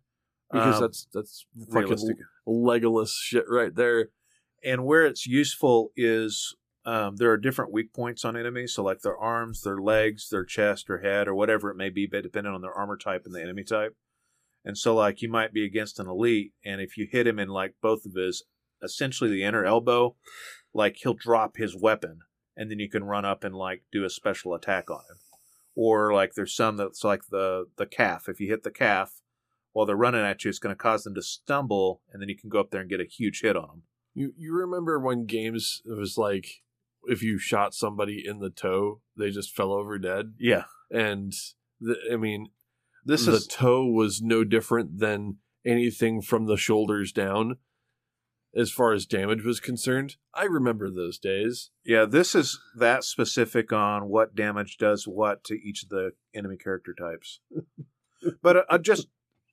Because 0.53 0.77
Um, 0.77 0.81
that's 0.83 1.09
that's 1.13 1.47
fucking 1.59 1.83
realistic. 1.83 2.17
Legolas 2.47 3.13
shit 3.19 3.45
right 3.49 3.75
there. 3.75 4.11
And 4.65 4.85
where 4.85 5.07
it's 5.07 5.27
useful 5.27 5.91
is 5.97 6.55
um, 6.85 7.17
there 7.17 7.31
are 7.31 7.37
different 7.37 7.73
weak 7.73 7.93
points 7.93 8.25
on 8.25 8.37
enemies. 8.37 8.75
So 8.75 8.83
like 8.83 9.01
their 9.01 9.17
arms, 9.17 9.63
their 9.63 9.79
legs, 9.79 10.29
their 10.29 10.45
chest 10.45 10.89
or 10.89 10.99
head 10.99 11.27
or 11.27 11.35
whatever 11.35 11.71
it 11.71 11.77
may 11.77 11.91
be, 11.91 12.07
but 12.07 12.23
depending 12.23 12.53
on 12.53 12.61
their 12.61 12.73
armor 12.73 12.97
type 12.97 13.23
and 13.25 13.35
the 13.35 13.43
enemy 13.43 13.65
type. 13.65 13.97
And 14.65 14.77
so 14.79 14.95
like 14.95 15.23
you 15.23 15.29
might 15.31 15.53
be 15.53 15.65
against 15.65 15.99
an 16.01 16.09
elite, 16.09 16.53
and 16.65 16.81
if 16.81 16.97
you 16.97 17.07
hit 17.11 17.27
him 17.27 17.39
in 17.39 17.49
like 17.49 17.75
both 17.81 18.05
of 18.05 18.15
his 18.15 18.45
essentially 18.83 19.31
the 19.31 19.43
inner 19.43 19.65
elbow, 19.65 20.17
like 20.75 20.97
he'll 20.97 21.15
drop 21.15 21.57
his 21.57 21.77
weapon, 21.77 22.21
and 22.57 22.71
then 22.71 22.79
you 22.79 22.89
can 22.89 23.05
run 23.05 23.25
up 23.25 23.45
and 23.45 23.55
like 23.55 23.83
do 23.93 24.05
a 24.05 24.11
special 24.11 24.55
attack 24.55 24.91
on 24.91 25.01
him. 25.11 25.17
Or 25.75 26.13
like 26.15 26.35
there's 26.35 26.55
some 26.55 26.77
that's 26.77 27.05
like 27.05 27.27
the 27.31 27.67
the 27.77 27.87
calf. 27.87 28.29
If 28.29 28.41
you 28.41 28.49
hit 28.49 28.63
the 28.63 28.71
calf 28.71 29.21
while 29.73 29.85
they're 29.85 29.95
running 29.97 30.23
at 30.25 30.43
you, 30.45 30.49
it's 30.49 30.59
going 30.59 30.75
to 30.75 30.79
cause 30.83 31.05
them 31.05 31.15
to 31.15 31.23
stumble, 31.23 32.01
and 32.11 32.23
then 32.23 32.29
you 32.31 32.37
can 32.37 32.49
go 32.49 32.61
up 32.61 32.71
there 32.71 32.81
and 32.81 32.89
get 32.91 33.01
a 33.01 33.05
huge 33.05 33.43
hit 33.43 33.57
on 33.57 33.69
them. 33.69 33.83
You 34.15 34.33
you 34.39 34.55
remember 34.55 34.99
when 34.99 35.27
games 35.27 35.83
it 35.85 35.97
was 35.99 36.17
like 36.17 36.63
if 37.09 37.23
you 37.23 37.39
shot 37.39 37.75
somebody 37.75 38.23
in 38.27 38.39
the 38.41 38.51
toe, 38.51 39.01
they 39.17 39.31
just 39.31 39.55
fell 39.55 39.73
over 39.73 39.99
dead, 39.99 40.35
Yeah. 40.41 40.65
and 40.91 41.33
the, 41.81 41.97
I 42.13 42.17
mean 42.17 42.49
This 43.05 43.27
the 43.27 43.33
is 43.35 43.47
toe 43.47 43.85
was 43.87 44.21
no 44.23 44.43
different 44.45 44.99
than 44.99 45.37
anything 45.65 46.23
from 46.23 46.47
the 46.47 46.57
shoulders 46.57 47.13
down, 47.13 47.59
as 48.57 48.71
far 48.71 48.93
as 48.93 49.07
damage 49.07 49.45
was 49.45 49.61
concerned. 49.61 50.17
I 50.35 50.45
remember 50.45 50.91
those 50.91 51.19
days. 51.19 51.71
yeah, 51.85 52.07
this 52.07 52.35
is 52.35 52.59
that 52.77 53.05
specific 53.05 53.73
on 53.73 54.09
what 54.09 54.35
damage 54.35 54.79
does 54.79 55.07
what 55.07 55.45
to 55.45 55.55
each 55.55 55.83
of 55.83 55.91
the 55.91 56.13
enemy 56.35 56.57
character 56.57 56.95
types. 56.95 57.41
but 58.43 58.57
uh, 58.57 58.63
uh, 58.71 58.79
just 58.79 59.09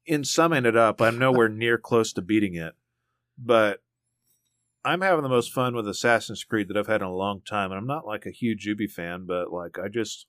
in 0.06 0.24
summing 0.24 0.66
it 0.66 0.78
up, 0.78 1.02
I'm 1.02 1.20
nowhere 1.20 1.50
near 1.50 1.78
close 1.78 2.14
to 2.14 2.22
beating 2.22 2.56
it. 2.56 2.74
But 3.38 3.82
I'm 4.86 5.02
having 5.02 5.24
the 5.24 5.30
most 5.30 5.52
fun 5.52 5.76
with 5.76 5.88
Assassin's 5.88 6.44
Creed 6.44 6.68
that 6.70 6.78
I've 6.78 6.88
had 6.88 7.02
in 7.02 7.08
a 7.08 7.14
long 7.14 7.42
time. 7.42 7.72
And 7.72 7.80
I'm 7.80 7.88
not 7.88 8.06
like 8.06 8.26
a 8.26 8.32
huge 8.32 8.66
Ubi 8.66 8.88
fan, 8.88 9.26
but 9.26 9.52
like 9.52 9.78
I 9.80 9.88
just 9.88 10.28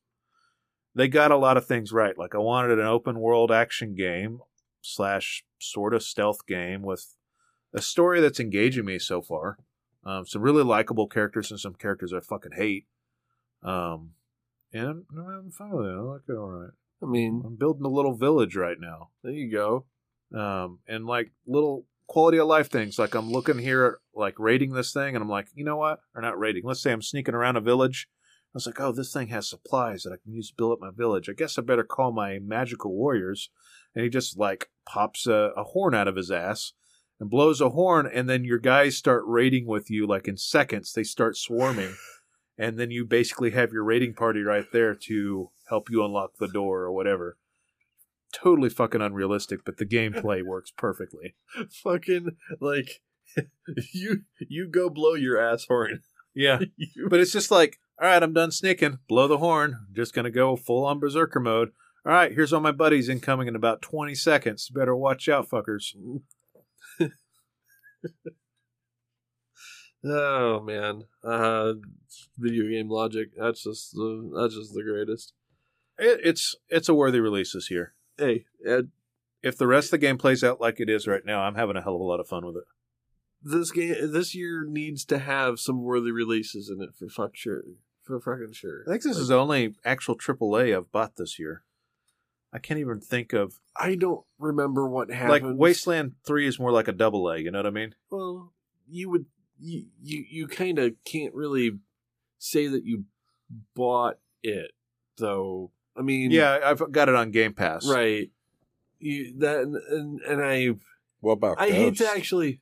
they 0.94 1.09
got 1.09 1.30
a 1.30 1.36
lot 1.36 1.56
of 1.56 1.66
things 1.66 1.92
right. 1.92 2.16
Like 2.16 2.34
I 2.34 2.38
wanted 2.38 2.78
an 2.78 2.86
open 2.86 3.18
world 3.20 3.51
action 3.51 3.94
game 3.94 4.40
slash 4.80 5.44
sort 5.60 5.94
of 5.94 6.02
stealth 6.02 6.46
game 6.46 6.82
with 6.82 7.14
a 7.74 7.82
story 7.82 8.20
that's 8.20 8.40
engaging 8.40 8.84
me 8.84 8.98
so 8.98 9.20
far. 9.20 9.59
Um, 10.05 10.26
some 10.26 10.42
really 10.42 10.62
likable 10.62 11.09
characters 11.09 11.51
and 11.51 11.59
some 11.59 11.74
characters 11.74 12.12
I 12.12 12.20
fucking 12.20 12.52
hate. 12.52 12.86
Um, 13.62 14.10
and 14.72 14.86
I'm, 14.86 15.06
I'm 15.16 15.32
having 15.32 15.51
fun 15.51 15.70
with 15.70 15.86
it. 15.86 15.96
I 15.96 16.01
like 16.01 16.20
it 16.28 16.32
all 16.34 16.51
right. 16.51 16.70
I 17.02 17.06
mean, 17.06 17.42
I'm 17.44 17.56
building 17.56 17.84
a 17.84 17.88
little 17.88 18.14
village 18.14 18.56
right 18.56 18.78
now. 18.78 19.10
there 19.22 19.32
you 19.32 19.51
go. 19.51 19.86
Um, 20.34 20.80
and 20.86 21.06
like 21.06 21.32
little 21.46 21.86
quality 22.06 22.38
of 22.38 22.46
life 22.46 22.70
things. 22.70 22.98
Like 22.98 23.14
I'm 23.14 23.30
looking 23.30 23.59
here, 23.59 23.84
at, 23.86 24.18
like 24.18 24.38
rating 24.38 24.72
this 24.72 24.92
thing, 24.92 25.14
and 25.14 25.22
I'm 25.22 25.28
like, 25.28 25.48
you 25.55 25.64
know 25.64 25.76
what? 25.76 26.01
Or 26.14 26.22
not 26.22 26.38
rating. 26.38 26.62
Let's 26.64 26.82
say 26.82 26.92
I'm 26.92 27.02
sneaking 27.02 27.34
around 27.34 27.56
a 27.56 27.60
village. 27.60 28.09
I 28.55 28.55
was 28.55 28.66
like, 28.66 28.80
oh, 28.80 28.92
this 28.92 29.12
thing 29.12 29.28
has 29.28 29.48
supplies 29.48 30.05
that 30.05 30.12
I 30.12 30.22
can 30.22 30.32
use 30.32 30.51
to 30.51 30.55
build 30.56 30.72
up 30.72 30.80
my 30.80 30.90
village. 30.94 31.28
I 31.28 31.32
guess 31.32 31.59
I 31.59 31.62
better 31.62 31.82
call 31.82 32.12
my 32.12 32.38
magical 32.38 32.94
warriors. 32.94 33.51
And 33.94 34.05
he 34.05 34.10
just 34.10 34.38
like 34.38 34.70
pops 34.86 35.26
a, 35.26 35.51
a 35.56 35.64
horn 35.64 35.94
out 35.94 36.09
of 36.09 36.16
his 36.16 36.30
ass 36.30 36.72
and 37.20 37.31
blows 37.31 37.61
a 37.61 37.70
horn, 37.70 38.07
and 38.12 38.28
then 38.28 38.45
your 38.45 38.59
guys 38.59 38.97
start 38.97 39.23
raiding 39.27 39.66
with 39.66 39.91
you. 39.91 40.07
Like 40.07 40.27
in 40.28 40.36
seconds, 40.36 40.93
they 40.93 41.05
start 41.05 41.36
swarming, 41.36 41.95
and 42.59 42.78
then 42.78 42.91
you 42.91 43.05
basically 43.05 43.51
have 43.53 43.73
your 43.73 43.85
raiding 43.85 44.15
party 44.15 44.43
right 44.43 44.66
there 44.73 44.95
to 44.95 45.51
help 45.69 45.91
you 45.91 46.05
unlock 46.05 46.36
the 46.39 46.49
door 46.49 46.81
or 46.82 46.93
whatever. 46.93 47.36
Totally 48.32 48.69
fucking 48.69 49.01
unrealistic, 49.01 49.65
but 49.65 49.77
the 49.77 49.86
gameplay 49.86 50.43
works 50.47 50.73
perfectly. 50.77 51.35
Fucking 51.70 52.36
like 52.61 53.01
you 53.93 54.23
you 54.39 54.66
go 54.69 54.91
blow 54.91 55.15
your 55.15 55.39
ass 55.41 55.66
horn. 55.69 56.03
Yeah, 56.35 56.59
You- 56.77 57.09
but 57.09 57.20
it's 57.20 57.31
just 57.32 57.53
like, 57.53 57.78
all 58.03 58.09
right, 58.09 58.20
I'm 58.23 58.32
done 58.32 58.51
sneaking. 58.51 58.99
Blow 59.09 59.28
the 59.28 59.39
horn. 59.39 59.86
just 59.93 60.12
gonna 60.15 60.32
go 60.32 60.57
full 60.57 60.85
on 60.85 60.99
berserker 60.99 61.39
mode. 61.39 61.70
All 62.05 62.12
right, 62.12 62.32
here's 62.32 62.53
all 62.53 62.61
my 62.61 62.73
buddies 62.73 63.09
incoming 63.09 63.47
in 63.49 63.55
about 63.57 63.81
20 63.82 64.15
seconds. 64.16 64.69
Better 64.69 64.95
watch 64.97 65.28
out, 65.28 65.49
fuckers. 65.49 65.97
Mm. 65.97 66.23
Oh 70.05 70.60
man, 70.60 71.05
uh, 71.22 71.74
video 72.39 72.68
game 72.68 72.89
logic. 72.90 73.31
That's 73.36 73.64
just 73.64 73.93
the 73.93 74.31
that's 74.36 74.55
just 74.55 74.74
the 74.74 74.82
greatest. 74.82 75.32
It, 75.98 76.20
it's 76.24 76.55
it's 76.68 76.89
a 76.89 76.94
worthy 76.94 77.20
release 77.20 77.52
this 77.52 77.70
year. 77.70 77.94
Hey, 78.18 78.44
Ed, 78.66 78.90
If 79.43 79.56
the 79.59 79.66
rest 79.66 79.86
of 79.86 79.90
the 79.93 79.98
game 80.06 80.18
plays 80.18 80.44
out 80.44 80.60
like 80.60 80.81
it 80.81 80.89
is 80.89 81.06
right 81.06 81.24
now, 81.24 81.43
I'm 81.43 81.56
having 81.56 81.76
a 81.76 81.82
hell 81.82 81.97
of 81.97 82.01
a 82.01 82.05
lot 82.05 82.20
of 82.20 82.28
fun 82.28 82.47
with 82.47 82.56
it. 82.56 82.64
this 83.43 83.70
game 83.70 83.94
this 84.12 84.35
year 84.35 84.64
needs 84.68 85.05
to 85.06 85.18
have 85.18 85.59
some 85.59 85.82
worthy 85.82 86.10
releases 86.10 86.70
in 86.70 86.82
it 86.82 86.90
for 86.98 87.09
fuck 87.09 87.36
sure. 87.36 87.62
For 88.02 88.20
fucking 88.20 88.52
sure. 88.52 88.82
I 88.86 88.90
think 88.90 89.02
this 89.02 89.16
is 89.16 89.28
the 89.28 89.39
only 89.39 89.76
actual 89.85 90.16
AAA 90.16 90.76
I've 90.76 90.93
bought 90.93 91.16
this 91.16 91.39
year. 91.39 91.62
I 92.55 92.59
can't 92.60 92.78
even 92.81 93.01
think 93.01 93.32
of 93.32 93.59
I 93.76 93.97
don't 93.97 94.24
remember 94.39 94.89
what 94.89 95.10
happened. 95.10 95.31
like 95.31 95.59
Wasteland 95.59 96.12
Three 96.24 96.47
is 96.47 96.59
more 96.60 96.70
like 96.70 96.86
a 96.89 96.93
double 96.93 97.28
A. 97.28 97.39
You 97.39 97.51
know 97.51 97.59
what 97.59 97.66
I 97.66 97.70
mean? 97.70 97.94
Well, 98.10 98.52
you 98.89 99.10
would 99.10 99.26
you 99.60 99.86
you, 100.02 100.24
you 100.31 100.47
kind 100.47 100.78
of 100.78 100.93
can't 101.05 101.35
really 101.35 101.72
say 102.39 102.68
that 102.68 102.85
you 102.85 103.05
bought 103.74 104.18
it 104.43 104.70
though. 105.18 105.72
I 105.97 106.02
mean, 106.02 106.31
Yeah, 106.31 106.60
I've 106.64 106.90
got 106.93 107.09
it 107.09 107.14
on 107.14 107.31
Game 107.32 107.55
Pass. 107.55 107.86
right. 107.89 108.31
You 109.01 109.35
that 109.39 109.60
and 109.60 109.76
and, 109.76 110.20
and 110.22 110.43
I 110.43 110.70
What 111.20 111.32
about 111.32 111.60
I 111.60 111.70
hate 111.70 111.97
to 111.98 112.05
Ghosts? 112.05 112.16
actually 112.16 112.60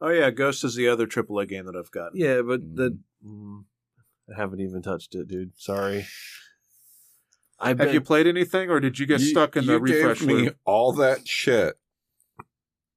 Oh 0.00 0.08
yeah, 0.10 0.30
Ghost 0.30 0.62
is 0.64 0.74
the 0.74 0.88
other 0.88 1.06
AAA 1.06 1.48
game 1.48 1.64
that 1.66 1.76
I've 1.76 1.90
got. 1.90 2.14
yeah, 2.14 2.42
but 2.42 2.60
Mm. 2.60 2.76
the 2.76 2.98
mm, 3.26 3.64
I 4.30 4.36
haven't 4.40 4.60
even 4.60 4.82
touched 4.82 5.14
it, 5.14 5.28
dude. 5.28 5.52
Sorry. 5.56 6.04
I 7.62 7.68
Have 7.68 7.78
bet 7.78 7.92
you 7.94 8.00
played 8.00 8.26
anything, 8.26 8.70
or 8.70 8.80
did 8.80 8.98
you 8.98 9.06
get 9.06 9.20
You- 9.20 9.26
stuck 9.28 9.56
in 9.56 9.66
the 9.66 9.74
you 9.74 9.78
refresh 9.78 10.18
gave 10.20 10.28
me 10.28 10.34
loop? 10.34 10.56
all 10.64 10.92
that 10.94 11.26
shit. 11.28 11.76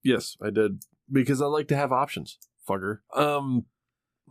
yes, 0.04 0.38
I 0.42 0.50
did 0.50 0.84
because 1.12 1.42
I 1.42 1.46
like 1.46 1.68
to 1.70 1.76
have 1.76 1.92
options, 1.92 2.38
fucker. 2.68 3.00
Um, 3.16 3.66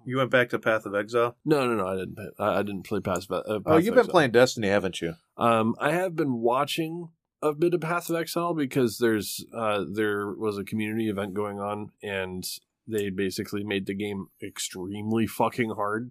You 0.04 0.18
went 0.18 0.30
back 0.30 0.50
to 0.50 0.58
Path 0.58 0.84
of 0.86 0.94
Exile. 0.94 1.36
no, 1.44 1.66
no, 1.66 1.74
no, 1.76 1.86
I 1.86 1.96
didn't. 1.96 2.18
I, 2.38 2.58
I 2.58 2.62
didn't 2.62 2.82
play 2.82 3.00
Pass. 3.00 3.26
Uh, 3.30 3.42
Oh, 3.64 3.76
you've 3.78 3.94
been 3.94 4.00
Exile. 4.00 4.10
playing 4.12 4.30
Destiny, 4.32 4.68
haven't 4.68 5.00
you? 5.00 5.14
Um, 5.36 5.74
I 5.80 5.92
have 5.92 6.14
been 6.16 6.40
watching 6.40 7.08
a 7.42 7.52
bit 7.54 7.74
of 7.74 7.80
Path 7.80 8.10
of 8.10 8.16
Exile 8.16 8.54
because 8.54 8.98
there's 8.98 9.44
uh 9.54 9.84
there 9.90 10.32
was 10.32 10.58
a 10.58 10.64
community 10.64 11.08
event 11.08 11.34
going 11.34 11.58
on 11.60 11.90
and 12.02 12.44
they 12.86 13.08
basically 13.10 13.62
made 13.64 13.86
the 13.86 13.94
game 13.94 14.26
extremely 14.42 15.26
fucking 15.26 15.70
hard. 15.70 16.10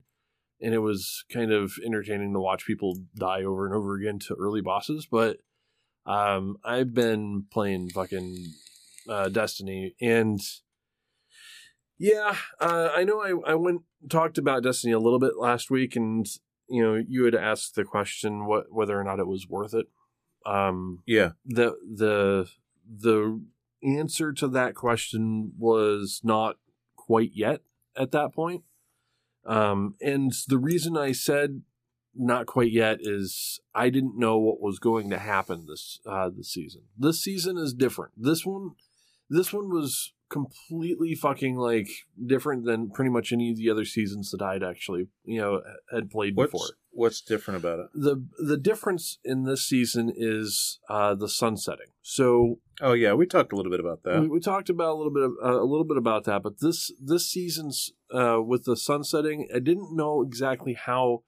And 0.63 0.73
it 0.73 0.79
was 0.79 1.25
kind 1.31 1.51
of 1.51 1.73
entertaining 1.85 2.33
to 2.33 2.39
watch 2.39 2.65
people 2.65 2.97
die 3.15 3.43
over 3.43 3.65
and 3.65 3.75
over 3.75 3.95
again 3.95 4.17
to 4.19 4.35
early 4.39 4.61
bosses. 4.61 5.05
But 5.05 5.37
um 6.05 6.57
I've 6.63 6.93
been 6.93 7.45
playing 7.51 7.89
fucking 7.89 8.53
uh 9.09 9.29
Destiny 9.29 9.95
and 10.01 10.39
yeah, 11.97 12.35
uh, 12.59 12.89
I 12.95 13.03
know 13.03 13.21
I, 13.21 13.51
I 13.51 13.55
went 13.55 13.81
talked 14.09 14.37
about 14.37 14.63
Destiny 14.63 14.93
a 14.93 14.99
little 14.99 15.19
bit 15.19 15.37
last 15.37 15.69
week 15.69 15.95
and 15.95 16.25
you 16.69 16.81
know, 16.81 16.95
you 17.07 17.25
had 17.25 17.35
asked 17.35 17.75
the 17.75 17.83
question 17.83 18.45
what 18.45 18.65
whether 18.71 18.99
or 18.99 19.03
not 19.03 19.19
it 19.19 19.27
was 19.27 19.47
worth 19.47 19.73
it. 19.73 19.87
Um, 20.45 21.03
Yeah. 21.05 21.31
the 21.45 21.75
the 21.83 22.49
the 22.89 23.41
answer 23.83 24.33
to 24.33 24.47
that 24.49 24.75
question 24.75 25.53
was 25.57 26.21
not 26.23 26.57
quite 26.95 27.31
yet 27.33 27.61
at 27.95 28.11
that 28.11 28.33
point. 28.33 28.63
Um, 29.45 29.95
and 30.01 30.31
the 30.47 30.57
reason 30.57 30.97
I 30.97 31.11
said 31.11 31.61
not 32.15 32.45
quite 32.45 32.71
yet 32.71 32.97
is 33.01 33.59
I 33.73 33.89
didn't 33.89 34.17
know 34.17 34.37
what 34.37 34.61
was 34.61 34.79
going 34.79 35.09
to 35.09 35.19
happen 35.19 35.65
this 35.67 35.99
uh, 36.05 36.29
this 36.29 36.51
season. 36.51 36.83
This 36.97 37.21
season 37.21 37.57
is 37.57 37.73
different. 37.73 38.13
This 38.15 38.45
one, 38.45 38.71
this 39.29 39.51
one 39.51 39.69
was 39.69 40.13
completely 40.33 41.15
fucking 41.15 41.55
like 41.55 41.87
different 42.25 42.65
than 42.65 42.89
pretty 42.89 43.11
much 43.11 43.31
any 43.31 43.51
of 43.51 43.57
the 43.57 43.69
other 43.69 43.85
seasons 43.85 44.31
that 44.31 44.41
I'd 44.41 44.63
actually 44.63 45.07
you 45.23 45.39
know 45.39 45.61
had 45.93 46.09
played 46.09 46.35
What's 46.35 46.51
before 46.51 46.67
what's 46.91 47.21
different 47.21 47.59
about 47.59 47.79
it? 47.79 47.87
the 47.93 48.25
the 48.45 48.57
difference 48.57 49.19
in 49.23 49.43
this 49.43 49.67
season 49.67 50.11
is 50.15 50.79
uh, 50.89 51.15
the 51.15 51.29
sunsetting. 51.29 51.87
So 52.01 52.59
Oh 52.81 52.93
yeah, 52.93 53.13
we 53.13 53.25
talked 53.25 53.53
a 53.53 53.55
little 53.55 53.71
bit 53.71 53.79
about 53.79 54.03
that. 54.03 54.21
we, 54.21 54.27
we 54.27 54.39
talked 54.39 54.69
about 54.69 54.93
a 54.93 54.95
little 54.95 55.13
bit 55.13 55.23
of, 55.23 55.31
uh, 55.43 55.61
a 55.61 55.65
little 55.65 55.85
bit 55.85 55.97
about 55.97 56.23
that, 56.25 56.41
but 56.43 56.59
this 56.59 56.91
this 56.99 57.29
season's 57.29 57.91
uh, 58.11 58.41
with 58.41 58.65
the 58.65 58.75
sun 58.75 59.03
setting, 59.03 59.47
I 59.53 59.59
didn't 59.59 59.95
know 59.95 60.23
exactly 60.23 60.73
how 60.73 61.23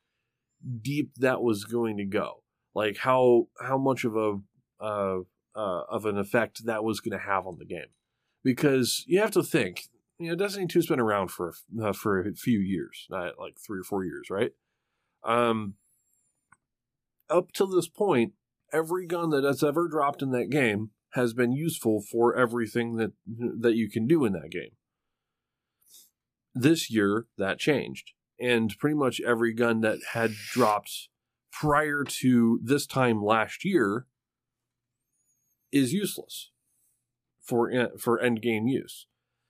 deep 0.81 1.11
that 1.17 1.41
was 1.41 1.63
going 1.63 1.97
to 1.97 2.05
go, 2.05 2.43
like 2.73 2.97
how 2.97 3.47
how 3.61 3.77
much 3.77 4.03
of 4.03 4.15
a 4.15 4.39
uh, 4.83 5.19
uh, 5.55 5.83
of 5.89 6.05
an 6.05 6.17
effect 6.17 6.65
that 6.65 6.83
was 6.83 6.99
going 6.99 7.17
to 7.17 7.25
have 7.25 7.45
on 7.47 7.57
the 7.59 7.65
game, 7.65 7.91
because 8.45 9.03
you 9.07 9.19
have 9.19 9.31
to 9.31 9.43
think. 9.43 9.89
You 10.17 10.29
know, 10.29 10.35
Destiny 10.35 10.67
2's 10.67 10.85
been 10.85 11.01
around 11.01 11.29
for 11.29 11.53
uh, 11.83 11.91
for 11.91 12.21
a 12.21 12.33
few 12.33 12.59
years, 12.59 13.05
not 13.09 13.37
like 13.37 13.57
three 13.59 13.79
or 13.79 13.83
four 13.83 14.05
years, 14.05 14.29
right? 14.29 14.51
Um, 15.25 15.73
up 17.29 17.51
to 17.53 17.65
this 17.65 17.89
point, 17.89 18.31
every 18.71 19.07
gun 19.07 19.31
that 19.31 19.43
has 19.43 19.61
ever 19.61 19.89
dropped 19.89 20.21
in 20.21 20.31
that 20.31 20.49
game 20.49 20.91
has 21.15 21.33
been 21.33 21.51
useful 21.51 22.01
for 22.01 22.33
everything 22.33 22.95
that 22.95 23.11
that 23.27 23.75
you 23.75 23.89
can 23.89 24.07
do 24.07 24.23
in 24.23 24.31
that 24.33 24.51
game. 24.51 24.71
This 26.53 26.89
year 26.89 27.25
that 27.37 27.59
changed, 27.59 28.13
and 28.39 28.73
pretty 28.79 28.95
much 28.95 29.19
every 29.19 29.53
gun 29.53 29.81
that 29.81 29.99
had 30.13 30.31
dropped 30.31 31.09
prior 31.51 32.05
to 32.05 32.61
this 32.63 32.85
time 32.85 33.21
last 33.21 33.65
year 33.65 34.05
is 35.73 35.91
useless 35.91 36.51
for 37.45 37.71
for 37.97 38.19
end 38.19 38.41
game 38.41 38.67
use. 38.67 39.05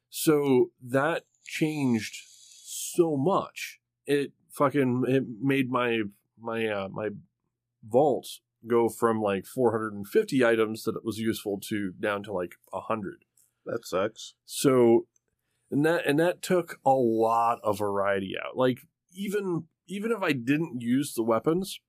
So 0.09 0.71
that 0.81 1.23
changed 1.45 2.23
so 2.27 3.17
much. 3.17 3.79
It 4.05 4.33
fucking 4.51 5.05
it 5.07 5.23
made 5.41 5.69
my 5.69 6.01
my 6.39 6.67
uh, 6.67 6.89
my 6.89 7.09
vault 7.87 8.27
go 8.67 8.89
from 8.89 9.21
like 9.21 9.45
450 9.45 10.43
items 10.43 10.83
that 10.83 10.95
it 10.95 11.05
was 11.05 11.19
useful 11.19 11.59
to 11.65 11.91
down 11.99 12.23
to 12.23 12.33
like 12.33 12.55
100 12.71 13.25
That 13.65 13.85
sucks. 13.85 14.33
so 14.45 15.05
and 15.69 15.85
that 15.85 16.05
and 16.05 16.19
that 16.19 16.41
took 16.41 16.79
a 16.85 16.91
lot 16.91 17.59
of 17.63 17.79
variety 17.79 18.35
out. 18.43 18.55
Like 18.57 18.79
even 19.11 19.65
even 19.87 20.11
if 20.11 20.21
I 20.21 20.31
didn't 20.31 20.81
use 20.81 21.13
the 21.13 21.23
weapons, 21.23 21.79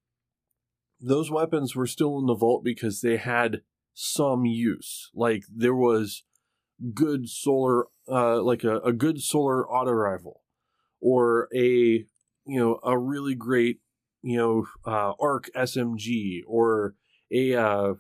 those 1.01 1.31
weapons 1.31 1.75
were 1.75 1.87
still 1.87 2.19
in 2.19 2.27
the 2.27 2.35
vault 2.35 2.65
because 2.65 3.01
they 3.01 3.17
had 3.17 3.63
some 3.99 4.45
use. 4.45 5.11
Like 5.15 5.45
there 5.53 5.75
was 5.75 6.23
good 6.93 7.29
solar, 7.31 7.87
uh, 8.09 8.43
like 8.43 8.63
a, 8.63 8.79
a 8.81 8.93
good 8.93 9.23
solar 9.23 9.67
auto 9.67 9.93
rifle, 9.93 10.43
or 11.01 11.49
a 11.55 12.05
you 12.47 12.61
know 12.61 12.79
a 12.85 12.97
really 12.99 13.35
great 13.35 13.81
you 14.23 14.37
know 14.37 14.67
uh, 14.87 15.15
arc 15.19 15.49
SMG, 15.57 16.43
or 16.47 16.95
a 17.33 17.55
uh, 17.55 17.95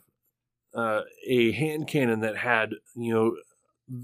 uh, 0.74 1.01
a 1.27 1.52
hand 1.52 1.89
cannon 1.89 2.20
that 2.20 2.36
had 2.36 2.74
you 2.94 3.14
know 3.14 3.36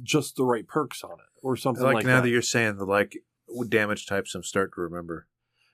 just 0.02 0.36
the 0.36 0.44
right 0.44 0.66
perks 0.66 1.04
on 1.04 1.12
it, 1.12 1.42
or 1.42 1.56
something 1.56 1.84
like, 1.84 1.96
like, 1.96 2.06
now 2.06 2.16
that. 2.16 2.22
that 2.22 2.30
you're 2.30 2.40
saying 2.40 2.76
the 2.78 2.86
like 2.86 3.18
damage 3.68 4.06
types, 4.06 4.34
I'm 4.34 4.42
starting 4.42 4.72
to 4.76 4.80
remember. 4.80 5.26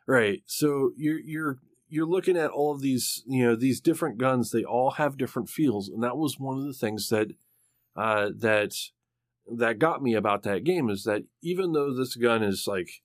Right. 0.05 0.43
So 0.47 0.91
you're 0.97 1.21
you're 1.21 1.59
you're 1.89 2.07
looking 2.07 2.37
at 2.37 2.51
all 2.51 2.73
of 2.73 2.81
these, 2.81 3.23
you 3.27 3.45
know, 3.45 3.57
these 3.57 3.81
different 3.81 4.19
guns. 4.19 4.51
They 4.51 4.65
all 4.65 4.93
have 4.93 5.17
different 5.17 5.49
feels, 5.49 5.89
and 5.89 6.03
that 6.03 6.17
was 6.17 6.39
one 6.39 6.59
of 6.59 6.65
the 6.65 6.73
things 6.73 7.09
that 7.09 7.29
uh, 7.97 8.31
that 8.37 8.75
that 9.51 9.79
got 9.79 10.03
me 10.03 10.15
about 10.15 10.43
that 10.43 10.65
game 10.65 10.91
is 10.91 11.05
that 11.05 11.25
even 11.43 11.73
though 11.73 11.95
this 11.95 12.15
gun 12.17 12.43
is 12.43 12.67
like 12.67 13.03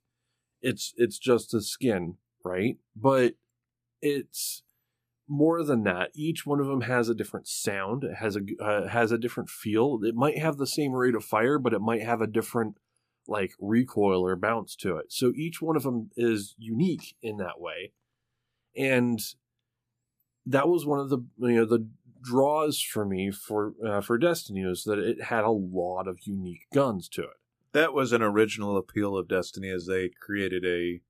it's 0.62 0.94
it's 0.98 1.18
just 1.18 1.54
a 1.54 1.62
skin, 1.62 2.18
right? 2.44 2.78
But 2.96 3.36
it's 4.02 4.64
more 5.28 5.64
than 5.64 5.84
that. 5.84 6.12
Each 6.14 6.46
one 6.46 6.60
of 6.60 6.68
them 6.68 6.82
has 6.82 7.10
a 7.10 7.16
different 7.16 7.48
sound. 7.48 8.04
It 8.04 8.16
has 8.16 8.36
a 8.36 8.42
uh, 8.64 8.88
has 8.90 9.12
a 9.12 9.18
different 9.18 9.50
feel. 9.50 10.00
It 10.04 10.16
might 10.16 10.38
have 10.38 10.58
the 10.58 10.68
same 10.68 10.92
rate 10.92 11.16
of 11.16 11.24
fire, 11.24 11.58
but 11.58 11.74
it 11.74 11.82
might 11.82 12.04
have 12.04 12.22
a 12.22 12.28
different 12.28 12.78
like 13.28 13.54
recoil 13.60 14.26
or 14.26 14.36
bounce 14.36 14.76
to 14.76 14.98
it. 14.98 15.06
So 15.12 15.32
each 15.36 15.62
one 15.62 15.78
of 15.78 15.84
them 15.84 16.12
is 16.18 16.56
unique 16.58 17.16
in 17.22 17.38
that 17.38 17.60
way. 17.60 17.94
And 18.76 19.20
that 20.46 20.68
was 20.68 20.86
one 20.86 21.00
of 21.00 21.10
the 21.10 21.20
you 21.40 21.56
know 21.56 21.66
the 21.66 21.88
draws 22.22 22.80
for 22.82 23.06
me 23.06 23.32
for 23.32 23.74
uh, 23.86 24.02
for 24.02 24.18
Destiny 24.18 24.64
was 24.66 24.84
that 24.84 25.00
it 25.00 25.24
had 25.24 25.44
a 25.44 25.52
lot 25.52 26.08
of 26.08 26.20
unique 26.24 26.68
guns 26.74 27.08
to 27.10 27.24
it. 27.24 27.38
That 27.74 27.94
was 27.94 28.12
an 28.12 28.22
original 28.22 28.78
appeal 28.78 29.18
of 29.18 29.28
Destiny 29.28 29.70
as 29.70 29.88
they 29.88 30.10
created 30.10 30.66
a 30.66 31.02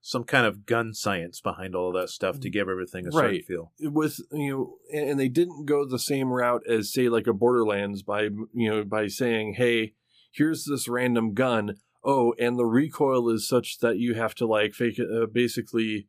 some 0.00 0.24
kind 0.24 0.46
of 0.46 0.66
gun 0.66 0.92
science 0.92 1.40
behind 1.40 1.74
all 1.74 1.88
of 1.88 1.94
that 1.94 2.10
stuff 2.10 2.38
to 2.38 2.50
give 2.50 2.68
everything 2.68 3.06
a 3.06 3.12
certain 3.12 3.30
Right. 3.30 3.44
feel. 3.44 3.72
with 3.80 4.20
you 4.32 4.50
know 4.50 4.76
and 4.92 5.18
they 5.18 5.28
didn't 5.28 5.64
go 5.64 5.86
the 5.86 5.98
same 5.98 6.28
route 6.28 6.62
as 6.68 6.92
say 6.92 7.08
like 7.08 7.26
a 7.26 7.32
borderlands 7.32 8.02
by 8.02 8.24
you 8.52 8.70
know 8.70 8.84
by 8.84 9.06
saying 9.06 9.54
hey 9.54 9.94
here's 10.30 10.66
this 10.66 10.88
random 10.88 11.32
gun 11.32 11.76
oh 12.04 12.34
and 12.38 12.58
the 12.58 12.66
recoil 12.66 13.30
is 13.30 13.48
such 13.48 13.78
that 13.78 13.96
you 13.96 14.12
have 14.12 14.34
to 14.34 14.46
like 14.46 14.74
fake 14.74 15.00
uh, 15.00 15.24
basically 15.24 16.06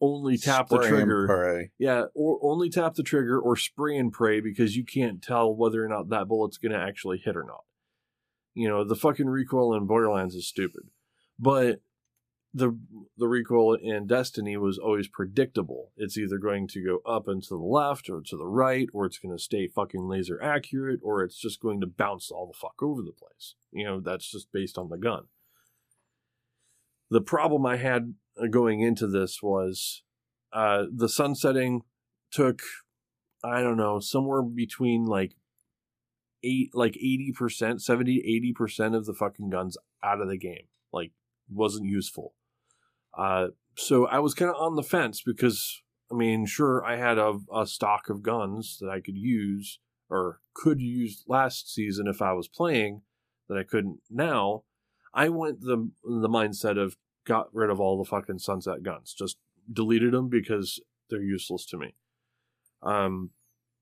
only 0.00 0.36
tap 0.36 0.68
the 0.68 0.76
Spray 0.76 0.88
and 0.88 0.96
trigger 0.96 1.26
pray. 1.26 1.70
yeah 1.78 2.04
or 2.14 2.38
only 2.42 2.68
tap 2.68 2.94
the 2.94 3.02
trigger 3.02 3.38
or 3.38 3.56
spray 3.56 3.96
and 3.96 4.12
pray 4.12 4.40
because 4.40 4.76
you 4.76 4.84
can't 4.84 5.22
tell 5.22 5.54
whether 5.54 5.84
or 5.84 5.88
not 5.88 6.10
that 6.10 6.28
bullet's 6.28 6.58
going 6.58 6.72
to 6.72 6.78
actually 6.78 7.18
hit 7.18 7.36
or 7.36 7.44
not 7.44 7.64
you 8.54 8.68
know 8.68 8.84
the 8.84 8.96
fucking 8.96 9.28
recoil 9.28 9.74
in 9.74 9.86
borderlands 9.86 10.34
is 10.34 10.46
stupid 10.46 10.90
but 11.38 11.80
the 12.56 12.74
the 13.18 13.28
recoil 13.28 13.74
in 13.74 14.06
Destiny 14.06 14.56
was 14.56 14.78
always 14.78 15.08
predictable. 15.08 15.92
It's 15.94 16.16
either 16.16 16.38
going 16.38 16.68
to 16.68 16.82
go 16.82 17.00
up 17.06 17.28
and 17.28 17.42
to 17.42 17.50
the 17.50 17.56
left 17.56 18.08
or 18.08 18.22
to 18.22 18.36
the 18.36 18.46
right, 18.46 18.88
or 18.94 19.04
it's 19.04 19.18
going 19.18 19.36
to 19.36 19.42
stay 19.42 19.68
fucking 19.68 20.08
laser 20.08 20.42
accurate, 20.42 21.00
or 21.02 21.22
it's 21.22 21.38
just 21.38 21.60
going 21.60 21.82
to 21.82 21.86
bounce 21.86 22.30
all 22.30 22.46
the 22.46 22.56
fuck 22.56 22.82
over 22.82 23.02
the 23.02 23.12
place. 23.12 23.56
You 23.72 23.84
know, 23.84 24.00
that's 24.00 24.30
just 24.30 24.50
based 24.52 24.78
on 24.78 24.88
the 24.88 24.96
gun. 24.96 25.24
The 27.10 27.20
problem 27.20 27.66
I 27.66 27.76
had 27.76 28.14
going 28.50 28.80
into 28.80 29.06
this 29.06 29.42
was 29.42 30.02
uh, 30.52 30.84
the 30.92 31.08
sunsetting 31.08 31.82
took, 32.30 32.62
I 33.44 33.60
don't 33.62 33.76
know, 33.76 34.00
somewhere 34.00 34.42
between 34.42 35.04
like 35.04 35.34
eight, 36.42 36.70
like 36.74 36.96
eighty 36.96 37.32
percent, 37.36 37.82
70 37.82 38.22
80 38.26 38.52
percent 38.52 38.94
of 38.94 39.06
the 39.06 39.14
fucking 39.14 39.50
guns 39.50 39.76
out 40.02 40.20
of 40.20 40.28
the 40.28 40.38
game. 40.38 40.68
Like 40.92 41.12
wasn't 41.48 41.86
useful. 41.86 42.34
Uh, 43.16 43.48
so 43.76 44.06
I 44.06 44.18
was 44.18 44.34
kind 44.34 44.50
of 44.50 44.60
on 44.60 44.76
the 44.76 44.82
fence 44.82 45.22
because, 45.24 45.82
I 46.10 46.14
mean, 46.14 46.46
sure, 46.46 46.84
I 46.84 46.96
had 46.96 47.18
a, 47.18 47.38
a 47.54 47.66
stock 47.66 48.08
of 48.08 48.22
guns 48.22 48.78
that 48.80 48.90
I 48.90 49.00
could 49.00 49.16
use 49.16 49.78
or 50.08 50.40
could 50.54 50.80
use 50.80 51.24
last 51.26 51.72
season 51.72 52.06
if 52.06 52.22
I 52.22 52.32
was 52.32 52.48
playing 52.48 53.02
that 53.48 53.58
I 53.58 53.64
couldn't 53.64 54.00
now. 54.10 54.62
I 55.14 55.30
went 55.30 55.60
the 55.60 55.90
the 56.04 56.28
mindset 56.28 56.78
of 56.78 56.96
got 57.26 57.48
rid 57.52 57.70
of 57.70 57.80
all 57.80 57.98
the 57.98 58.08
fucking 58.08 58.38
sunset 58.38 58.82
guns, 58.82 59.14
just 59.16 59.36
deleted 59.70 60.12
them 60.12 60.28
because 60.28 60.80
they're 61.10 61.22
useless 61.22 61.66
to 61.66 61.76
me. 61.76 61.94
Um, 62.82 63.30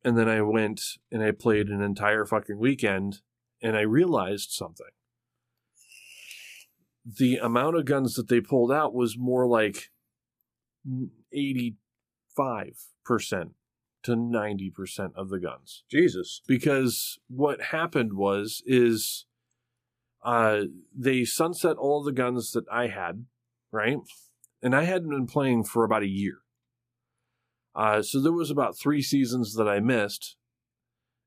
and 0.04 0.18
then 0.18 0.28
I 0.28 0.42
went 0.42 0.80
and 1.10 1.22
I 1.22 1.30
played 1.30 1.68
an 1.68 1.80
entire 1.80 2.24
fucking 2.24 2.58
weekend, 2.58 3.20
and 3.62 3.76
I 3.76 3.82
realized 3.82 4.50
something 4.50 4.86
the 7.04 7.36
amount 7.36 7.76
of 7.76 7.84
guns 7.84 8.14
that 8.14 8.28
they 8.28 8.40
pulled 8.40 8.72
out 8.72 8.94
was 8.94 9.18
more 9.18 9.46
like 9.46 9.90
85% 11.34 11.74
to 14.02 14.12
90% 14.12 15.14
of 15.14 15.28
the 15.30 15.38
guns 15.38 15.84
Jesus. 15.90 16.42
because 16.46 17.18
what 17.28 17.60
happened 17.62 18.14
was 18.14 18.62
is 18.66 19.26
uh 20.22 20.62
they 20.94 21.24
sunset 21.24 21.76
all 21.76 22.02
the 22.02 22.12
guns 22.12 22.52
that 22.52 22.64
I 22.70 22.88
had, 22.88 23.26
right? 23.74 23.98
And 24.62 24.74
I 24.74 24.84
hadn't 24.84 25.10
been 25.10 25.26
playing 25.26 25.64
for 25.64 25.84
about 25.84 26.04
a 26.04 26.08
year. 26.08 26.38
Uh 27.74 28.02
so 28.02 28.20
there 28.20 28.32
was 28.32 28.50
about 28.50 28.78
3 28.78 29.02
seasons 29.02 29.54
that 29.54 29.68
I 29.68 29.80
missed 29.80 30.36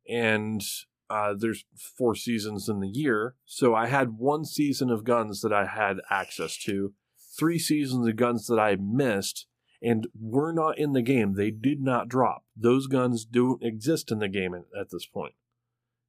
and 0.10 0.62
uh 1.10 1.34
there's 1.38 1.66
four 1.98 2.16
seasons 2.16 2.70
in 2.70 2.80
the 2.80 2.88
year. 2.88 3.36
So 3.46 3.76
I 3.76 3.88
had 3.88 4.18
one 4.18 4.46
season 4.46 4.90
of 4.90 5.04
guns 5.04 5.42
that 5.42 5.54
I 5.54 5.66
had 5.66 5.98
access 6.10 6.58
to, 6.64 6.94
three 7.38 7.60
seasons 7.60 8.08
of 8.08 8.16
guns 8.16 8.48
that 8.48 8.60
I 8.60 8.78
missed 8.80 9.46
and 9.82 10.08
were 10.20 10.54
not 10.54 10.80
in 10.80 10.94
the 10.94 11.02
game. 11.02 11.36
They 11.36 11.52
did 11.52 11.82
not 11.82 12.08
drop. 12.08 12.46
Those 12.56 12.88
guns 12.88 13.26
don't 13.26 13.64
exist 13.64 14.12
in 14.12 14.20
the 14.20 14.30
game 14.30 14.56
at 14.56 14.90
this 14.90 15.06
point. 15.06 15.36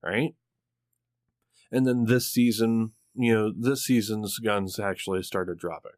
Right? 0.02 0.35
And 1.70 1.86
then 1.86 2.05
this 2.05 2.31
season, 2.31 2.93
you 3.15 3.35
know, 3.35 3.52
this 3.55 3.85
season's 3.85 4.39
guns 4.39 4.78
actually 4.78 5.23
started 5.23 5.59
dropping. 5.59 5.93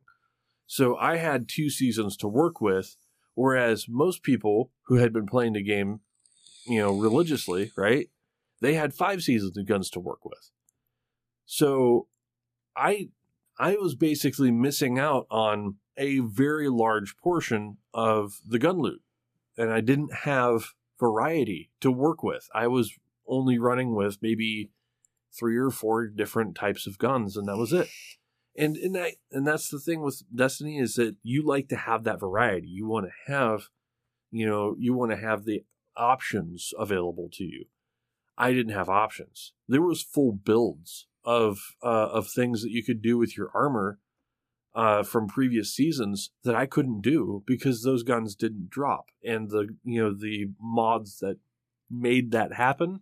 So 0.70 0.97
I 0.98 1.16
had 1.16 1.48
two 1.48 1.68
seasons 1.68 2.16
to 2.18 2.28
work 2.28 2.60
with, 2.60 2.97
whereas 3.34 3.86
most 3.88 4.22
people 4.22 4.70
who 4.82 4.98
had 4.98 5.12
been 5.12 5.26
playing 5.26 5.55
the 5.55 5.64
game, 5.64 5.98
you 6.64 6.78
know, 6.78 6.92
religiously, 6.92 7.72
right? 7.76 8.09
They 8.60 8.74
had 8.74 8.94
five 8.94 9.24
seasons 9.24 9.59
of 9.59 9.66
guns 9.66 9.90
to 9.90 9.98
work 9.98 10.24
with. 10.24 10.52
So 11.44 12.06
I 12.76 13.09
I 13.59 13.78
was 13.78 13.97
basically 13.97 14.52
missing 14.52 14.97
out 14.97 15.26
on 15.28 15.78
a 15.97 16.20
very 16.20 16.68
large 16.68 17.16
portion 17.16 17.78
of 17.92 18.40
the 18.47 18.60
gun 18.60 18.78
loot. 18.78 19.02
And 19.59 19.72
I 19.72 19.80
didn't 19.80 20.18
have 20.22 20.74
variety 21.01 21.72
to 21.80 21.90
work 21.90 22.22
with. 22.22 22.48
I 22.55 22.68
was 22.68 22.97
only 23.26 23.59
running 23.59 23.97
with 23.97 24.18
maybe 24.22 24.70
three 25.36 25.56
or 25.56 25.70
four 25.70 26.06
different 26.06 26.55
types 26.55 26.86
of 26.86 26.97
guns, 26.97 27.36
and 27.36 27.48
that 27.48 27.56
was 27.56 27.72
it. 27.72 27.88
And 28.56 28.77
and 28.77 28.94
that 28.94 29.12
and 29.31 29.47
that's 29.47 29.68
the 29.68 29.78
thing 29.78 30.02
with 30.02 30.22
Destiny 30.35 30.78
is 30.78 30.94
that 30.94 31.16
you 31.22 31.47
like 31.47 31.68
to 31.68 31.77
have 31.77 32.05
that 32.05 32.20
variety. 32.20 32.66
You 32.66 32.86
want 32.86 33.06
to 33.06 33.32
have, 33.32 33.68
you 34.31 34.47
know, 34.47 34.74
you 34.78 34.93
want 34.93 35.12
to 35.12 35.16
have 35.16 35.44
the 35.44 35.64
options 35.97 36.72
available 36.78 37.28
to 37.35 37.44
you. 37.44 37.66
I 38.36 38.52
didn't 38.52 38.74
have 38.74 38.89
options. 38.89 39.52
There 39.68 39.82
was 39.82 40.02
full 40.02 40.32
builds 40.32 41.06
of 41.24 41.59
uh, 41.82 42.09
of 42.09 42.28
things 42.28 42.62
that 42.62 42.70
you 42.70 42.82
could 42.82 43.02
do 43.02 43.18
with 43.18 43.36
your 43.36 43.51
armor 43.55 43.98
uh, 44.74 45.02
from 45.02 45.27
previous 45.27 45.74
seasons 45.74 46.31
that 46.44 46.55
I 46.55 46.66
couldn't 46.66 47.02
do 47.02 47.43
because 47.47 47.82
those 47.82 48.02
guns 48.02 48.35
didn't 48.35 48.70
drop, 48.70 49.06
and 49.24 49.51
the 49.51 49.77
you 49.85 50.02
know 50.02 50.14
the 50.14 50.47
mods 50.60 51.18
that 51.18 51.39
made 51.90 52.31
that 52.32 52.55
happen 52.55 53.01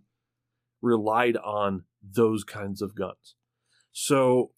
relied 0.80 1.36
on 1.36 1.84
those 2.02 2.44
kinds 2.44 2.80
of 2.80 2.94
guns. 2.94 3.34
So, 3.92 4.52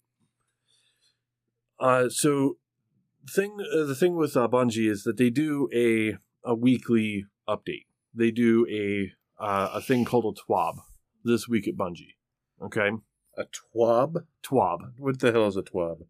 uh, 1.81 2.09
so 2.09 2.57
thing 3.29 3.57
uh, 3.73 3.83
the 3.83 3.95
thing 3.95 4.15
with 4.15 4.37
uh, 4.37 4.47
Bungie 4.47 4.89
is 4.89 5.03
that 5.03 5.17
they 5.17 5.29
do 5.29 5.67
a 5.73 6.17
a 6.43 6.55
weekly 6.55 7.25
update. 7.47 7.85
They 8.13 8.31
do 8.31 8.65
a 8.69 9.11
uh, 9.43 9.71
a 9.73 9.81
thing 9.81 10.05
called 10.05 10.37
a 10.37 10.51
TWAB 10.51 10.75
this 11.23 11.47
week 11.47 11.67
at 11.67 11.75
Bungie. 11.75 12.15
Okay, 12.61 12.91
A 13.37 13.45
twab? 13.45 14.25
TWAB. 14.43 14.93
What 14.97 15.19
the 15.19 15.31
hell 15.31 15.47
is 15.47 15.57
a 15.57 15.63
twab? 15.63 16.05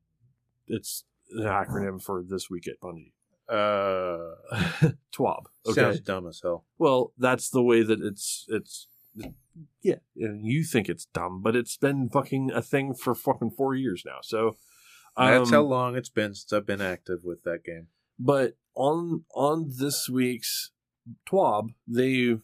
It's 0.67 1.05
an 1.31 1.43
acronym 1.43 2.01
for 2.01 2.23
this 2.23 2.49
week 2.49 2.67
at 2.67 2.79
Bungie. 2.81 3.13
Uh, 3.47 4.35
TWAB. 5.13 5.43
Okay. 5.67 5.81
sounds 5.81 5.99
dumb 6.01 6.27
as 6.27 6.41
hell. 6.43 6.65
Well, 6.77 7.13
that's 7.17 7.49
the 7.49 7.63
way 7.63 7.83
that 7.83 8.01
it's 8.01 8.45
it's 8.49 8.87
yeah, 9.81 9.95
you 10.13 10.63
think 10.63 10.89
it's 10.89 11.05
dumb, 11.05 11.41
but 11.41 11.55
it's 11.55 11.77
been 11.77 12.09
fucking 12.09 12.51
a 12.53 12.61
thing 12.61 12.93
for 12.93 13.13
fucking 13.13 13.51
four 13.51 13.75
years 13.75 14.03
now. 14.05 14.19
So 14.21 14.55
That's 15.17 15.49
um, 15.49 15.53
how 15.53 15.61
long 15.61 15.95
it's 15.95 16.09
been 16.09 16.33
since 16.33 16.51
I've 16.53 16.65
been 16.65 16.81
active 16.81 17.19
with 17.23 17.43
that 17.43 17.63
game. 17.63 17.87
But 18.17 18.53
on 18.75 19.25
on 19.35 19.71
this 19.77 20.07
week's 20.09 20.71
TWAB, 21.29 21.69
they've 21.87 22.41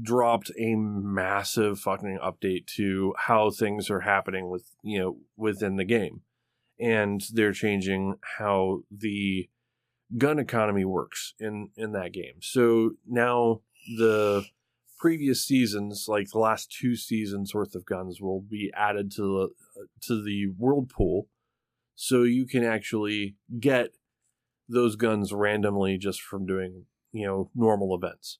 dropped 0.00 0.50
a 0.58 0.74
massive 0.76 1.80
fucking 1.80 2.18
update 2.22 2.66
to 2.76 3.14
how 3.18 3.50
things 3.50 3.90
are 3.90 4.00
happening 4.00 4.50
with 4.50 4.64
you 4.82 4.98
know 4.98 5.18
within 5.36 5.76
the 5.76 5.84
game, 5.84 6.22
and 6.78 7.22
they're 7.32 7.52
changing 7.52 8.16
how 8.38 8.82
the 8.90 9.48
gun 10.18 10.38
economy 10.38 10.84
works 10.84 11.34
in 11.38 11.70
in 11.76 11.92
that 11.92 12.12
game. 12.12 12.40
So 12.40 12.92
now 13.06 13.62
the 13.96 14.44
previous 14.98 15.42
seasons, 15.42 16.06
like 16.08 16.28
the 16.30 16.38
last 16.38 16.70
two 16.78 16.94
seasons 16.94 17.54
worth 17.54 17.74
of 17.74 17.86
guns, 17.86 18.20
will 18.20 18.40
be 18.40 18.70
added 18.76 19.10
to 19.12 19.22
the 19.22 19.48
to 20.02 20.22
the 20.22 20.48
world 20.58 20.90
pool, 20.90 21.28
so 22.02 22.22
you 22.22 22.46
can 22.46 22.64
actually 22.64 23.36
get 23.60 23.90
those 24.66 24.96
guns 24.96 25.34
randomly 25.34 25.98
just 25.98 26.22
from 26.22 26.46
doing 26.46 26.86
you 27.12 27.26
know 27.26 27.50
normal 27.54 27.94
events. 27.94 28.38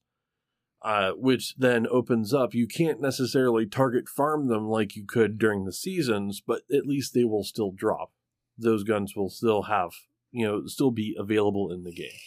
Uh, 0.82 1.10
which 1.10 1.54
then 1.58 1.86
opens 1.90 2.32
up 2.32 2.54
you 2.54 2.66
can't 2.66 3.02
necessarily 3.02 3.66
target 3.66 4.08
farm 4.08 4.48
them 4.48 4.66
like 4.66 4.96
you 4.96 5.04
could 5.06 5.36
during 5.36 5.66
the 5.66 5.74
seasons 5.74 6.40
but 6.40 6.62
at 6.72 6.86
least 6.86 7.12
they 7.12 7.22
will 7.22 7.44
still 7.44 7.70
drop. 7.70 8.12
Those 8.56 8.82
guns 8.82 9.14
will 9.14 9.28
still 9.28 9.64
have 9.64 9.90
you 10.32 10.46
know 10.46 10.62
still 10.64 10.90
be 10.90 11.14
available 11.18 11.70
in 11.70 11.84
the 11.84 11.92
game 11.92 12.18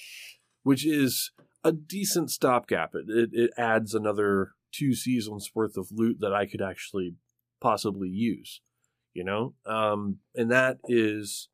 which 0.61 0.85
is 0.85 1.31
a 1.63 1.71
decent 1.71 2.29
stopgap. 2.29 2.93
It, 2.93 3.05
it, 3.09 3.29
it 3.33 3.51
adds 3.57 3.95
another 3.95 4.51
two 4.71 4.93
seasons 4.93 5.49
worth 5.55 5.77
of 5.77 5.87
loot 5.91 6.17
that 6.19 6.33
i 6.33 6.45
could 6.45 6.61
actually 6.61 7.15
possibly 7.59 8.09
use 8.09 8.61
you 9.13 9.23
know? 9.23 9.53
Um, 9.65 10.19
and 10.35 10.51
that 10.51 10.77
is 10.87 11.49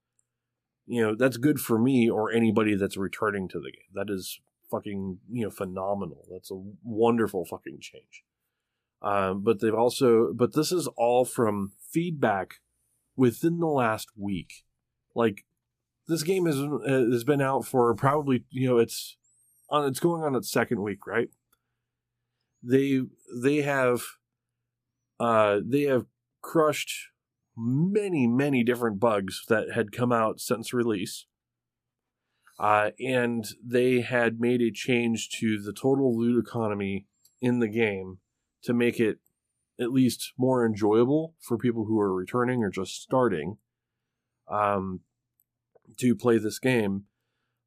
you 0.90 1.04
know 1.04 1.16
that's 1.16 1.38
good 1.38 1.60
for 1.60 1.78
me 1.78 2.10
or 2.10 2.32
anybody 2.32 2.76
that's 2.76 2.98
returning 2.98 3.48
to 3.50 3.60
the 3.60 3.72
game. 3.72 3.94
That 3.94 4.10
is 4.10 4.40
fucking 4.72 5.20
you 5.32 5.44
know 5.44 5.52
phenomenal. 5.52 6.26
That's 6.32 6.52
a 6.52 6.62
wonderful 6.84 7.46
fucking 7.46 7.78
change. 7.80 8.24
Um, 9.02 9.44
but 9.44 9.62
they've 9.62 9.74
also 9.74 10.34
but 10.34 10.56
this 10.56 10.72
is 10.72 10.88
all 10.98 11.26
from 11.26 11.74
feedback 11.92 12.56
within 13.16 13.60
the 13.60 13.68
last 13.68 14.10
week. 14.18 14.64
Like 15.14 15.46
this 16.08 16.24
game 16.24 16.48
has 16.48 16.58
has 16.88 17.24
been 17.24 17.42
out 17.42 17.66
for 17.66 17.94
probably 17.94 18.46
you 18.50 18.68
know 18.68 18.80
it's 18.80 19.16
on 19.70 19.88
it's 19.88 20.00
going 20.00 20.24
on 20.24 20.36
its 20.36 20.52
second 20.52 20.82
week 20.82 21.06
right? 21.06 21.30
They 22.64 23.02
they 23.32 23.58
have 23.58 24.02
uh 25.20 25.60
they 25.64 25.84
have 25.84 26.08
crushed 26.42 27.10
many, 27.58 28.28
many 28.28 28.64
different 28.64 29.00
bugs 29.00 29.44
that 29.50 29.72
had 29.74 29.92
come 29.92 30.12
out 30.12 30.40
since 30.40 30.74
release. 30.74 31.26
Uh, 32.60 32.92
and 33.00 33.46
they 33.66 34.02
had 34.02 34.40
made 34.40 34.62
a 34.62 34.72
change 34.72 35.30
to 35.30 35.62
the 35.62 35.72
total 35.72 36.18
loot 36.18 36.44
economy 36.46 37.06
in 37.42 37.60
the 37.60 37.70
game 37.70 38.18
to 38.64 38.74
make 38.74 39.00
it 39.00 39.20
at 39.80 39.94
least 39.94 40.34
more 40.38 40.66
enjoyable 40.66 41.36
for 41.40 41.58
people 41.58 41.86
who 41.86 42.00
are 42.00 42.14
returning 42.14 42.62
or 42.64 42.70
just 42.70 43.02
starting 43.02 43.58
um, 44.50 45.00
to 45.98 46.16
play 46.16 46.38
this 46.38 46.60
game 46.60 47.06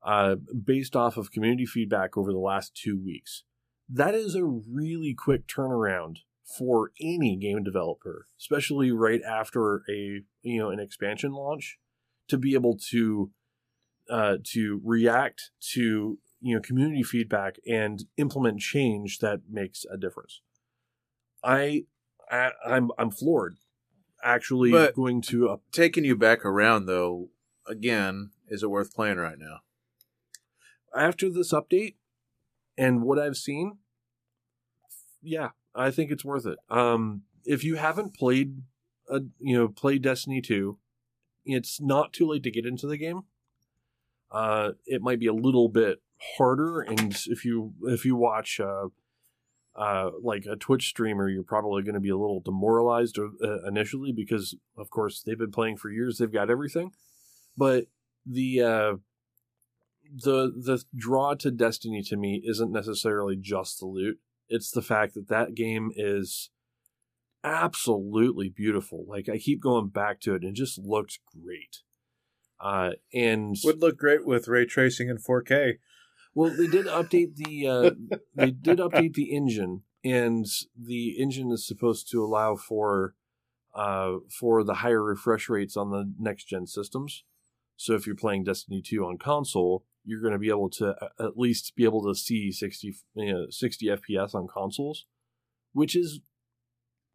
uh, 0.03 0.35
based 0.35 0.95
off 0.95 1.17
of 1.17 1.31
community 1.31 1.65
feedback 1.65 2.17
over 2.17 2.33
the 2.33 2.39
last 2.39 2.75
two 2.75 3.01
weeks. 3.03 3.45
That 3.89 4.15
is 4.15 4.35
a 4.35 4.45
really 4.45 5.15
quick 5.15 5.47
turnaround 5.47 6.19
for 6.44 6.93
any 7.01 7.36
game 7.36 7.62
developer, 7.62 8.27
especially 8.39 8.90
right 8.90 9.23
after 9.23 9.82
a 9.89 10.23
you 10.43 10.59
know 10.59 10.70
an 10.70 10.81
expansion 10.81 11.32
launch, 11.32 11.78
to 12.28 12.36
be 12.39 12.55
able 12.55 12.77
to 12.90 13.31
uh, 14.10 14.36
to 14.44 14.81
react 14.85 15.51
to 15.73 16.19
you 16.40 16.55
know 16.55 16.60
community 16.60 17.02
feedback 17.02 17.56
and 17.66 18.05
implement 18.16 18.60
change 18.60 19.19
that 19.20 19.43
makes 19.51 19.85
a 19.93 19.97
difference. 19.97 20.40
I, 21.43 21.85
I 22.31 22.51
I'm 22.66 22.90
I'm 22.98 23.10
floored. 23.10 23.56
Actually, 24.24 24.70
But- 24.70 24.94
going 24.94 25.20
to 25.23 25.48
a 25.48 25.59
Taking 25.73 26.05
you 26.05 26.16
back 26.16 26.44
around 26.44 26.86
though, 26.86 27.31
again, 27.66 28.31
is 28.48 28.62
it 28.62 28.70
worth 28.70 28.94
playing 28.94 29.19
right 29.19 29.39
now? 29.39 29.60
after 30.94 31.31
this 31.31 31.55
update 31.55 31.94
and 32.77 33.02
what 33.02 33.19
I've 33.19 33.36
seen, 33.39 33.78
yeah, 35.23 35.51
I 35.74 35.90
think 35.90 36.11
it's 36.11 36.24
worth 36.24 36.47
it. 36.47 36.59
Um, 36.69 37.23
if 37.44 37.65
you 37.65 37.77
haven't 37.77 38.15
played, 38.15 38.62
a, 39.09 39.20
you 39.39 39.57
know, 39.57 39.69
played 39.69 40.03
Destiny 40.03 40.40
two, 40.40 40.78
it's 41.44 41.81
not 41.81 42.12
too 42.12 42.28
late 42.28 42.43
to 42.44 42.51
get 42.51 42.66
into 42.66 42.86
the 42.86 42.97
game. 42.97 43.23
Uh, 44.31 44.73
it 44.86 45.03
might 45.03 45.20
be 45.20 45.27
a 45.27 45.35
little 45.35 45.69
bit 45.69 46.03
harder, 46.36 46.81
and 46.81 47.16
if 47.27 47.44
you 47.44 47.74
if 47.82 48.05
you 48.05 48.16
watch 48.16 48.61
uh, 48.61 48.89
uh, 49.74 50.11
like 50.23 50.47
a 50.47 50.57
Twitch 50.57 50.89
streamer, 50.89 51.28
you're 51.28 51.43
probably 51.43 51.82
going 51.82 51.94
to 51.94 52.01
be 52.01 52.11
a 52.11 52.16
little 52.16 52.40
demoralized 52.40 53.19
uh, 53.19 53.62
initially 53.66 54.12
because, 54.12 54.55
of 54.77 54.90
course, 54.90 55.23
they've 55.23 55.39
been 55.39 55.51
playing 55.51 55.77
for 55.77 55.90
years. 55.90 56.19
They've 56.19 56.32
got 56.32 56.51
everything, 56.51 56.93
but 57.57 57.86
the 58.24 58.62
uh, 58.62 58.93
the 60.15 60.53
the 60.57 60.82
draw 60.97 61.35
to 61.35 61.51
Destiny 61.51 62.03
to 62.05 62.16
me 62.16 62.43
isn't 62.44 62.73
necessarily 62.73 63.36
just 63.36 63.81
the 63.81 63.86
loot. 63.86 64.19
It's 64.53 64.70
the 64.70 64.83
fact 64.83 65.15
that 65.15 65.29
that 65.29 65.55
game 65.55 65.91
is 65.97 66.51
absolutely 67.45 68.49
beautiful. 68.49 69.05
Like 69.09 69.29
I 69.29 69.39
keep 69.39 69.61
going 69.61 69.89
back 69.89 70.20
to 70.20 70.35
it 70.35 70.43
and 70.43 70.51
it 70.51 70.55
just 70.55 70.79
looks 70.79 71.19
great. 71.43 71.79
Uh, 72.61 72.91
and 73.12 73.57
Would 73.65 73.81
look 73.81 73.97
great 73.97 74.24
with 74.24 74.47
ray 74.47 74.66
tracing 74.66 75.09
in 75.09 75.19
4K. 75.19 75.79
well, 76.35 76.51
they 76.51 76.69
did 76.69 76.87
update 76.87 77.35
the 77.35 77.66
uh, 77.66 77.91
they 78.35 78.53
did 78.53 78.79
update 78.79 79.15
the 79.15 79.35
engine, 79.35 79.83
and 80.05 80.47
the 80.81 81.20
engine 81.20 81.51
is 81.51 81.66
supposed 81.66 82.09
to 82.12 82.23
allow 82.23 82.55
for 82.55 83.15
uh, 83.74 84.19
for 84.31 84.62
the 84.62 84.74
higher 84.74 85.03
refresh 85.03 85.49
rates 85.49 85.77
on 85.77 85.91
the 85.91 86.12
next 86.20 86.45
gen 86.45 86.69
systems. 86.69 87.24
So 87.77 87.95
if 87.95 88.07
you're 88.07 88.15
playing 88.15 88.45
Destiny 88.45 88.81
2 88.81 89.05
on 89.05 89.19
console, 89.19 89.85
you're 90.05 90.20
going 90.20 90.33
to 90.33 90.39
be 90.39 90.49
able 90.49 90.70
to 90.70 90.95
at 91.19 91.39
least 91.39 91.74
be 91.77 91.85
able 91.85 92.03
to 92.03 92.15
see 92.15 92.51
60 92.51 92.95
you 93.15 93.33
know, 93.33 93.47
60 93.51 93.87
FPS 93.87 94.35
on 94.35 94.49
consoles, 94.49 95.07
which 95.73 95.95
is 95.95 96.20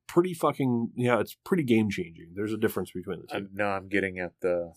pretty 0.07 0.33
fucking 0.33 0.91
yeah, 0.95 1.19
it's 1.19 1.35
pretty 1.43 1.63
game 1.63 1.89
changing. 1.89 2.29
There's 2.33 2.53
a 2.53 2.57
difference 2.57 2.91
between 2.91 3.21
the 3.21 3.27
two. 3.27 3.35
I, 3.35 3.41
now 3.53 3.71
I'm 3.71 3.87
getting 3.89 4.19
at 4.19 4.33
the 4.41 4.73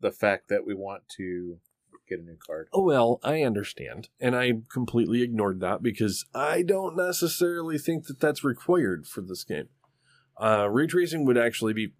the 0.00 0.12
fact 0.12 0.48
that 0.48 0.64
we 0.64 0.74
want 0.74 1.08
to 1.16 1.58
get 2.08 2.20
a 2.20 2.22
new 2.22 2.36
card. 2.36 2.68
Oh, 2.72 2.82
well, 2.82 3.20
I 3.22 3.42
understand. 3.42 4.08
And 4.20 4.34
I 4.34 4.52
completely 4.72 5.22
ignored 5.22 5.60
that 5.60 5.82
because 5.82 6.24
I 6.34 6.62
don't 6.62 6.96
necessarily 6.96 7.78
think 7.78 8.06
that 8.06 8.20
that's 8.20 8.42
required 8.42 9.06
for 9.06 9.20
this 9.20 9.44
game. 9.44 9.68
Uh, 10.40 10.68
ray 10.70 10.86
tracing 10.86 11.24
would 11.24 11.38
actually 11.38 11.72
be. 11.72 11.92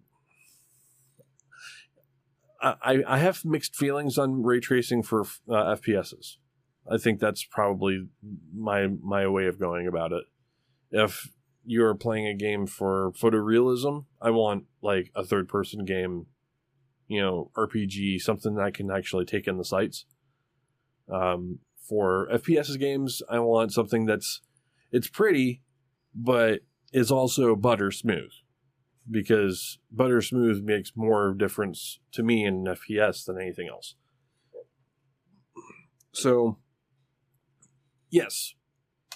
I, 2.61 3.03
I- 3.07 3.17
have 3.19 3.45
mixed 3.45 3.75
feelings 3.75 4.17
on 4.17 4.43
ray 4.43 4.59
tracing 4.59 5.03
for 5.03 5.21
uh, 5.49 5.75
FPSs. 5.75 6.37
I 6.91 6.97
think 6.97 7.19
that's 7.19 7.43
probably 7.43 8.07
my 8.55 8.87
my 8.87 9.27
way 9.27 9.45
of 9.45 9.59
going 9.59 9.87
about 9.87 10.11
it. 10.11 10.23
If 10.91 11.29
you're 11.63 11.93
playing 11.93 12.27
a 12.27 12.33
game 12.35 12.65
for 12.65 13.11
photorealism, 13.11 14.05
I 14.21 14.31
want 14.31 14.63
like 14.81 15.11
a 15.15 15.23
third 15.23 15.47
person 15.47 15.85
game, 15.85 16.25
you 17.07 17.21
know, 17.21 17.51
RPG, 17.55 18.21
something 18.21 18.55
that 18.55 18.63
I 18.63 18.71
can 18.71 18.89
actually 18.89 19.25
take 19.25 19.47
in 19.47 19.57
the 19.57 19.63
sights. 19.65 20.05
Um, 21.11 21.59
for 21.87 22.27
FPS 22.31 22.77
games, 22.79 23.21
I 23.29 23.39
want 23.39 23.71
something 23.73 24.05
that's 24.05 24.41
it's 24.91 25.07
pretty, 25.07 25.61
but 26.15 26.61
is 26.91 27.11
also 27.11 27.55
butter 27.55 27.91
smooth 27.91 28.31
because 29.09 29.79
butter 29.91 30.21
smooth 30.21 30.63
makes 30.63 30.91
more 30.95 31.33
difference 31.33 31.99
to 32.11 32.23
me 32.23 32.45
in 32.45 32.65
FPS 32.65 33.25
than 33.25 33.39
anything 33.39 33.67
else. 33.67 33.95
So, 36.11 36.57
yes, 38.09 38.55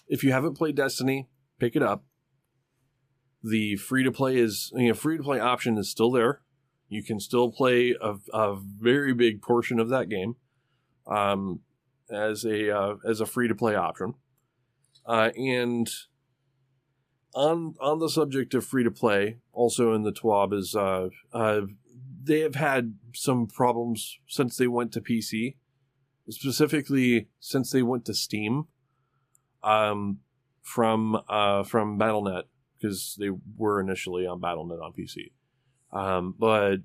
if 0.08 0.24
you 0.24 0.32
haven't 0.32 0.58
played 0.58 0.76
Destiny, 0.76 1.28
pick 1.60 1.76
it 1.76 1.84
up. 1.84 2.04
The 3.44 3.76
free 3.76 4.04
to 4.04 4.12
play 4.12 4.38
is 4.38 4.72
you 4.74 4.90
know 4.90 4.94
free 4.94 5.18
to 5.18 5.24
play 5.24 5.40
option 5.40 5.78
is 5.78 5.90
still 5.90 6.12
there. 6.12 6.42
You 6.88 7.04
can 7.04 7.20
still 7.20 7.52
play 7.52 7.96
a, 8.02 8.16
a 8.34 8.56
very 8.56 9.14
big 9.14 9.42
portion 9.42 9.80
of 9.80 9.90
that 9.90 10.08
game 10.08 10.36
um, 11.08 11.60
as 12.10 12.46
a 12.46 12.76
uh, 12.76 12.96
as 13.06 13.20
a 13.20 13.26
free 13.26 13.48
to 13.48 13.56
play 13.56 13.76
option. 13.76 14.14
Uh, 15.06 15.32
and 15.36 15.90
on 17.34 17.76
on 17.82 18.00
the 18.00 18.10
subject 18.10 18.54
of 18.54 18.66
free 18.66 18.84
to 18.84 18.92
play, 18.92 19.40
also 19.54 19.94
in 19.94 20.04
the 20.04 20.12
TWAB 20.12 20.54
is 20.54 20.76
uh, 20.76 21.10
uh, 21.32 21.62
they 22.24 22.40
have 22.42 22.56
had 22.56 22.96
some 23.14 23.48
problems 23.48 24.20
since 24.28 24.58
they 24.58 24.68
went 24.68 24.92
to 24.94 25.02
PC, 25.02 25.56
specifically 26.30 27.30
since 27.40 27.72
they 27.72 27.84
went 27.84 28.06
to 28.06 28.14
Steam. 28.14 28.66
Um, 29.64 30.20
from 30.64 31.22
uh, 31.30 31.64
from 31.64 32.00
BattleNet, 32.00 32.44
because 32.80 33.16
they 33.20 33.30
were 33.58 33.80
initially 33.80 34.26
on 34.26 34.42
BattleNet 34.42 34.82
on 34.82 34.94
PC. 34.94 35.32
Um, 35.92 36.34
but 36.40 36.78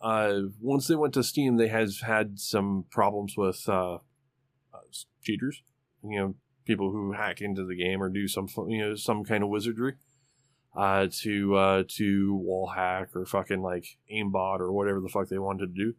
uh, 0.00 0.40
once 0.60 0.88
they 0.88 0.96
went 0.96 1.14
to 1.14 1.22
Steam, 1.22 1.56
they 1.56 1.68
has 1.68 2.00
had 2.00 2.38
some 2.38 2.84
problems 2.90 3.34
with 3.36 3.64
uh, 3.68 3.94
uh, 3.94 4.80
cheaters. 5.22 5.62
You 6.02 6.18
know, 6.18 6.34
people 6.64 6.90
who 6.90 7.12
hack 7.12 7.40
into 7.40 7.64
the 7.64 7.76
game 7.76 8.02
or 8.02 8.08
do 8.08 8.28
some 8.28 8.48
you 8.68 8.80
know 8.80 8.94
some 8.96 9.24
kind 9.24 9.42
of 9.42 9.48
wizardry 9.48 9.94
uh, 10.78 11.08
to 11.10 11.56
uh, 11.56 11.82
to 11.88 12.36
wall 12.36 12.68
hack 12.68 13.08
or 13.16 13.26
fucking 13.26 13.60
like 13.60 13.98
aimbot 14.14 14.60
or 14.60 14.72
whatever 14.72 15.00
the 15.00 15.08
fuck 15.08 15.28
they 15.28 15.38
wanted 15.38 15.74
to 15.74 15.84
do. 15.84 15.94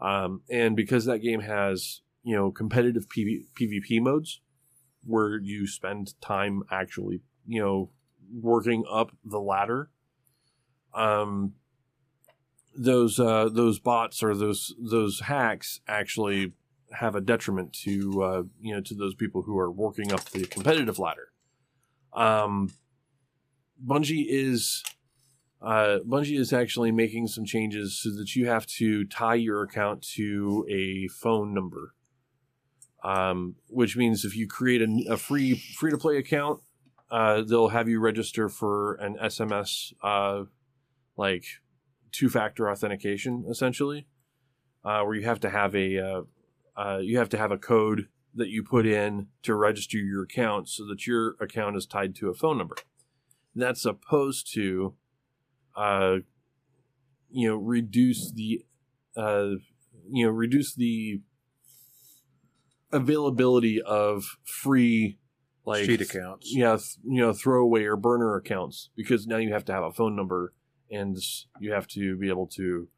Um, 0.00 0.42
and 0.48 0.76
because 0.76 1.06
that 1.06 1.18
game 1.18 1.40
has 1.40 2.02
you 2.22 2.36
know 2.36 2.52
competitive 2.52 3.08
PV- 3.08 3.46
PvP 3.60 4.00
modes 4.00 4.40
where 5.04 5.38
you 5.38 5.66
spend 5.66 6.20
time 6.20 6.62
actually 6.70 7.20
you 7.48 7.60
know 7.60 7.90
working 8.32 8.84
up 8.88 9.10
the 9.24 9.40
ladder, 9.40 9.90
um, 10.94 11.54
those 12.76 13.18
uh, 13.18 13.48
those 13.50 13.80
bots 13.80 14.22
or 14.22 14.36
those 14.36 14.72
those 14.78 15.22
hacks 15.22 15.80
actually 15.88 16.52
have 16.92 17.16
a 17.16 17.20
detriment 17.20 17.72
to 17.72 18.22
uh, 18.22 18.42
you 18.60 18.72
know 18.72 18.80
to 18.80 18.94
those 18.94 19.16
people 19.16 19.42
who 19.42 19.58
are 19.58 19.70
working 19.70 20.12
up 20.12 20.26
the 20.26 20.44
competitive 20.44 21.00
ladder. 21.00 21.32
Um, 22.12 22.70
Bungie 23.84 24.26
is 24.28 24.82
uh, 25.62 25.98
Bungie 26.06 26.38
is 26.38 26.52
actually 26.52 26.92
making 26.92 27.28
some 27.28 27.44
changes 27.44 28.00
so 28.00 28.10
that 28.10 28.36
you 28.36 28.46
have 28.46 28.66
to 28.66 29.04
tie 29.04 29.34
your 29.34 29.62
account 29.62 30.02
to 30.14 30.66
a 30.70 31.08
phone 31.08 31.54
number. 31.54 31.94
Um, 33.02 33.56
which 33.68 33.96
means 33.96 34.24
if 34.24 34.36
you 34.36 34.48
create 34.48 34.82
a, 34.82 35.12
a 35.12 35.16
free 35.16 35.54
free 35.54 35.92
to 35.92 35.98
play 35.98 36.16
account, 36.16 36.60
uh, 37.10 37.42
they'll 37.42 37.68
have 37.68 37.88
you 37.88 38.00
register 38.00 38.48
for 38.48 38.94
an 38.94 39.16
SMS 39.22 39.92
uh, 40.02 40.44
like 41.16 41.44
two 42.10 42.28
factor 42.28 42.68
authentication 42.68 43.44
essentially, 43.48 44.06
uh, 44.84 45.02
where 45.02 45.14
you 45.14 45.24
have 45.24 45.40
to 45.40 45.50
have 45.50 45.74
a 45.76 45.98
uh, 45.98 46.22
uh, 46.76 46.98
you 46.98 47.18
have 47.18 47.28
to 47.28 47.38
have 47.38 47.52
a 47.52 47.58
code 47.58 48.08
that 48.34 48.48
you 48.48 48.62
put 48.62 48.86
in 48.86 49.28
to 49.42 49.54
register 49.54 49.98
your 49.98 50.22
account 50.22 50.68
so 50.68 50.84
that 50.86 51.06
your 51.06 51.36
account 51.40 51.76
is 51.76 51.86
tied 51.86 52.14
to 52.16 52.28
a 52.28 52.34
phone 52.34 52.58
number. 52.58 52.76
That's 53.56 53.82
supposed 53.82 54.52
to, 54.54 54.94
uh, 55.74 56.16
you 57.30 57.48
know, 57.48 57.56
reduce 57.56 58.30
the, 58.30 58.64
uh, 59.16 59.56
you 60.10 60.26
know, 60.26 60.30
reduce 60.30 60.74
the 60.74 61.22
availability 62.92 63.80
of 63.80 64.38
free 64.44 65.18
like 65.64 65.86
Cheat 65.86 66.02
accounts. 66.02 66.52
yeah, 66.54 66.76
th- 66.76 66.98
you 67.04 67.20
know, 67.20 67.32
throwaway 67.32 67.84
or 67.84 67.96
burner 67.96 68.36
accounts 68.36 68.90
because 68.94 69.26
now 69.26 69.38
you 69.38 69.52
have 69.52 69.64
to 69.64 69.72
have 69.72 69.82
a 69.82 69.92
phone 69.92 70.14
number 70.14 70.52
and 70.90 71.16
you 71.58 71.72
have 71.72 71.88
to 71.88 72.16
be 72.16 72.28
able 72.28 72.46
to 72.46 72.88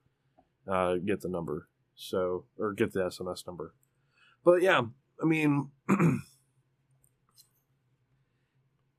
uh, 0.71 0.97
get 0.97 1.23
the 1.23 1.29
number. 1.29 1.69
So, 1.95 2.45
or 2.59 2.75
get 2.75 2.93
the 2.93 3.01
SMS 3.01 3.47
number. 3.47 3.75
But 4.45 4.63
yeah, 4.63 4.83
I 5.21 5.25
mean, 5.25 5.71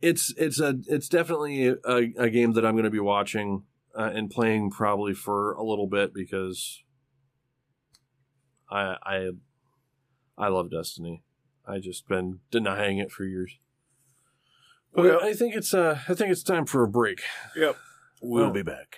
it's 0.01 0.33
it's 0.37 0.59
a 0.59 0.75
it's 0.87 1.09
definitely 1.09 1.67
a, 1.67 1.77
a 2.17 2.29
game 2.29 2.53
that 2.53 2.65
I'm 2.65 2.73
going 2.73 2.83
to 2.85 2.89
be 2.89 2.99
watching 2.99 3.63
uh, 3.97 4.11
and 4.13 4.29
playing 4.29 4.71
probably 4.71 5.13
for 5.13 5.53
a 5.53 5.63
little 5.63 5.87
bit 5.87 6.13
because 6.13 6.83
I 8.69 8.95
I 9.03 9.29
I 10.37 10.47
love 10.47 10.71
Destiny. 10.71 11.23
I 11.67 11.79
just 11.79 12.07
been 12.07 12.39
denying 12.51 12.97
it 12.97 13.11
for 13.11 13.23
years. 13.25 13.57
But 14.93 15.05
Well- 15.05 15.23
I 15.23 15.33
think 15.33 15.55
it's 15.55 15.73
uh 15.73 15.99
I 16.07 16.13
think 16.13 16.31
it's 16.31 16.43
time 16.43 16.65
for 16.65 16.83
a 16.83 16.87
break. 16.87 17.21
Yep. 17.55 17.77
We'll 18.21 18.43
Well- 18.45 18.53
be 18.53 18.63
back. 18.63 18.97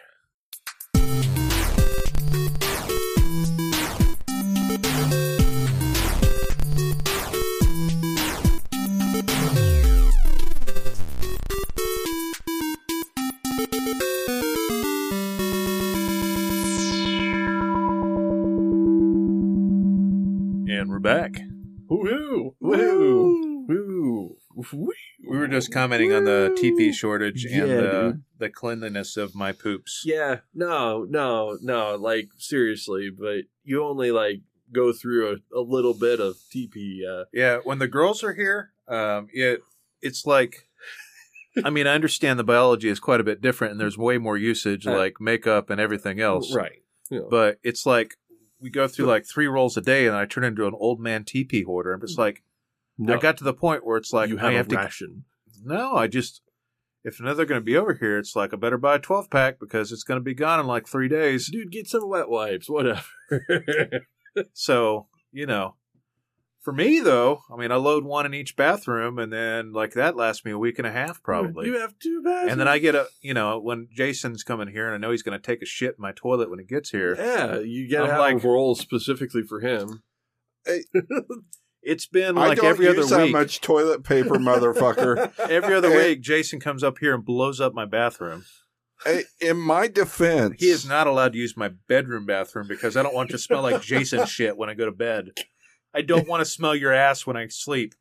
We 24.74 25.38
were 25.38 25.48
just 25.48 25.72
commenting 25.72 26.14
on 26.14 26.26
the 26.26 26.56
TP 26.60 26.94
shortage 26.94 27.46
and 27.46 27.56
Yeah, 27.56 27.76
the, 27.76 27.82
dude. 28.14 28.24
the 28.40 28.50
cleanliness 28.50 29.18
of 29.18 29.36
my 29.36 29.52
poops. 29.52 30.04
Yeah, 30.06 30.40
no, 30.54 31.06
no, 31.10 31.58
no. 31.62 31.96
Like 31.96 32.30
seriously, 32.38 33.10
but 33.10 33.44
you 33.64 33.84
only 33.84 34.12
like 34.12 34.42
go 34.74 34.94
through 34.94 35.38
a, 35.54 35.60
a 35.60 35.62
little 35.62 35.94
bit 35.94 36.20
of 36.20 36.36
TP. 36.54 37.00
Uh, 37.08 37.26
Yeah, 37.34 37.58
when 37.64 37.80
the 37.80 37.88
girls 37.88 38.24
are 38.24 38.34
here, 38.34 38.72
um, 38.88 39.28
it 39.34 39.62
it's 40.02 40.26
like, 40.26 40.68
I 41.64 41.70
mean, 41.70 41.86
I 41.88 41.94
understand 41.94 42.40
the 42.40 42.44
biology 42.44 42.90
is 42.90 43.00
quite 43.00 43.20
a 43.20 43.24
bit 43.26 43.42
different, 43.42 43.72
and 43.72 43.80
there's 43.80 43.98
way 43.98 44.18
more 44.18 44.38
usage, 44.38 44.88
Uh, 44.88 44.98
like 44.98 45.20
makeup 45.20 45.70
and 45.70 45.80
everything 45.82 46.20
else. 46.20 46.54
right? 46.54 46.82
Know. 47.12 47.28
But 47.30 47.60
it's 47.64 47.86
like 47.86 48.16
we 48.60 48.70
go 48.70 48.88
through 48.88 49.06
like 49.08 49.26
three 49.26 49.48
rolls 49.48 49.76
a 49.78 49.82
day, 49.82 50.08
and 50.08 50.16
I 50.16 50.26
turn 50.26 50.44
into 50.44 50.66
an 50.68 50.74
old 50.76 51.00
man 51.00 51.24
TP 51.26 51.64
hoarder. 51.66 51.94
I'm 51.94 52.02
just 52.02 52.18
like, 52.18 52.42
no, 53.08 53.14
I 53.16 53.18
got 53.18 53.38
to 53.38 53.44
the 53.44 53.54
point 53.54 53.86
where 53.86 53.98
it's 53.98 54.14
like 54.14 54.30
you 54.30 54.38
have, 54.38 54.50
I 54.50 54.54
have 54.54 54.68
a 54.68 54.70
to. 54.70 54.76
ration. 54.78 55.26
No, 55.64 55.96
I 55.96 56.08
just 56.08 56.42
if 57.04 57.20
another 57.20 57.46
going 57.46 57.60
to 57.60 57.66
be 57.66 57.76
over 57.78 57.94
here, 57.96 58.18
it's 58.20 58.36
like 58.36 58.54
I 58.54 58.58
better 58.58 58.78
buy 58.78 58.96
a 58.96 59.00
12 59.00 59.30
pack 59.30 59.60
because 59.60 59.92
it's 59.92 60.04
going 60.04 60.20
to 60.20 60.24
be 60.24 60.34
gone 60.36 60.60
in 60.60 60.68
like 60.68 60.88
three 60.88 61.08
days. 61.08 61.50
Dude, 61.52 61.72
get 61.72 61.88
some 61.88 62.08
wet 62.08 62.30
wipes, 62.30 62.70
whatever. 62.70 63.02
So, 64.54 65.08
you 65.34 65.46
know, 65.46 65.76
for 66.62 66.72
me 66.72 67.02
though, 67.02 67.42
I 67.52 67.58
mean, 67.58 67.70
I 67.72 67.76
load 67.76 68.06
one 68.06 68.26
in 68.26 68.34
each 68.34 68.56
bathroom 68.56 69.20
and 69.20 69.34
then 69.34 69.74
like 69.74 69.92
that 69.96 70.16
lasts 70.16 70.46
me 70.46 70.52
a 70.52 70.58
week 70.58 70.78
and 70.78 70.88
a 70.88 70.92
half 70.92 71.22
probably. 71.22 71.66
You 71.68 71.80
have 71.80 72.00
two 72.00 72.22
bathrooms. 72.24 72.52
and 72.52 72.60
then 72.62 72.68
I 72.70 72.78
get 72.78 72.96
a, 72.96 73.08
you 73.22 73.34
know, 73.34 73.60
when 73.60 73.90
Jason's 73.92 74.44
coming 74.44 74.70
here 74.70 74.86
and 74.86 74.96
I 74.96 74.98
know 75.00 75.12
he's 75.12 75.22
going 75.24 75.38
to 75.38 75.46
take 75.46 75.62
a 75.62 75.66
shit 75.66 75.96
in 75.98 76.02
my 76.02 76.14
toilet 76.14 76.50
when 76.50 76.60
he 76.60 76.66
gets 76.66 76.92
here. 76.92 77.16
Yeah, 77.18 77.60
you 77.60 77.90
gotta 77.92 78.10
have 78.12 78.20
like- 78.20 78.42
a 78.42 78.48
roll 78.48 78.76
specifically 78.76 79.44
for 79.44 79.60
him. 79.60 80.02
It's 81.84 82.06
been 82.06 82.38
I 82.38 82.48
like 82.50 82.58
don't 82.60 82.68
every 82.68 82.86
use 82.86 83.12
other 83.12 83.16
that 83.18 83.24
week. 83.24 83.32
much 83.34 83.60
toilet 83.62 84.04
paper, 84.04 84.36
motherfucker. 84.36 85.32
Every 85.50 85.74
other 85.74 85.90
week, 85.96 86.22
Jason 86.22 86.60
comes 86.60 86.84
up 86.84 87.00
here 87.00 87.16
and 87.16 87.26
blows 87.26 87.60
up 87.60 87.74
my 87.74 87.86
bathroom. 87.86 88.46
Hey, 89.04 89.24
In 89.40 89.58
my 89.58 89.88
defense, 89.88 90.58
He 90.60 90.70
is 90.70 90.86
not 90.88 91.08
allowed 91.08 91.34
to 91.34 91.40
use 91.40 91.58
my 91.58 91.72
bedroom 91.88 92.28
bathroom 92.28 92.68
because 92.68 92.96
I 92.96 93.02
don't 93.02 93.16
want 93.16 93.32
to 93.32 93.40
smell 93.40 93.64
like 93.64 93.82
Jason 93.82 94.26
shit 94.28 94.58
when 94.58 94.70
I 94.70 94.76
go 94.76 94.86
to 94.86 94.92
bed. 94.92 95.32
I 95.94 96.02
don't 96.04 96.28
want 96.28 96.42
to 96.42 96.46
smell 96.46 96.76
your 96.76 96.94
ass 96.94 97.26
when 97.26 97.36
I 97.36 97.48
sleep. 97.48 97.96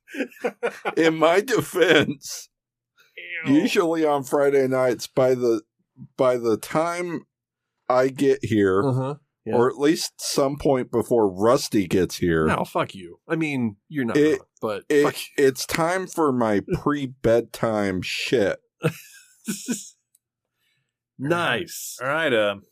in 0.96 1.16
my 1.16 1.40
defense, 1.40 2.50
usually 3.46 4.04
on 4.04 4.24
Friday 4.24 4.68
nights, 4.68 5.06
by 5.06 5.34
the 5.34 5.62
by 6.16 6.36
the 6.36 6.56
time 6.58 7.26
I 7.88 8.08
get 8.08 8.44
here, 8.44 8.82
Uh-huh. 8.84 9.14
Yeah. 9.50 9.56
or 9.56 9.68
at 9.68 9.78
least 9.78 10.14
some 10.20 10.56
point 10.56 10.90
before 10.90 11.28
Rusty 11.28 11.86
gets 11.86 12.16
here, 12.16 12.46
No, 12.46 12.64
fuck 12.64 12.94
you. 12.94 13.18
I 13.28 13.36
mean, 13.36 13.76
you're 13.88 14.04
not, 14.04 14.16
It- 14.16 14.38
wrong, 14.38 14.46
but 14.60 14.84
it, 14.88 15.02
fuck 15.04 15.16
it's 15.36 15.66
time 15.66 16.06
for 16.06 16.32
my 16.32 16.62
pre 16.74 17.06
bedtime 17.06 18.02
shit. 18.02 18.58
nice. 21.18 21.98
All 22.00 22.08
right, 22.08 22.32
um, 22.32 22.62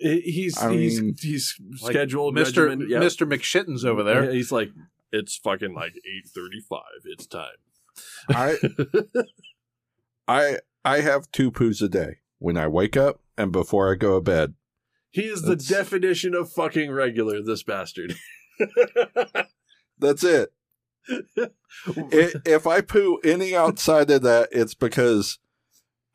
He's 0.00 0.56
I 0.56 0.72
he's 0.74 1.00
mean, 1.00 1.16
he's 1.20 1.56
like 1.82 1.92
scheduled 1.92 2.36
Mr. 2.36 2.68
regimen, 2.68 2.88
yep. 2.88 3.02
Mr. 3.02 3.28
McShittens 3.28 3.84
over 3.84 4.04
there. 4.04 4.26
Yeah, 4.26 4.30
he's 4.30 4.52
like, 4.52 4.70
it's 5.10 5.36
fucking 5.36 5.74
like 5.74 5.94
eight 5.96 6.28
thirty 6.28 6.60
five. 6.60 7.02
It's 7.04 7.26
time. 7.26 7.48
I 8.28 8.58
I 10.28 10.58
I 10.84 11.00
have 11.00 11.28
two 11.32 11.50
poos 11.50 11.82
a 11.82 11.88
day 11.88 12.18
when 12.38 12.56
I 12.56 12.68
wake 12.68 12.96
up 12.96 13.20
and 13.36 13.50
before 13.50 13.90
I 13.90 13.96
go 13.96 14.14
to 14.14 14.20
bed. 14.20 14.54
He 15.10 15.22
is 15.22 15.42
the 15.42 15.50
That's- 15.56 15.66
definition 15.68 16.34
of 16.34 16.52
fucking 16.52 16.90
regular. 16.90 17.42
This 17.42 17.62
bastard. 17.62 18.14
That's 19.98 20.22
it. 20.24 20.52
I 21.10 21.48
if 22.44 22.66
I 22.66 22.80
poo 22.80 23.18
any 23.24 23.54
outside 23.56 24.10
of 24.10 24.22
that, 24.22 24.48
it's 24.52 24.74
because 24.74 25.38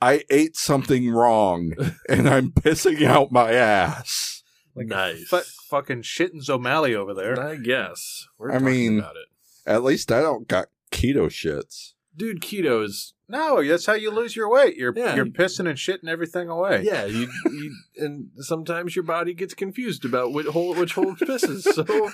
I 0.02 0.24
ate 0.30 0.56
something 0.56 1.10
wrong 1.10 1.74
and 2.10 2.30
I'm 2.30 2.52
pissing 2.52 3.04
out 3.04 3.32
my 3.32 3.54
ass. 3.54 4.44
Like 4.76 4.88
nice. 4.88 5.24
Fu- 5.28 5.42
fucking 5.70 6.02
Shittens 6.04 6.50
O'Malley 6.50 6.96
over 6.96 7.14
there. 7.14 7.40
I 7.42 7.56
guess. 7.56 8.28
We're 8.38 8.50
I 8.52 8.54
talking 8.60 8.66
mean- 8.66 9.00
about 9.00 9.16
it. 9.16 9.28
At 9.66 9.84
least 9.84 10.12
I 10.12 10.20
don't 10.20 10.48
got 10.48 10.68
keto 10.92 11.28
shits. 11.28 11.94
Dude, 12.16 12.42
keto 12.42 12.84
is 12.84 13.13
No, 13.30 13.64
that's 13.66 13.86
how 13.86 13.94
you 13.94 14.12
lose 14.12 14.36
your 14.36 14.50
weight. 14.50 14.76
You're 14.76 14.94
Yeah. 14.96 15.16
you're 15.16 15.26
pissing 15.26 15.68
and 15.68 15.78
shitting 15.78 16.08
everything 16.10 16.50
away. 16.50 16.84
yeah. 16.84 17.06
You, 17.06 17.30
you 17.46 17.76
and 17.98 18.30
sometimes 18.38 18.96
your 18.96 19.04
body 19.04 19.34
gets 19.34 19.54
confused 19.54 20.04
about 20.06 20.34
which 20.34 20.48
hole 20.48 20.76
which 20.76 20.94
hole 20.94 21.16
pisses. 21.16 21.62
So 21.64 21.84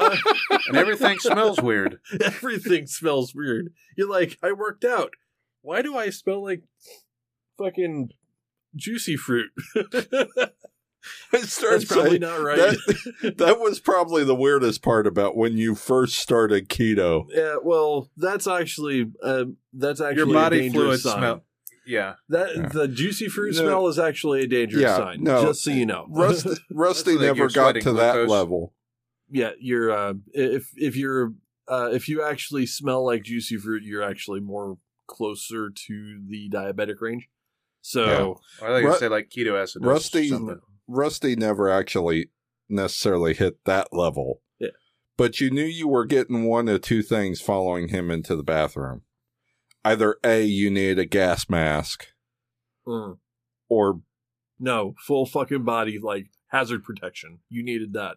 uh, 0.00 0.16
And 0.68 0.76
everything 0.76 1.18
smells 1.20 1.60
weird. 1.60 2.00
everything 2.24 2.86
smells 2.86 3.34
weird. 3.34 3.72
You're 3.96 4.10
like, 4.10 4.38
I 4.42 4.52
worked 4.52 4.84
out. 4.84 5.12
Why 5.62 5.82
do 5.82 5.96
I 5.96 6.10
smell 6.10 6.42
like 6.42 6.62
fucking 7.58 8.10
juicy 8.76 9.16
fruit. 9.16 9.50
I 11.32 11.38
started 11.40 11.80
That's 11.82 11.92
probably 11.92 12.10
saying- 12.10 12.20
not 12.22 12.40
right. 12.42 12.56
That, 12.58 13.34
that 13.38 13.58
was 13.60 13.80
probably 13.80 14.24
the 14.24 14.34
weirdest 14.34 14.82
part 14.82 15.06
about 15.06 15.36
when 15.36 15.56
you 15.56 15.74
first 15.74 16.16
started 16.18 16.68
keto. 16.68 17.26
yeah, 17.30 17.56
well, 17.62 18.10
that's 18.16 18.46
actually 18.46 19.10
uh, 19.22 19.44
that's 19.72 20.00
actually 20.00 20.16
Your 20.30 20.30
a 20.30 20.40
body 20.42 20.60
dangerous 20.60 20.82
fluid 20.84 21.00
sign. 21.00 21.18
smell. 21.18 21.44
Yeah. 21.86 22.14
That 22.28 22.54
Yeah. 22.54 22.68
the 22.68 22.88
juicy 22.88 23.28
fruit 23.28 23.54
No. 23.56 23.62
smell 23.62 23.88
is 23.88 23.98
actually 23.98 24.42
a 24.42 24.46
dangerous 24.46 24.82
Yeah, 24.82 24.96
sign. 24.96 25.22
no. 25.24 25.42
just 25.46 25.62
so 25.64 25.70
you 25.70 25.86
know. 25.86 26.06
Rusty, 26.10 26.50
Rusty 26.70 27.12
like 27.12 27.20
never 27.22 27.38
you're 27.38 27.48
got 27.48 27.62
sweating 27.62 27.82
to 27.82 27.92
that 27.94 28.12
glucose. 28.12 28.30
level. 28.30 28.74
yeah, 29.30 29.50
you're 29.58 29.90
uh, 29.90 30.14
if 30.32 30.70
if 30.76 30.96
you're 30.96 31.32
uh, 31.68 31.88
if 31.92 32.08
you 32.08 32.22
actually 32.22 32.66
smell 32.66 33.04
like 33.06 33.22
juicy 33.24 33.56
fruit, 33.56 33.82
you're 33.84 34.02
actually 34.02 34.40
more 34.40 34.76
closer 35.06 35.70
to 35.70 36.20
the 36.28 36.48
diabetic 36.50 37.00
range. 37.00 37.28
So 37.80 38.40
I 38.62 38.66
thought 38.66 38.76
you 38.78 38.88
Ru- 38.88 38.98
say 38.98 39.08
like 39.08 39.30
keto 39.30 39.60
acid. 39.60 39.84
Rusty- 39.84 40.28
Something. 40.28 40.60
Rusty 40.90 41.36
never 41.36 41.68
actually 41.70 42.30
necessarily 42.68 43.34
hit 43.34 43.64
that 43.64 43.92
level. 43.92 44.42
Yeah. 44.58 44.68
But 45.16 45.40
you 45.40 45.50
knew 45.50 45.64
you 45.64 45.86
were 45.88 46.04
getting 46.04 46.44
one 46.44 46.68
of 46.68 46.80
two 46.82 47.02
things 47.02 47.40
following 47.40 47.88
him 47.88 48.10
into 48.10 48.34
the 48.36 48.42
bathroom. 48.42 49.02
Either 49.84 50.16
A, 50.24 50.42
you 50.42 50.70
need 50.70 50.98
a 50.98 51.06
gas 51.06 51.48
mask, 51.48 52.08
mm, 52.86 53.16
or 53.68 54.00
no, 54.58 54.94
full 54.98 55.24
fucking 55.24 55.64
body 55.64 55.98
like 55.98 56.26
hazard 56.48 56.84
protection. 56.84 57.38
You 57.48 57.62
needed 57.62 57.92
that. 57.94 58.16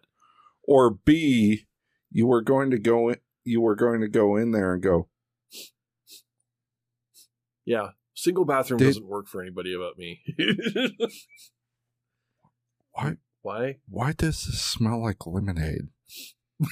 or 0.62 0.90
B, 0.90 1.66
you 2.10 2.26
were 2.26 2.42
going 2.42 2.70
to 2.70 2.78
go 2.78 3.08
in, 3.10 3.16
you 3.44 3.60
were 3.60 3.74
going 3.76 4.00
to 4.00 4.08
go 4.08 4.36
in 4.36 4.50
there 4.52 4.74
and 4.74 4.82
go, 4.82 5.08
Yeah, 7.64 7.90
single 8.14 8.44
bathroom 8.44 8.78
Did- 8.78 8.86
doesn't 8.86 9.06
work 9.06 9.26
for 9.26 9.40
anybody 9.40 9.74
about 9.74 9.96
me. 9.96 10.20
Why 12.94 13.16
Why? 13.42 13.76
why 13.88 14.12
does 14.12 14.44
this 14.44 14.60
smell 14.60 15.02
like 15.02 15.26
lemonade? 15.26 15.88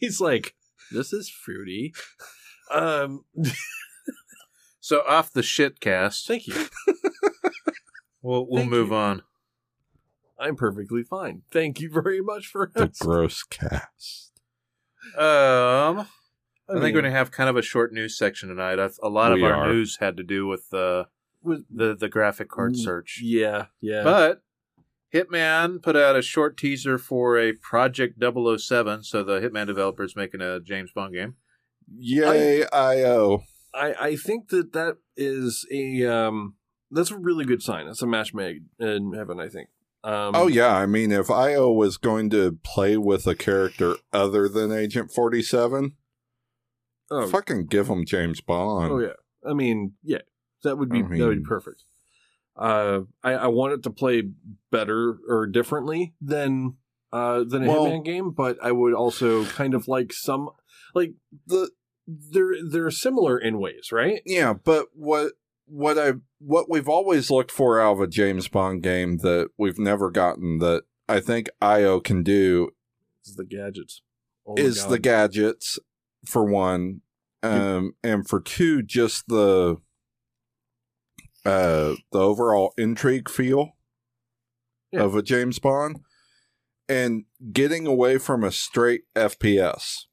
He's 0.00 0.20
like, 0.20 0.54
this 0.92 1.12
is 1.12 1.28
fruity. 1.28 1.92
Um, 2.70 3.24
So 4.80 5.02
off 5.06 5.30
the 5.34 5.42
shit 5.42 5.80
cast, 5.80 6.26
thank 6.26 6.46
you. 6.46 6.54
we'll 8.22 8.46
we'll 8.48 8.60
Thank 8.62 8.70
move 8.70 8.88
you. 8.88 8.94
on. 8.94 9.22
I'm 10.40 10.56
perfectly 10.56 11.02
fine. 11.02 11.42
Thank 11.50 11.78
you 11.80 11.90
very 11.90 12.22
much 12.22 12.46
for 12.46 12.70
The 12.74 12.84
asking. 12.84 13.06
gross 13.06 13.42
cast. 13.42 14.32
Um, 15.14 15.18
I, 15.18 16.04
think 16.70 16.82
mean, 16.84 16.94
we're 16.94 17.02
gonna 17.02 17.10
have 17.10 17.30
kind 17.30 17.50
of 17.50 17.56
a 17.58 17.62
short 17.62 17.92
news 17.92 18.16
section 18.16 18.48
tonight. 18.48 18.78
A 19.02 19.08
lot 19.10 19.34
We 19.34 19.42
of 19.44 19.50
our 19.50 19.64
are. 19.66 19.68
news 19.74 19.98
had 20.00 20.16
to 20.16 20.22
do 20.22 20.46
with 20.46 20.70
the 20.70 21.08
with- 21.42 21.64
the 21.70 21.94
the 21.94 22.08
graphic 22.08 22.48
card 22.48 22.74
Mm, 22.74 22.78
search. 22.78 23.20
Yeah, 23.22 23.66
yeah. 23.80 24.02
But 24.04 24.42
Hitman 25.14 25.82
put 25.82 25.96
out 25.96 26.16
a 26.16 26.22
short 26.22 26.56
teaser 26.56 26.98
for 26.98 27.38
a 27.38 27.52
Project 27.52 28.18
007, 28.20 29.02
so 29.04 29.22
the 29.24 29.40
Hitman 29.40 29.66
developers 29.66 30.14
making 30.16 30.40
a 30.42 30.60
James 30.60 30.90
Bond 30.94 31.14
game. 31.14 31.36
Yay, 31.96 32.64
IO. 32.72 33.44
I, 33.74 33.94
I 33.98 34.16
think 34.16 34.48
that 34.48 34.72
that 34.74 34.96
is 35.16 35.66
a 35.72 36.04
um 36.04 36.54
that's 36.90 37.10
a 37.10 37.16
really 37.18 37.44
good 37.44 37.62
sign. 37.62 37.86
That's 37.86 38.02
a 38.02 38.06
match 38.06 38.34
made 38.34 38.64
in 38.78 39.12
heaven. 39.14 39.40
I 39.40 39.48
think. 39.48 39.68
Um, 40.04 40.32
oh 40.34 40.46
yeah, 40.46 40.74
I 40.76 40.86
mean, 40.86 41.10
if 41.10 41.30
IO 41.30 41.72
was 41.72 41.96
going 41.96 42.30
to 42.30 42.58
play 42.62 42.96
with 42.96 43.26
a 43.26 43.34
character 43.34 43.96
other 44.12 44.48
than 44.48 44.70
Agent 44.72 45.10
Forty 45.10 45.42
Seven, 45.42 45.96
Oh, 47.10 47.26
fucking 47.26 47.66
give 47.66 47.88
him 47.88 48.04
James 48.04 48.40
Bond. 48.40 48.92
oh 48.92 48.98
yeah. 49.00 49.14
I 49.48 49.54
mean, 49.54 49.94
yeah. 50.02 50.18
That 50.64 50.76
would 50.78 50.88
be 50.90 50.98
I 51.00 51.18
that 51.18 51.26
would 51.28 51.42
be 51.42 51.48
perfect. 51.48 51.84
Uh, 52.56 53.02
I, 53.22 53.32
I 53.34 53.46
want 53.46 53.74
it 53.74 53.82
to 53.84 53.90
play 53.90 54.22
better 54.72 55.18
or 55.28 55.46
differently 55.46 56.14
than 56.20 56.74
uh 57.12 57.44
than 57.44 57.64
a 57.64 57.68
Well- 57.68 57.86
Hitman 57.86 58.04
game, 58.04 58.30
but 58.30 58.58
I 58.62 58.72
would 58.72 58.94
also 58.94 59.44
kind 59.44 59.74
of 59.74 59.86
like 59.88 60.12
some 60.12 60.50
like 60.94 61.12
The 61.46 61.70
they're 62.06 62.54
they're 62.68 62.90
similar 62.90 63.38
in 63.38 63.58
ways, 63.60 63.90
right? 63.92 64.22
yeah, 64.26 64.52
but 64.54 64.86
what 64.94 65.32
what 65.66 65.98
I 65.98 66.14
what 66.38 66.68
we've 66.70 66.88
always 66.88 67.30
looked 67.30 67.52
for 67.52 67.80
out 67.80 67.92
of 67.94 68.00
a 68.00 68.06
James 68.06 68.48
Bond 68.48 68.82
game 68.82 69.18
that 69.18 69.50
we've 69.58 69.78
never 69.78 70.10
gotten 70.10 70.58
that 70.58 70.82
I 71.08 71.20
think 71.20 71.48
IO 71.62 72.00
can 72.00 72.22
do 72.22 72.70
is 73.24 73.36
the 73.36 73.44
gadgets. 73.44 74.02
Oh 74.46 74.54
is 74.56 74.82
God. 74.82 74.90
the 74.90 74.98
gadgets 74.98 75.78
for 76.26 76.44
one, 76.44 77.02
um, 77.42 77.92
and 78.02 78.26
for 78.26 78.40
two, 78.40 78.82
just 78.82 79.28
the 79.28 79.76
uh 81.48 81.94
the 82.12 82.20
overall 82.20 82.72
intrigue 82.76 83.28
feel 83.28 83.72
Yeah. 84.92 85.02
of 85.02 85.14
a 85.16 85.22
James 85.22 85.58
Bond, 85.58 86.00
and 86.88 87.24
getting 87.52 87.86
away 87.86 88.18
from 88.18 88.44
a 88.44 88.50
straight 88.52 89.02
FPS. 89.14 90.06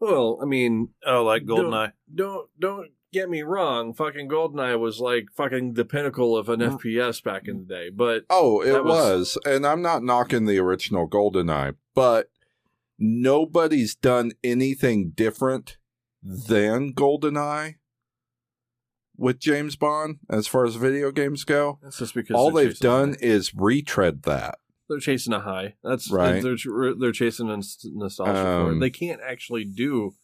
well, 0.00 0.38
I 0.42 0.44
mean, 0.44 0.90
Oh, 1.06 1.24
like 1.24 1.46
Don't- 1.46 1.66
GoldenEye. 1.70 1.92
don't 2.14 2.50
don't 2.58 2.90
get 3.12 3.30
me 3.30 3.42
wrong. 3.42 3.94
Fucking 3.94 4.28
Goldeneye 4.28 4.78
was 4.78 4.98
like 5.00 5.26
fucking 5.36 5.74
the 5.74 5.84
pinnacle 5.84 6.36
of 6.36 6.48
an 6.48 6.60
Mm. 6.60 6.74
FPS 6.80 7.20
back 7.22 7.46
in 7.46 7.58
the 7.58 7.64
day, 7.64 7.88
but 7.90 8.24
Oh, 8.28 8.60
it 8.60 8.84
was, 8.84 9.36
was- 9.36 9.38
and 9.46 9.64
I'm 9.66 9.80
not 9.82 10.02
knocking 10.02 10.44
the 10.46 10.58
original 10.58 11.08
GoldenEye, 11.08 11.76
but 11.94 12.28
nobody's 12.98 13.94
done 13.94 14.32
anything 14.42 15.10
different 15.10 15.78
than 16.22 16.92
GoldenEye 16.92 17.76
with 19.16 19.38
James 19.38 19.76
Bond 19.76 20.18
as 20.28 20.46
far 20.46 20.64
as 20.64 20.76
video 20.76 21.10
games 21.10 21.44
go. 21.44 21.78
that's 21.82 21.98
just 21.98 22.14
because 22.14 22.34
All 22.34 22.50
they've 22.50 22.78
done 22.78 23.14
is 23.20 23.54
retread 23.54 24.22
that. 24.24 24.58
they're 24.88 24.98
chasing 24.98 25.32
a 25.32 25.40
high. 25.40 25.74
That's 25.82 26.10
Right. 26.10 26.42
They're 26.42 26.94
they're 26.94 27.12
chasing 27.12 27.50
a 27.50 27.60
nostalgia 27.92 28.46
Um. 28.46 28.80
They 28.80 28.90
can't 28.90 29.20
actually 29.24 29.64
do 29.64 30.14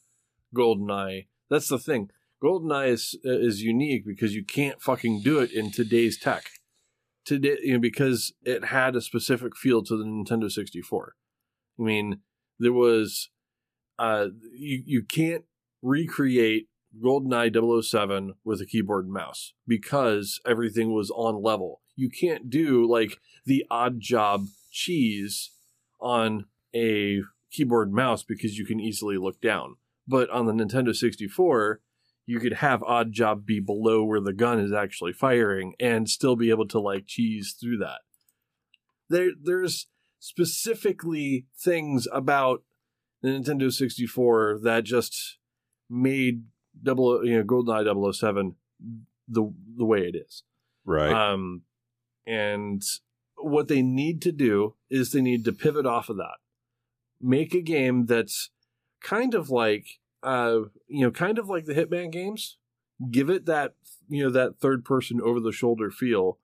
Goldeneye. 0.54 1.28
That's 1.48 1.68
the 1.68 1.78
thing. 1.78 2.10
Goldeneye 2.42 2.88
is 2.88 3.18
is 3.22 3.62
unique 3.62 4.04
because 4.06 4.34
you 4.34 4.44
can't 4.44 4.80
fucking 4.80 5.22
do 5.22 5.38
it 5.38 5.52
in 5.52 5.70
today's 5.70 6.18
tech. 6.18 6.50
Today, 7.24 7.58
you 7.62 7.74
know, 7.74 7.78
because 7.78 8.32
it 8.44 8.66
had 8.66 8.96
a 8.96 9.00
specific 9.00 9.56
feel 9.56 9.82
to 9.84 9.96
the 9.96 10.04
Nintendo 10.04 10.50
64. 10.50 11.14
I 11.78 11.82
mean, 11.82 12.20
there 12.58 12.72
was 12.72 13.30
uh 13.98 14.28
you 14.52 14.82
you 14.84 15.02
can't 15.02 15.44
recreate 15.82 16.68
GoldenEye 16.98 17.82
007 17.82 18.34
with 18.44 18.60
a 18.60 18.66
keyboard 18.66 19.04
and 19.04 19.14
mouse 19.14 19.54
because 19.66 20.40
everything 20.46 20.92
was 20.92 21.10
on 21.10 21.42
level. 21.42 21.80
You 21.96 22.10
can't 22.10 22.50
do 22.50 22.88
like 22.88 23.18
the 23.44 23.64
Oddjob 23.70 24.48
cheese 24.70 25.50
on 26.00 26.46
a 26.74 27.20
keyboard 27.50 27.88
and 27.88 27.96
mouse 27.96 28.22
because 28.22 28.58
you 28.58 28.64
can 28.64 28.80
easily 28.80 29.16
look 29.16 29.40
down. 29.40 29.76
But 30.06 30.30
on 30.30 30.46
the 30.46 30.52
Nintendo 30.52 30.94
64, 30.94 31.80
you 32.26 32.40
could 32.40 32.54
have 32.54 32.80
Oddjob 32.80 33.44
be 33.44 33.60
below 33.60 34.04
where 34.04 34.20
the 34.20 34.32
gun 34.32 34.60
is 34.60 34.72
actually 34.72 35.12
firing 35.12 35.74
and 35.78 36.08
still 36.08 36.36
be 36.36 36.50
able 36.50 36.66
to 36.68 36.80
like 36.80 37.06
cheese 37.06 37.56
through 37.58 37.78
that. 37.78 38.00
There 39.08 39.30
there's 39.40 39.86
specifically 40.18 41.46
things 41.58 42.06
about 42.12 42.62
the 43.22 43.28
Nintendo 43.28 43.72
64 43.72 44.60
that 44.62 44.84
just 44.84 45.38
made 45.88 46.44
double 46.82 47.24
you 47.24 47.36
know 47.36 47.44
GoldenEye 47.44 48.14
007 48.14 48.56
the 49.28 49.52
the 49.76 49.84
way 49.84 50.00
it 50.00 50.16
is. 50.16 50.42
Right. 50.84 51.12
Um, 51.12 51.62
and 52.26 52.82
what 53.36 53.68
they 53.68 53.82
need 53.82 54.20
to 54.22 54.32
do 54.32 54.74
is 54.90 55.12
they 55.12 55.22
need 55.22 55.44
to 55.44 55.52
pivot 55.52 55.86
off 55.86 56.08
of 56.08 56.16
that, 56.18 56.38
make 57.20 57.54
a 57.54 57.60
game 57.60 58.06
that's 58.06 58.50
kind 59.02 59.34
of 59.34 59.50
like, 59.50 60.00
uh, 60.22 60.60
you 60.88 61.00
know, 61.00 61.10
kind 61.10 61.38
of 61.38 61.48
like 61.48 61.64
the 61.64 61.74
Hitman 61.74 62.10
games. 62.10 62.58
Give 63.10 63.30
it 63.30 63.46
that, 63.46 63.74
you 64.08 64.24
know, 64.24 64.30
that 64.30 64.58
third 64.60 64.84
person 64.84 65.20
over 65.22 65.40
the 65.40 65.52
shoulder 65.52 65.90
feel, 65.90 66.38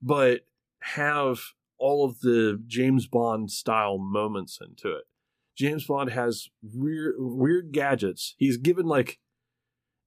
but 0.00 0.46
have 0.80 1.40
all 1.76 2.04
of 2.04 2.20
the 2.20 2.62
James 2.66 3.06
Bond 3.06 3.50
style 3.50 3.98
moments 3.98 4.58
into 4.60 4.90
it. 4.96 5.04
James 5.54 5.84
Bond 5.84 6.10
has 6.10 6.48
weird, 6.62 7.16
weird 7.18 7.72
gadgets. 7.72 8.34
He's 8.38 8.56
given 8.56 8.86
like 8.86 9.18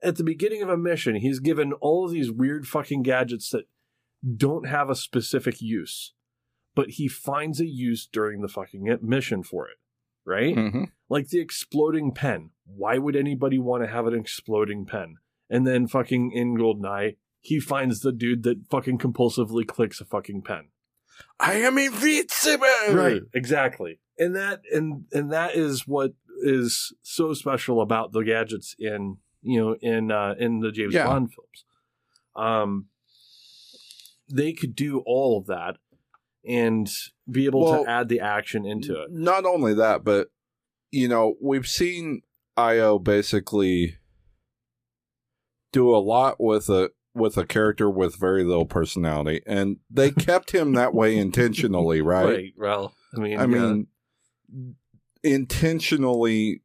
at 0.01 0.15
the 0.15 0.23
beginning 0.23 0.61
of 0.61 0.69
a 0.69 0.77
mission, 0.77 1.15
he's 1.15 1.39
given 1.39 1.73
all 1.73 2.05
of 2.05 2.11
these 2.11 2.31
weird 2.31 2.67
fucking 2.67 3.03
gadgets 3.03 3.49
that 3.51 3.65
don't 4.35 4.67
have 4.67 4.89
a 4.89 4.95
specific 4.95 5.61
use, 5.61 6.13
but 6.75 6.91
he 6.91 7.07
finds 7.07 7.59
a 7.59 7.65
use 7.65 8.07
during 8.07 8.41
the 8.41 8.47
fucking 8.47 8.97
mission 9.01 9.43
for 9.43 9.67
it, 9.67 9.77
right? 10.25 10.55
Mhm. 10.55 10.91
Like 11.09 11.29
the 11.29 11.39
exploding 11.39 12.13
pen. 12.13 12.51
Why 12.65 12.97
would 12.97 13.15
anybody 13.15 13.59
want 13.59 13.83
to 13.83 13.89
have 13.89 14.07
an 14.07 14.13
exploding 14.13 14.85
pen? 14.85 15.17
And 15.49 15.67
then 15.67 15.87
fucking 15.87 16.31
in 16.31 16.55
Goldeneye, 16.55 17.17
he 17.39 17.59
finds 17.59 18.01
the 18.01 18.11
dude 18.11 18.43
that 18.43 18.67
fucking 18.69 18.99
compulsively 18.99 19.65
clicks 19.67 19.99
a 19.99 20.05
fucking 20.05 20.43
pen. 20.43 20.69
I 21.39 21.55
am 21.55 21.77
invincible. 21.77 22.67
Right, 22.91 23.21
exactly. 23.33 23.99
And 24.17 24.35
that 24.35 24.61
and 24.71 25.05
and 25.11 25.31
that 25.31 25.55
is 25.55 25.87
what 25.87 26.13
is 26.43 26.93
so 27.01 27.33
special 27.33 27.81
about 27.81 28.13
the 28.13 28.21
gadgets 28.21 28.75
in 28.79 29.17
you 29.41 29.59
know 29.59 29.75
in 29.81 30.11
uh 30.11 30.35
in 30.39 30.59
the 30.59 30.71
James 30.71 30.93
Yeah. 30.93 31.05
Bond 31.05 31.31
films. 31.33 31.65
Um, 32.35 32.87
they 34.33 34.53
could 34.53 34.75
do 34.75 35.03
all 35.05 35.37
of 35.37 35.47
that 35.47 35.77
and 36.47 36.89
be 37.29 37.45
able 37.45 37.63
Well, 37.65 37.83
to 37.83 37.89
add 37.89 38.07
the 38.09 38.19
action 38.21 38.65
into 38.65 38.99
it. 39.01 39.11
Not 39.11 39.45
only 39.45 39.73
that, 39.73 40.03
but 40.03 40.29
you 40.91 41.07
know, 41.07 41.35
we've 41.41 41.67
seen 41.67 42.21
IO 42.57 42.99
basically 42.99 43.97
do 45.71 45.93
a 45.93 45.97
lot 45.99 46.39
with 46.39 46.69
a 46.69 46.91
with 47.13 47.37
a 47.37 47.45
character 47.45 47.89
with 47.89 48.15
very 48.15 48.43
little 48.43 48.65
personality, 48.65 49.41
and 49.45 49.77
they 49.89 50.11
kept 50.27 50.51
him 50.51 50.73
that 50.73 50.93
way 50.93 51.17
intentionally, 51.17 52.01
right? 52.01 52.53
Well, 52.57 52.93
I 53.15 53.19
mean, 53.19 53.37
I 53.37 53.41
yeah. 53.41 53.45
mean, 53.47 53.87
intentionally, 55.23 56.61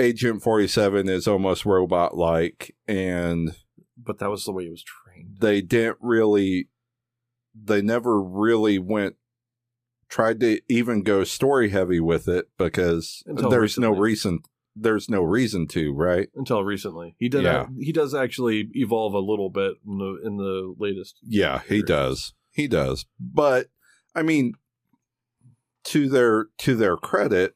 Agent 0.00 0.42
Forty 0.42 0.66
Seven 0.66 1.08
is 1.08 1.28
almost 1.28 1.66
robot 1.66 2.16
like, 2.16 2.74
and 2.88 3.54
but 3.96 4.18
that 4.18 4.30
was 4.30 4.44
the 4.44 4.52
way 4.52 4.64
he 4.64 4.70
was 4.70 4.82
trained. 4.82 5.36
they 5.40 5.60
didn't 5.60 5.98
really, 6.00 6.68
they 7.54 7.82
never 7.82 8.20
really 8.20 8.78
went. 8.78 9.16
Tried 10.08 10.40
to 10.40 10.60
even 10.68 11.02
go 11.02 11.22
story 11.22 11.68
heavy 11.68 12.00
with 12.00 12.26
it 12.26 12.48
because 12.58 13.22
Until 13.26 13.48
there's 13.48 13.78
no 13.78 13.90
reason. 13.90 14.40
There's 14.74 15.08
no 15.08 15.22
reason 15.22 15.66
to, 15.68 15.92
right? 15.92 16.28
Until 16.34 16.64
recently, 16.64 17.14
he 17.18 17.28
did. 17.28 17.42
Yeah. 17.44 17.66
he 17.78 17.92
does 17.92 18.14
actually 18.14 18.70
evolve 18.74 19.14
a 19.14 19.18
little 19.18 19.50
bit 19.50 19.74
in 19.86 19.98
the 19.98 20.20
in 20.24 20.36
the 20.36 20.74
latest. 20.78 21.18
Yeah, 21.22 21.60
he 21.68 21.82
does. 21.82 22.32
He 22.50 22.66
does. 22.66 23.04
But 23.20 23.68
I 24.14 24.22
mean, 24.22 24.54
to 25.84 26.08
their 26.08 26.46
to 26.58 26.74
their 26.74 26.96
credit, 26.96 27.54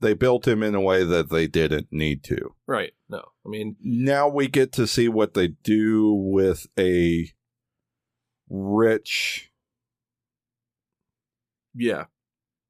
they 0.00 0.14
built 0.14 0.46
him 0.46 0.62
in 0.62 0.74
a 0.74 0.80
way 0.80 1.04
that 1.04 1.30
they 1.30 1.46
didn't 1.46 1.88
need 1.90 2.22
to. 2.24 2.54
Right. 2.66 2.92
No, 3.08 3.22
I 3.44 3.48
mean, 3.48 3.76
Now 3.80 4.28
we 4.28 4.48
get 4.48 4.72
to 4.72 4.86
see 4.86 5.08
what 5.08 5.34
they 5.34 5.48
do 5.48 6.12
with 6.12 6.66
a 6.78 7.30
rich, 8.48 9.50
yeah, 11.74 12.04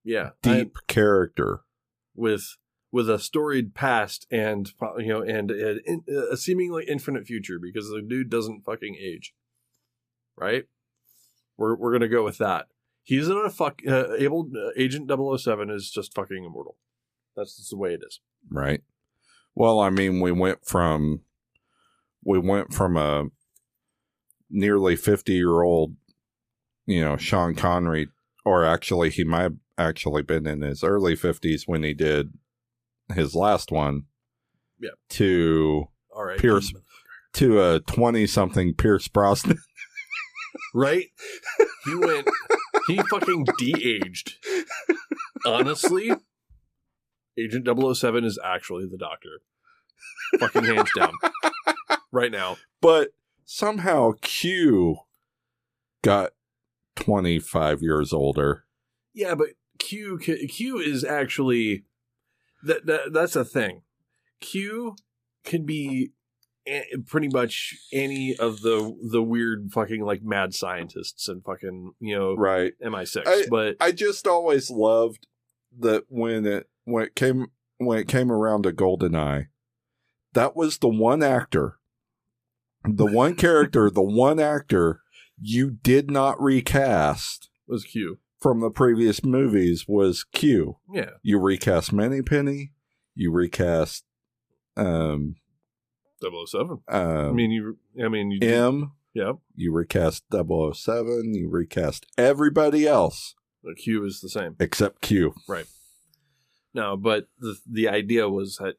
yeah, 0.04 0.30
I- 0.44 0.54
deep 0.58 0.76
character. 0.86 1.60
with 2.14 2.56
with 2.92 3.10
a 3.10 3.18
storied 3.18 3.74
past 3.74 4.26
and 4.30 4.72
you 4.98 5.08
know 5.08 5.20
and 5.22 5.50
a, 5.50 5.78
a 6.32 6.36
seemingly 6.36 6.84
infinite 6.88 7.26
future 7.26 7.58
because 7.60 7.88
the 7.88 8.00
dude 8.06 8.30
doesn't 8.30 8.64
fucking 8.64 8.96
age. 9.00 9.34
Right? 10.38 10.64
We're 11.58 11.74
we're 11.76 11.92
gonna 11.92 12.08
go 12.08 12.24
with 12.24 12.38
that. 12.38 12.66
He's 13.02 13.28
not 13.28 13.44
a 13.46 13.50
fuck 13.50 13.82
uh, 13.86 14.12
able 14.18 14.50
uh, 14.56 14.70
Agent 14.76 15.10
007 15.10 15.70
is 15.70 15.90
just 15.90 16.14
fucking 16.14 16.44
immortal. 16.44 16.76
That's 17.36 17.56
just 17.56 17.70
the 17.70 17.76
way 17.76 17.94
it 17.94 18.02
is. 18.06 18.20
right? 18.50 18.82
Well, 19.54 19.80
I 19.80 19.90
mean, 19.90 20.20
we 20.20 20.32
went 20.32 20.66
from 20.66 21.20
we 22.24 22.38
went 22.38 22.72
from 22.74 22.96
a 22.96 23.26
nearly 24.50 24.96
fifty 24.96 25.34
year 25.34 25.62
old, 25.62 25.96
you 26.86 27.00
know, 27.00 27.16
Sean 27.16 27.54
Connery, 27.54 28.08
or 28.44 28.64
actually, 28.64 29.10
he 29.10 29.24
might 29.24 29.42
have 29.42 29.56
actually 29.78 30.22
been 30.22 30.46
in 30.46 30.62
his 30.62 30.82
early 30.84 31.16
fifties 31.16 31.64
when 31.66 31.82
he 31.82 31.94
did 31.94 32.32
his 33.14 33.34
last 33.34 33.70
one. 33.72 34.04
Yeah. 34.78 34.90
To 35.10 35.88
All 36.14 36.24
right. 36.24 36.38
Pierce. 36.38 36.72
to 37.34 37.60
a 37.62 37.80
twenty 37.80 38.26
something 38.26 38.74
Pierce 38.74 39.08
Brosnan. 39.08 39.58
Right? 40.74 41.06
He 41.86 41.94
went 41.96 42.28
he 42.86 42.98
fucking 43.08 43.46
de-aged. 43.56 44.34
Honestly, 45.46 46.12
Agent 47.38 47.66
007 47.68 48.24
is 48.24 48.38
actually 48.44 48.86
the 48.86 48.96
doctor. 48.98 49.40
Fucking 50.38 50.64
hands 50.64 50.90
down. 50.96 51.12
Right 52.12 52.30
now. 52.32 52.56
but 52.80 53.10
somehow 53.44 54.12
Q 54.22 54.96
got 56.02 56.30
twenty 56.94 57.38
five 57.38 57.82
years 57.82 58.12
older. 58.12 58.64
Yeah, 59.12 59.34
but 59.34 59.48
Q 59.78 60.16
Q 60.18 60.78
is 60.78 61.04
actually 61.04 61.84
that, 62.62 62.86
that 62.86 63.12
that's 63.12 63.36
a 63.36 63.44
thing. 63.44 63.82
Q 64.40 64.96
can 65.44 65.66
be 65.66 66.12
a- 66.66 66.86
pretty 67.06 67.28
much 67.28 67.74
any 67.92 68.34
of 68.36 68.62
the 68.62 68.96
the 69.10 69.22
weird 69.22 69.70
fucking 69.72 70.02
like 70.02 70.22
mad 70.22 70.54
scientists 70.54 71.28
and 71.28 71.44
fucking 71.44 71.92
you 72.00 72.16
know 72.16 72.34
Right. 72.34 72.72
MI6, 72.82 73.22
I- 73.26 73.46
but 73.50 73.76
I 73.80 73.92
just 73.92 74.26
always 74.26 74.70
loved 74.70 75.26
that 75.78 76.04
when 76.08 76.46
it 76.46 76.68
when 76.86 77.04
it 77.04 77.14
came 77.14 77.48
when 77.78 77.98
it 77.98 78.08
came 78.08 78.32
around 78.32 78.62
to 78.62 78.72
Goldeneye, 78.72 79.48
that 80.32 80.56
was 80.56 80.78
the 80.78 80.88
one 80.88 81.22
actor, 81.22 81.76
the 82.84 83.04
one 83.04 83.34
character, 83.46 83.90
the 83.90 84.02
one 84.02 84.40
actor 84.40 85.02
you 85.38 85.70
did 85.70 86.10
not 86.10 86.40
recast 86.40 87.50
was 87.68 87.84
Q. 87.84 88.18
from 88.40 88.60
the 88.60 88.70
previous 88.70 89.22
movies 89.22 89.84
was 89.86 90.24
Q. 90.24 90.78
Yeah, 90.90 91.10
You 91.22 91.38
recast 91.38 91.92
Moneypenny, 91.92 92.72
you 93.14 93.30
recast 93.30 94.04
um 94.78 95.36
007. 96.22 96.78
I 96.88 96.98
um 96.98 97.36
mean, 97.36 97.50
you. 97.50 97.76
I 98.02 98.08
mean, 98.08 98.30
you. 98.30 98.38
M, 98.48 98.92
yeah, 99.12 99.32
you 99.54 99.72
recast 99.72 100.24
007, 100.32 101.34
you 101.34 101.48
recast 101.50 102.06
everybody 102.16 102.86
else 102.86 103.34
but 103.62 103.76
Q 103.76 104.04
is 104.04 104.20
the 104.20 104.28
same. 104.28 104.54
except 104.60 105.02
Q. 105.02 105.34
No, 106.76 106.94
but 106.96 107.28
the 107.38 107.56
the 107.66 107.88
idea 107.88 108.28
was 108.28 108.58
that 108.58 108.74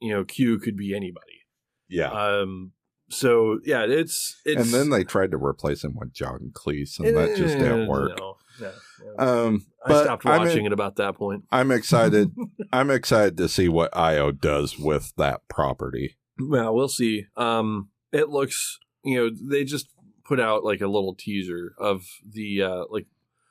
you 0.00 0.12
know 0.12 0.24
Q 0.24 0.58
could 0.58 0.76
be 0.78 0.94
anybody. 0.96 1.42
Yeah. 1.88 2.10
Um. 2.10 2.72
So 3.10 3.60
yeah, 3.64 3.84
it's 3.84 4.40
it's 4.46 4.62
and 4.62 4.70
then 4.72 4.88
they 4.88 5.04
tried 5.04 5.30
to 5.32 5.36
replace 5.36 5.84
him 5.84 5.94
with 5.94 6.14
John 6.14 6.52
Cleese, 6.54 6.98
and 6.98 7.14
that 7.16 7.36
just 7.36 7.56
Eh, 7.56 7.58
didn't 7.58 7.86
work. 7.86 8.18
No, 8.18 8.36
no, 8.60 8.72
no. 9.18 9.46
Um, 9.46 9.66
I 9.84 10.02
stopped 10.02 10.24
watching 10.24 10.60
in- 10.64 10.66
it 10.66 10.72
about 10.72 10.96
that 10.96 11.16
point. 11.16 11.44
I'm 11.52 11.70
excited. 11.70 12.34
I'm 12.72 12.90
excited 12.90 13.36
to 13.36 13.48
see 13.48 13.68
what 13.68 13.94
IO 13.94 14.32
does 14.32 14.78
with 14.78 15.12
that 15.18 15.46
property. 15.48 16.16
Well, 16.40 16.74
we'll 16.74 16.88
see. 16.88 17.26
Um, 17.36 17.90
it 18.10 18.30
looks, 18.30 18.78
you 19.04 19.16
know, 19.16 19.30
they 19.50 19.64
just 19.64 19.88
put 20.24 20.40
out 20.40 20.64
like 20.64 20.80
a 20.80 20.86
little 20.86 21.14
teaser 21.14 21.74
of 21.78 22.06
the 22.26 22.62
uh 22.62 22.84
like 22.88 23.06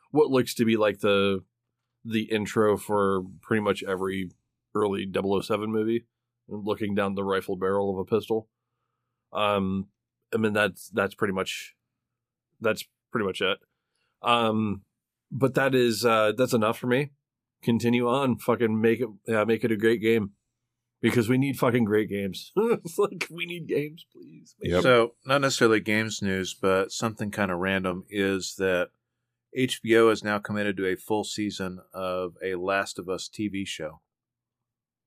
what 0.10 0.32
looks 0.32 0.56
to 0.56 0.66
be 0.66 0.78
like 0.78 1.00
the 1.02 1.44
the 2.06 2.24
intro 2.24 2.78
for 2.78 3.24
pretty 3.42 3.62
much 3.62 3.84
every 3.84 4.30
early 4.76 5.08
007 5.12 5.72
movie, 5.72 6.06
looking 6.48 6.96
down 6.96 7.16
the 7.16 7.24
rifle 7.24 7.56
barrel 7.56 7.92
of 7.92 7.98
a 7.98 8.06
pistol. 8.06 8.50
Um, 9.32 9.88
I 10.34 10.38
mean 10.38 10.54
that's 10.54 10.90
that's 10.90 11.16
pretty 11.16 11.34
much 11.34 11.76
that's 12.60 12.84
pretty 13.12 13.26
much 13.26 13.42
it. 13.42 13.60
Um, 14.22 14.82
but 15.32 15.56
that 15.56 15.76
is 15.76 16.06
uh 16.06 16.34
that's 16.38 16.54
enough 16.54 16.78
for 16.78 16.88
me. 16.88 17.12
Continue 17.62 18.08
on, 18.08 18.38
fucking 18.38 18.80
make 18.82 19.00
it, 19.00 19.08
yeah, 19.26 19.46
make 19.46 19.64
it 19.64 19.72
a 19.72 19.78
great 19.78 20.02
game 20.02 20.32
because 21.04 21.28
we 21.30 21.38
need 21.38 21.60
fucking 21.60 21.84
great 21.84 22.10
games. 22.10 22.52
it's 22.56 22.98
like 22.98 23.28
we 23.30 23.46
need 23.46 23.68
games, 23.68 24.06
please. 24.12 24.56
Yep. 24.62 24.82
So, 24.82 25.14
not 25.26 25.42
necessarily 25.42 25.82
games 25.82 26.22
news, 26.22 26.56
but 26.60 26.92
something 26.92 27.30
kind 27.30 27.52
of 27.52 27.60
random 27.60 28.06
is 28.10 28.56
that 28.58 28.90
HBO 29.58 30.12
is 30.12 30.24
now 30.24 30.40
committed 30.40 30.78
to 30.78 30.88
a 30.88 30.96
full 30.96 31.24
season 31.24 31.80
of 31.94 32.36
a 32.44 32.56
Last 32.56 32.98
of 33.00 33.08
Us 33.10 33.30
TV 33.30 33.66
show, 33.68 34.02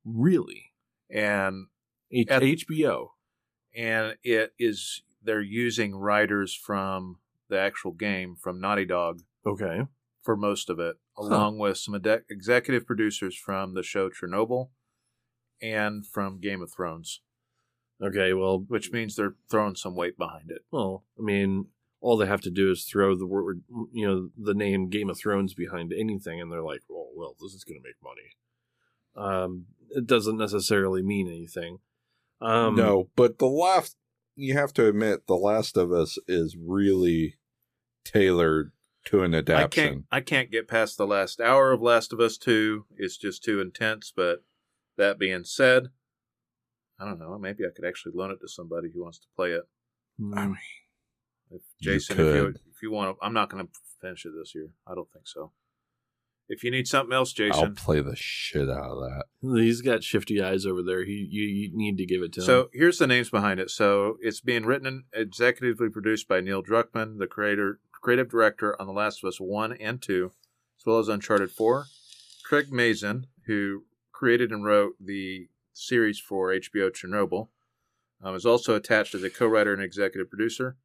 Really, 0.04 0.72
and 1.10 1.66
H- 2.12 2.28
At- 2.30 2.42
HBO. 2.42 3.08
and 3.74 4.16
it 4.22 4.52
is 4.58 5.02
they're 5.22 5.40
using 5.40 5.96
writers 5.96 6.54
from 6.54 7.18
the 7.48 7.58
actual 7.58 7.90
game 7.92 8.36
from 8.36 8.60
Naughty 8.60 8.84
Dog 8.84 9.22
Okay, 9.44 9.80
for 10.22 10.36
most 10.36 10.70
of 10.70 10.78
it, 10.78 10.96
along 11.18 11.58
with 11.58 11.78
some 11.78 11.94
ade- 11.96 12.22
executive 12.30 12.86
producers 12.86 13.36
from 13.36 13.74
the 13.74 13.82
show 13.82 14.08
Chernobyl 14.10 14.70
and 15.60 16.06
from 16.06 16.38
Game 16.40 16.62
of 16.62 16.72
Thrones, 16.72 17.20
okay. 18.00 18.32
Well, 18.32 18.60
which 18.68 18.92
means 18.92 19.16
they're 19.16 19.34
throwing 19.50 19.74
some 19.74 19.96
weight 19.96 20.16
behind 20.16 20.50
it. 20.52 20.62
well, 20.70 21.04
I 21.18 21.22
mean, 21.22 21.66
all 22.06 22.16
they 22.16 22.26
have 22.26 22.40
to 22.42 22.50
do 22.50 22.70
is 22.70 22.84
throw 22.84 23.16
the 23.16 23.26
word, 23.26 23.62
you 23.92 24.06
know, 24.06 24.30
the 24.38 24.54
name 24.54 24.88
Game 24.88 25.10
of 25.10 25.18
Thrones 25.18 25.54
behind 25.54 25.92
anything, 25.92 26.40
and 26.40 26.52
they're 26.52 26.62
like, 26.62 26.82
"Oh, 26.88 27.08
well, 27.16 27.34
this 27.40 27.52
is 27.52 27.64
going 27.64 27.80
to 27.80 27.84
make 27.84 27.96
money." 28.00 28.36
Um, 29.16 29.66
it 29.90 30.06
doesn't 30.06 30.36
necessarily 30.36 31.02
mean 31.02 31.26
anything. 31.26 31.78
Um, 32.40 32.76
no, 32.76 33.08
but 33.16 33.38
the 33.38 33.48
last 33.48 33.96
you 34.36 34.54
have 34.54 34.72
to 34.74 34.86
admit, 34.86 35.26
The 35.26 35.34
Last 35.34 35.76
of 35.76 35.90
Us 35.90 36.16
is 36.28 36.56
really 36.56 37.38
tailored 38.04 38.70
to 39.06 39.22
an 39.24 39.34
I 39.34 39.38
adaptation. 39.38 39.92
can't 39.92 40.04
I 40.12 40.20
can't 40.20 40.50
get 40.52 40.68
past 40.68 40.96
the 40.98 41.06
last 41.08 41.40
hour 41.40 41.72
of 41.72 41.82
Last 41.82 42.12
of 42.12 42.20
Us 42.20 42.36
2. 42.38 42.86
It's 42.98 43.16
just 43.16 43.42
too 43.42 43.60
intense, 43.60 44.12
but 44.14 44.44
that 44.96 45.18
being 45.18 45.42
said, 45.42 45.88
I 47.00 47.04
don't 47.04 47.18
know, 47.18 47.36
maybe 47.36 47.64
I 47.64 47.74
could 47.74 47.84
actually 47.84 48.12
loan 48.14 48.30
it 48.30 48.40
to 48.42 48.48
somebody 48.48 48.90
who 48.94 49.02
wants 49.02 49.18
to 49.18 49.26
play 49.34 49.50
it. 49.52 49.64
I 50.34 50.46
mean, 50.46 50.56
If 51.50 51.62
You 51.78 51.92
Jason, 51.92 52.20
if 52.20 52.34
you 52.34 52.54
if 52.70 52.82
you 52.82 52.90
want 52.90 53.16
to, 53.16 53.24
I'm 53.24 53.32
not 53.32 53.50
going 53.50 53.66
to 53.66 53.72
finish 54.00 54.24
it 54.24 54.32
this 54.38 54.54
year. 54.54 54.70
I 54.86 54.94
don't 54.94 55.10
think 55.12 55.26
so. 55.26 55.52
If 56.48 56.62
you 56.62 56.70
need 56.70 56.86
something 56.86 57.12
else, 57.12 57.32
Jason, 57.32 57.54
I'll 57.54 57.60
Jason. 57.70 57.74
play 57.74 58.00
the 58.00 58.14
shit 58.14 58.68
out 58.70 58.90
of 58.90 59.00
that. 59.00 59.24
He's 59.42 59.80
got 59.80 60.04
shifty 60.04 60.40
eyes 60.40 60.64
over 60.64 60.80
there. 60.82 61.04
He 61.04 61.26
you, 61.28 61.42
you 61.42 61.70
need 61.72 61.96
to 61.98 62.06
give 62.06 62.22
it 62.22 62.32
to 62.34 62.40
him. 62.40 62.46
So 62.46 62.68
here's 62.72 62.98
the 62.98 63.06
names 63.06 63.30
behind 63.30 63.58
it. 63.58 63.70
So 63.70 64.16
it's 64.20 64.40
being 64.40 64.64
written 64.64 65.04
and 65.12 65.30
executively 65.30 65.90
produced 65.90 66.28
by 66.28 66.40
Neil 66.40 66.62
Druckmann, 66.62 67.18
the 67.18 67.26
creator, 67.26 67.80
creative 67.90 68.30
director 68.30 68.80
on 68.80 68.86
The 68.86 68.92
Last 68.92 69.24
of 69.24 69.28
Us 69.28 69.40
One 69.40 69.72
and 69.72 70.00
Two, 70.00 70.32
as 70.78 70.86
well 70.86 70.98
as 70.98 71.08
Uncharted 71.08 71.50
Four. 71.50 71.86
Craig 72.44 72.70
Mazin, 72.70 73.26
who 73.46 73.84
created 74.12 74.52
and 74.52 74.64
wrote 74.64 74.94
the 75.00 75.48
series 75.72 76.20
for 76.20 76.50
HBO 76.52 76.90
Chernobyl, 76.90 77.48
um, 78.22 78.36
is 78.36 78.46
also 78.46 78.76
attached 78.76 79.14
as 79.16 79.24
a 79.24 79.30
co-writer 79.30 79.72
and 79.72 79.82
executive 79.82 80.30
producer. 80.30 80.76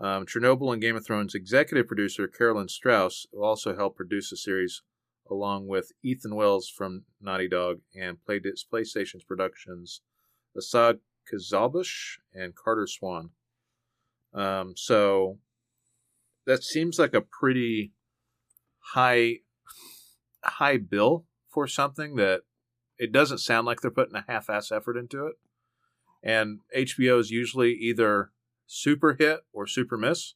Um, 0.00 0.26
Chernobyl 0.26 0.72
and 0.72 0.82
Game 0.82 0.96
of 0.96 1.06
Thrones 1.06 1.34
executive 1.34 1.86
producer 1.86 2.26
Carolyn 2.26 2.68
Strauss 2.68 3.26
also 3.32 3.76
helped 3.76 3.96
produce 3.96 4.30
the 4.30 4.36
series, 4.36 4.82
along 5.30 5.68
with 5.68 5.92
Ethan 6.02 6.34
Wells 6.34 6.68
from 6.68 7.04
Naughty 7.20 7.48
Dog 7.48 7.80
and 7.94 8.22
Play- 8.24 8.40
PlayStation's 8.40 9.24
productions 9.24 10.00
Asad 10.56 10.98
Qizilbash 11.32 12.18
and 12.34 12.54
Carter 12.54 12.86
Swan. 12.86 13.30
Um, 14.34 14.74
so 14.76 15.38
that 16.46 16.62
seems 16.62 16.98
like 16.98 17.14
a 17.14 17.20
pretty 17.20 17.92
high 18.94 19.38
high 20.44 20.76
bill 20.76 21.24
for 21.48 21.66
something 21.66 22.16
that 22.16 22.42
it 22.98 23.12
doesn't 23.12 23.38
sound 23.38 23.66
like 23.66 23.80
they're 23.80 23.90
putting 23.90 24.16
a 24.16 24.24
half-ass 24.26 24.72
effort 24.72 24.96
into 24.96 25.26
it. 25.26 25.34
And 26.22 26.60
HBO 26.76 27.18
is 27.18 27.30
usually 27.30 27.72
either 27.72 28.30
super 28.66 29.14
hit 29.14 29.40
or 29.52 29.66
super 29.66 29.96
miss. 29.96 30.34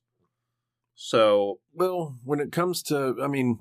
So 0.95 1.61
well, 1.75 2.19
when 2.25 2.41
it 2.41 2.53
comes 2.53 2.83
to, 2.85 3.17
I 3.23 3.27
mean, 3.27 3.61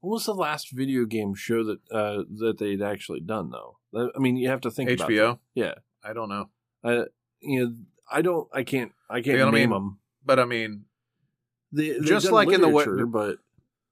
what 0.00 0.12
was 0.14 0.26
the 0.26 0.34
last 0.34 0.70
video 0.72 1.04
game 1.04 1.34
show 1.34 1.62
that 1.64 1.78
uh, 1.90 2.24
that 2.38 2.58
they'd 2.58 2.82
actually 2.82 3.20
done 3.20 3.50
though? 3.50 3.78
I 3.94 4.18
mean, 4.18 4.36
you 4.36 4.48
have 4.48 4.60
to 4.62 4.70
think 4.70 4.90
about 4.90 5.08
HBO. 5.10 5.38
Yeah, 5.54 5.74
I 6.02 6.12
don't 6.12 6.28
know, 6.28 6.50
uh, 6.82 7.04
you 7.40 7.60
know, 7.64 7.74
I 8.10 8.22
don't, 8.22 8.48
I 8.52 8.64
can't, 8.64 8.92
I 9.08 9.16
can't 9.16 9.26
You 9.26 9.36
know 9.38 9.44
what 9.46 9.54
I 9.54 9.58
name 9.58 9.70
mean? 9.70 9.78
them. 9.78 9.98
but 10.24 10.38
I 10.40 10.44
mean, 10.46 10.84
They, 11.72 11.98
Just 12.00 12.30
like 12.32 12.50
in 12.52 12.60
the 12.60 12.68
wa- 12.68 12.84
but 13.06 13.38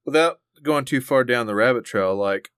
without 0.04 0.40
going 0.62 0.84
too 0.84 1.00
far 1.00 1.24
down 1.24 1.46
the 1.46 1.54
rabbit 1.54 1.84
trail, 1.84 2.14
like 2.16 2.50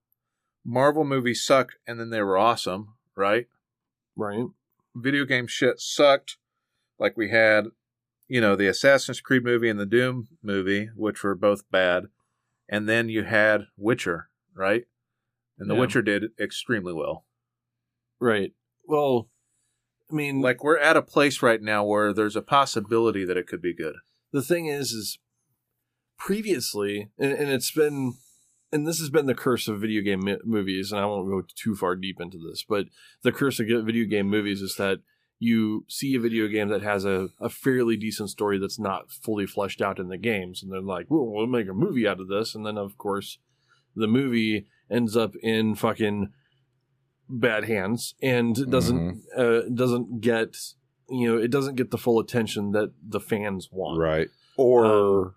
Marvel 0.64 1.04
movies 1.04 1.44
sucked 1.44 1.76
and 1.86 2.00
then 2.00 2.10
they 2.10 2.22
were 2.22 2.38
awesome, 2.38 2.94
right? 3.16 3.46
right, 4.16 4.46
Video 4.96 5.24
game 5.24 5.46
shit 5.48 5.80
sucked. 5.80 6.38
Like 6.98 7.16
we 7.16 7.30
had, 7.30 7.66
you 8.28 8.40
know, 8.40 8.56
the 8.56 8.68
Assassin's 8.68 9.20
Creed 9.20 9.44
movie 9.44 9.68
and 9.68 9.78
the 9.80 9.86
Doom 9.86 10.28
movie, 10.42 10.90
which 10.96 11.22
were 11.22 11.34
both 11.34 11.68
bad. 11.70 12.04
And 12.68 12.88
then 12.88 13.08
you 13.08 13.24
had 13.24 13.66
Witcher, 13.76 14.28
right? 14.54 14.84
And 15.58 15.68
The 15.70 15.74
Yeah. 15.74 15.80
Witcher 15.80 16.02
did 16.02 16.30
extremely 16.40 16.92
well. 16.92 17.26
right. 18.20 18.52
Well, 18.86 19.28
I 20.10 20.14
mean, 20.14 20.40
Like 20.40 20.62
we're 20.62 20.78
at 20.78 20.96
a 20.96 21.02
place 21.02 21.42
right 21.42 21.60
now 21.62 21.84
where 21.84 22.12
there's 22.12 22.36
a 22.36 22.42
possibility 22.42 23.24
that 23.24 23.36
it 23.36 23.46
could 23.46 23.62
be 23.62 23.74
good. 23.74 23.96
the 24.32 24.42
thing 24.42 24.66
is 24.66 24.92
is 24.92 25.18
previously 26.18 27.10
and, 27.18 27.32
and 27.32 27.50
it's 27.50 27.70
been 27.70 28.14
and 28.72 28.86
this 28.86 28.98
has 28.98 29.10
been 29.10 29.26
the 29.26 29.34
curse 29.34 29.68
of 29.68 29.80
video 29.80 30.00
game 30.02 30.24
mi- 30.24 30.38
movies 30.44 30.90
and 30.92 31.00
i 31.00 31.06
won't 31.06 31.28
go 31.28 31.42
too 31.54 31.74
far 31.74 31.94
deep 31.96 32.20
into 32.20 32.38
this 32.38 32.64
but 32.68 32.86
the 33.22 33.32
curse 33.32 33.58
of 33.60 33.66
video 33.66 34.06
game 34.06 34.28
movies 34.28 34.62
is 34.62 34.76
that 34.76 35.00
you 35.39 35.85
see 35.89 36.15
a 36.15 36.20
video 36.20 36.47
game 36.48 36.69
that 36.69 36.82
has 36.82 37.05
a, 37.05 37.28
a 37.40 37.48
fairly 37.48 37.97
decent 37.97 38.31
story 38.31 38.59
that's 38.59 38.78
not 38.78 39.11
fully 39.11 39.47
fleshed 39.47 39.82
out 39.82 39.98
in 39.98 40.09
the 40.09 40.16
games 40.19 40.62
and 40.62 40.73
they're 40.73 40.81
like 40.81 41.06
well 41.11 41.27
we'll 41.27 41.47
make 41.47 41.69
a 41.69 41.73
movie 41.74 42.06
out 42.06 42.20
of 42.20 42.28
this 42.28 42.55
and 42.55 42.65
then 42.65 42.78
of 42.78 42.97
course 42.97 43.39
the 43.97 44.06
movie 44.06 44.66
ends 44.90 45.16
up 45.16 45.35
in 45.43 45.74
fucking 45.74 46.31
bad 47.28 47.65
hands 47.65 48.15
and 48.23 48.70
doesn't 48.70 49.23
uh, 49.36 49.62
doesn't 49.74 50.20
get 50.20 50.55
you 51.09 51.27
know 51.31 51.39
it 51.43 51.51
doesn't 51.51 51.74
get 51.77 51.90
the 51.90 51.98
full 51.98 52.19
attention 52.20 52.73
that 52.73 52.93
the 53.06 53.20
fans 53.20 53.69
want 53.73 53.98
Right. 54.01 54.28
Or 54.56 54.85
Um, 54.86 55.35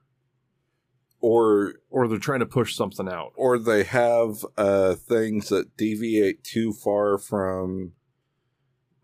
or 1.20 1.74
or 1.90 2.08
they're 2.08 2.20
trying 2.20 2.42
to 2.42 2.46
push 2.46 2.76
something 2.76 3.08
out. 3.10 3.32
or 3.36 3.58
they 3.58 3.84
have 3.84 4.46
uh 4.58 4.94
things 4.96 5.50
that 5.50 5.76
deviate 5.76 6.44
too 6.44 6.72
far 6.72 7.18
from 7.18 7.94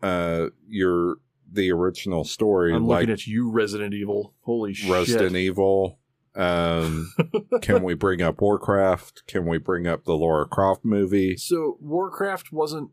uh 0.04 0.48
your 0.68 1.16
the 1.50 1.70
original 1.70 2.24
story 2.24 2.74
I'm 2.74 2.86
like 2.86 3.02
looking 3.02 3.12
at 3.12 3.26
you, 3.26 3.50
Resident 3.50 3.94
Evil. 3.94 4.34
Holy 4.42 4.70
Resident 4.70 5.06
shit! 5.06 5.14
Resident 5.14 5.36
Evil. 5.36 5.98
Um 6.34 7.12
can 7.62 7.82
we 7.82 7.94
bring 7.94 8.20
up 8.20 8.40
Warcraft? 8.40 9.26
Can 9.26 9.46
we 9.46 9.58
bring 9.58 9.86
up 9.86 10.04
the 10.04 10.14
Laura 10.14 10.46
Croft 10.46 10.84
movie? 10.84 11.36
So 11.36 11.78
Warcraft 11.80 12.52
wasn't 12.52 12.90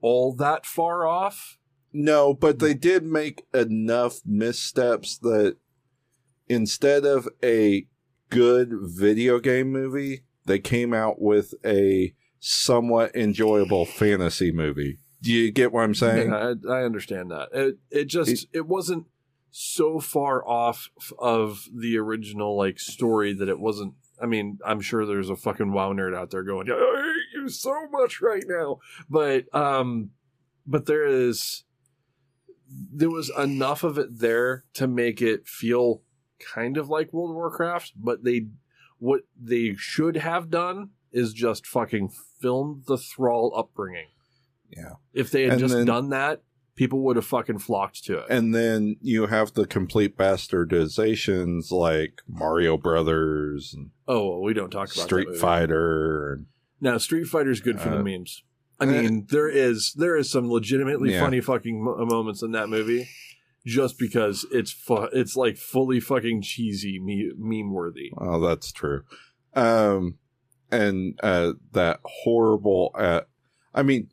all 0.00 0.34
that 0.36 0.66
far 0.66 1.06
off. 1.06 1.58
No, 1.92 2.34
but 2.34 2.58
they 2.58 2.74
did 2.74 3.04
make 3.04 3.46
enough 3.54 4.20
missteps 4.24 5.18
that 5.18 5.56
instead 6.48 7.04
of 7.04 7.28
a 7.42 7.86
good 8.30 8.70
video 8.82 9.38
game 9.38 9.70
movie, 9.72 10.24
they 10.44 10.58
came 10.58 10.92
out 10.92 11.20
with 11.20 11.54
a 11.64 12.14
somewhat 12.40 13.14
enjoyable 13.14 13.84
fantasy 13.84 14.52
movie. 14.52 14.98
Do 15.20 15.32
you 15.32 15.50
get 15.50 15.72
what 15.72 15.82
I'm 15.82 15.94
saying? 15.94 16.30
Yeah, 16.30 16.54
I, 16.68 16.80
I 16.80 16.84
understand 16.84 17.30
that. 17.30 17.48
It 17.52 17.78
it 17.90 18.04
just 18.04 18.46
it, 18.52 18.66
wasn't 18.66 19.06
so 19.50 19.98
far 19.98 20.46
off 20.46 20.90
of 21.18 21.68
the 21.74 21.98
original 21.98 22.56
like 22.56 22.78
story 22.78 23.32
that 23.32 23.48
it 23.48 23.58
wasn't. 23.58 23.94
I 24.20 24.26
mean, 24.26 24.58
I'm 24.64 24.80
sure 24.80 25.06
there's 25.06 25.30
a 25.30 25.36
fucking 25.36 25.72
WoW 25.72 25.92
nerd 25.92 26.16
out 26.16 26.30
there 26.30 26.44
going, 26.44 26.70
"I 26.70 26.74
hate 26.74 27.40
you 27.40 27.48
so 27.48 27.88
much 27.90 28.20
right 28.20 28.44
now," 28.46 28.78
but 29.10 29.52
um, 29.54 30.10
but 30.66 30.86
there 30.86 31.06
is 31.06 31.64
there 32.70 33.10
was 33.10 33.30
enough 33.36 33.82
of 33.82 33.98
it 33.98 34.18
there 34.18 34.64
to 34.74 34.86
make 34.86 35.22
it 35.22 35.48
feel 35.48 36.02
kind 36.38 36.76
of 36.76 36.88
like 36.88 37.12
World 37.12 37.30
of 37.30 37.36
Warcraft, 37.36 37.92
but 37.96 38.24
they 38.24 38.46
what 38.98 39.22
they 39.40 39.74
should 39.76 40.16
have 40.16 40.50
done 40.50 40.90
is 41.12 41.32
just 41.32 41.66
fucking 41.66 42.10
filmed 42.40 42.84
the 42.86 42.98
thrall 42.98 43.52
upbringing. 43.56 44.08
Yeah. 44.70 44.94
If 45.12 45.30
they 45.30 45.42
had 45.44 45.52
And 45.52 45.60
just 45.60 45.74
then- 45.74 45.86
done 45.86 46.08
that, 46.10 46.42
people 46.76 47.00
would 47.00 47.16
have 47.16 47.26
fucking 47.26 47.58
flocked 47.58 48.04
to 48.04 48.18
it. 48.18 48.26
And 48.30 48.54
then 48.54 48.96
you 49.00 49.26
have 49.26 49.54
the 49.54 49.66
complete 49.66 50.16
bastardizations 50.16 51.70
like 51.70 52.22
Mario 52.28 52.76
Brothers 52.76 53.74
and 53.74 53.90
oh, 54.06 54.28
well, 54.28 54.42
we 54.42 54.54
don't 54.54 54.70
talk 54.70 54.92
about 54.94 55.04
Street. 55.06 55.36
Fighter. 55.36 56.32
And, 56.34 56.46
Now, 56.80 56.98
Street 56.98 57.24
Fighter's 57.26 57.60
good 57.60 57.80
for 57.80 57.88
Uh, 57.90 57.98
the 57.98 58.04
memes. 58.04 58.42
I 58.80 58.86
mean, 58.86 59.26
there 59.30 59.48
is 59.48 59.92
there 59.94 60.16
is 60.16 60.30
some 60.30 60.48
legitimately 60.50 61.10
Yeah. 61.12 61.20
funny 61.20 61.40
fucking 61.40 61.82
mo- 61.82 62.04
moments 62.06 62.42
in 62.42 62.52
that 62.52 62.68
movie, 62.68 63.08
just 63.66 63.98
because 63.98 64.46
it's 64.52 64.70
fu- 64.70 65.08
it's 65.12 65.34
like 65.34 65.56
fully 65.56 65.98
fucking 65.98 66.42
cheesy, 66.42 67.00
me- 67.00 67.32
meme 67.36 67.72
worthy. 67.72 68.12
oh, 68.16 68.38
that's 68.40 68.70
true. 68.70 69.02
Um, 69.54 70.18
and 70.70 71.18
uh, 71.24 71.54
that 71.72 71.98
horrible. 72.04 72.92
Uh, 72.94 73.22
I 73.74 73.82
mean, 73.82 74.10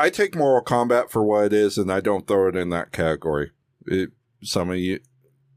I 0.00 0.10
take 0.10 0.34
Mortal 0.34 0.64
Kombat 0.64 1.10
for 1.10 1.22
what 1.22 1.44
it 1.46 1.52
is, 1.52 1.76
and 1.78 1.92
I 1.92 2.00
don't 2.00 2.26
throw 2.26 2.48
it 2.48 2.56
in 2.56 2.70
that 2.70 2.90
category. 2.92 3.50
It, 3.86 4.10
some 4.42 4.70
of 4.70 4.76
you 4.78 5.00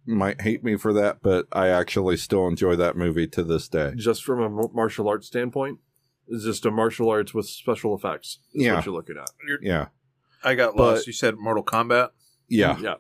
might 0.06 0.42
hate 0.42 0.64
me 0.64 0.76
for 0.76 0.92
that, 0.94 1.20
but 1.22 1.48
I 1.54 1.70
actually 1.70 2.18
still 2.18 2.48
enjoy 2.48 2.76
that 2.76 2.98
movie 2.98 3.28
to 3.28 3.44
this 3.44 3.70
day. 3.70 3.94
Just 3.96 4.24
from 4.24 4.42
a 4.42 4.50
martial 4.74 5.08
arts 5.08 5.28
standpoint, 5.28 5.80
it's 6.28 6.44
just 6.44 6.66
a 6.66 6.72
martial 6.72 7.10
arts 7.10 7.34
with 7.34 7.48
special 7.48 7.96
effects. 7.96 8.40
Is 8.54 8.66
Yeah. 8.66 8.76
what 8.76 8.86
you're 8.86 8.96
looking 8.96 9.16
at. 9.18 9.30
Yeah, 9.62 9.88
I 10.44 10.56
got 10.56 10.76
But- 10.76 10.84
lost. 10.96 11.08
You 11.08 11.14
said 11.14 11.38
Mortal 11.38 11.64
Kombat. 11.64 12.10
yeah. 12.50 12.78
yeah. 12.80 12.96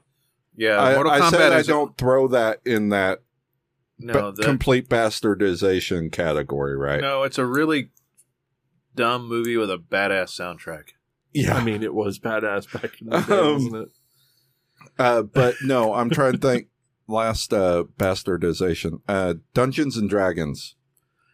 Yeah, 0.55 0.79
I, 0.79 0.93
Mortal 0.93 1.11
I 1.13 1.19
Kombat 1.19 1.29
said 1.31 1.51
I 1.51 1.61
don't 1.63 1.97
throw 1.97 2.27
that 2.27 2.61
in 2.63 2.89
that 2.89 3.23
no, 3.97 4.31
the, 4.31 4.43
complete 4.43 4.87
bastardization 4.87 6.11
category, 6.11 6.77
right? 6.77 7.01
no. 7.01 7.23
It's 7.23 7.37
a 7.39 7.45
really 7.45 7.89
dumb 8.95 9.27
movie 9.27 9.57
with 9.57 9.71
a 9.71 9.77
badass 9.77 10.29
soundtrack. 10.39 10.89
Yeah, 11.33 11.55
I 11.55 11.63
mean, 11.63 11.81
it 11.83 11.93
was 11.93 12.19
badass 12.19 12.71
back 12.71 13.01
in 13.01 13.07
the 13.09 13.19
day, 13.21 13.33
Um, 13.33 13.53
wasn't 13.53 13.75
it? 13.75 13.89
Uh, 14.99 15.21
but 15.23 15.55
no, 15.63 15.93
I'm 15.93 16.09
trying 16.09 16.33
to 16.33 16.37
think. 16.37 16.67
Last 17.05 17.53
uh, 17.53 17.83
bastardization, 17.97 19.01
uh, 19.09 19.33
Dungeons 19.53 19.97
and 19.97 20.09
Dragons, 20.09 20.75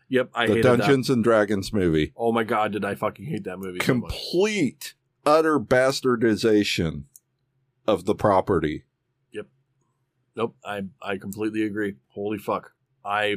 Yep, 0.10 0.32
I 0.34 0.48
the 0.48 0.54
hated 0.54 0.66
that. 0.66 0.78
Dungeons 0.80 1.10
and 1.12 1.24
Dragons 1.24 1.72
movie, 1.72 2.12
Oh 2.18 2.32
my 2.32 2.44
god, 2.44 2.72
did 2.72 2.84
I 2.84 2.96
fucking 2.96 3.26
hate 3.26 3.44
that 3.44 3.60
movie? 3.60 3.78
so 3.80 3.86
complete 3.86 4.96
utter 5.28 5.60
bastardization 5.60 7.04
of 7.88 8.06
the 8.06 8.16
property. 8.16 8.86
Yep. 9.32 9.46
Nope, 10.36 10.56
I 10.66 10.86
I 11.04 11.18
completely 11.18 11.62
agree. 11.64 11.98
Holy 12.10 12.40
fuck. 12.40 12.72
I 13.06 13.36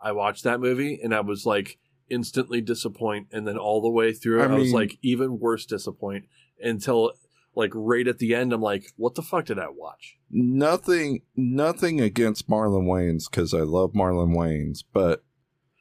I 0.00 0.12
watched 0.12 0.44
that 0.44 0.58
movie 0.58 1.00
and 1.02 1.14
I 1.14 1.20
was 1.20 1.44
like 1.44 1.78
instantly 2.12 2.60
disappoint 2.60 3.26
and 3.32 3.48
then 3.48 3.56
all 3.56 3.80
the 3.80 3.88
way 3.88 4.12
through 4.12 4.42
I 4.42 4.46
I, 4.46 4.58
was 4.58 4.72
like 4.72 4.98
even 5.02 5.40
worse 5.40 5.64
disappoint 5.64 6.26
until 6.60 7.12
like 7.54 7.70
right 7.74 8.06
at 8.06 8.18
the 8.18 8.34
end 8.34 8.52
I'm 8.52 8.60
like 8.60 8.92
what 8.96 9.14
the 9.14 9.22
fuck 9.22 9.46
did 9.46 9.58
I 9.58 9.68
watch? 9.68 10.18
Nothing, 10.30 11.22
nothing 11.34 12.00
against 12.00 12.48
Marlon 12.48 12.86
Wayans 12.86 13.30
because 13.30 13.54
I 13.54 13.60
love 13.60 13.92
Marlon 13.92 14.36
Wayans, 14.36 14.84
but 14.92 15.24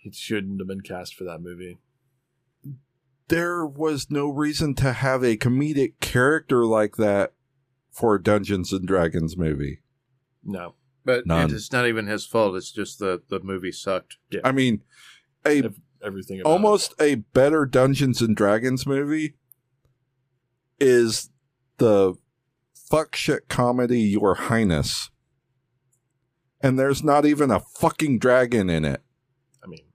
it 0.04 0.16
shouldn't 0.16 0.60
have 0.60 0.68
been 0.68 0.82
cast 0.82 1.16
for 1.16 1.24
that 1.26 1.42
movie. 1.42 1.80
There 3.28 3.66
was 3.66 4.10
no 4.10 4.28
reason 4.30 4.76
to 4.76 4.92
have 4.94 5.24
a 5.24 5.38
comedic 5.38 5.94
character 6.02 6.66
like 6.66 6.98
that 6.98 7.34
for 7.92 8.16
a 8.16 8.24
Dungeons 8.24 8.74
and 8.74 8.86
Dragons 8.88 9.38
movie. 9.38 9.80
No. 10.44 10.76
But 11.06 11.26
None. 11.26 11.54
it's 11.54 11.72
not 11.72 11.88
even 11.88 12.08
his 12.08 12.26
fault. 12.26 12.56
It's 12.56 12.72
just 12.72 13.00
the 13.00 13.22
the 13.30 13.40
movie 13.40 13.72
sucked. 13.72 14.18
I 14.44 14.52
mean, 14.52 14.82
a 15.46 15.60
Ev- 15.60 15.80
Everything 16.04 16.40
about 16.42 16.50
it. 16.50 16.54
almost 16.54 16.94
a 17.00 17.16
better 17.16 17.66
Dungeons 17.66 18.22
and 18.22 18.36
Dragons 18.36 18.86
movie 18.86 19.36
is 20.80 21.30
the 21.78 22.16
fuck 22.74 23.16
shit 23.16 23.48
comedy 23.50 24.02
Your 24.02 24.36
Highness. 24.36 25.10
And 26.62 26.78
there's 26.78 27.04
not 27.04 27.26
even 27.26 27.50
a 27.52 27.60
fucking 27.60 28.20
dragon 28.20 28.70
in 28.70 28.86
it. 28.86 29.02
I 29.64 29.68
mean, 29.68 29.86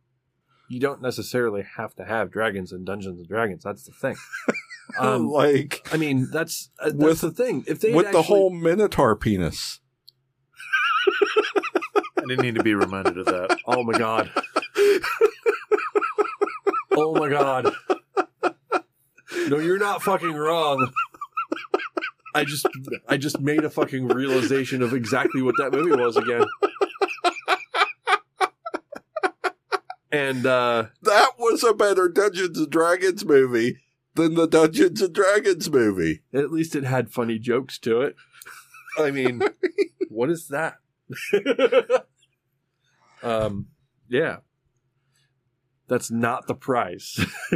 you 0.68 0.80
don't 0.80 1.00
necessarily 1.00 1.64
have 1.76 1.94
to 1.94 2.04
have 2.04 2.30
dragons 2.32 2.72
in 2.72 2.84
Dungeons 2.84 3.20
and 3.20 3.28
Dragons. 3.28 3.62
That's 3.64 3.84
the 3.84 3.92
thing. 3.92 4.16
Um, 5.00 5.26
like 5.28 5.88
I 5.92 5.96
mean, 5.96 6.28
that's 6.30 6.70
uh, 6.78 6.84
that's 6.90 6.94
With- 6.94 7.20
the 7.22 7.30
thing. 7.32 7.64
If 7.66 7.80
they 7.80 7.88
had 7.88 7.96
with 7.96 8.12
the 8.12 8.22
whole 8.22 8.50
Minotaur 8.50 9.16
penis. 9.16 9.80
I 12.16 12.20
didn't 12.28 12.42
need 12.42 12.54
to 12.54 12.62
be 12.62 12.74
reminded 12.74 13.18
of 13.18 13.26
that. 13.26 13.58
oh 13.66 13.82
my 13.82 13.98
god, 13.98 14.30
oh 16.96 17.14
my 17.14 17.28
god, 17.28 17.72
no, 19.48 19.58
you're 19.58 19.78
not 19.78 20.02
fucking 20.02 20.32
wrong. 20.32 20.90
I 22.34 22.44
just 22.44 22.66
I 23.08 23.16
just 23.16 23.40
made 23.40 23.64
a 23.64 23.70
fucking 23.70 24.08
realization 24.08 24.82
of 24.82 24.92
exactly 24.92 25.42
what 25.42 25.54
that 25.58 25.72
movie 25.72 25.96
was 26.00 26.16
again. 26.16 26.44
And 30.12 30.46
uh 30.46 30.86
That 31.02 31.32
was 31.38 31.64
a 31.64 31.74
better 31.74 32.08
Dungeons 32.08 32.58
and 32.58 32.70
Dragons 32.70 33.24
movie 33.24 33.78
than 34.14 34.34
the 34.34 34.46
Dungeons 34.46 35.00
and 35.02 35.14
Dragons 35.14 35.70
movie. 35.70 36.22
at 36.32 36.50
least 36.50 36.74
it 36.76 36.84
had 36.84 37.10
funny 37.10 37.38
jokes 37.38 37.78
to 37.80 38.02
it. 38.02 38.16
I 38.98 39.10
mean, 39.10 39.42
what 40.08 40.30
is 40.30 40.48
that? 40.48 40.76
um, 43.22 43.66
yeah, 44.08 44.38
that's 45.88 46.10
not 46.10 46.46
the 46.46 46.54
price. 46.54 47.24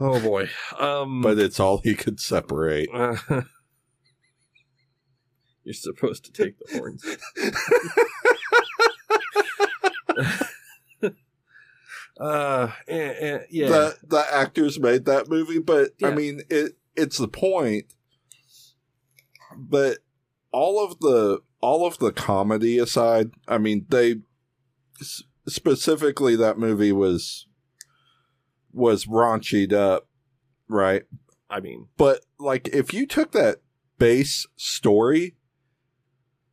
oh 0.00 0.20
boy. 0.20 0.48
Um, 0.78 1.20
But 1.22 1.38
it's 1.38 1.60
all 1.60 1.78
he 1.78 1.94
could 1.94 2.18
separate. 2.20 2.88
uh, 2.92 3.16
you're 5.64 5.74
supposed 5.74 6.24
to 6.24 6.32
take 6.32 6.54
the 6.58 6.78
horns. 6.78 7.04
uh, 12.20 12.68
eh, 12.88 13.14
eh, 13.18 13.38
yeah. 13.50 13.68
The 13.68 13.96
the 14.06 14.24
actors 14.32 14.80
made 14.80 15.04
that 15.06 15.28
movie, 15.28 15.58
but 15.58 15.90
I 16.02 16.10
mean 16.10 16.42
it 16.48 16.76
it's 16.96 17.18
the 17.18 17.28
point. 17.28 17.86
But 19.56 19.98
all 20.52 20.82
of 20.82 21.00
the 21.00 21.40
all 21.60 21.86
of 21.86 21.98
the 21.98 22.12
comedy 22.12 22.78
aside, 22.78 23.32
I 23.46 23.58
mean 23.58 23.86
they 23.88 24.16
s- 25.02 25.22
specifically 25.46 26.36
that 26.36 26.58
movie 26.58 26.92
was 26.92 27.46
was 28.72 29.04
raunchied 29.06 29.72
up, 29.72 30.08
right? 30.68 31.02
I 31.50 31.60
mean, 31.60 31.88
But 31.96 32.20
like 32.38 32.68
if 32.68 32.94
you 32.94 33.06
took 33.06 33.32
that 33.32 33.58
base 33.98 34.46
story, 34.56 35.36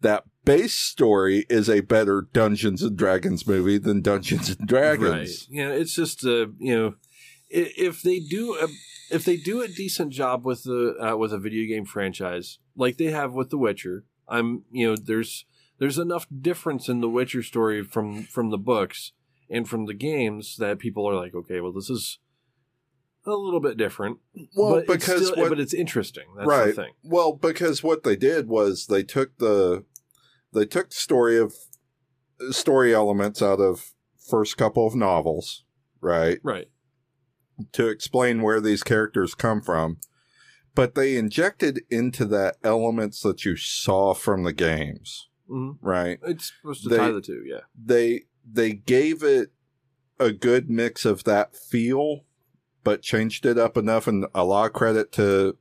that 0.02 0.26
base 0.44 0.74
story 0.74 1.46
is 1.50 1.70
a 1.70 1.82
better 1.82 2.28
Dungeons 2.34 2.84
and 2.84 2.98
Dragons 2.98 3.48
movie 3.48 3.78
than 3.78 4.02
Dungeons 4.02 4.50
and 4.50 4.68
Dragons. 4.68 5.48
Right. 5.50 5.58
You 5.58 5.68
know, 5.68 5.74
it's 5.74 5.94
just 5.94 6.26
uh, 6.26 6.48
you 6.58 6.78
know, 6.78 6.96
if 7.50 8.02
they 8.02 8.20
do 8.20 8.56
a 8.62 8.68
if 9.12 9.24
they 9.26 9.38
do 9.38 9.62
a 9.62 9.68
decent 9.68 10.12
job 10.12 10.46
with 10.46 10.64
the 10.64 10.96
uh, 11.02 11.16
with 11.18 11.32
a 11.34 11.40
video 11.40 11.68
game 11.68 11.86
franchise 11.86 12.60
like 12.76 12.98
they 12.98 13.06
have 13.12 13.34
with 13.34 13.50
The 13.50 13.58
Witcher, 13.58 14.04
I'm 14.28 14.64
you 14.72 14.90
know 14.90 14.96
there's 14.96 15.46
there's 15.80 15.97
enough 15.97 16.27
difference 16.41 16.88
in 16.89 17.01
the 17.01 17.10
Witcher 17.10 17.43
story 17.43 17.84
from 17.84 18.23
from 18.23 18.49
the 18.51 18.57
books 18.57 19.14
and 19.49 19.68
from 19.68 19.85
the 19.85 19.93
games 19.93 20.57
that 20.57 20.80
people 20.80 21.07
are 21.10 21.15
like, 21.15 21.34
okay, 21.34 21.60
well 21.61 21.72
this 21.73 21.89
is 21.89 22.19
a 23.26 23.31
little 23.31 23.60
bit 23.60 23.77
different. 23.77 24.18
Well, 24.56 24.84
but 24.85 24.95
it's 24.95 25.06
because 25.06 25.27
still- 25.27 25.41
what, 25.43 25.49
but 25.49 25.60
it's 25.60 25.73
interesting. 25.73 26.26
That's 26.35 26.47
right. 26.47 26.65
the 26.68 26.73
thing. 26.73 26.93
Well, 27.03 27.34
because 27.34 27.84
what 27.84 28.03
they 28.03 28.15
did 28.15 28.47
was 28.47 28.88
they 28.88 29.03
took 29.03 29.38
the 29.38 29.85
they 30.53 30.65
took 30.65 30.89
the 30.89 30.95
story 30.95 31.38
of 31.38 31.53
story 32.51 32.93
elements 32.93 33.41
out 33.41 33.60
of 33.60 33.91
first 34.30 34.57
couple 34.57 34.88
of 34.88 34.95
novels, 34.95 35.64
right, 36.01 36.39
Right. 36.43 36.69
to 37.73 37.88
explain 37.88 38.41
where 38.41 38.61
these 38.61 38.84
characters 38.84 39.35
come 39.35 39.61
from. 39.61 39.97
But 40.76 40.95
they 40.95 41.18
injected 41.18 41.81
into 41.89 42.26
that 42.26 42.57
elements 42.64 43.22
that 43.22 43.43
you 43.43 43.56
saw 43.57 44.14
from 44.14 44.43
the 44.43 44.53
games, 44.53 45.27
hmm 45.50 45.72
right? 45.82 46.20
It's 46.26 46.54
supposed 46.62 46.84
to 46.84 46.90
They- 46.90 46.98
tie 46.98 47.12
the 47.12 47.22
two. 47.22 47.44
Yeah. 47.46 47.62
They 47.78 48.22
they 48.50 48.74
gave 48.74 49.24
it 49.24 49.52
a 50.20 50.32
good 50.32 50.70
mix 50.70 51.06
of 51.06 51.24
that 51.26 51.56
feel, 51.56 52.22
but 52.84 53.02
changed 53.02 53.46
it 53.46 53.58
up 53.58 53.78
enough. 53.78 54.08
And 54.08 54.26
a 54.34 54.44
lot 54.44 54.68
of 54.68 54.74
credit 54.74 55.12
to 55.14 55.58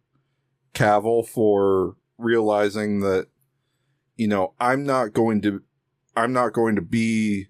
Cavill 0.75 1.27
for 1.27 1.97
realizing 2.17 3.01
that, 3.01 3.27
you 4.17 4.27
know, 4.29 4.55
I'm 4.61 4.85
not 4.85 5.13
going 5.13 5.41
to, 5.43 5.63
I'm 6.17 6.33
not 6.33 6.53
going 6.53 6.75
to 6.77 6.83
be 6.83 7.49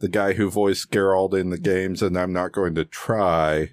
the 0.00 0.08
guy 0.08 0.32
who 0.32 0.50
voiced 0.50 0.90
Geralt 0.90 1.38
in 1.38 1.50
the 1.50 1.58
games, 1.58 2.02
and 2.02 2.16
I'm 2.18 2.32
not 2.32 2.52
going 2.52 2.74
to 2.76 2.84
try. 2.84 3.72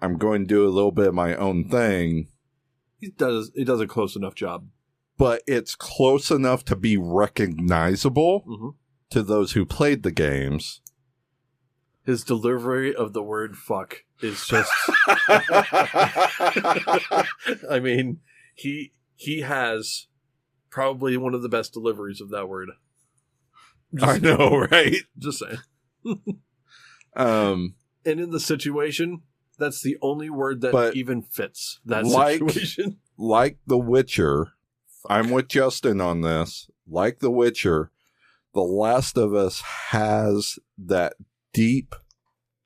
I'm 0.00 0.16
going 0.16 0.42
to 0.42 0.46
do 0.48 0.66
a 0.66 0.70
little 0.70 0.90
bit 0.90 1.08
of 1.08 1.14
my 1.14 1.36
own 1.36 1.68
thing, 1.68 2.28
He 2.98 3.10
does. 3.10 3.52
He 3.54 3.62
does 3.64 3.80
a 3.80 3.86
close 3.86 4.16
enough 4.16 4.34
job. 4.34 4.66
But 5.18 5.42
it's 5.46 5.74
close 5.74 6.30
enough 6.30 6.64
to 6.66 6.76
be 6.76 6.96
recognizable 6.96 8.44
hmm 8.46 8.68
to 9.10 9.22
those 9.22 9.52
who 9.52 9.66
played 9.66 10.02
the 10.04 10.10
games. 10.10 10.80
His 12.06 12.24
delivery 12.24 12.94
of 12.94 13.12
the 13.12 13.22
word 13.22 13.56
"fuck" 13.58 14.04
is 14.22 14.46
just. 14.46 14.72
I 17.70 17.80
mean, 17.82 18.20
he 18.54 18.92
he 19.14 19.40
has 19.42 20.06
probably 20.70 21.16
one 21.16 21.34
of 21.34 21.42
the 21.42 21.48
best 21.48 21.72
deliveries 21.72 22.20
of 22.20 22.30
that 22.30 22.48
word. 22.48 22.70
I 24.00 24.18
know, 24.18 24.66
right? 24.70 24.96
Just 25.18 25.40
saying. 25.40 25.58
Um, 27.14 27.74
And 28.06 28.18
in 28.18 28.30
the 28.30 28.40
situation, 28.40 29.22
that's 29.58 29.82
the 29.82 29.98
only 30.00 30.30
word 30.30 30.62
that 30.62 30.94
even 30.94 31.20
fits 31.22 31.80
that 31.84 32.06
like- 32.06 32.38
situation. 32.38 32.98
like 33.18 33.58
The 33.66 33.76
Witcher, 33.78 34.52
I'm 35.08 35.30
with 35.30 35.48
Justin 35.48 36.00
on 36.00 36.20
this. 36.20 36.68
Like 36.88 37.20
The 37.20 37.30
Witcher, 37.30 37.90
The 38.54 38.62
Last 38.62 39.16
of 39.16 39.34
Us 39.34 39.60
has 39.90 40.58
that 40.78 41.14
deep, 41.52 41.94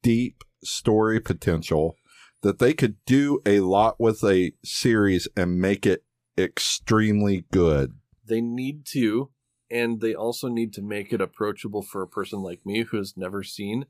deep 0.03 0.45
story 0.63 1.21
potential 1.21 1.97
that 2.43 2.59
they 2.59 2.75
could 2.75 2.97
do 3.07 3.41
a 3.47 3.61
lot 3.61 3.99
with 3.99 4.23
a 4.23 4.53
series 4.65 5.29
and 5.37 5.61
make 5.61 5.87
it 5.87 6.05
extremely 6.39 7.45
good. 7.53 7.95
They 8.25 8.41
need 8.41 8.85
to, 8.87 9.31
and 9.71 10.01
they 10.01 10.15
also 10.15 10.49
need 10.49 10.73
to 10.75 10.83
make 10.83 11.13
it 11.13 11.21
approachable 11.21 11.83
for 11.83 12.03
a 12.03 12.09
person 12.09 12.41
like 12.41 12.65
me 12.67 12.85
who 12.85 12.99
has 12.99 13.17
never 13.17 13.43
seen 13.43 13.87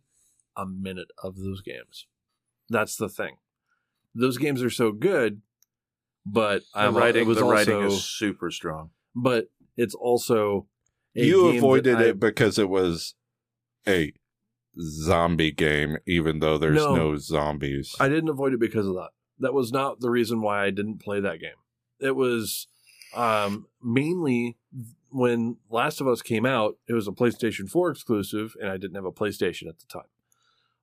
a 0.56 0.66
minute 0.66 1.10
of 1.22 1.36
those 1.36 1.60
games. 1.60 2.06
That's 2.68 2.96
the 2.96 3.08
thing. 3.08 3.36
Those 4.14 4.38
games 4.38 4.62
are 4.62 4.70
so 4.70 4.92
good, 4.92 5.42
but 6.26 6.62
I'm, 6.74 6.94
writing, 6.96 7.22
it 7.22 7.26
was 7.26 7.38
the 7.38 7.44
writing 7.44 7.74
also, 7.76 7.96
is 7.96 8.04
super 8.04 8.50
strong. 8.50 8.90
but 9.14 9.48
it's 9.76 9.94
also 9.94 10.66
a 11.14 11.24
You 11.24 11.42
game 11.44 11.52
that 11.52 11.58
avoided 11.58 11.96
I- 11.96 12.02
it 12.04 12.20
because 12.20 12.58
it 12.58 12.68
was 12.68 13.14
a 13.88 14.12
zombie 14.78 15.52
game, 15.52 15.96
even 16.06 16.40
though 16.40 16.58
there's 16.58 16.76
No. 16.76 16.94
no, 16.96 17.16
zombies. 17.16 17.94
I 18.00 18.08
didn't 18.08 18.28
avoid 18.28 18.52
it 18.52 18.60
because 18.60 18.86
of 18.86 18.94
that. 18.94 19.10
That 19.38 19.54
was 19.54 19.72
not 19.72 20.00
the 20.00 20.10
reason 20.10 20.40
why 20.42 20.64
I 20.64 20.70
didn't 20.70 20.98
play 20.98 21.20
that 21.20 21.40
game. 21.40 21.56
It 22.00 22.16
was 22.16 22.66
um, 23.14 23.66
mainly 23.82 24.58
when 25.10 25.56
Last 25.70 26.00
of 26.02 26.08
Us 26.08 26.20
came 26.20 26.44
out, 26.44 26.76
it 26.88 26.92
was 26.92 27.06
a 27.08 27.12
PlayStation 27.12 27.70
4 27.70 27.90
exclusive, 27.90 28.54
and 28.60 28.68
I 28.70 28.76
didn't 28.76 28.96
have 28.96 29.04
a 29.06 29.12
PlayStation 29.12 29.68
at 29.68 29.78
the 29.78 29.86
time. 29.88 30.08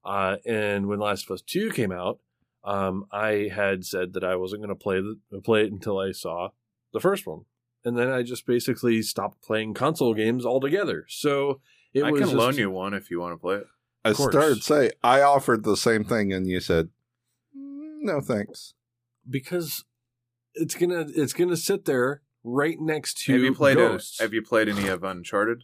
Uh, 0.05 0.37
and 0.45 0.87
when 0.87 0.99
Last 0.99 1.25
of 1.25 1.31
Us 1.31 1.41
2 1.41 1.69
came 1.71 1.91
out, 1.91 2.19
um, 2.63 3.05
I 3.11 3.49
had 3.53 3.85
said 3.85 4.13
that 4.13 4.23
I 4.23 4.35
wasn't 4.35 4.61
going 4.61 4.69
to 4.75 4.81
play 4.81 5.01
the, 5.01 5.41
play 5.41 5.63
it 5.65 5.71
until 5.71 5.99
I 5.99 6.11
saw 6.11 6.49
the 6.93 6.99
first 6.99 7.25
one. 7.27 7.41
And 7.85 7.97
then 7.97 8.09
I 8.09 8.23
just 8.23 8.45
basically 8.45 9.01
stopped 9.01 9.41
playing 9.43 9.73
console 9.73 10.13
games 10.13 10.45
altogether. 10.45 11.05
So 11.09 11.59
it 11.93 12.03
I 12.03 12.11
was 12.11 12.19
can 12.21 12.29
just- 12.29 12.37
loan 12.39 12.55
you 12.57 12.69
one 12.69 12.93
if 12.93 13.11
you 13.11 13.19
want 13.19 13.33
to 13.33 13.37
play 13.37 13.55
it. 13.57 13.67
I 14.05 14.11
started 14.13 14.55
to 14.55 14.61
say 14.61 14.91
I 15.03 15.21
offered 15.21 15.63
the 15.63 15.77
same 15.77 16.03
thing, 16.03 16.33
and 16.33 16.45
you 16.45 16.59
said 16.59 16.89
"Mm, 17.57 18.01
no, 18.01 18.19
thanks. 18.19 18.73
because 19.29 19.85
it's 20.55 20.75
gonna 20.75 21.05
it's 21.15 21.31
gonna 21.31 21.55
sit 21.55 21.85
there 21.85 22.21
right 22.43 22.77
next 22.81 23.19
to 23.25 23.31
have 23.33 23.41
you 23.41 23.53
played? 23.53 23.77
A, 23.77 23.99
have 24.19 24.33
you 24.33 24.41
played 24.41 24.67
any 24.67 24.89
of 24.89 25.05
Uncharted? 25.05 25.63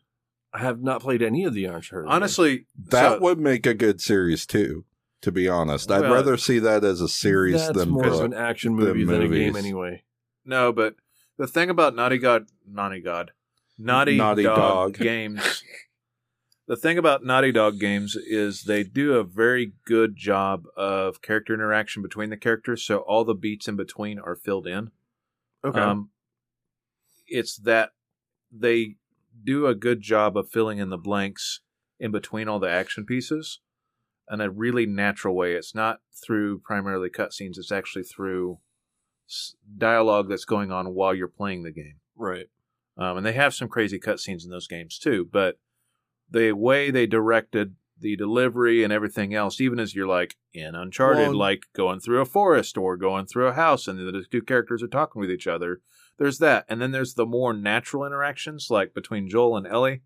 I 0.54 0.60
have 0.60 0.82
not 0.82 1.02
played 1.02 1.22
any 1.22 1.44
of 1.44 1.54
the 1.54 1.66
Uncharted. 1.66 2.08
games. 2.08 2.16
Honestly, 2.16 2.66
That 2.78 3.18
so- 3.18 3.20
would 3.20 3.40
make 3.40 3.66
a 3.66 3.74
good 3.74 4.00
series 4.00 4.46
too. 4.46 4.86
To 5.24 5.32
be 5.32 5.50
honest, 5.50 5.92
I'd 5.92 6.02
Well, 6.02 6.14
rather 6.14 6.38
see 6.38 6.60
that 6.60 6.84
as 6.86 7.02
a 7.02 7.10
series 7.10 7.60
that's 7.60 7.78
than 7.78 7.90
more 7.90 8.08
of 8.08 8.22
an 8.22 8.34
action 8.34 8.74
movie 8.74 9.04
than 9.04 9.22
a 9.22 9.28
game 9.28 9.56
anyway. 9.56 10.04
No, 10.46 10.72
but 10.72 10.96
the 11.38 11.48
thing 11.48 11.70
about 11.70 11.94
Naughty 11.94 12.18
God, 12.18 12.46
Naughty 12.66 13.02
God, 13.02 13.32
Naughty, 13.78 14.18
Naughty 14.18 14.44
Dog, 14.44 14.94
Dog. 14.94 14.98
games. 14.98 15.64
The 16.68 16.78
thing 16.78 16.98
about 16.98 17.26
Naughty 17.26 17.52
Dog 17.52 17.80
games 17.80 18.16
is 18.16 18.64
they 18.64 18.84
do 18.84 19.16
a 19.16 19.24
very 19.24 19.74
good 19.86 20.16
job 20.16 20.66
of 20.78 21.22
character 21.22 21.54
interaction 21.54 22.02
between 22.02 22.30
the 22.30 22.38
characters, 22.38 22.84
so 22.84 23.00
all 23.00 23.26
the 23.26 23.34
beats 23.34 23.68
in 23.68 23.76
between 23.76 24.20
are 24.20 24.36
filled 24.36 24.68
in. 24.68 24.92
Okay. 25.66 25.80
Um, 25.80 26.12
it's 27.28 27.58
that 27.58 27.92
they 28.52 28.96
do 29.44 29.68
a 29.68 29.76
good 29.76 30.02
job 30.02 30.38
of 30.38 30.50
filling 30.50 30.78
in 30.78 30.90
the 30.90 30.98
blanks 30.98 31.62
in 32.00 32.12
between 32.12 32.48
all 32.48 32.60
the 32.60 32.70
action 32.70 33.06
pieces 33.06 33.60
in 34.32 34.42
a 34.42 34.50
really 34.50 34.86
natural 34.86 35.36
way. 35.36 35.54
It's 35.54 35.74
not 35.74 36.00
through 36.14 36.60
primarily 36.60 37.10
cutscenes, 37.10 37.58
it's 37.58 37.72
actually 37.72 38.04
through 38.04 38.60
dialogue 39.78 40.30
that's 40.30 40.46
going 40.46 40.72
on 40.72 40.94
while 40.94 41.14
you're 41.14 41.28
playing 41.28 41.64
the 41.64 41.72
game. 41.72 41.96
right. 42.16 42.48
Um, 42.98 43.16
and 43.16 43.26
they 43.26 43.32
have 43.32 43.54
some 43.54 43.70
crazy 43.70 43.98
cutscenes 43.98 44.44
in 44.44 44.50
those 44.50 44.68
games 44.68 45.00
too, 45.00 45.30
but 45.32 45.58
the 46.30 46.52
way 46.52 46.92
they 46.92 47.08
directed 47.08 47.76
the 47.98 48.18
delivery 48.18 48.84
and 48.84 48.92
everything 48.92 49.34
else, 49.34 49.62
even 49.62 49.80
as 49.80 49.96
you're 49.96 50.06
like 50.08 50.36
in 50.54 50.76
Uncharted, 50.76 51.30
Well- 51.30 51.38
like 51.38 51.64
going 51.74 52.02
through 52.02 52.20
a 52.20 52.26
forest 52.26 52.78
or 52.78 52.98
going 52.98 53.26
through 53.26 53.48
a 53.48 53.54
house 53.54 53.88
and 53.88 53.98
the 54.00 54.26
two 54.30 54.42
characters 54.42 54.84
are 54.84 54.88
talking 54.88 55.20
with 55.22 55.32
each 55.32 55.48
other, 55.48 55.80
there's 56.18 56.40
that. 56.40 56.66
And 56.68 56.82
then 56.82 56.92
there's 56.92 57.14
the 57.14 57.26
more 57.26 57.54
natural 57.54 58.06
interactions, 58.06 58.68
like 58.70 58.94
between 58.94 59.30
Joel 59.30 59.56
and 59.56 59.66
Ellie 59.68 60.02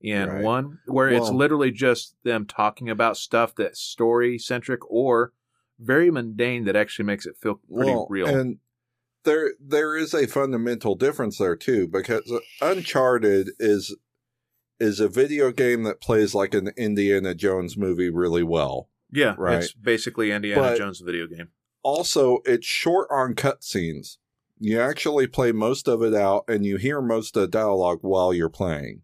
in 0.00 0.28
Right. 0.28 0.44
one, 0.44 0.78
where 0.86 1.08
it's 1.08 1.30
literally 1.30 1.70
just 1.70 2.14
them 2.22 2.46
talking 2.46 2.88
about 2.88 3.16
stuff 3.16 3.54
that's 3.56 3.80
story 3.80 4.38
centric 4.38 4.80
or 4.90 5.32
very 5.78 6.10
mundane 6.10 6.64
that 6.64 6.76
actually 6.76 7.04
makes 7.06 7.26
it 7.26 7.36
feel 7.36 7.60
pretty 7.72 7.90
well, 7.90 8.06
real. 8.08 8.26
And 8.26 8.58
there 9.24 9.52
there 9.60 9.96
is 9.96 10.14
a 10.14 10.26
fundamental 10.26 10.94
difference 10.94 11.38
there 11.38 11.56
too, 11.56 11.88
because 11.88 12.32
Uncharted 12.60 13.50
is 13.58 13.96
is 14.80 15.00
a 15.00 15.08
video 15.08 15.50
game 15.50 15.82
that 15.82 16.00
plays 16.00 16.34
like 16.34 16.54
an 16.54 16.68
Indiana 16.76 17.34
Jones 17.34 17.76
movie 17.76 18.10
really 18.10 18.44
well. 18.44 18.88
yeah, 19.10 19.34
right. 19.38 19.64
it's 19.64 19.72
basically 19.72 20.30
Indiana 20.30 20.60
But- 20.60 20.78
Jones 20.78 21.00
video 21.00 21.26
game. 21.26 21.48
Also, 21.82 22.38
it's 22.44 22.66
short 22.66 23.08
on 23.10 23.34
cutscenes. 23.34 24.18
You 24.58 24.80
actually 24.80 25.26
play 25.28 25.52
most 25.52 25.88
of 25.88 26.02
it 26.02 26.12
out, 26.14 26.44
and 26.48 26.66
you 26.66 26.76
hear 26.76 27.00
most 27.00 27.36
of 27.36 27.42
the 27.42 27.48
dialogue 27.48 28.00
while 28.02 28.34
you're 28.34 28.48
playing. 28.50 29.02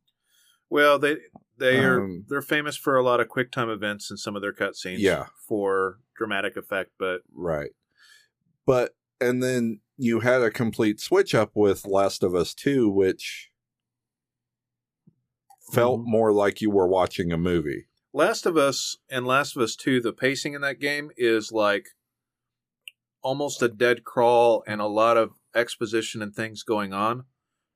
Well, 0.75 0.99
they 0.99 1.19
they 1.57 1.79
are 1.85 2.03
Um, 2.03 2.25
they're 2.29 2.43
famous 2.43 2.77
for 2.77 2.97
a 2.97 3.03
lot 3.05 3.21
of 3.21 3.29
quick 3.29 3.53
time 3.53 3.71
events 3.71 4.11
and 4.11 4.19
some 4.19 4.35
of 4.35 4.43
their 4.43 4.53
cutscenes. 4.53 4.99
Yeah. 4.99 5.27
for 5.47 6.01
dramatic 6.17 6.57
effect. 6.57 6.91
But 6.99 7.21
Right. 7.33 7.71
But 8.67 8.97
and 9.21 9.41
then 9.41 9.83
you 9.97 10.19
had 10.21 10.43
a 10.43 10.51
complete 10.51 10.99
switch 10.99 11.33
up 11.33 11.53
with 11.55 11.87
Last 11.87 12.25
of 12.25 12.35
Us 12.35 12.55
2 12.55 12.89
which 12.91 13.53
felt 15.73 16.01
Mhm. 16.01 16.07
more 16.07 16.33
like 16.33 16.61
you 16.61 16.71
were 16.73 16.89
watching 16.89 17.31
a 17.33 17.39
movie. 17.39 17.87
Last 18.13 18.45
of 18.45 18.57
Us 18.57 18.97
and 19.09 19.25
Last 19.25 19.55
of 19.55 19.63
Us 19.63 19.77
Two, 19.77 20.01
the 20.01 20.13
pacing 20.13 20.55
in 20.55 20.61
that 20.63 20.81
game 20.81 21.13
is 21.17 21.53
like 21.53 21.91
almost 23.23 23.63
a 23.63 23.69
dead 23.69 24.03
crawl 24.03 24.65
and 24.67 24.81
a 24.81 24.87
lot 24.87 25.17
of 25.17 25.35
exposition 25.55 26.21
and 26.21 26.35
things 26.35 26.65
going 26.65 26.93
on 26.93 27.27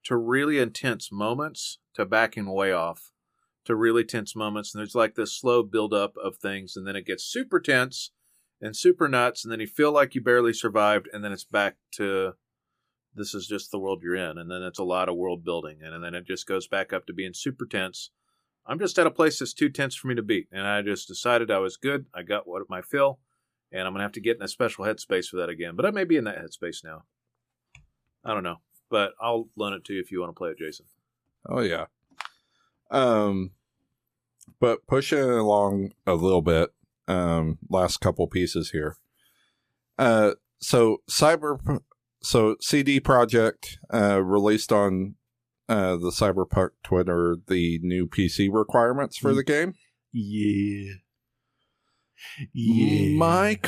to 0.08 0.16
really 0.16 0.58
intense 0.58 1.12
moments 1.12 1.80
to 1.92 2.06
backing 2.06 2.50
way 2.50 2.72
off 2.72 3.12
to 3.66 3.76
really 3.76 4.04
tense 4.04 4.34
moments. 4.34 4.74
And 4.74 4.80
there's 4.80 4.94
like 4.94 5.16
this 5.16 5.38
slow 5.38 5.62
build 5.62 5.92
up 5.92 6.14
of 6.16 6.38
things 6.38 6.76
and 6.76 6.86
then 6.86 6.96
it 6.96 7.04
gets 7.04 7.24
super 7.24 7.60
tense 7.60 8.12
and 8.58 8.74
super 8.74 9.06
nuts 9.06 9.44
and 9.44 9.52
then 9.52 9.60
you 9.60 9.66
feel 9.66 9.92
like 9.92 10.14
you 10.14 10.22
barely 10.22 10.54
survived 10.54 11.10
and 11.12 11.22
then 11.22 11.30
it's 11.30 11.44
back 11.44 11.76
to 11.96 12.32
this 13.14 13.34
is 13.34 13.46
just 13.46 13.70
the 13.70 13.78
world 13.78 14.00
you're 14.02 14.14
in 14.14 14.38
and 14.38 14.50
then 14.50 14.62
it's 14.62 14.78
a 14.78 14.84
lot 14.84 15.10
of 15.10 15.16
world 15.16 15.44
building 15.44 15.80
and, 15.82 16.02
then 16.02 16.14
it 16.14 16.26
just 16.26 16.46
goes 16.46 16.66
back 16.66 16.90
up 16.94 17.06
to 17.06 17.12
being 17.12 17.34
super 17.34 17.66
tense. 17.66 18.10
I'm 18.64 18.78
just 18.78 18.98
at 18.98 19.06
a 19.06 19.10
place 19.10 19.38
that's 19.38 19.52
too 19.52 19.68
tense 19.68 19.94
for 19.94 20.08
me 20.08 20.14
to 20.14 20.22
beat 20.22 20.48
and 20.50 20.66
i 20.66 20.80
just 20.80 21.06
decided 21.06 21.50
i 21.50 21.58
was 21.58 21.76
good. 21.76 22.06
I 22.14 22.22
got 22.22 22.48
what 22.48 22.62
my 22.70 22.80
fill 22.80 23.18
and 23.70 23.82
i'm 23.82 23.92
gonna 23.92 24.04
have 24.04 24.12
to 24.12 24.22
get 24.22 24.38
in 24.38 24.42
a 24.42 24.48
special 24.48 24.86
headspace 24.86 25.26
for 25.26 25.36
that 25.36 25.50
again 25.50 25.76
but 25.76 25.84
i 25.84 25.90
may 25.90 26.04
be 26.04 26.16
in 26.16 26.24
that 26.24 26.38
headspace 26.38 26.82
now. 26.82 27.02
I 28.24 28.32
don't 28.32 28.42
know 28.42 28.62
but 28.90 29.12
i'll 29.20 29.48
loan 29.56 29.72
it 29.72 29.84
to 29.84 29.94
you 29.94 30.00
if 30.00 30.10
you 30.10 30.20
want 30.20 30.30
to 30.30 30.38
play 30.38 30.50
it 30.50 30.58
jason 30.58 30.86
Oh 31.48 31.60
yeah. 31.60 31.86
Um 32.90 33.52
but 34.60 34.86
pushing 34.86 35.18
it 35.18 35.28
along 35.28 35.92
a 36.06 36.14
little 36.14 36.42
bit, 36.42 36.70
um 37.06 37.58
last 37.68 37.98
couple 38.00 38.26
pieces 38.26 38.70
here. 38.70 38.96
Uh 39.98 40.32
so 40.60 40.98
Cyber 41.10 41.80
so 42.22 42.56
CD 42.60 43.00
Projekt 43.00 43.76
uh 43.92 44.22
released 44.22 44.72
on 44.72 45.14
uh 45.68 45.96
the 45.96 46.10
Cyberpunk 46.10 46.70
Twitter 46.82 47.36
the 47.46 47.78
new 47.82 48.06
PC 48.06 48.48
requirements 48.52 49.16
for 49.16 49.34
the 49.34 49.44
game. 49.44 49.74
Yeah. 50.12 50.94
My 52.54 53.58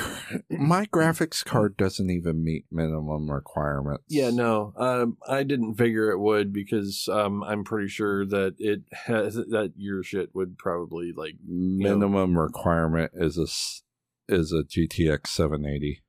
my 0.51 0.86
graphics 0.86 1.44
card 1.44 1.77
doesn't 1.77 2.10
even 2.10 2.44
meet 2.44 2.66
minimum 2.70 3.31
requirements. 3.31 4.05
Yeah, 4.09 4.31
no, 4.31 4.72
um, 4.77 5.16
I 5.28 5.43
didn't 5.43 5.74
figure 5.74 6.10
it 6.10 6.18
would 6.18 6.52
because 6.52 7.09
um, 7.10 7.43
I'm 7.43 7.64
pretty 7.64 7.89
sure 7.89 8.27
that 8.27 8.56
it 8.59 8.82
has 9.06 9.35
that 9.35 9.72
your 9.77 10.02
shit 10.02 10.35
would 10.35 10.59
probably 10.59 11.12
like. 11.12 11.35
minimum 11.47 12.36
requirement 12.39 13.12
is 13.14 13.39
a 13.39 13.43
s- 13.43 13.82
is 14.28 14.52
a 14.52 14.62
GTX 14.62 15.27
780. 15.28 16.02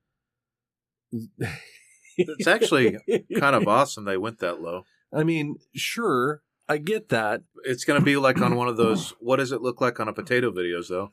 It's 2.17 2.47
actually 2.47 2.97
kind 3.39 3.55
of 3.55 3.67
awesome 3.67 4.05
they 4.05 4.17
went 4.17 4.39
that 4.39 4.61
low 4.61 4.83
I 5.13 5.23
mean, 5.23 5.57
sure, 5.75 6.41
I 6.69 6.77
get 6.77 7.09
that. 7.09 7.41
it's 7.65 7.83
gonna 7.83 8.01
be 8.01 8.15
like 8.17 8.41
on 8.41 8.55
one 8.55 8.67
of 8.67 8.77
those 8.83 9.11
what 9.19 9.37
does 9.37 9.51
it 9.51 9.61
look 9.61 9.81
like 9.81 9.99
on 9.99 10.07
a 10.07 10.13
potato 10.13 10.51
videos 10.51 10.87
though 10.89 11.09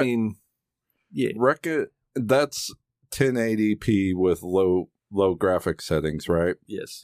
I 0.00 0.02
mean, 0.02 0.36
yeah, 1.10 1.30
that's 2.14 2.74
1080p 3.10 4.14
with 4.14 4.42
low 4.42 4.88
low 5.10 5.34
graphics 5.36 5.82
settings, 5.82 6.28
right? 6.28 6.56
yes, 6.66 7.02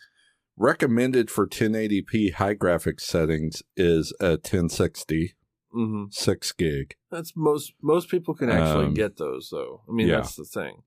Recommended 0.56 1.30
for 1.30 1.46
1080p 1.48 2.34
high 2.34 2.54
graphics 2.54 3.00
settings 3.00 3.62
is 3.76 4.12
a 4.20 4.30
1060 4.32 5.34
hmm 5.72 6.04
6 6.10 6.52
gig. 6.52 6.94
that's 7.10 7.32
most 7.34 7.72
most 7.82 8.08
people 8.08 8.34
can 8.34 8.48
actually 8.50 8.86
Um, 8.86 8.94
get 8.94 9.16
those 9.16 9.48
though. 9.50 9.82
I 9.88 9.92
mean, 9.92 10.06
yeah. 10.08 10.16
that's 10.16 10.36
the 10.36 10.44
thing. 10.44 10.82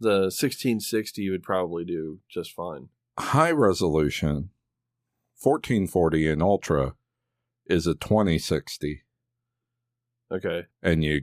The 0.00 0.30
1660 0.32 1.28
would 1.30 1.42
probably 1.42 1.84
do 1.84 2.20
just 2.28 2.52
fine. 2.52 2.88
High 3.18 3.50
resolution 3.50 4.50
1440 5.42 6.28
in 6.28 6.40
ultra 6.42 6.94
is 7.66 7.86
a 7.86 7.94
2060 7.94 9.02
Okay, 10.32 10.62
and 10.82 11.04
you 11.04 11.22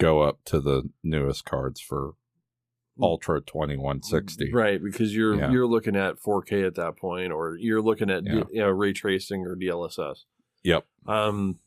go 0.00 0.22
up 0.22 0.40
to 0.46 0.60
the 0.60 0.88
newest 1.04 1.44
cards 1.44 1.80
for 1.80 2.12
ultra 3.00 3.40
2160. 3.40 4.52
right? 4.52 4.82
Because 4.82 5.14
you're 5.14 5.34
Yeah. 5.36 5.50
you're 5.50 5.66
looking 5.66 5.96
at 5.96 6.18
4K 6.18 6.64
at 6.66 6.74
that 6.74 6.96
point, 6.96 7.32
or 7.32 7.56
you're 7.56 7.80
looking 7.82 8.10
at 8.10 8.24
Yeah. 8.26 8.44
you 8.50 8.60
know, 8.60 8.68
ray 8.70 8.92
tracing 8.92 9.46
or 9.46 9.54
DLSS. 9.56 10.24
Yep. 10.64 10.86
Um, 11.06 11.60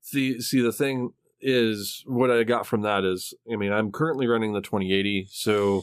see, 0.00 0.40
see, 0.40 0.60
the 0.60 0.72
thing 0.72 1.12
is, 1.40 2.02
what 2.06 2.30
I 2.30 2.42
got 2.44 2.66
from 2.66 2.80
that 2.82 3.04
is, 3.04 3.34
I 3.52 3.56
mean, 3.56 3.72
I'm 3.72 3.92
currently 3.92 4.26
running 4.26 4.52
the 4.54 4.60
2080, 4.62 5.26
so, 5.30 5.82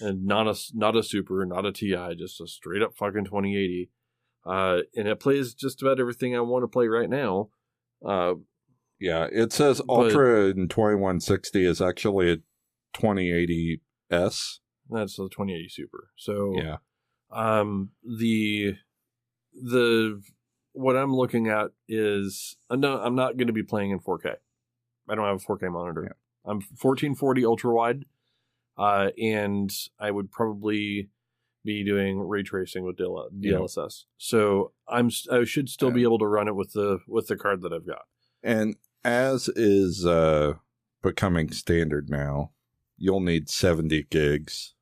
and 0.00 0.24
not 0.24 0.48
a 0.48 0.54
not 0.74 0.96
a 0.96 1.02
super, 1.02 1.44
not 1.44 1.66
a 1.66 1.72
Ti, 1.72 2.14
just 2.16 2.40
a 2.40 2.46
straight 2.46 2.82
up 2.82 2.96
fucking 2.96 3.24
2080, 3.26 3.90
uh, 4.46 4.80
and 4.96 5.06
it 5.08 5.20
plays 5.20 5.52
just 5.54 5.82
about 5.82 6.00
everything 6.00 6.34
I 6.34 6.40
want 6.40 6.62
to 6.62 6.68
play 6.68 6.88
right 6.88 7.10
now. 7.10 7.50
Uh, 8.04 8.34
Yeah, 9.00 9.28
it 9.32 9.52
says 9.52 9.80
But- 9.86 9.92
Ultra 9.94 10.46
in 10.50 10.68
2160 10.68 11.64
is 11.64 11.80
actually 11.80 12.32
a 12.32 12.36
2080S. 12.96 14.58
that's 14.90 15.16
the 15.16 15.28
2080 15.28 15.68
Super. 15.68 16.10
So, 16.16 16.54
Yeah. 16.56 16.76
um 17.30 17.90
the 18.04 18.74
the 19.52 20.20
what 20.72 20.96
i'm 20.96 21.14
looking 21.14 21.48
at 21.48 21.70
is 21.88 22.56
uh, 22.70 22.76
no 22.76 23.00
i'm 23.00 23.14
not 23.16 23.36
going 23.36 23.46
to 23.48 23.52
be 23.52 23.62
playing 23.62 23.90
in 23.90 23.98
4k 24.00 24.36
i 25.08 25.14
don't 25.14 25.24
have 25.26 25.36
a 25.42 25.44
4k 25.44 25.70
monitor 25.72 26.02
Yeah. 26.04 26.50
i'm 26.50 26.58
1440 26.60 27.44
ultra 27.44 27.72
wide 27.74 28.04
uh 28.78 29.10
and 29.20 29.70
i 29.98 30.10
would 30.10 30.30
probably 30.30 31.10
be 31.64 31.84
doing 31.84 32.20
ray 32.20 32.42
tracing 32.42 32.84
with 32.84 32.96
DL- 32.96 33.28
Yeah. 33.38 33.54
dlss 33.58 34.04
so 34.16 34.72
i'm 34.88 35.10
I 35.30 35.44
should 35.44 35.68
still 35.68 35.90
be 35.90 36.02
able 36.04 36.18
to 36.20 36.26
run 36.26 36.48
it 36.48 36.54
with 36.56 36.72
the 36.72 36.98
with 37.08 37.26
the 37.28 37.36
card 37.36 37.62
that 37.62 37.72
i've 37.72 37.86
got 37.86 38.02
And 38.42 38.76
as 39.04 39.48
is 39.48 40.04
uh, 40.06 40.54
becoming 41.02 41.50
standard 41.52 42.08
now, 42.10 42.52
you'll 42.96 43.20
need 43.20 43.48
70 43.48 44.06
gigs 44.10 44.74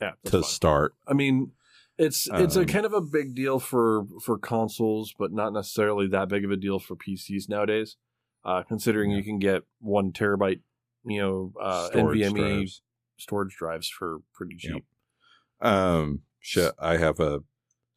yeah 0.00 0.12
to 0.24 0.30
fine. 0.30 0.42
start. 0.42 0.94
i 1.06 1.12
mean 1.12 1.52
It's 1.98 2.28
it's 2.32 2.54
a 2.56 2.60
Um, 2.60 2.66
kind 2.66 2.86
of 2.86 2.92
a 2.92 3.00
big 3.00 3.34
deal 3.34 3.58
for 3.58 4.04
for 4.24 4.38
consoles, 4.38 5.12
but 5.18 5.32
not 5.32 5.52
necessarily 5.52 6.06
that 6.08 6.28
big 6.28 6.44
of 6.44 6.50
a 6.52 6.56
deal 6.56 6.78
for 6.78 6.94
PCs 6.96 7.48
nowadays. 7.48 7.96
Uh, 8.44 8.62
considering 8.62 9.10
you 9.10 9.22
can 9.24 9.38
get 9.40 9.62
one 9.80 10.12
terabyte, 10.12 10.60
you 11.04 11.18
know, 11.20 11.52
uh, 11.60 11.88
Storage 11.88 12.20
NVMe 12.20 12.36
drives. 12.36 12.82
storage 13.18 13.56
drives 13.56 13.88
for 13.88 14.18
pretty 14.32 14.54
cheap. 14.56 14.84
Yep. 15.60 15.70
Um, 15.72 16.20
shit, 16.38 16.72
I 16.78 16.98
have 16.98 17.18
a 17.18 17.40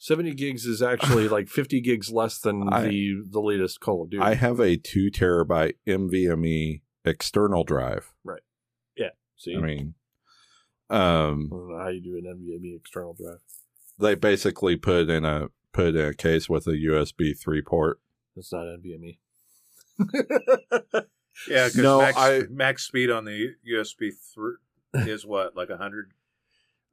Seventy 0.04 0.34
gigs 0.34 0.66
is 0.66 0.82
actually 0.82 1.28
like 1.36 1.48
fifty 1.48 1.80
gigs 1.80 2.10
less 2.12 2.40
than 2.40 2.74
I- 2.74 2.88
the 2.88 3.22
the 3.30 3.40
latest 3.40 3.80
Call 3.82 4.02
of 4.02 4.10
Duty. 4.10 4.24
I 4.24 4.34
have 4.34 4.60
a 4.60 4.76
two 4.76 5.12
terabyte 5.12 5.76
NVMe 5.88 6.82
external 7.06 7.64
drive. 7.64 8.12
Right. 8.24 8.42
Yeah. 8.98 9.10
See, 9.38 9.56
I 9.56 9.60
mean, 9.62 9.94
I 10.90 11.28
um, 11.28 11.50
don't 11.52 11.70
know 11.70 11.78
how 11.78 11.90
you 11.90 12.02
do 12.02 12.18
an 12.18 12.24
NVMe 12.26 12.76
external 12.78 13.14
drive. 13.14 13.42
they 14.00 14.16
basically 14.16 14.76
put 14.76 15.08
in 15.08 15.24
a 15.24 15.50
put 15.72 15.96
in 15.96 15.98
a 15.98 16.16
case 16.16 16.50
with 16.50 16.66
a 16.66 16.72
USB 16.72 17.38
three 17.40 17.62
port. 17.62 18.00
That's 18.36 18.52
not 18.52 18.66
NVMe. 18.66 19.20
Yeah, 21.48 21.66
because 21.68 21.78
No, 21.78 22.00
max, 22.00 22.18
I- 22.18 22.44
max 22.50 22.84
speed 22.84 23.10
on 23.10 23.26
the 23.26 23.56
USB 23.68 24.12
three 24.34 24.56
is 25.12 25.26
what, 25.26 25.56
like 25.56 25.70
hundred. 25.70 26.12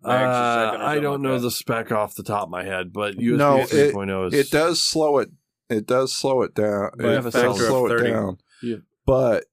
Uh, 0.04 0.76
I 0.80 1.00
don't 1.00 1.22
know 1.22 1.38
the 1.38 1.50
spec 1.50 1.90
off 1.90 2.14
the 2.14 2.22
top 2.22 2.44
of 2.44 2.50
my 2.50 2.64
head, 2.64 2.92
but 2.92 3.16
USB 3.16 3.36
No, 3.36 3.58
it- 3.60 3.94
3.0 3.94 4.28
is 4.28 4.34
It 4.34 4.50
does 4.50 4.82
slow 4.82 5.18
it. 5.18 5.30
It 5.68 5.86
does 5.86 6.12
slow 6.16 6.42
it 6.42 6.54
down. 6.54 6.90
By 6.98 7.14
it 7.14 7.22
does 7.22 7.32
factor 7.34 7.48
of 7.50 7.56
slow 7.56 7.86
it 7.86 7.90
30. 7.90 8.10
down. 8.10 8.38
Yeah. 8.62 8.76
But 9.04 9.44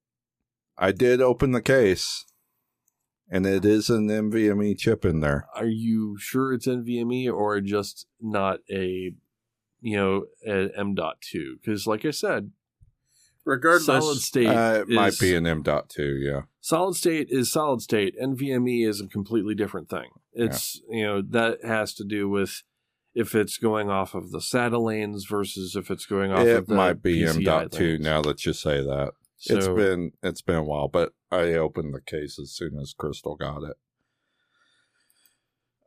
I 0.77 0.91
did 0.91 1.19
open 1.22 1.51
the 1.51 1.61
case, 1.61 2.26
and 3.30 3.45
it 3.45 3.65
is 3.65 3.89
an 3.89 4.07
NVMe 4.07 4.77
chip 4.77 5.03
in 5.03 5.19
there. 5.22 5.47
Are 5.55 5.65
you 5.65 6.17
sure 6.19 6.53
it's 6.53 6.67
NVMe 6.67 7.31
or 7.34 7.59
just 7.59 8.07
not 8.22 8.59
a, 8.69 9.13
you 9.81 9.97
know, 9.97 10.26
an 10.43 10.72
M.2? 10.76 11.55
Because, 11.59 11.85
like 11.88 12.05
I 12.05 12.11
said, 12.11 12.51
Regardless, 13.45 13.85
solid 13.85 14.17
state 14.17 14.47
Uh, 14.47 14.81
it 14.81 14.89
might 14.89 15.09
is- 15.13 15.19
be 15.19 15.35
an 15.35 15.45
M.2. 15.45 16.03
Yeah. 16.19 16.41
solid 16.61 16.95
state 16.95 17.27
is 17.30 17.51
solid 17.51 17.81
state. 17.81 18.15
NVMe 18.19 18.85
is 18.88 18.99
a 19.01 19.07
completely 19.07 19.53
different 19.55 19.88
thing. 19.89 20.09
It's 20.34 20.81
you 20.89 21.03
know 21.03 21.22
that 21.22 21.63
has 21.63 21.93
to 21.95 22.03
do 22.03 22.27
with 22.27 22.63
if 23.13 23.34
it's 23.35 23.57
going 23.57 23.89
off 23.89 24.13
of 24.15 24.31
the 24.31 24.39
SATA 24.39 24.81
lanes 24.84 25.26
versus 25.26 25.76
if 25.76 25.89
it's 25.91 26.05
going 26.05 26.31
off 26.31 26.45
It 26.45 26.57
of 26.57 26.67
the 26.67 26.76
might 26.76 27.01
be 27.01 27.22
PCI 27.22 27.63
M.2 27.63 27.80
lanes. 27.80 28.01
now 28.03 28.22
that 28.23 28.45
you 28.45 28.51
say 28.53 28.81
that. 28.81 29.13
So, 29.38 29.55
it's 29.57 29.67
been 29.67 30.11
it's 30.23 30.41
been 30.41 30.55
a 30.55 30.63
while, 30.63 30.88
but 30.88 31.13
I 31.31 31.53
opened 31.53 31.93
the 31.93 32.01
case 32.01 32.39
as 32.39 32.51
soon 32.51 32.80
as 32.80 32.93
Crystal 32.97 33.35
got 33.35 33.61
it. 33.63 33.77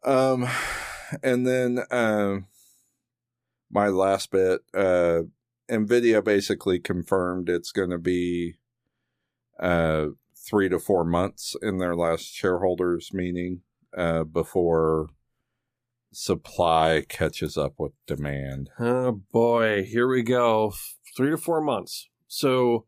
Um, 0.09 0.47
and 1.23 1.47
then 1.47 1.81
um, 1.91 2.47
my 3.71 3.89
last 3.89 4.31
bit, 4.31 4.61
uh, 4.75 5.23
Nvidia 5.71 6.25
basically 6.25 6.79
confirmed 6.79 7.49
it's 7.49 7.73
going 7.73 7.91
to 7.91 7.99
be 7.99 8.55
uh 9.61 10.07
three 10.37 10.69
to 10.69 10.79
four 10.79 11.05
months 11.05 11.57
in 11.61 11.79
their 11.79 11.97
last 11.97 12.33
shareholders 12.33 13.11
meeting 13.13 13.63
uh 13.97 14.25
before 14.25 15.09
supply 16.13 17.05
catches 17.09 17.57
up 17.57 17.75
with 17.79 17.93
demand. 18.07 18.71
Oh 18.79 19.21
boy, 19.33 19.85
here 19.85 20.09
we 20.09 20.23
go. 20.23 20.73
Three 21.17 21.31
to 21.31 21.37
four 21.37 21.61
months. 21.61 22.09
So 22.27 22.87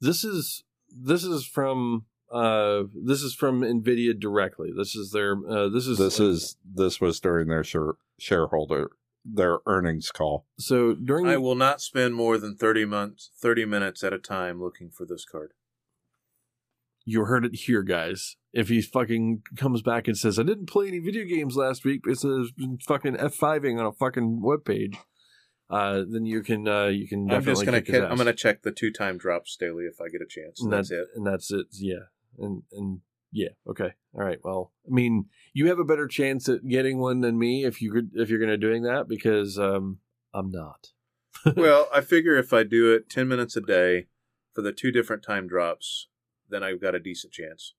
this 0.00 0.24
is 0.24 0.64
this 0.90 1.24
is 1.24 1.46
from 1.46 2.06
uh 2.32 2.84
this 2.94 3.22
is 3.22 3.34
from 3.34 3.60
Nvidia 3.60 4.18
directly. 4.18 4.70
This 4.76 4.94
is 4.94 5.10
their 5.10 5.36
uh 5.48 5.68
this 5.68 5.86
is 5.86 5.98
this 5.98 6.20
is 6.20 6.56
this 6.64 7.00
was 7.00 7.20
during 7.20 7.48
their 7.48 7.64
share, 7.64 7.94
shareholder 8.18 8.90
their 9.28 9.58
earnings 9.66 10.10
call. 10.10 10.46
so 10.58 10.94
during 10.94 11.26
I 11.26 11.36
will 11.36 11.54
not 11.56 11.80
spend 11.80 12.14
more 12.14 12.38
than 12.38 12.56
thirty 12.56 12.84
months, 12.84 13.30
thirty 13.40 13.64
minutes 13.64 14.04
at 14.04 14.12
a 14.12 14.18
time 14.18 14.60
looking 14.62 14.90
for 14.90 15.04
this 15.04 15.24
card. 15.24 15.52
you 17.04 17.24
heard 17.24 17.44
it 17.44 17.54
here, 17.54 17.82
guys. 17.82 18.36
If 18.52 18.68
he 18.68 18.80
fucking 18.80 19.42
comes 19.56 19.82
back 19.82 20.08
and 20.08 20.16
says, 20.16 20.38
I 20.38 20.42
didn't 20.42 20.66
play 20.66 20.88
any 20.88 20.98
video 20.98 21.24
games 21.24 21.56
last 21.56 21.84
week 21.84 22.02
because 22.04 22.24
I've 22.24 22.56
been 22.56 22.78
fucking 22.78 23.16
F5ing 23.16 23.78
on 23.78 23.84
a 23.86 23.92
fucking 23.92 24.40
webpage, 24.42 24.96
uh, 25.68 26.04
then 26.10 26.24
you 26.24 26.42
can 26.42 26.66
uh 26.66 26.86
you 26.86 27.06
can 27.06 27.22
I'm 27.22 27.40
definitely 27.40 27.52
just 27.52 27.64
gonna 27.66 27.80
kick 27.82 27.94
his 27.94 28.02
ca- 28.04 28.08
I'm 28.08 28.16
gonna 28.16 28.32
check 28.32 28.62
the 28.62 28.72
two 28.72 28.90
time 28.92 29.18
drops 29.18 29.56
daily 29.56 29.84
if 29.84 30.00
I 30.00 30.08
get 30.08 30.22
a 30.22 30.26
chance. 30.28 30.60
and 30.62 30.72
And 30.72 30.78
that's 30.78 30.90
it. 30.90 31.06
And 31.14 31.26
that's 31.26 31.50
it. 31.52 31.66
Yeah. 31.72 32.06
And 32.38 32.62
and 32.72 33.00
yeah. 33.36 33.50
Okay. 33.68 33.92
All 34.14 34.24
right. 34.24 34.38
Well, 34.42 34.72
I 34.86 34.90
mean, 34.94 35.26
you 35.52 35.66
have 35.68 35.78
a 35.78 35.84
better 35.84 36.08
chance 36.08 36.48
at 36.48 36.66
getting 36.66 36.98
one 36.98 37.20
than 37.20 37.38
me 37.38 37.64
if 37.66 37.82
you 37.82 37.92
could 37.92 38.10
if 38.14 38.30
you're 38.30 38.38
going 38.38 38.50
to 38.50 38.56
doing 38.56 38.82
that 38.84 39.06
because 39.08 39.58
um 39.58 39.98
I'm 40.32 40.50
not. 40.50 40.88
well, 41.56 41.88
I 41.94 42.00
figure 42.00 42.36
if 42.36 42.52
I 42.52 42.62
do 42.62 42.92
it 42.94 43.10
ten 43.10 43.28
minutes 43.28 43.56
a 43.56 43.60
day 43.60 44.06
for 44.54 44.62
the 44.62 44.72
two 44.72 44.90
different 44.90 45.22
time 45.22 45.46
drops, 45.46 46.08
then 46.48 46.62
I've 46.62 46.80
got 46.80 46.94
a 46.94 46.98
decent 47.00 47.32
chance. 47.34 47.74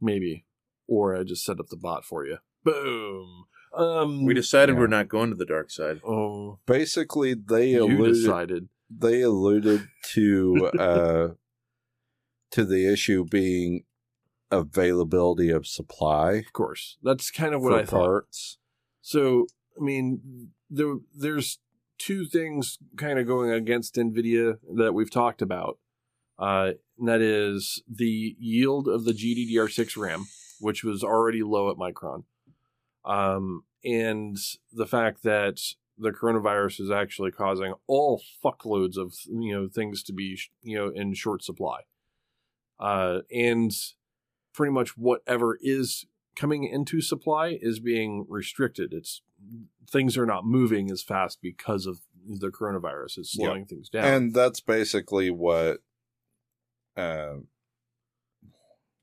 Maybe, 0.00 0.44
or 0.86 1.16
I 1.16 1.24
just 1.24 1.44
set 1.44 1.58
up 1.58 1.68
the 1.70 1.76
bot 1.76 2.04
for 2.04 2.26
you. 2.26 2.38
Boom. 2.64 3.46
Um. 3.74 4.24
We 4.26 4.34
decided 4.34 4.74
Yeah. 4.74 4.80
we're 4.80 4.86
not 4.88 5.08
going 5.08 5.30
to 5.30 5.36
the 5.36 5.46
dark 5.46 5.70
side. 5.70 6.00
Oh, 6.06 6.58
Basically, 6.66 7.32
they 7.34 7.70
you 7.70 7.84
alluded 7.84 8.14
decided. 8.14 8.68
they 8.90 9.22
alluded 9.22 9.88
to 10.12 10.70
uh 10.78 11.28
to 12.50 12.64
the 12.64 12.90
issue 12.92 13.24
being 13.24 13.84
availability 14.50 15.50
of 15.50 15.66
supply 15.66 16.32
Of 16.34 16.52
course, 16.52 16.96
that's 17.02 17.30
kind 17.30 17.54
of 17.54 17.62
what 17.62 17.74
I 17.74 17.84
thought. 17.84 18.06
parts. 18.06 18.58
So, 19.00 19.46
I 19.78 19.82
mean, 19.82 20.50
there 20.70 20.96
there's 21.14 21.58
two 21.98 22.24
things 22.24 22.78
kind 22.96 23.18
of 23.18 23.26
going 23.26 23.50
against 23.50 23.96
Nvidia 23.96 24.58
that 24.76 24.94
we've 24.94 25.10
talked 25.10 25.42
about. 25.42 25.78
Uh, 26.38 26.72
and 26.98 27.08
that 27.08 27.20
is 27.20 27.82
the 27.88 28.36
yield 28.38 28.86
of 28.86 29.04
the 29.04 29.12
GDDR6 29.12 29.96
RAM, 29.96 30.26
which 30.60 30.84
was 30.84 31.02
already 31.02 31.42
low 31.42 31.70
at 31.70 31.76
Micron, 31.76 32.24
um, 33.04 33.64
and 33.84 34.36
the 34.72 34.86
fact 34.86 35.24
that 35.24 35.60
the 35.98 36.10
coronavirus 36.10 36.80
is 36.80 36.90
actually 36.90 37.32
causing 37.32 37.74
all 37.88 38.22
fuckloads 38.44 38.96
of 38.96 39.14
you 39.26 39.52
know 39.52 39.68
things 39.68 40.02
to 40.04 40.12
be 40.12 40.38
you 40.62 40.76
know 40.76 40.90
in 40.90 41.12
short 41.14 41.42
supply, 41.42 41.80
uh, 42.78 43.20
and 43.32 43.72
pretty 44.54 44.72
much 44.72 44.96
whatever 44.96 45.58
is 45.60 46.06
coming 46.36 46.64
into 46.64 47.00
supply 47.00 47.58
is 47.60 47.80
being 47.80 48.24
restricted. 48.28 48.92
It's 48.92 49.22
things 49.90 50.16
are 50.16 50.26
not 50.26 50.46
moving 50.46 50.90
as 50.90 51.02
fast 51.02 51.38
because 51.42 51.86
of 51.86 52.00
the 52.26 52.48
coronavirus. 52.48 53.18
It's 53.18 53.32
slowing 53.32 53.64
things 53.64 53.88
down. 53.88 54.04
And 54.04 54.34
that's 54.34 54.60
basically 54.60 55.30
what 55.30 55.78
uh, 56.96 57.36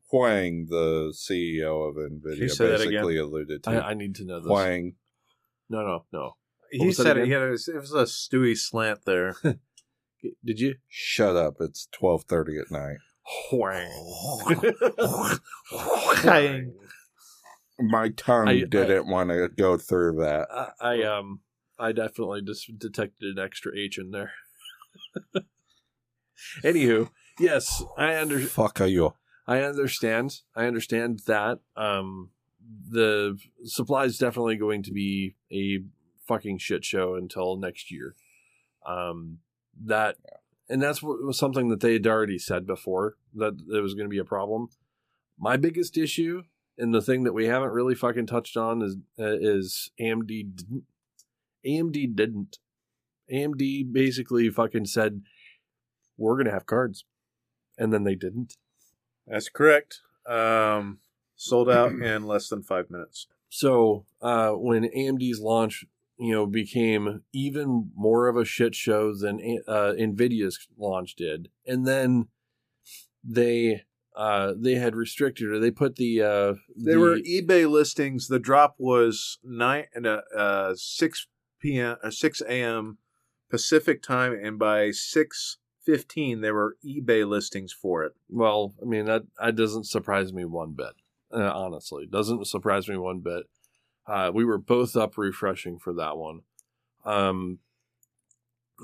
Huang, 0.09 0.67
the 0.69 1.13
CEO 1.13 1.89
of 1.89 1.95
Nvidia, 1.95 2.37
you 2.37 2.47
that 2.47 2.63
again? 2.63 2.77
basically 2.77 3.17
alluded 3.17 3.63
to. 3.63 3.69
I, 3.69 3.89
I 3.89 3.93
need 3.93 4.15
to 4.15 4.25
know 4.25 4.39
this. 4.39 4.47
Huang, 4.47 4.93
No, 5.69 5.81
no, 5.81 6.05
no. 6.13 6.35
He 6.71 6.91
said 6.91 7.17
it, 7.17 7.23
again? 7.23 7.25
he 7.25 7.31
had 7.31 7.41
a, 7.41 7.53
it 7.53 7.81
was 7.81 7.93
a 7.93 8.03
Stewie 8.03 8.57
slant 8.57 9.05
there. 9.05 9.35
Did 10.43 10.59
you? 10.59 10.75
shut 10.87 11.35
up! 11.35 11.55
It's 11.59 11.87
twelve 11.91 12.23
thirty 12.23 12.57
at 12.57 12.71
night. 12.71 12.97
Huang. 13.49 13.91
My 17.79 18.09
tongue 18.09 18.47
I- 18.47 18.51
I- 18.51 18.63
didn't 18.63 19.07
want 19.09 19.29
to 19.29 19.49
go 19.49 19.77
through 19.77 20.17
that. 20.23 20.47
I, 20.51 20.69
I 20.79 21.03
um 21.03 21.41
I 21.77 21.91
definitely 21.91 22.41
just 22.41 22.77
detected 22.77 23.37
an 23.37 23.43
extra 23.43 23.71
H 23.77 23.97
in 23.97 24.11
there. 24.11 24.31
Anywho, 26.63 27.09
yes, 27.39 27.83
I 27.97 28.13
understand. 28.15 28.51
Fuck 28.51 28.81
are 28.81 28.87
you? 28.87 29.13
I 29.47 29.61
understand. 29.61 30.39
I 30.55 30.65
understand 30.65 31.21
that 31.27 31.59
um 31.75 32.31
the 32.89 33.37
supply 33.63 34.05
is 34.05 34.17
definitely 34.17 34.55
going 34.57 34.83
to 34.83 34.91
be 34.91 35.35
a 35.51 35.79
fucking 36.27 36.57
shit 36.59 36.83
show 36.85 37.15
until 37.15 37.57
next 37.57 37.91
year. 37.91 38.15
Um 38.85 39.39
that 39.83 40.15
and 40.69 40.81
that's 40.81 41.01
what 41.01 41.23
was 41.23 41.37
something 41.37 41.69
that 41.69 41.79
they 41.79 41.93
had 41.93 42.07
already 42.07 42.39
said 42.39 42.65
before 42.65 43.15
that 43.33 43.53
there 43.67 43.81
was 43.81 43.93
going 43.93 44.05
to 44.05 44.13
be 44.13 44.19
a 44.19 44.25
problem. 44.25 44.69
My 45.37 45.57
biggest 45.57 45.97
issue 45.97 46.43
and 46.77 46.93
the 46.93 47.01
thing 47.01 47.23
that 47.23 47.33
we 47.33 47.45
haven't 47.45 47.71
really 47.71 47.95
fucking 47.95 48.27
touched 48.27 48.57
on 48.57 48.81
is 48.81 48.97
uh, 49.19 49.37
is 49.39 49.91
AMD 49.99 50.27
didn't 50.27 50.83
AMD 51.65 52.15
didn't 52.15 52.57
AMD 53.31 53.91
basically 53.91 54.49
fucking 54.49 54.85
said 54.85 55.21
we're 56.17 56.35
going 56.35 56.45
to 56.45 56.51
have 56.51 56.65
cards 56.65 57.05
and 57.77 57.93
then 57.93 58.03
they 58.03 58.15
didn't. 58.15 58.55
That's 59.27 59.49
correct. 59.49 60.01
Um, 60.27 60.99
sold 61.35 61.69
out 61.69 61.91
in 62.01 62.23
less 62.25 62.47
than 62.49 62.63
five 62.63 62.89
minutes. 62.89 63.27
So 63.49 64.05
uh, 64.21 64.51
when 64.51 64.83
AMD's 64.83 65.39
launch, 65.39 65.85
you 66.17 66.31
know, 66.31 66.45
became 66.45 67.23
even 67.33 67.91
more 67.95 68.27
of 68.27 68.37
a 68.37 68.45
shit 68.45 68.73
show 68.75 69.13
than 69.13 69.39
uh, 69.67 69.93
Nvidia's 69.97 70.67
launch 70.77 71.15
did, 71.15 71.49
and 71.65 71.85
then 71.87 72.27
they 73.23 73.83
uh, 74.15 74.53
they 74.57 74.75
had 74.75 74.95
restricted 74.95 75.49
or 75.49 75.59
they 75.59 75.71
put 75.71 75.97
the 75.97 76.21
uh, 76.21 76.53
They 76.75 76.93
the- 76.93 76.99
were 76.99 77.17
eBay 77.17 77.69
listings. 77.69 78.27
The 78.27 78.39
drop 78.39 78.75
was 78.77 79.39
nine 79.43 79.85
and 79.93 80.07
uh, 80.07 80.21
uh, 80.35 80.73
six 80.77 81.27
p.m. 81.59 81.97
or 82.03 82.11
six 82.11 82.41
a.m. 82.41 82.97
Pacific 83.49 84.01
time, 84.01 84.33
and 84.41 84.57
by 84.57 84.91
six 84.91 85.57
fifteen, 85.85 86.41
there 86.41 86.53
were 86.53 86.77
eBay 86.85 87.27
listings 87.27 87.73
for 87.73 88.03
it. 88.03 88.13
Well, 88.29 88.73
I 88.81 88.85
mean 88.85 89.05
that 89.05 89.23
that 89.39 89.55
doesn't 89.55 89.85
surprise 89.85 90.31
me 90.33 90.45
one 90.45 90.71
bit. 90.73 90.93
Uh, 91.33 91.51
honestly, 91.53 92.07
doesn't 92.09 92.47
surprise 92.47 92.87
me 92.87 92.97
one 92.97 93.19
bit. 93.19 93.43
Uh, 94.07 94.31
we 94.33 94.45
were 94.45 94.57
both 94.57 94.95
up 94.95 95.17
refreshing 95.17 95.79
for 95.79 95.93
that 95.93 96.17
one, 96.17 96.41
um, 97.05 97.59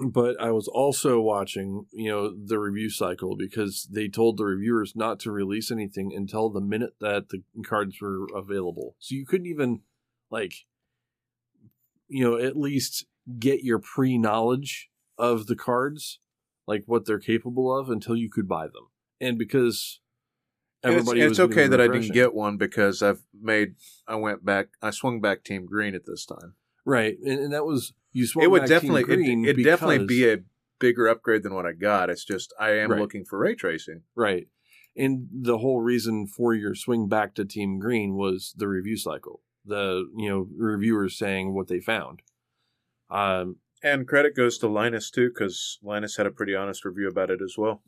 but 0.10 0.40
I 0.42 0.52
was 0.52 0.68
also 0.68 1.20
watching, 1.20 1.86
you 1.92 2.10
know, 2.10 2.34
the 2.34 2.58
review 2.58 2.90
cycle 2.90 3.36
because 3.36 3.88
they 3.92 4.08
told 4.08 4.38
the 4.38 4.46
reviewers 4.46 4.94
not 4.96 5.20
to 5.22 5.32
release 5.32 5.70
anything 5.70 6.12
until 6.16 6.50
the 6.50 6.62
minute 6.62 6.96
that 7.02 7.30
the 7.30 7.44
cards 7.64 8.02
were 8.02 8.26
available. 8.36 8.96
So 9.00 9.16
you 9.16 9.26
couldn't 9.26 9.48
even, 9.48 9.82
like, 10.30 10.54
you 12.08 12.24
know, 12.24 12.38
at 12.38 12.58
least 12.58 13.06
get 13.38 13.64
your 13.64 13.80
pre 13.80 14.18
knowledge 14.18 14.90
of 15.18 15.48
the 15.48 15.56
cards, 15.56 16.20
like 16.66 16.84
what 16.88 17.06
they're 17.06 17.20
capable 17.20 17.78
of, 17.78 17.90
until 17.90 18.16
you 18.16 18.30
could 18.30 18.48
buy 18.48 18.66
them 18.66 18.88
and 19.22 19.38
because 19.38 20.02
It's, 20.84 20.92
everybody 20.92 21.22
was 21.24 21.32
it's 21.32 21.40
okay 21.40 21.68
that 21.68 21.80
I 21.82 21.88
didn't 21.88 22.14
get 22.14 22.34
one 22.34 22.58
because 22.58 23.02
I've 23.02 23.22
made. 23.40 23.76
I 24.08 24.16
went 24.16 24.44
back. 24.44 24.70
I 24.82 24.90
swung 24.92 25.22
back 25.22 25.44
Team 25.44 25.66
Green 25.66 25.94
at 25.96 26.06
this 26.06 26.26
time. 26.26 26.56
right, 26.86 27.18
and, 27.24 27.40
and 27.40 27.54
that 27.54 27.66
was 27.66 27.94
you. 28.12 28.26
swung 28.26 28.44
it 28.46 28.52
would 28.52 28.62
back 28.62 28.68
Team 28.70 28.76
definitely. 28.94 29.04
Green 29.04 29.46
it, 29.46 29.56
would 29.58 29.64
definitely 29.64 30.06
be 30.06 30.30
a 30.30 30.38
bigger 30.80 31.08
upgrade 31.08 31.44
than 31.44 31.54
what 31.54 31.66
I 31.68 31.74
got. 31.74 32.10
It's 32.10 32.26
just 32.26 32.54
I 32.60 32.72
am 32.72 32.92
Right. 32.92 33.00
looking 33.00 33.26
for 33.26 33.38
ray 33.38 33.54
tracing. 33.56 34.02
right, 34.16 34.48
and 34.98 35.28
the 35.32 35.60
whole 35.60 35.82
reason 35.82 36.26
for 36.26 36.54
your 36.56 36.74
swing 36.74 37.08
back 37.08 37.36
to 37.36 37.46
Team 37.46 37.78
Green 37.80 38.16
was 38.16 38.54
the 38.58 38.68
review 38.68 38.98
cycle. 38.98 39.42
The 39.64 40.10
you 40.18 40.28
know 40.30 40.48
reviewers 40.58 41.16
saying 41.18 41.54
what 41.54 41.68
they 41.68 41.80
found. 41.80 42.24
Um, 43.10 43.58
And 43.84 44.08
credit 44.08 44.36
goes 44.36 44.58
to 44.60 44.68
Linus 44.68 45.12
too, 45.12 45.30
because 45.30 45.78
Linus 45.84 46.18
had 46.18 46.26
a 46.26 46.32
pretty 46.32 46.56
honest 46.56 46.86
review 46.86 47.08
about 47.08 47.30
it 47.30 47.42
as 47.44 47.56
well. 47.58 47.82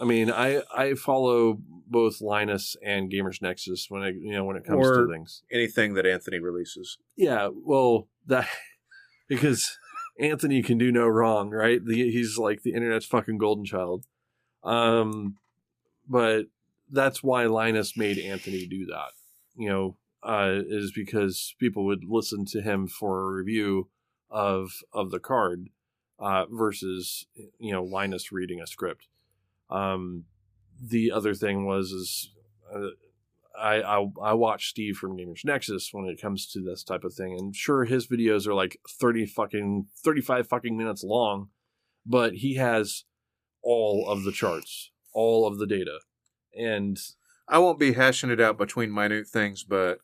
I 0.00 0.04
mean, 0.04 0.30
I 0.30 0.62
I 0.74 0.94
follow 0.94 1.58
both 1.86 2.20
Linus 2.20 2.76
and 2.84 3.10
Gamers 3.10 3.42
Nexus 3.42 3.86
when 3.88 4.02
it 4.02 4.16
you 4.16 4.32
know 4.32 4.44
when 4.44 4.56
it 4.56 4.64
comes 4.64 4.86
Or- 4.86 5.06
to 5.06 5.12
things. 5.12 5.42
Anything 5.50 5.94
that 5.94 6.06
Anthony 6.06 6.38
releases. 6.38 6.98
Yeah, 7.16 7.48
well, 7.52 8.08
that 8.26 8.48
because 9.28 9.76
Anthony 10.18 10.62
can 10.62 10.78
do 10.78 10.92
no 10.92 11.06
wrong, 11.06 11.50
right? 11.50 11.84
The, 11.84 12.10
he's 12.10 12.38
like 12.38 12.62
the 12.62 12.74
internet's 12.74 13.06
fucking 13.06 13.38
golden 13.38 13.64
child. 13.64 14.04
Um, 14.64 15.36
but 16.08 16.46
that's 16.90 17.22
why 17.22 17.46
Linus 17.46 17.96
made 17.96 18.18
Anthony 18.18 18.66
do 18.66 18.86
that. 18.86 19.10
You 19.56 19.68
know, 19.68 19.96
uh, 20.22 20.60
is 20.66 20.92
because 20.92 21.54
people 21.58 21.84
would 21.86 22.04
listen 22.04 22.44
to 22.46 22.62
him 22.62 22.86
for 22.86 23.22
a 23.22 23.36
review 23.36 23.88
of 24.30 24.70
of 24.92 25.10
the 25.10 25.20
card 25.20 25.68
uh, 26.18 26.44
versus 26.50 27.26
you 27.58 27.72
know 27.72 27.82
Linus 27.82 28.30
reading 28.32 28.60
a 28.60 28.66
script. 28.66 29.06
Um, 29.70 30.24
the 30.80 31.10
other 31.10 31.34
thing 31.34 31.66
was 31.66 31.92
is 31.92 32.32
uh, 32.74 32.88
I, 33.58 33.80
I 33.82 34.06
I 34.22 34.32
watch 34.34 34.68
Steve 34.68 34.96
from 34.96 35.16
Gamers 35.16 35.44
Nexus 35.44 35.90
when 35.92 36.06
it 36.06 36.20
comes 36.20 36.46
to 36.48 36.60
this 36.60 36.84
type 36.84 37.04
of 37.04 37.14
thing, 37.14 37.36
and 37.38 37.54
sure 37.54 37.84
his 37.84 38.06
videos 38.06 38.46
are 38.46 38.54
like 38.54 38.78
thirty 38.88 39.26
fucking 39.26 39.86
thirty 40.04 40.20
five 40.20 40.46
fucking 40.46 40.76
minutes 40.76 41.02
long, 41.02 41.48
but 42.06 42.34
he 42.34 42.54
has 42.54 43.04
all 43.62 44.08
of 44.08 44.24
the 44.24 44.32
charts, 44.32 44.90
all 45.12 45.46
of 45.46 45.58
the 45.58 45.66
data, 45.66 46.00
and 46.56 46.98
I 47.48 47.58
won't 47.58 47.78
be 47.78 47.94
hashing 47.94 48.30
it 48.30 48.40
out 48.40 48.58
between 48.58 48.92
minute 48.92 49.26
things, 49.26 49.64
but 49.64 49.98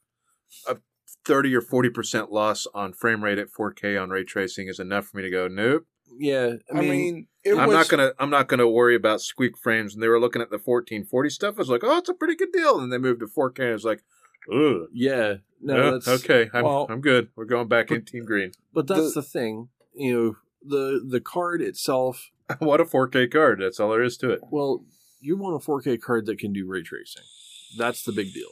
a 0.68 0.78
30 1.24 1.54
or 1.54 1.62
40% 1.62 2.30
loss 2.30 2.66
on 2.74 2.92
frame 2.92 3.24
rate 3.24 3.38
at 3.38 3.52
4K 3.52 4.00
on 4.00 4.10
ray 4.10 4.24
tracing 4.24 4.68
is 4.68 4.78
enough 4.78 5.06
for 5.06 5.16
me 5.16 5.22
to 5.22 5.30
go, 5.30 5.48
nope. 5.48 5.86
Yeah, 6.18 6.54
I 6.74 6.80
mean, 6.80 7.26
it 7.44 7.56
I'm 7.56 7.68
was 7.68 7.74
not 7.74 7.88
gonna 7.88 8.12
I'm 8.18 8.30
not 8.30 8.48
gonna 8.48 8.68
worry 8.68 8.94
about 8.94 9.20
squeak 9.20 9.56
frames. 9.58 9.94
And 9.94 10.02
they 10.02 10.08
were 10.08 10.20
looking 10.20 10.42
at 10.42 10.50
the 10.50 10.58
1440 10.58 11.30
stuff. 11.30 11.54
I 11.56 11.58
was 11.58 11.68
like, 11.68 11.82
oh, 11.84 11.98
it's 11.98 12.08
a 12.08 12.14
pretty 12.14 12.36
good 12.36 12.52
deal. 12.52 12.78
And 12.78 12.92
they 12.92 12.98
moved 12.98 13.20
to 13.20 13.26
4K. 13.26 13.70
I 13.70 13.72
was 13.72 13.84
like, 13.84 14.02
ugh. 14.52 14.88
yeah, 14.92 15.36
no, 15.60 15.98
that's 15.98 16.08
okay, 16.24 16.50
I'm 16.52 16.64
well- 16.64 16.86
I'm 16.88 17.00
good. 17.00 17.28
We're 17.36 17.44
going 17.46 17.68
back 17.68 17.90
in 17.90 18.04
Team 18.04 18.24
Green. 18.24 18.52
But 18.72 18.86
that's 18.86 19.14
The- 19.14 19.20
the, 19.20 19.26
thing, 19.26 19.68
you 19.94 20.12
know, 20.14 20.36
the 20.62 21.04
the 21.06 21.20
card 21.20 21.60
itself. 21.62 22.30
what 22.58 22.80
a 22.80 22.84
4K 22.84 23.30
card. 23.32 23.60
That's 23.60 23.80
all 23.80 23.90
there 23.90 24.02
is 24.02 24.16
to 24.18 24.30
it. 24.30 24.40
Well, 24.50 24.84
you 25.20 25.36
want 25.36 25.62
a 25.62 25.64
4K 25.66 26.00
card 26.00 26.26
that 26.26 26.38
can 26.38 26.52
do 26.52 26.66
ray 26.66 26.82
tracing. 26.82 27.22
That's 27.78 28.02
the 28.02 28.12
big 28.12 28.32
deal. 28.32 28.50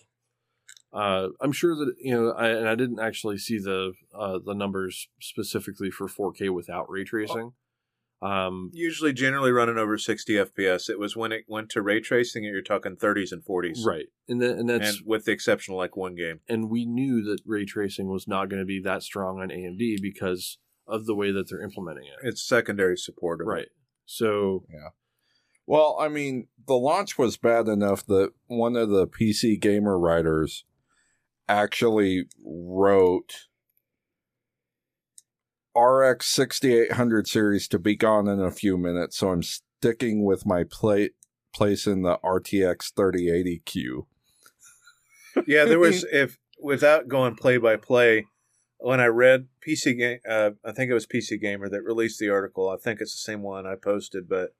Uh, 0.92 1.28
I'm 1.40 1.52
sure 1.52 1.74
that 1.74 1.94
you 2.00 2.14
know, 2.14 2.32
I, 2.32 2.48
and 2.48 2.68
I 2.68 2.74
didn't 2.74 3.00
actually 3.00 3.38
see 3.38 3.58
the 3.58 3.92
uh, 4.14 4.38
the 4.44 4.54
numbers 4.54 5.08
specifically 5.20 5.90
for 5.90 6.06
4K 6.06 6.50
without 6.50 6.90
ray 6.90 7.04
tracing. 7.04 7.52
Um, 8.20 8.70
Usually, 8.72 9.12
generally 9.12 9.50
running 9.50 9.78
over 9.78 9.98
60 9.98 10.34
FPS. 10.34 10.88
It 10.88 10.98
was 10.98 11.16
when 11.16 11.32
it 11.32 11.44
went 11.48 11.70
to 11.70 11.82
ray 11.82 12.00
tracing, 12.00 12.44
that 12.44 12.50
you're 12.50 12.62
talking 12.62 12.94
30s 12.94 13.32
and 13.32 13.44
40s. 13.44 13.84
right, 13.84 14.06
and 14.28 14.40
then 14.40 14.58
and 14.58 14.68
that's 14.70 14.98
And 14.98 15.06
with 15.06 15.24
the 15.24 15.32
exception 15.32 15.74
of 15.74 15.78
like 15.78 15.96
one 15.96 16.14
game. 16.14 16.40
and 16.48 16.70
we 16.70 16.84
knew 16.84 17.22
that 17.24 17.40
ray 17.44 17.64
tracing 17.64 18.08
was 18.08 18.28
not 18.28 18.48
going 18.48 18.60
to 18.60 18.66
be 18.66 18.80
that 18.82 19.02
strong 19.02 19.40
on 19.40 19.48
AMD 19.48 20.00
because 20.00 20.58
of 20.86 21.06
the 21.06 21.14
way 21.16 21.32
that 21.32 21.48
they're 21.48 21.62
implementing 21.62 22.04
it. 22.04 22.28
It's 22.28 22.46
secondary 22.46 22.96
support. 22.96 23.40
Right. 23.44 23.68
So 24.06 24.66
yeah. 24.72 24.90
Well, 25.66 25.96
I 25.98 26.08
mean, 26.08 26.48
the 26.66 26.74
launch 26.74 27.18
was 27.18 27.36
bad 27.36 27.66
enough 27.66 28.04
that 28.06 28.32
one 28.46 28.76
of 28.76 28.90
the 28.90 29.06
PC 29.06 29.60
gamer 29.60 29.98
writers 29.98 30.64
actually 31.48 32.24
wrote 32.44 33.48
RX 35.76 36.26
6800 36.26 37.26
series 37.26 37.68
to 37.68 37.78
be 37.78 37.96
gone 37.96 38.28
in 38.28 38.40
a 38.40 38.50
few 38.50 38.76
minutes, 38.76 39.18
so 39.18 39.30
I'm 39.30 39.42
sticking 39.42 40.24
with 40.24 40.46
my 40.46 40.64
plate 40.64 41.12
place 41.54 41.86
in 41.86 42.02
the 42.02 42.18
RTX 42.24 42.94
3080 42.94 43.62
queue. 43.64 44.06
yeah, 45.46 45.64
there 45.64 45.78
was 45.78 46.04
if 46.12 46.38
without 46.60 47.08
going 47.08 47.36
play 47.36 47.58
by 47.58 47.76
play, 47.76 48.26
when 48.78 49.00
I 49.00 49.06
read 49.06 49.48
PC 49.66 49.98
game, 49.98 50.18
uh, 50.28 50.50
I 50.64 50.72
think 50.72 50.90
it 50.90 50.94
was 50.94 51.06
PC 51.06 51.40
Gamer 51.40 51.68
that 51.68 51.82
released 51.82 52.18
the 52.18 52.30
article. 52.30 52.68
I 52.68 52.76
think 52.76 53.00
it's 53.00 53.12
the 53.12 53.32
same 53.32 53.42
one 53.42 53.66
I 53.66 53.74
posted, 53.76 54.28
but 54.28 54.54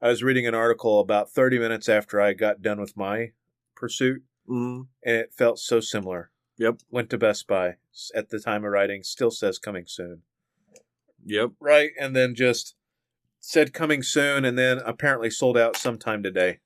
I 0.00 0.08
was 0.08 0.22
reading 0.22 0.46
an 0.46 0.54
article 0.54 1.00
about 1.00 1.30
30 1.30 1.58
minutes 1.58 1.88
after 1.88 2.20
I 2.20 2.34
got 2.34 2.62
done 2.62 2.80
with 2.80 2.96
my 2.96 3.32
pursuit, 3.74 4.22
mm, 4.48 4.86
and 5.04 5.16
it 5.16 5.32
felt 5.32 5.58
so 5.58 5.80
similar. 5.80 6.30
Yep. 6.58 6.80
Went 6.90 7.10
to 7.10 7.18
Best 7.18 7.46
Buy 7.46 7.76
at 8.14 8.28
the 8.30 8.38
time 8.38 8.64
of 8.64 8.70
writing, 8.70 9.02
still 9.02 9.30
says 9.30 9.58
coming 9.58 9.84
soon. 9.86 10.22
yep. 11.24 11.50
Right, 11.60 11.90
and 12.00 12.14
then 12.14 12.34
just 12.34 12.74
said 13.40 13.72
coming 13.72 14.02
soon, 14.02 14.44
and 14.44 14.58
then 14.58 14.78
apparently 14.84 15.30
sold 15.30 15.56
out 15.58 15.76
sometime 15.76 16.22
today. 16.22 16.60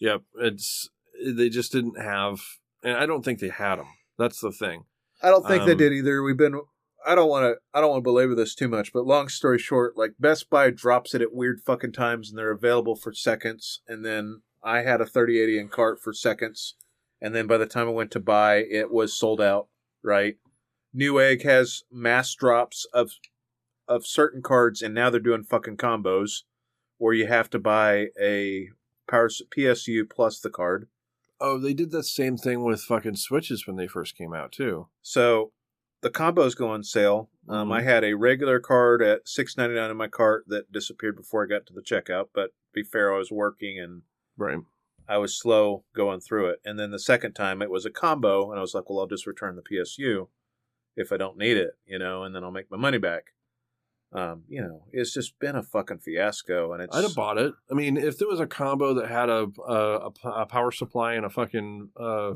Yep, 0.00 0.22
it's 0.40 0.88
they 1.24 1.48
just 1.48 1.72
didn't 1.72 2.00
have, 2.00 2.40
and 2.82 2.96
I 2.96 3.06
don't 3.06 3.24
think 3.24 3.38
they 3.38 3.48
had 3.48 3.76
them. 3.76 3.88
That's 4.18 4.40
the 4.40 4.52
thing. 4.52 4.84
I 5.22 5.28
don't 5.30 5.46
think 5.46 5.64
they 5.66 5.72
Um, 5.72 5.78
did 5.78 5.92
either. 5.92 6.22
We've 6.22 6.36
been. 6.36 6.60
I 7.06 7.14
don't 7.14 7.28
want 7.28 7.44
to. 7.44 7.56
I 7.72 7.80
don't 7.80 7.90
want 7.90 8.00
to 8.00 8.10
belabor 8.10 8.34
this 8.34 8.54
too 8.54 8.68
much, 8.68 8.92
but 8.92 9.06
long 9.06 9.28
story 9.28 9.58
short, 9.58 9.96
like 9.96 10.12
Best 10.18 10.50
Buy 10.50 10.70
drops 10.70 11.14
it 11.14 11.22
at 11.22 11.32
weird 11.32 11.60
fucking 11.60 11.92
times, 11.92 12.30
and 12.30 12.38
they're 12.38 12.50
available 12.50 12.96
for 12.96 13.12
seconds. 13.12 13.80
And 13.86 14.04
then 14.04 14.42
I 14.62 14.82
had 14.82 15.00
a 15.00 15.06
3080 15.06 15.58
in 15.58 15.68
cart 15.68 16.00
for 16.00 16.12
seconds, 16.12 16.74
and 17.20 17.34
then 17.34 17.46
by 17.46 17.56
the 17.56 17.66
time 17.66 17.88
I 17.88 17.92
went 17.92 18.10
to 18.12 18.20
buy, 18.20 18.56
it 18.56 18.90
was 18.90 19.16
sold 19.16 19.40
out. 19.40 19.68
Right. 20.02 20.36
Newegg 20.94 21.42
has 21.42 21.84
mass 21.90 22.34
drops 22.34 22.86
of 22.92 23.12
of 23.88 24.06
certain 24.06 24.40
cards, 24.42 24.82
and 24.82 24.94
now 24.94 25.10
they're 25.10 25.20
doing 25.20 25.42
fucking 25.42 25.76
combos 25.76 26.42
where 26.98 27.14
you 27.14 27.26
have 27.26 27.50
to 27.50 27.58
buy 27.58 28.08
a 28.20 28.68
power 29.08 29.28
PSU 29.28 30.08
plus 30.08 30.38
the 30.40 30.50
card. 30.50 30.88
Oh, 31.40 31.58
they 31.58 31.74
did 31.74 31.90
the 31.90 32.02
same 32.04 32.36
thing 32.36 32.62
with 32.62 32.82
fucking 32.82 33.16
switches 33.16 33.66
when 33.66 33.76
they 33.76 33.88
first 33.88 34.16
came 34.16 34.32
out 34.34 34.52
too. 34.52 34.88
So 35.02 35.52
the 36.02 36.10
combos 36.10 36.54
go 36.56 36.68
on 36.68 36.82
sale. 36.84 37.30
Um, 37.48 37.68
Mhm. 37.68 37.72
I 37.72 37.82
had 37.82 38.04
a 38.04 38.14
regular 38.14 38.60
card 38.60 39.02
at 39.02 39.26
six 39.28 39.56
ninety 39.56 39.74
nine 39.74 39.90
in 39.90 39.96
my 39.96 40.08
cart 40.08 40.44
that 40.48 40.70
disappeared 40.70 41.16
before 41.16 41.42
I 41.42 41.48
got 41.48 41.66
to 41.66 41.72
the 41.72 41.82
checkout. 41.82 42.28
But 42.32 42.48
to 42.48 42.72
be 42.74 42.82
fair, 42.82 43.12
I 43.14 43.18
was 43.18 43.30
working 43.32 43.78
and 43.78 44.02
Right. 44.40 44.58
I 45.08 45.18
was 45.18 45.36
slow 45.36 45.84
going 45.94 46.20
through 46.20 46.50
it. 46.50 46.60
And 46.64 46.78
then 46.78 46.92
the 46.92 46.98
second 46.98 47.34
time 47.34 47.62
it 47.62 47.70
was 47.70 47.84
a 47.84 47.90
combo, 47.90 48.50
and 48.50 48.58
I 48.58 48.62
was 48.62 48.74
like, 48.74 48.88
well, 48.88 49.00
I'll 49.00 49.06
just 49.06 49.26
return 49.26 49.56
the 49.56 49.62
PSU 49.62 50.28
if 50.96 51.12
I 51.12 51.16
don't 51.16 51.36
need 51.36 51.56
it, 51.56 51.72
you 51.84 51.98
know, 51.98 52.22
and 52.22 52.34
then 52.34 52.44
I'll 52.44 52.50
make 52.50 52.70
my 52.70 52.76
money 52.76 52.98
back. 52.98 53.32
Um, 54.12 54.42
you 54.48 54.60
know, 54.60 54.84
it's 54.92 55.12
just 55.12 55.38
been 55.38 55.54
a 55.54 55.62
fucking 55.62 55.98
fiasco, 55.98 56.72
and 56.72 56.82
it's 56.82 56.96
I'd 56.96 57.04
have 57.04 57.14
bought 57.14 57.38
it. 57.38 57.54
I 57.70 57.74
mean, 57.74 57.96
if 57.96 58.18
there 58.18 58.26
was 58.26 58.40
a 58.40 58.46
combo 58.46 58.94
that 58.94 59.08
had 59.08 59.28
a 59.28 59.46
a 60.24 60.46
power 60.46 60.72
supply 60.72 61.14
and 61.14 61.24
a 61.24 61.30
fucking 61.30 61.90
uh, 61.96 62.34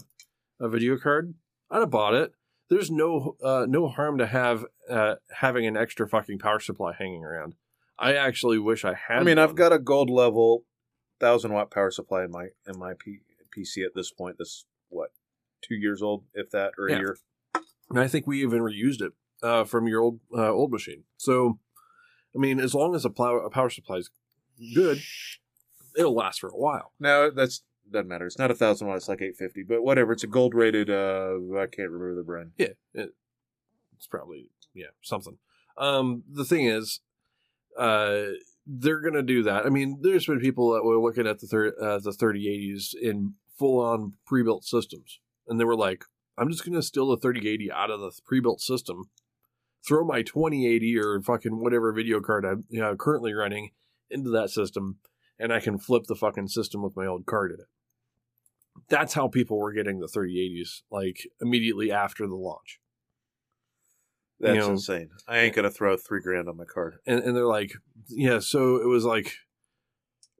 a 0.60 0.68
video 0.68 0.96
card, 0.96 1.34
I'd 1.70 1.80
have 1.80 1.90
bought 1.90 2.14
it. 2.14 2.32
There's 2.70 2.92
no 2.92 3.36
uh, 3.42 3.66
no 3.68 3.88
harm 3.88 4.18
to 4.18 4.26
have 4.26 4.64
uh, 4.88 5.16
having 5.32 5.66
an 5.66 5.76
extra 5.76 6.08
fucking 6.08 6.38
power 6.38 6.60
supply 6.60 6.92
hanging 6.92 7.24
around. 7.24 7.54
I 7.98 8.14
actually 8.14 8.58
wish 8.58 8.84
I 8.84 8.94
had. 8.94 9.18
I 9.18 9.22
mean, 9.24 9.38
I've 9.38 9.56
got 9.56 9.72
a 9.72 9.78
gold 9.80 10.10
level 10.10 10.64
thousand 11.20 11.52
watt 11.52 11.70
power 11.70 11.90
supply 11.90 12.24
in 12.24 12.30
my 12.30 12.48
in 12.66 12.78
my 12.78 12.94
P- 12.98 13.20
PC 13.56 13.84
at 13.84 13.94
this 13.94 14.10
point. 14.10 14.36
This 14.38 14.64
what 14.88 15.10
two 15.62 15.74
years 15.74 16.02
old, 16.02 16.24
if 16.34 16.50
that, 16.50 16.72
or 16.78 16.88
a 16.88 16.98
year. 16.98 17.18
And 17.90 17.98
I 17.98 18.08
think 18.08 18.26
we 18.26 18.42
even 18.42 18.60
reused 18.60 19.00
it 19.00 19.12
uh, 19.42 19.64
from 19.64 19.86
your 19.86 20.00
old 20.00 20.20
uh, 20.36 20.50
old 20.50 20.70
machine. 20.70 21.04
So, 21.16 21.58
I 22.34 22.38
mean, 22.38 22.58
as 22.60 22.74
long 22.74 22.94
as 22.94 23.04
a, 23.04 23.10
plow, 23.10 23.36
a 23.36 23.50
power 23.50 23.70
supply 23.70 23.96
is 23.96 24.10
good, 24.74 25.00
it'll 25.96 26.14
last 26.14 26.40
for 26.40 26.48
a 26.48 26.56
while. 26.56 26.92
No, 26.98 27.30
that's 27.30 27.62
doesn't 27.90 28.08
matter. 28.08 28.26
It's 28.26 28.38
not 28.38 28.50
a 28.50 28.54
thousand 28.54 28.88
watt. 28.88 28.96
It's 28.96 29.08
like 29.08 29.22
eight 29.22 29.36
fifty, 29.36 29.62
but 29.62 29.82
whatever. 29.82 30.12
It's 30.12 30.24
a 30.24 30.28
gold 30.28 30.54
rated. 30.54 30.90
Uh, 30.90 31.36
I 31.58 31.66
can't 31.66 31.90
remember 31.90 32.14
the 32.16 32.22
brand. 32.22 32.52
Yeah, 32.56 32.68
it, 32.94 33.10
it's 33.96 34.06
probably 34.06 34.48
yeah 34.74 34.88
something. 35.02 35.38
Um, 35.76 36.22
the 36.30 36.44
thing 36.44 36.66
is, 36.66 37.00
uh, 37.78 38.24
they're 38.66 39.00
gonna 39.00 39.22
do 39.22 39.42
that. 39.42 39.66
I 39.66 39.68
mean, 39.68 39.98
there's 40.00 40.26
been 40.26 40.40
people 40.40 40.72
that 40.72 40.84
were 40.84 40.98
looking 40.98 41.26
at 41.26 41.40
the 41.40 41.46
thir- 41.46 41.76
uh, 41.80 41.98
the 41.98 42.12
3080s 42.12 42.94
in 42.94 43.34
full 43.58 43.80
on 43.80 44.14
pre 44.26 44.42
built 44.42 44.64
systems, 44.64 45.20
and 45.46 45.60
they 45.60 45.64
were 45.64 45.76
like, 45.76 46.04
"I'm 46.38 46.50
just 46.50 46.64
gonna 46.64 46.82
steal 46.82 47.08
the 47.08 47.16
3080 47.16 47.70
out 47.70 47.90
of 47.90 48.00
the 48.00 48.12
pre 48.24 48.40
built 48.40 48.60
system, 48.60 49.10
throw 49.86 50.04
my 50.04 50.22
2080 50.22 50.98
or 50.98 51.20
fucking 51.20 51.60
whatever 51.60 51.92
video 51.92 52.20
card 52.20 52.44
I'm 52.44 52.64
you 52.68 52.80
know, 52.80 52.96
currently 52.96 53.32
running 53.34 53.72
into 54.10 54.30
that 54.30 54.50
system, 54.50 54.98
and 55.38 55.52
I 55.52 55.60
can 55.60 55.78
flip 55.78 56.04
the 56.04 56.16
fucking 56.16 56.48
system 56.48 56.82
with 56.82 56.96
my 56.96 57.06
old 57.06 57.26
card 57.26 57.52
in 57.52 57.60
it." 57.60 57.68
That's 58.88 59.14
how 59.14 59.28
people 59.28 59.58
were 59.58 59.72
getting 59.72 60.00
the 60.00 60.08
3080s, 60.08 60.82
like 60.90 61.28
immediately 61.40 61.92
after 61.92 62.26
the 62.26 62.34
launch. 62.34 62.80
That's 64.40 64.54
You 64.54 64.60
know- 64.60 64.70
insane. 64.72 65.10
I 65.28 65.38
ain't 65.38 65.54
gonna 65.54 65.70
throw 65.70 65.96
three 65.96 66.20
grand 66.20 66.48
on 66.48 66.56
my 66.56 66.64
card. 66.64 66.96
and 67.06 67.20
and 67.20 67.36
they're 67.36 67.46
like, 67.46 67.72
yeah. 68.08 68.38
So 68.40 68.76
it 68.76 68.86
was 68.86 69.04
like, 69.04 69.32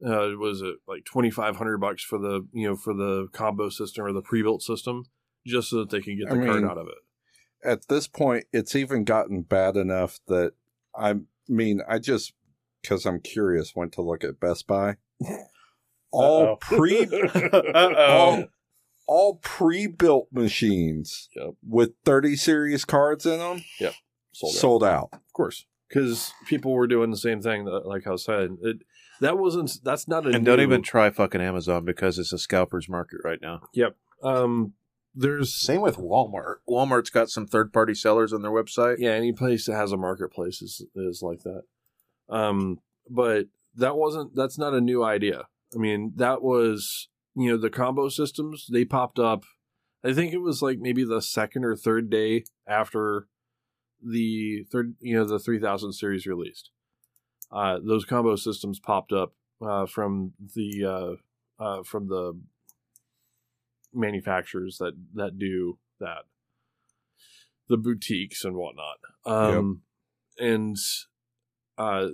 uh, 0.05 0.31
was 0.37 0.61
it 0.61 0.75
like 0.87 1.05
twenty 1.05 1.31
five 1.31 1.55
hundred 1.55 1.77
bucks 1.79 2.03
for 2.03 2.19
the 2.19 2.47
you 2.51 2.67
know 2.67 2.75
for 2.75 2.93
the 2.93 3.27
combo 3.31 3.69
system 3.69 4.05
or 4.05 4.11
the 4.11 4.21
pre 4.21 4.41
built 4.41 4.61
system, 4.61 5.05
just 5.45 5.69
so 5.69 5.77
that 5.77 5.89
they 5.89 6.01
can 6.01 6.17
get 6.17 6.27
I 6.31 6.35
the 6.35 6.45
card 6.45 6.61
mean, 6.61 6.69
out 6.69 6.77
of 6.77 6.87
it. 6.87 7.67
At 7.67 7.87
this 7.87 8.07
point, 8.07 8.45
it's 8.53 8.75
even 8.75 9.05
gotten 9.05 9.41
bad 9.41 9.75
enough 9.77 10.19
that 10.27 10.53
I 10.95 11.15
mean, 11.47 11.81
I 11.87 11.99
just 11.99 12.33
because 12.81 13.05
I'm 13.05 13.19
curious 13.21 13.73
went 13.75 13.93
to 13.93 14.01
look 14.01 14.23
at 14.23 14.39
Best 14.39 14.67
Buy. 14.67 14.97
All 16.11 16.57
pre 16.57 17.05
all, 17.53 18.45
all 19.07 19.35
pre-built 19.43 20.27
machines 20.31 21.29
Yep. 21.35 21.55
with 21.67 21.91
30 22.05 22.35
series 22.35 22.85
cards 22.85 23.25
in 23.25 23.39
them 23.39 23.63
Sold, 24.33 24.51
out. 24.53 24.59
sold 24.59 24.83
out. 24.83 25.09
of 25.13 25.33
course, 25.33 25.65
because 25.87 26.33
people 26.47 26.73
were 26.73 26.87
doing 26.87 27.09
the 27.11 27.17
same 27.17 27.41
thing. 27.41 27.65
That, 27.65 27.85
like 27.85 28.05
I 28.07 28.11
was 28.11 28.25
saying, 28.25 28.57
it 28.61 28.77
that 29.21 29.37
wasn't 29.37 29.71
that's 29.83 30.07
not 30.09 30.25
a 30.25 30.29
And 30.31 30.45
don't 30.45 30.59
even 30.59 30.81
try 30.81 31.09
fucking 31.09 31.39
Amazon 31.41 31.85
because 31.85 32.19
it's 32.19 32.33
a 32.33 32.37
scalper's 32.37 32.89
market 32.89 33.19
right 33.23 33.39
now. 33.41 33.61
Yep. 33.73 33.95
Um. 34.23 34.73
There's 35.17 35.55
Same 35.55 35.79
with 35.79 35.95
Walmart. 35.95 36.55
Walmart's 36.67 37.09
got 37.09 37.29
some 37.29 37.47
third 37.47 37.71
party 37.71 37.93
sellers 37.93 38.33
on 38.33 38.41
their 38.41 38.51
website. 38.51 38.97
yeah, 38.99 39.11
any 39.11 39.31
place 39.31 39.65
that 39.65 39.75
has 39.75 39.93
a 39.93 39.97
marketplace 39.97 40.61
is 40.61 40.85
is 40.93 41.21
like 41.21 41.39
that. 41.43 41.61
Um, 42.27 42.79
but 43.09 43.45
that 43.75 43.95
wasn't 43.95 44.35
that's 44.35 44.57
not 44.57 44.73
a 44.73 44.81
new 44.81 45.05
idea. 45.05 45.47
I 45.73 45.77
mean, 45.77 46.11
that 46.17 46.41
was 46.41 47.07
you 47.35 47.51
know 47.51 47.57
the 47.57 47.69
combo 47.69 48.09
systems 48.09 48.67
they 48.71 48.85
popped 48.85 49.19
up. 49.19 49.43
I 50.03 50.13
think 50.13 50.33
it 50.33 50.41
was 50.41 50.61
like 50.61 50.77
maybe 50.79 51.03
the 51.03 51.21
second 51.21 51.65
or 51.65 51.75
third 51.75 52.09
day 52.09 52.45
after 52.67 53.27
the 54.01 54.65
third 54.71 54.95
you 54.99 55.17
know 55.17 55.25
the 55.25 55.39
3000 55.39 55.93
series 55.93 56.25
released. 56.25 56.69
Uh, 57.51 57.79
those 57.85 58.05
combo 58.05 58.35
systems 58.35 58.79
popped 58.79 59.11
up 59.11 59.33
uh, 59.65 59.85
from 59.85 60.33
the 60.55 61.19
uh, 61.59 61.63
uh, 61.63 61.83
from 61.83 62.07
the 62.07 62.39
manufacturers 63.93 64.77
that 64.77 64.93
that 65.13 65.39
do 65.39 65.77
that 65.99 66.23
the 67.69 67.77
boutiques 67.77 68.43
and 68.43 68.55
whatnot 68.55 68.97
um 69.25 69.81
and 70.37 70.75
uh 71.77 72.07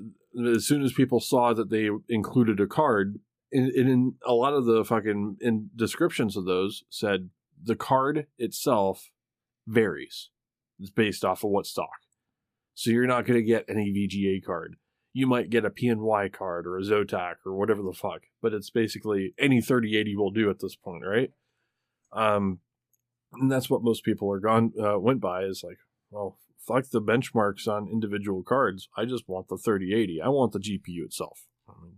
as 0.54 0.66
soon 0.66 0.84
as 0.84 0.94
people 0.94 1.20
saw 1.20 1.54
that 1.54 1.70
they 1.72 1.90
included 2.08 2.60
a 2.60 2.68
card 2.68 3.20
in, 3.52 3.72
in 3.76 4.14
a 4.26 4.34
lot 4.34 4.54
of 4.54 4.66
the 4.66 4.84
fucking 4.84 5.38
in 5.42 5.70
descriptions 5.76 6.38
of 6.38 6.46
those 6.46 6.84
said 6.90 7.30
the 7.62 7.76
card 7.76 8.28
itself 8.38 9.10
varies. 9.68 10.30
It's 10.80 10.90
based 10.90 11.24
off 11.24 11.44
of 11.44 11.52
what 11.52 11.66
stock. 11.66 11.90
So 12.74 12.90
you're 12.90 13.08
not 13.08 13.26
going 13.26 13.40
to 13.40 13.46
get 13.46 13.70
an 13.70 13.78
evga 13.78 14.44
card. 14.44 14.78
You 15.14 15.28
might 15.28 15.50
get 15.50 15.66
a 15.66 15.70
pny 15.70 16.32
card 16.32 16.66
or 16.66 16.78
a 16.78 16.82
zotac 16.82 17.36
or 17.46 17.54
whatever 17.54 17.82
the 17.82 17.94
fuck 17.94 18.22
but 18.42 18.54
it's 18.54 18.70
basically 18.70 19.34
any 19.38 19.60
3080 19.60 20.16
will 20.16 20.32
do 20.32 20.50
at 20.50 20.60
this 20.60 20.76
point 20.76 21.04
right? 21.06 21.32
Um 22.14 22.60
and 23.34 23.52
that's 23.52 23.70
what 23.70 23.84
most 23.84 24.04
people 24.04 24.32
are 24.32 24.40
gone 24.40 24.74
uh, 24.82 25.00
went 25.00 25.22
by 25.22 25.44
is 25.44 25.64
like 25.66 25.80
well 26.10 26.38
fuck 26.66 26.90
the 26.90 27.02
benchmarks 27.02 27.68
on 27.68 27.90
individual 27.90 28.44
cards. 28.44 28.88
I 28.96 29.06
just 29.06 29.28
want 29.28 29.48
the 29.48 29.58
3080 29.58 30.22
i 30.22 30.30
want 30.30 30.54
the 30.54 30.60
gpu 30.60 31.04
itself. 31.04 31.46
I 31.68 31.74
mean, 31.82 31.98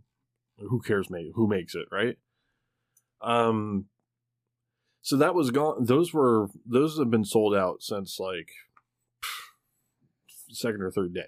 who 0.70 0.82
cares 0.82 1.10
who 1.36 1.48
makes 1.48 1.76
it 1.76 1.86
right 1.92 2.18
um 3.22 3.86
so 5.02 5.18
that 5.18 5.36
was 5.36 5.52
gone 5.52 5.86
those 5.86 6.14
were 6.14 6.48
those 6.66 6.98
have 6.98 7.12
been 7.12 7.26
sold 7.26 7.56
out 7.56 7.82
since 7.82 8.20
like 8.20 8.50
second 10.50 10.82
or 10.82 10.92
third 10.92 11.14
day 11.14 11.28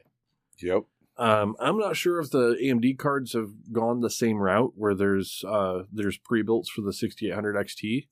Yep. 0.62 0.84
um, 1.18 1.56
I'm 1.60 1.78
not 1.78 1.98
sure 1.98 2.20
if 2.20 2.32
the 2.32 2.58
AMD 2.62 2.98
cards 2.98 3.34
have 3.34 3.50
gone 3.72 4.02
the 4.02 4.10
same 4.10 4.38
route 4.38 4.74
where 4.76 4.96
there's 4.96 5.44
uh, 5.48 5.84
there's 5.92 6.18
pre-builts 6.18 6.70
for 6.70 6.82
the 6.82 6.94
6800 6.94 7.56
XT, 7.56 8.08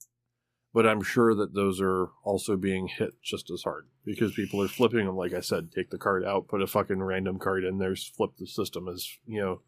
but 0.74 0.86
I'm 0.86 1.02
sure 1.02 1.34
that 1.36 1.54
those 1.54 1.80
are 1.82 2.10
also 2.24 2.58
being 2.58 2.88
hit 2.88 3.22
just 3.22 3.50
as 3.50 3.64
hard 3.64 3.88
because 4.06 4.34
people 4.34 4.62
are 4.62 4.68
flipping 4.68 5.06
them. 5.06 5.16
Like 5.16 5.34
I 5.34 5.40
said, 5.40 5.72
take 5.72 5.90
the 5.90 5.98
card 5.98 6.26
out, 6.26 6.48
put 6.48 6.62
a 6.62 6.68
fucking 6.68 7.02
random 7.02 7.40
card 7.40 7.64
in 7.64 7.78
there, 7.78 7.96
flip 7.96 8.32
the 8.38 8.48
system 8.48 8.88
as 8.90 9.08
you 9.26 9.40
know 9.40 9.62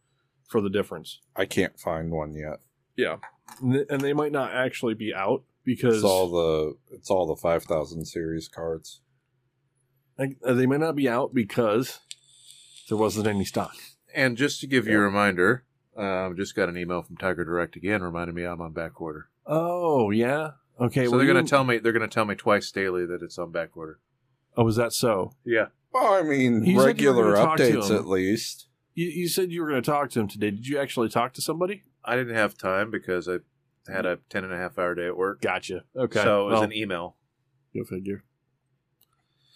for 0.48 0.62
the 0.62 0.70
difference. 0.70 1.20
I 1.36 1.46
can't 1.46 1.80
find 1.80 2.12
one 2.12 2.34
yet. 2.36 2.60
Yeah, 2.96 3.18
and 3.62 4.02
they 4.02 4.14
might 4.14 4.32
not 4.32 4.54
actually 4.54 4.94
be 4.94 5.14
out 5.14 5.44
because 5.64 5.96
It's 5.96 6.04
all 6.04 6.30
the 6.30 6.78
it's 6.96 7.10
all 7.10 7.26
the 7.28 7.36
5000 7.36 8.06
series 8.06 8.48
cards. 8.48 9.02
like, 10.18 10.38
uh, 10.46 10.54
they 10.54 10.66
might 10.66 10.80
not 10.80 10.96
be 10.96 11.10
out 11.10 11.34
because 11.34 12.00
there 12.88 12.98
wasn't 12.98 13.28
any 13.28 13.44
stock. 13.46 13.76
And 14.14 14.38
just 14.38 14.62
to 14.62 14.68
give 14.68 14.88
you 14.88 14.98
a 14.98 15.02
reminder, 15.02 15.66
um, 15.98 16.38
just 16.38 16.56
got 16.56 16.70
an 16.70 16.78
email 16.78 17.02
from 17.02 17.18
Tiger 17.18 17.44
Direct 17.44 17.76
again, 17.76 18.02
reminding 18.02 18.36
me 18.36 18.44
I'm 18.44 18.62
on 18.62 18.72
back 18.72 19.02
order. 19.02 19.28
Oh 19.46 20.10
yeah, 20.12 20.52
okay. 20.80 21.06
so 21.06 21.12
well, 21.12 21.18
they're 21.20 21.32
going 21.32 21.44
to 21.46 21.50
tell 21.50 21.64
me 21.66 21.80
they're 21.80 21.92
going 21.92 22.08
to 22.08 22.14
tell 22.14 22.26
me 22.26 22.36
twice 22.36 22.72
daily 22.72 23.06
that 23.06 23.22
it's 23.22 23.38
on 23.38 23.52
back 23.52 23.76
order. 23.76 24.00
Oh, 24.56 24.68
is 24.70 24.78
that 24.78 24.94
so? 24.94 25.34
Yeah. 25.44 25.66
Well, 25.92 26.14
I 26.14 26.22
mean, 26.24 26.64
You 26.66 26.66
said 26.66 26.72
you 26.72 26.76
were 26.78 26.86
regular 26.86 27.34
gonna 27.36 27.46
talk 27.46 27.58
to 27.58 27.64
updates 27.64 27.94
at 27.94 28.08
least. 28.08 28.68
You, 28.96 29.08
you 29.08 29.28
said 29.28 29.52
you 29.52 29.62
were 29.62 29.70
going 29.70 29.84
to 29.84 29.92
talk 29.92 30.10
to 30.12 30.20
him 30.20 30.28
today. 30.28 30.52
Did 30.52 30.68
you 30.68 30.80
actually 30.80 31.10
talk 31.10 31.34
to 31.34 31.42
somebody? 31.42 31.84
I 32.04 32.16
didn't 32.16 32.36
have 32.36 32.58
time 32.58 32.90
because 32.90 33.28
I 33.30 33.38
had 33.88 34.06
a 34.06 34.20
10 34.30 34.44
and 34.44 34.54
a 34.54 34.58
half 34.58 34.80
hour 34.80 34.96
day 34.96 35.08
at 35.08 35.18
work. 35.18 35.42
Gotcha. 35.42 35.84
Okay. 35.96 36.24
So 36.24 36.42
it 36.42 36.46
was 36.46 36.54
well, 36.54 36.64
an 36.64 36.74
email. 36.74 37.18
go 37.76 37.84
figure. 37.84 38.24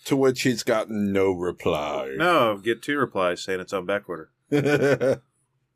To 0.05 0.15
which 0.15 0.43
he's 0.43 0.63
gotten 0.63 1.11
no 1.11 1.31
reply. 1.31 2.13
No, 2.17 2.57
get 2.57 2.81
two 2.81 2.97
replies 2.97 3.43
saying 3.43 3.59
it's 3.59 3.73
on 3.73 3.85
back 3.85 4.07
order. 4.07 4.29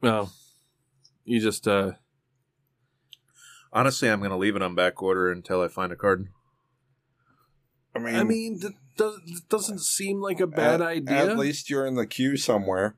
Well, 0.03 0.33
you 1.23 1.39
just 1.39 1.65
uh 1.65 1.93
Honestly, 3.71 4.09
I'm 4.09 4.19
going 4.19 4.29
to 4.29 4.37
leave 4.37 4.55
it 4.55 4.61
on 4.61 4.75
back 4.75 5.01
order 5.01 5.31
until 5.31 5.61
I 5.61 5.67
find 5.67 5.91
a 5.91 5.95
card. 5.95 6.27
I 7.95 7.99
mean, 7.99 8.15
I 8.15 8.23
mean, 8.23 8.59
that 8.59 8.73
does, 8.97 9.41
doesn't 9.49 9.81
seem 9.81 10.21
like 10.21 10.39
a 10.39 10.45
bad 10.45 10.79
at, 10.79 10.87
idea. 10.87 11.31
At 11.31 11.37
least 11.39 11.71
you're 11.71 11.87
in 11.87 11.95
the 11.95 12.05
queue 12.05 12.37
somewhere. 12.37 12.97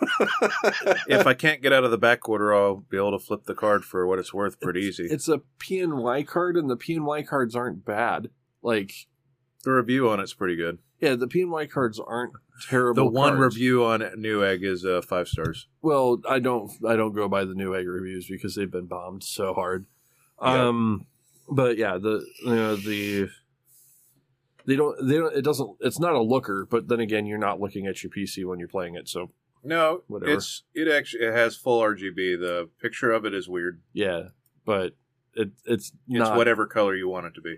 if 1.08 1.26
I 1.26 1.34
can't 1.34 1.62
get 1.62 1.72
out 1.72 1.84
of 1.84 1.90
the 1.90 1.98
back 1.98 2.28
order, 2.28 2.54
I'll 2.54 2.76
be 2.76 2.96
able 2.96 3.18
to 3.18 3.24
flip 3.24 3.44
the 3.44 3.54
card 3.54 3.84
for 3.84 4.06
what 4.06 4.18
it's 4.18 4.32
worth 4.32 4.60
pretty 4.60 4.80
easy. 4.80 5.06
It's 5.10 5.28
a 5.28 5.42
PNY 5.58 6.26
card, 6.26 6.56
and 6.56 6.70
the 6.70 6.76
PNY 6.76 7.26
cards 7.26 7.54
aren't 7.54 7.84
bad. 7.84 8.30
Like, 8.62 8.92
the 9.64 9.72
review 9.72 10.08
on 10.08 10.20
it's 10.20 10.34
pretty 10.34 10.56
good. 10.56 10.78
yeah, 11.00 11.14
the 11.14 11.26
PNY 11.26 11.70
cards 11.70 12.00
aren't 12.00 12.32
terrible. 12.68 13.04
The 13.04 13.10
one 13.10 13.36
cards. 13.36 13.56
review 13.56 13.84
on 13.84 14.00
Newegg 14.00 14.64
is 14.64 14.84
uh, 14.84 15.02
five 15.02 15.28
stars. 15.28 15.68
Well, 15.82 16.20
I 16.28 16.38
don't 16.38 16.70
I 16.86 16.96
don't 16.96 17.14
go 17.14 17.28
by 17.28 17.44
the 17.44 17.54
Newegg 17.54 17.86
reviews 17.86 18.28
because 18.28 18.54
they've 18.54 18.70
been 18.70 18.86
bombed 18.86 19.24
so 19.24 19.54
hard. 19.54 19.86
Yeah. 20.42 20.68
Um 20.68 21.06
but 21.48 21.76
yeah, 21.76 21.98
the 21.98 22.24
you 22.44 22.54
know 22.54 22.76
the 22.76 23.28
they 24.66 24.76
don't 24.76 25.06
they 25.06 25.16
don't 25.16 25.34
it 25.34 25.42
doesn't 25.42 25.76
it's 25.80 25.98
not 25.98 26.12
a 26.12 26.22
looker, 26.22 26.66
but 26.70 26.88
then 26.88 27.00
again 27.00 27.26
you're 27.26 27.38
not 27.38 27.60
looking 27.60 27.86
at 27.86 28.02
your 28.02 28.10
PC 28.10 28.44
when 28.44 28.58
you're 28.58 28.68
playing 28.68 28.94
it, 28.94 29.08
so 29.08 29.30
No, 29.64 30.02
Whatever. 30.08 30.32
it's 30.32 30.62
it 30.74 30.88
actually 30.88 31.24
it 31.24 31.34
has 31.34 31.56
full 31.56 31.80
RGB. 31.80 32.38
The 32.40 32.68
picture 32.80 33.10
of 33.12 33.24
it 33.24 33.34
is 33.34 33.48
weird. 33.48 33.80
yeah, 33.92 34.28
but 34.64 34.94
it 35.34 35.50
it's 35.64 35.88
It's 35.88 35.94
not 36.06 36.36
whatever 36.36 36.66
color 36.66 36.94
you 36.96 37.08
want 37.08 37.26
it 37.26 37.34
to 37.34 37.40
be. 37.40 37.56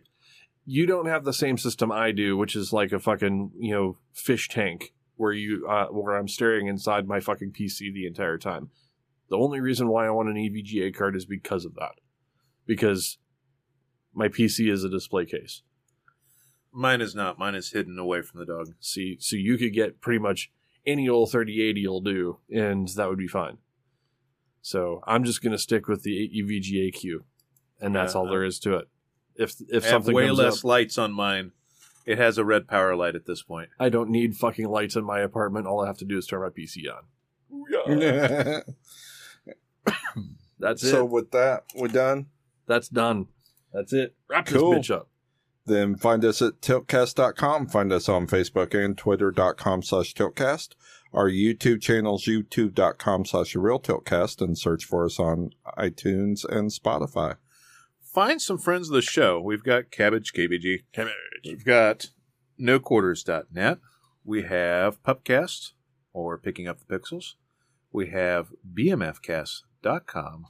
you 0.65 0.87
don't 0.87 1.07
have 1.07 1.25
the 1.25 1.33
same 1.33 1.57
system 1.59 1.91
I 1.93 2.13
do, 2.13 2.37
which 2.37 2.55
is 2.57 2.73
like 2.73 2.93
a 2.93 2.99
fucking, 2.99 3.53
you 3.59 3.75
know, 3.75 3.99
fish 4.13 4.49
tank 4.49 4.93
where 5.17 5.33
you 5.33 5.67
uh 5.69 5.87
where 5.87 6.17
I'm 6.17 6.29
staring 6.29 6.67
inside 6.67 7.07
my 7.07 7.21
fucking 7.21 7.53
PC 7.53 7.93
the 7.93 8.07
entire 8.07 8.39
time. 8.39 8.71
The 9.29 9.37
only 9.39 9.61
reason 9.61 9.89
why 9.89 10.07
I 10.07 10.11
want 10.11 10.29
an 10.29 10.35
EVGA 10.37 10.95
card 10.95 11.15
is 11.15 11.25
because 11.27 11.65
of 11.65 11.75
that. 11.77 11.93
Because 12.67 13.19
my 14.13 14.29
PC 14.29 14.71
is 14.71 14.83
a 14.83 14.89
display 14.89 15.25
case. 15.27 15.63
Mine 16.73 17.01
is 17.01 17.15
not. 17.15 17.39
Mine 17.39 17.55
is 17.55 17.71
hidden 17.73 17.99
away 17.99 18.23
from 18.23 18.41
the 18.41 18.47
dog. 18.47 18.75
See, 18.81 19.17
so 19.21 19.37
you 19.37 19.57
could 19.59 19.73
get 19.73 20.01
pretty 20.01 20.19
much 20.21 20.51
any 20.87 21.09
old 21.09 21.31
3080 21.31 21.87
will 21.87 22.01
do, 22.01 22.39
and 22.51 22.89
that 22.89 23.09
would 23.09 23.19
be 23.19 23.29
fine. 23.29 23.59
So 24.63 25.03
I'm 25.07 25.25
just 25.25 25.43
going 25.43 25.53
to 25.53 25.59
stick 25.59 25.89
with 25.89 26.03
the 26.03 26.31
EVGA 26.35 26.93
Q, 26.95 27.25
and 27.81 27.95
that's 27.95 28.15
Yeah, 28.15 28.21
all 28.21 28.29
there 28.29 28.45
is 28.45 28.59
to 28.61 28.77
it. 28.77 28.89
If 29.37 29.55
if 29.69 29.85
I 29.85 29.87
have 29.87 29.93
something 29.93 30.15
way 30.15 30.27
comes 30.27 30.39
less 30.39 30.59
up, 30.59 30.65
lights 30.65 30.99
on 30.99 31.13
mine. 31.13 31.53
It 32.07 32.19
has 32.19 32.39
a 32.39 32.45
red 32.45 32.67
power 32.67 32.97
light 32.97 33.15
at 33.15 33.27
this 33.27 33.43
point. 33.43 33.69
I 33.79 33.89
don't 33.89 34.11
need 34.11 34.35
fucking 34.37 34.69
lights 34.69 34.97
in 34.97 35.05
my 35.05 35.21
apartment. 35.21 35.67
All 35.67 35.85
I 35.85 35.87
have 35.87 35.99
to 35.99 36.05
do 36.05 36.19
is 36.19 36.27
turn 36.27 36.41
my 36.41 36.49
PC 36.49 36.85
on. 36.93 37.05
That's 40.59 40.83
it. 40.83 40.91
so 40.91 41.05
it. 41.05 41.11
with 41.11 41.31
that, 41.31 41.65
we're 41.75 41.89
done. 41.89 42.27
That's 42.67 42.89
done. 42.89 43.29
That's 43.73 43.93
it. 43.93 44.15
Wrap 44.29 44.47
Cool. 44.47 44.73
this 44.73 44.89
bitch 44.89 44.95
up. 44.95 45.09
Then 45.71 45.95
find 45.95 46.25
us 46.25 46.43
at 46.43 46.61
tiltcast.com. 46.61 47.69
Find 47.69 47.93
us 47.93 48.09
on 48.09 48.27
Facebook 48.27 48.75
and 48.75 48.99
twitter.com 48.99 49.85
slash 49.85 50.15
tiltcast. 50.15 50.71
Our 51.13 51.31
YouTube 51.31 51.81
channel's 51.81 52.25
youtube.com 52.25 53.25
slash 53.25 53.55
real 53.55 53.79
tiltcast 53.79 54.43
and 54.43 54.59
search 54.59 54.85
for 54.85 55.05
us 55.05 55.21
on 55.21 55.51
iTunes 55.79 56.45
and 56.45 56.73
Spotify. 56.73 57.37
Find 58.03 58.43
some 58.43 58.59
friends 58.59 58.89
of 58.89 58.95
the 58.95 59.01
show. 59.01 59.41
We've 59.41 59.63
got 59.63 59.93
Cabbage 59.93 60.33
KBG. 60.33 60.83
Cabbage. 60.93 61.15
We've 61.45 61.65
got 61.65 62.11
noquarters.net. 62.61 63.79
We 64.25 64.43
have 64.43 65.01
Pupcast 65.05 65.71
or 66.13 66.37
Picking 66.37 66.67
Up 66.67 66.81
the 66.81 66.99
Pixels. 66.99 67.35
We 67.93 68.09
have 68.09 68.49
BMFcast.com. 68.75 70.47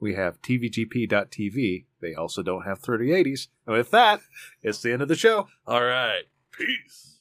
We 0.00 0.14
have 0.14 0.40
TVGP.tv. 0.40 1.84
They 2.00 2.14
also 2.14 2.42
don't 2.42 2.62
have 2.62 2.80
3080s. 2.80 3.48
And 3.66 3.76
with 3.76 3.90
that, 3.90 4.20
it's 4.62 4.80
the 4.80 4.92
end 4.92 5.02
of 5.02 5.08
the 5.08 5.14
show. 5.14 5.48
All 5.66 5.84
right. 5.84 6.24
Peace. 6.52 7.20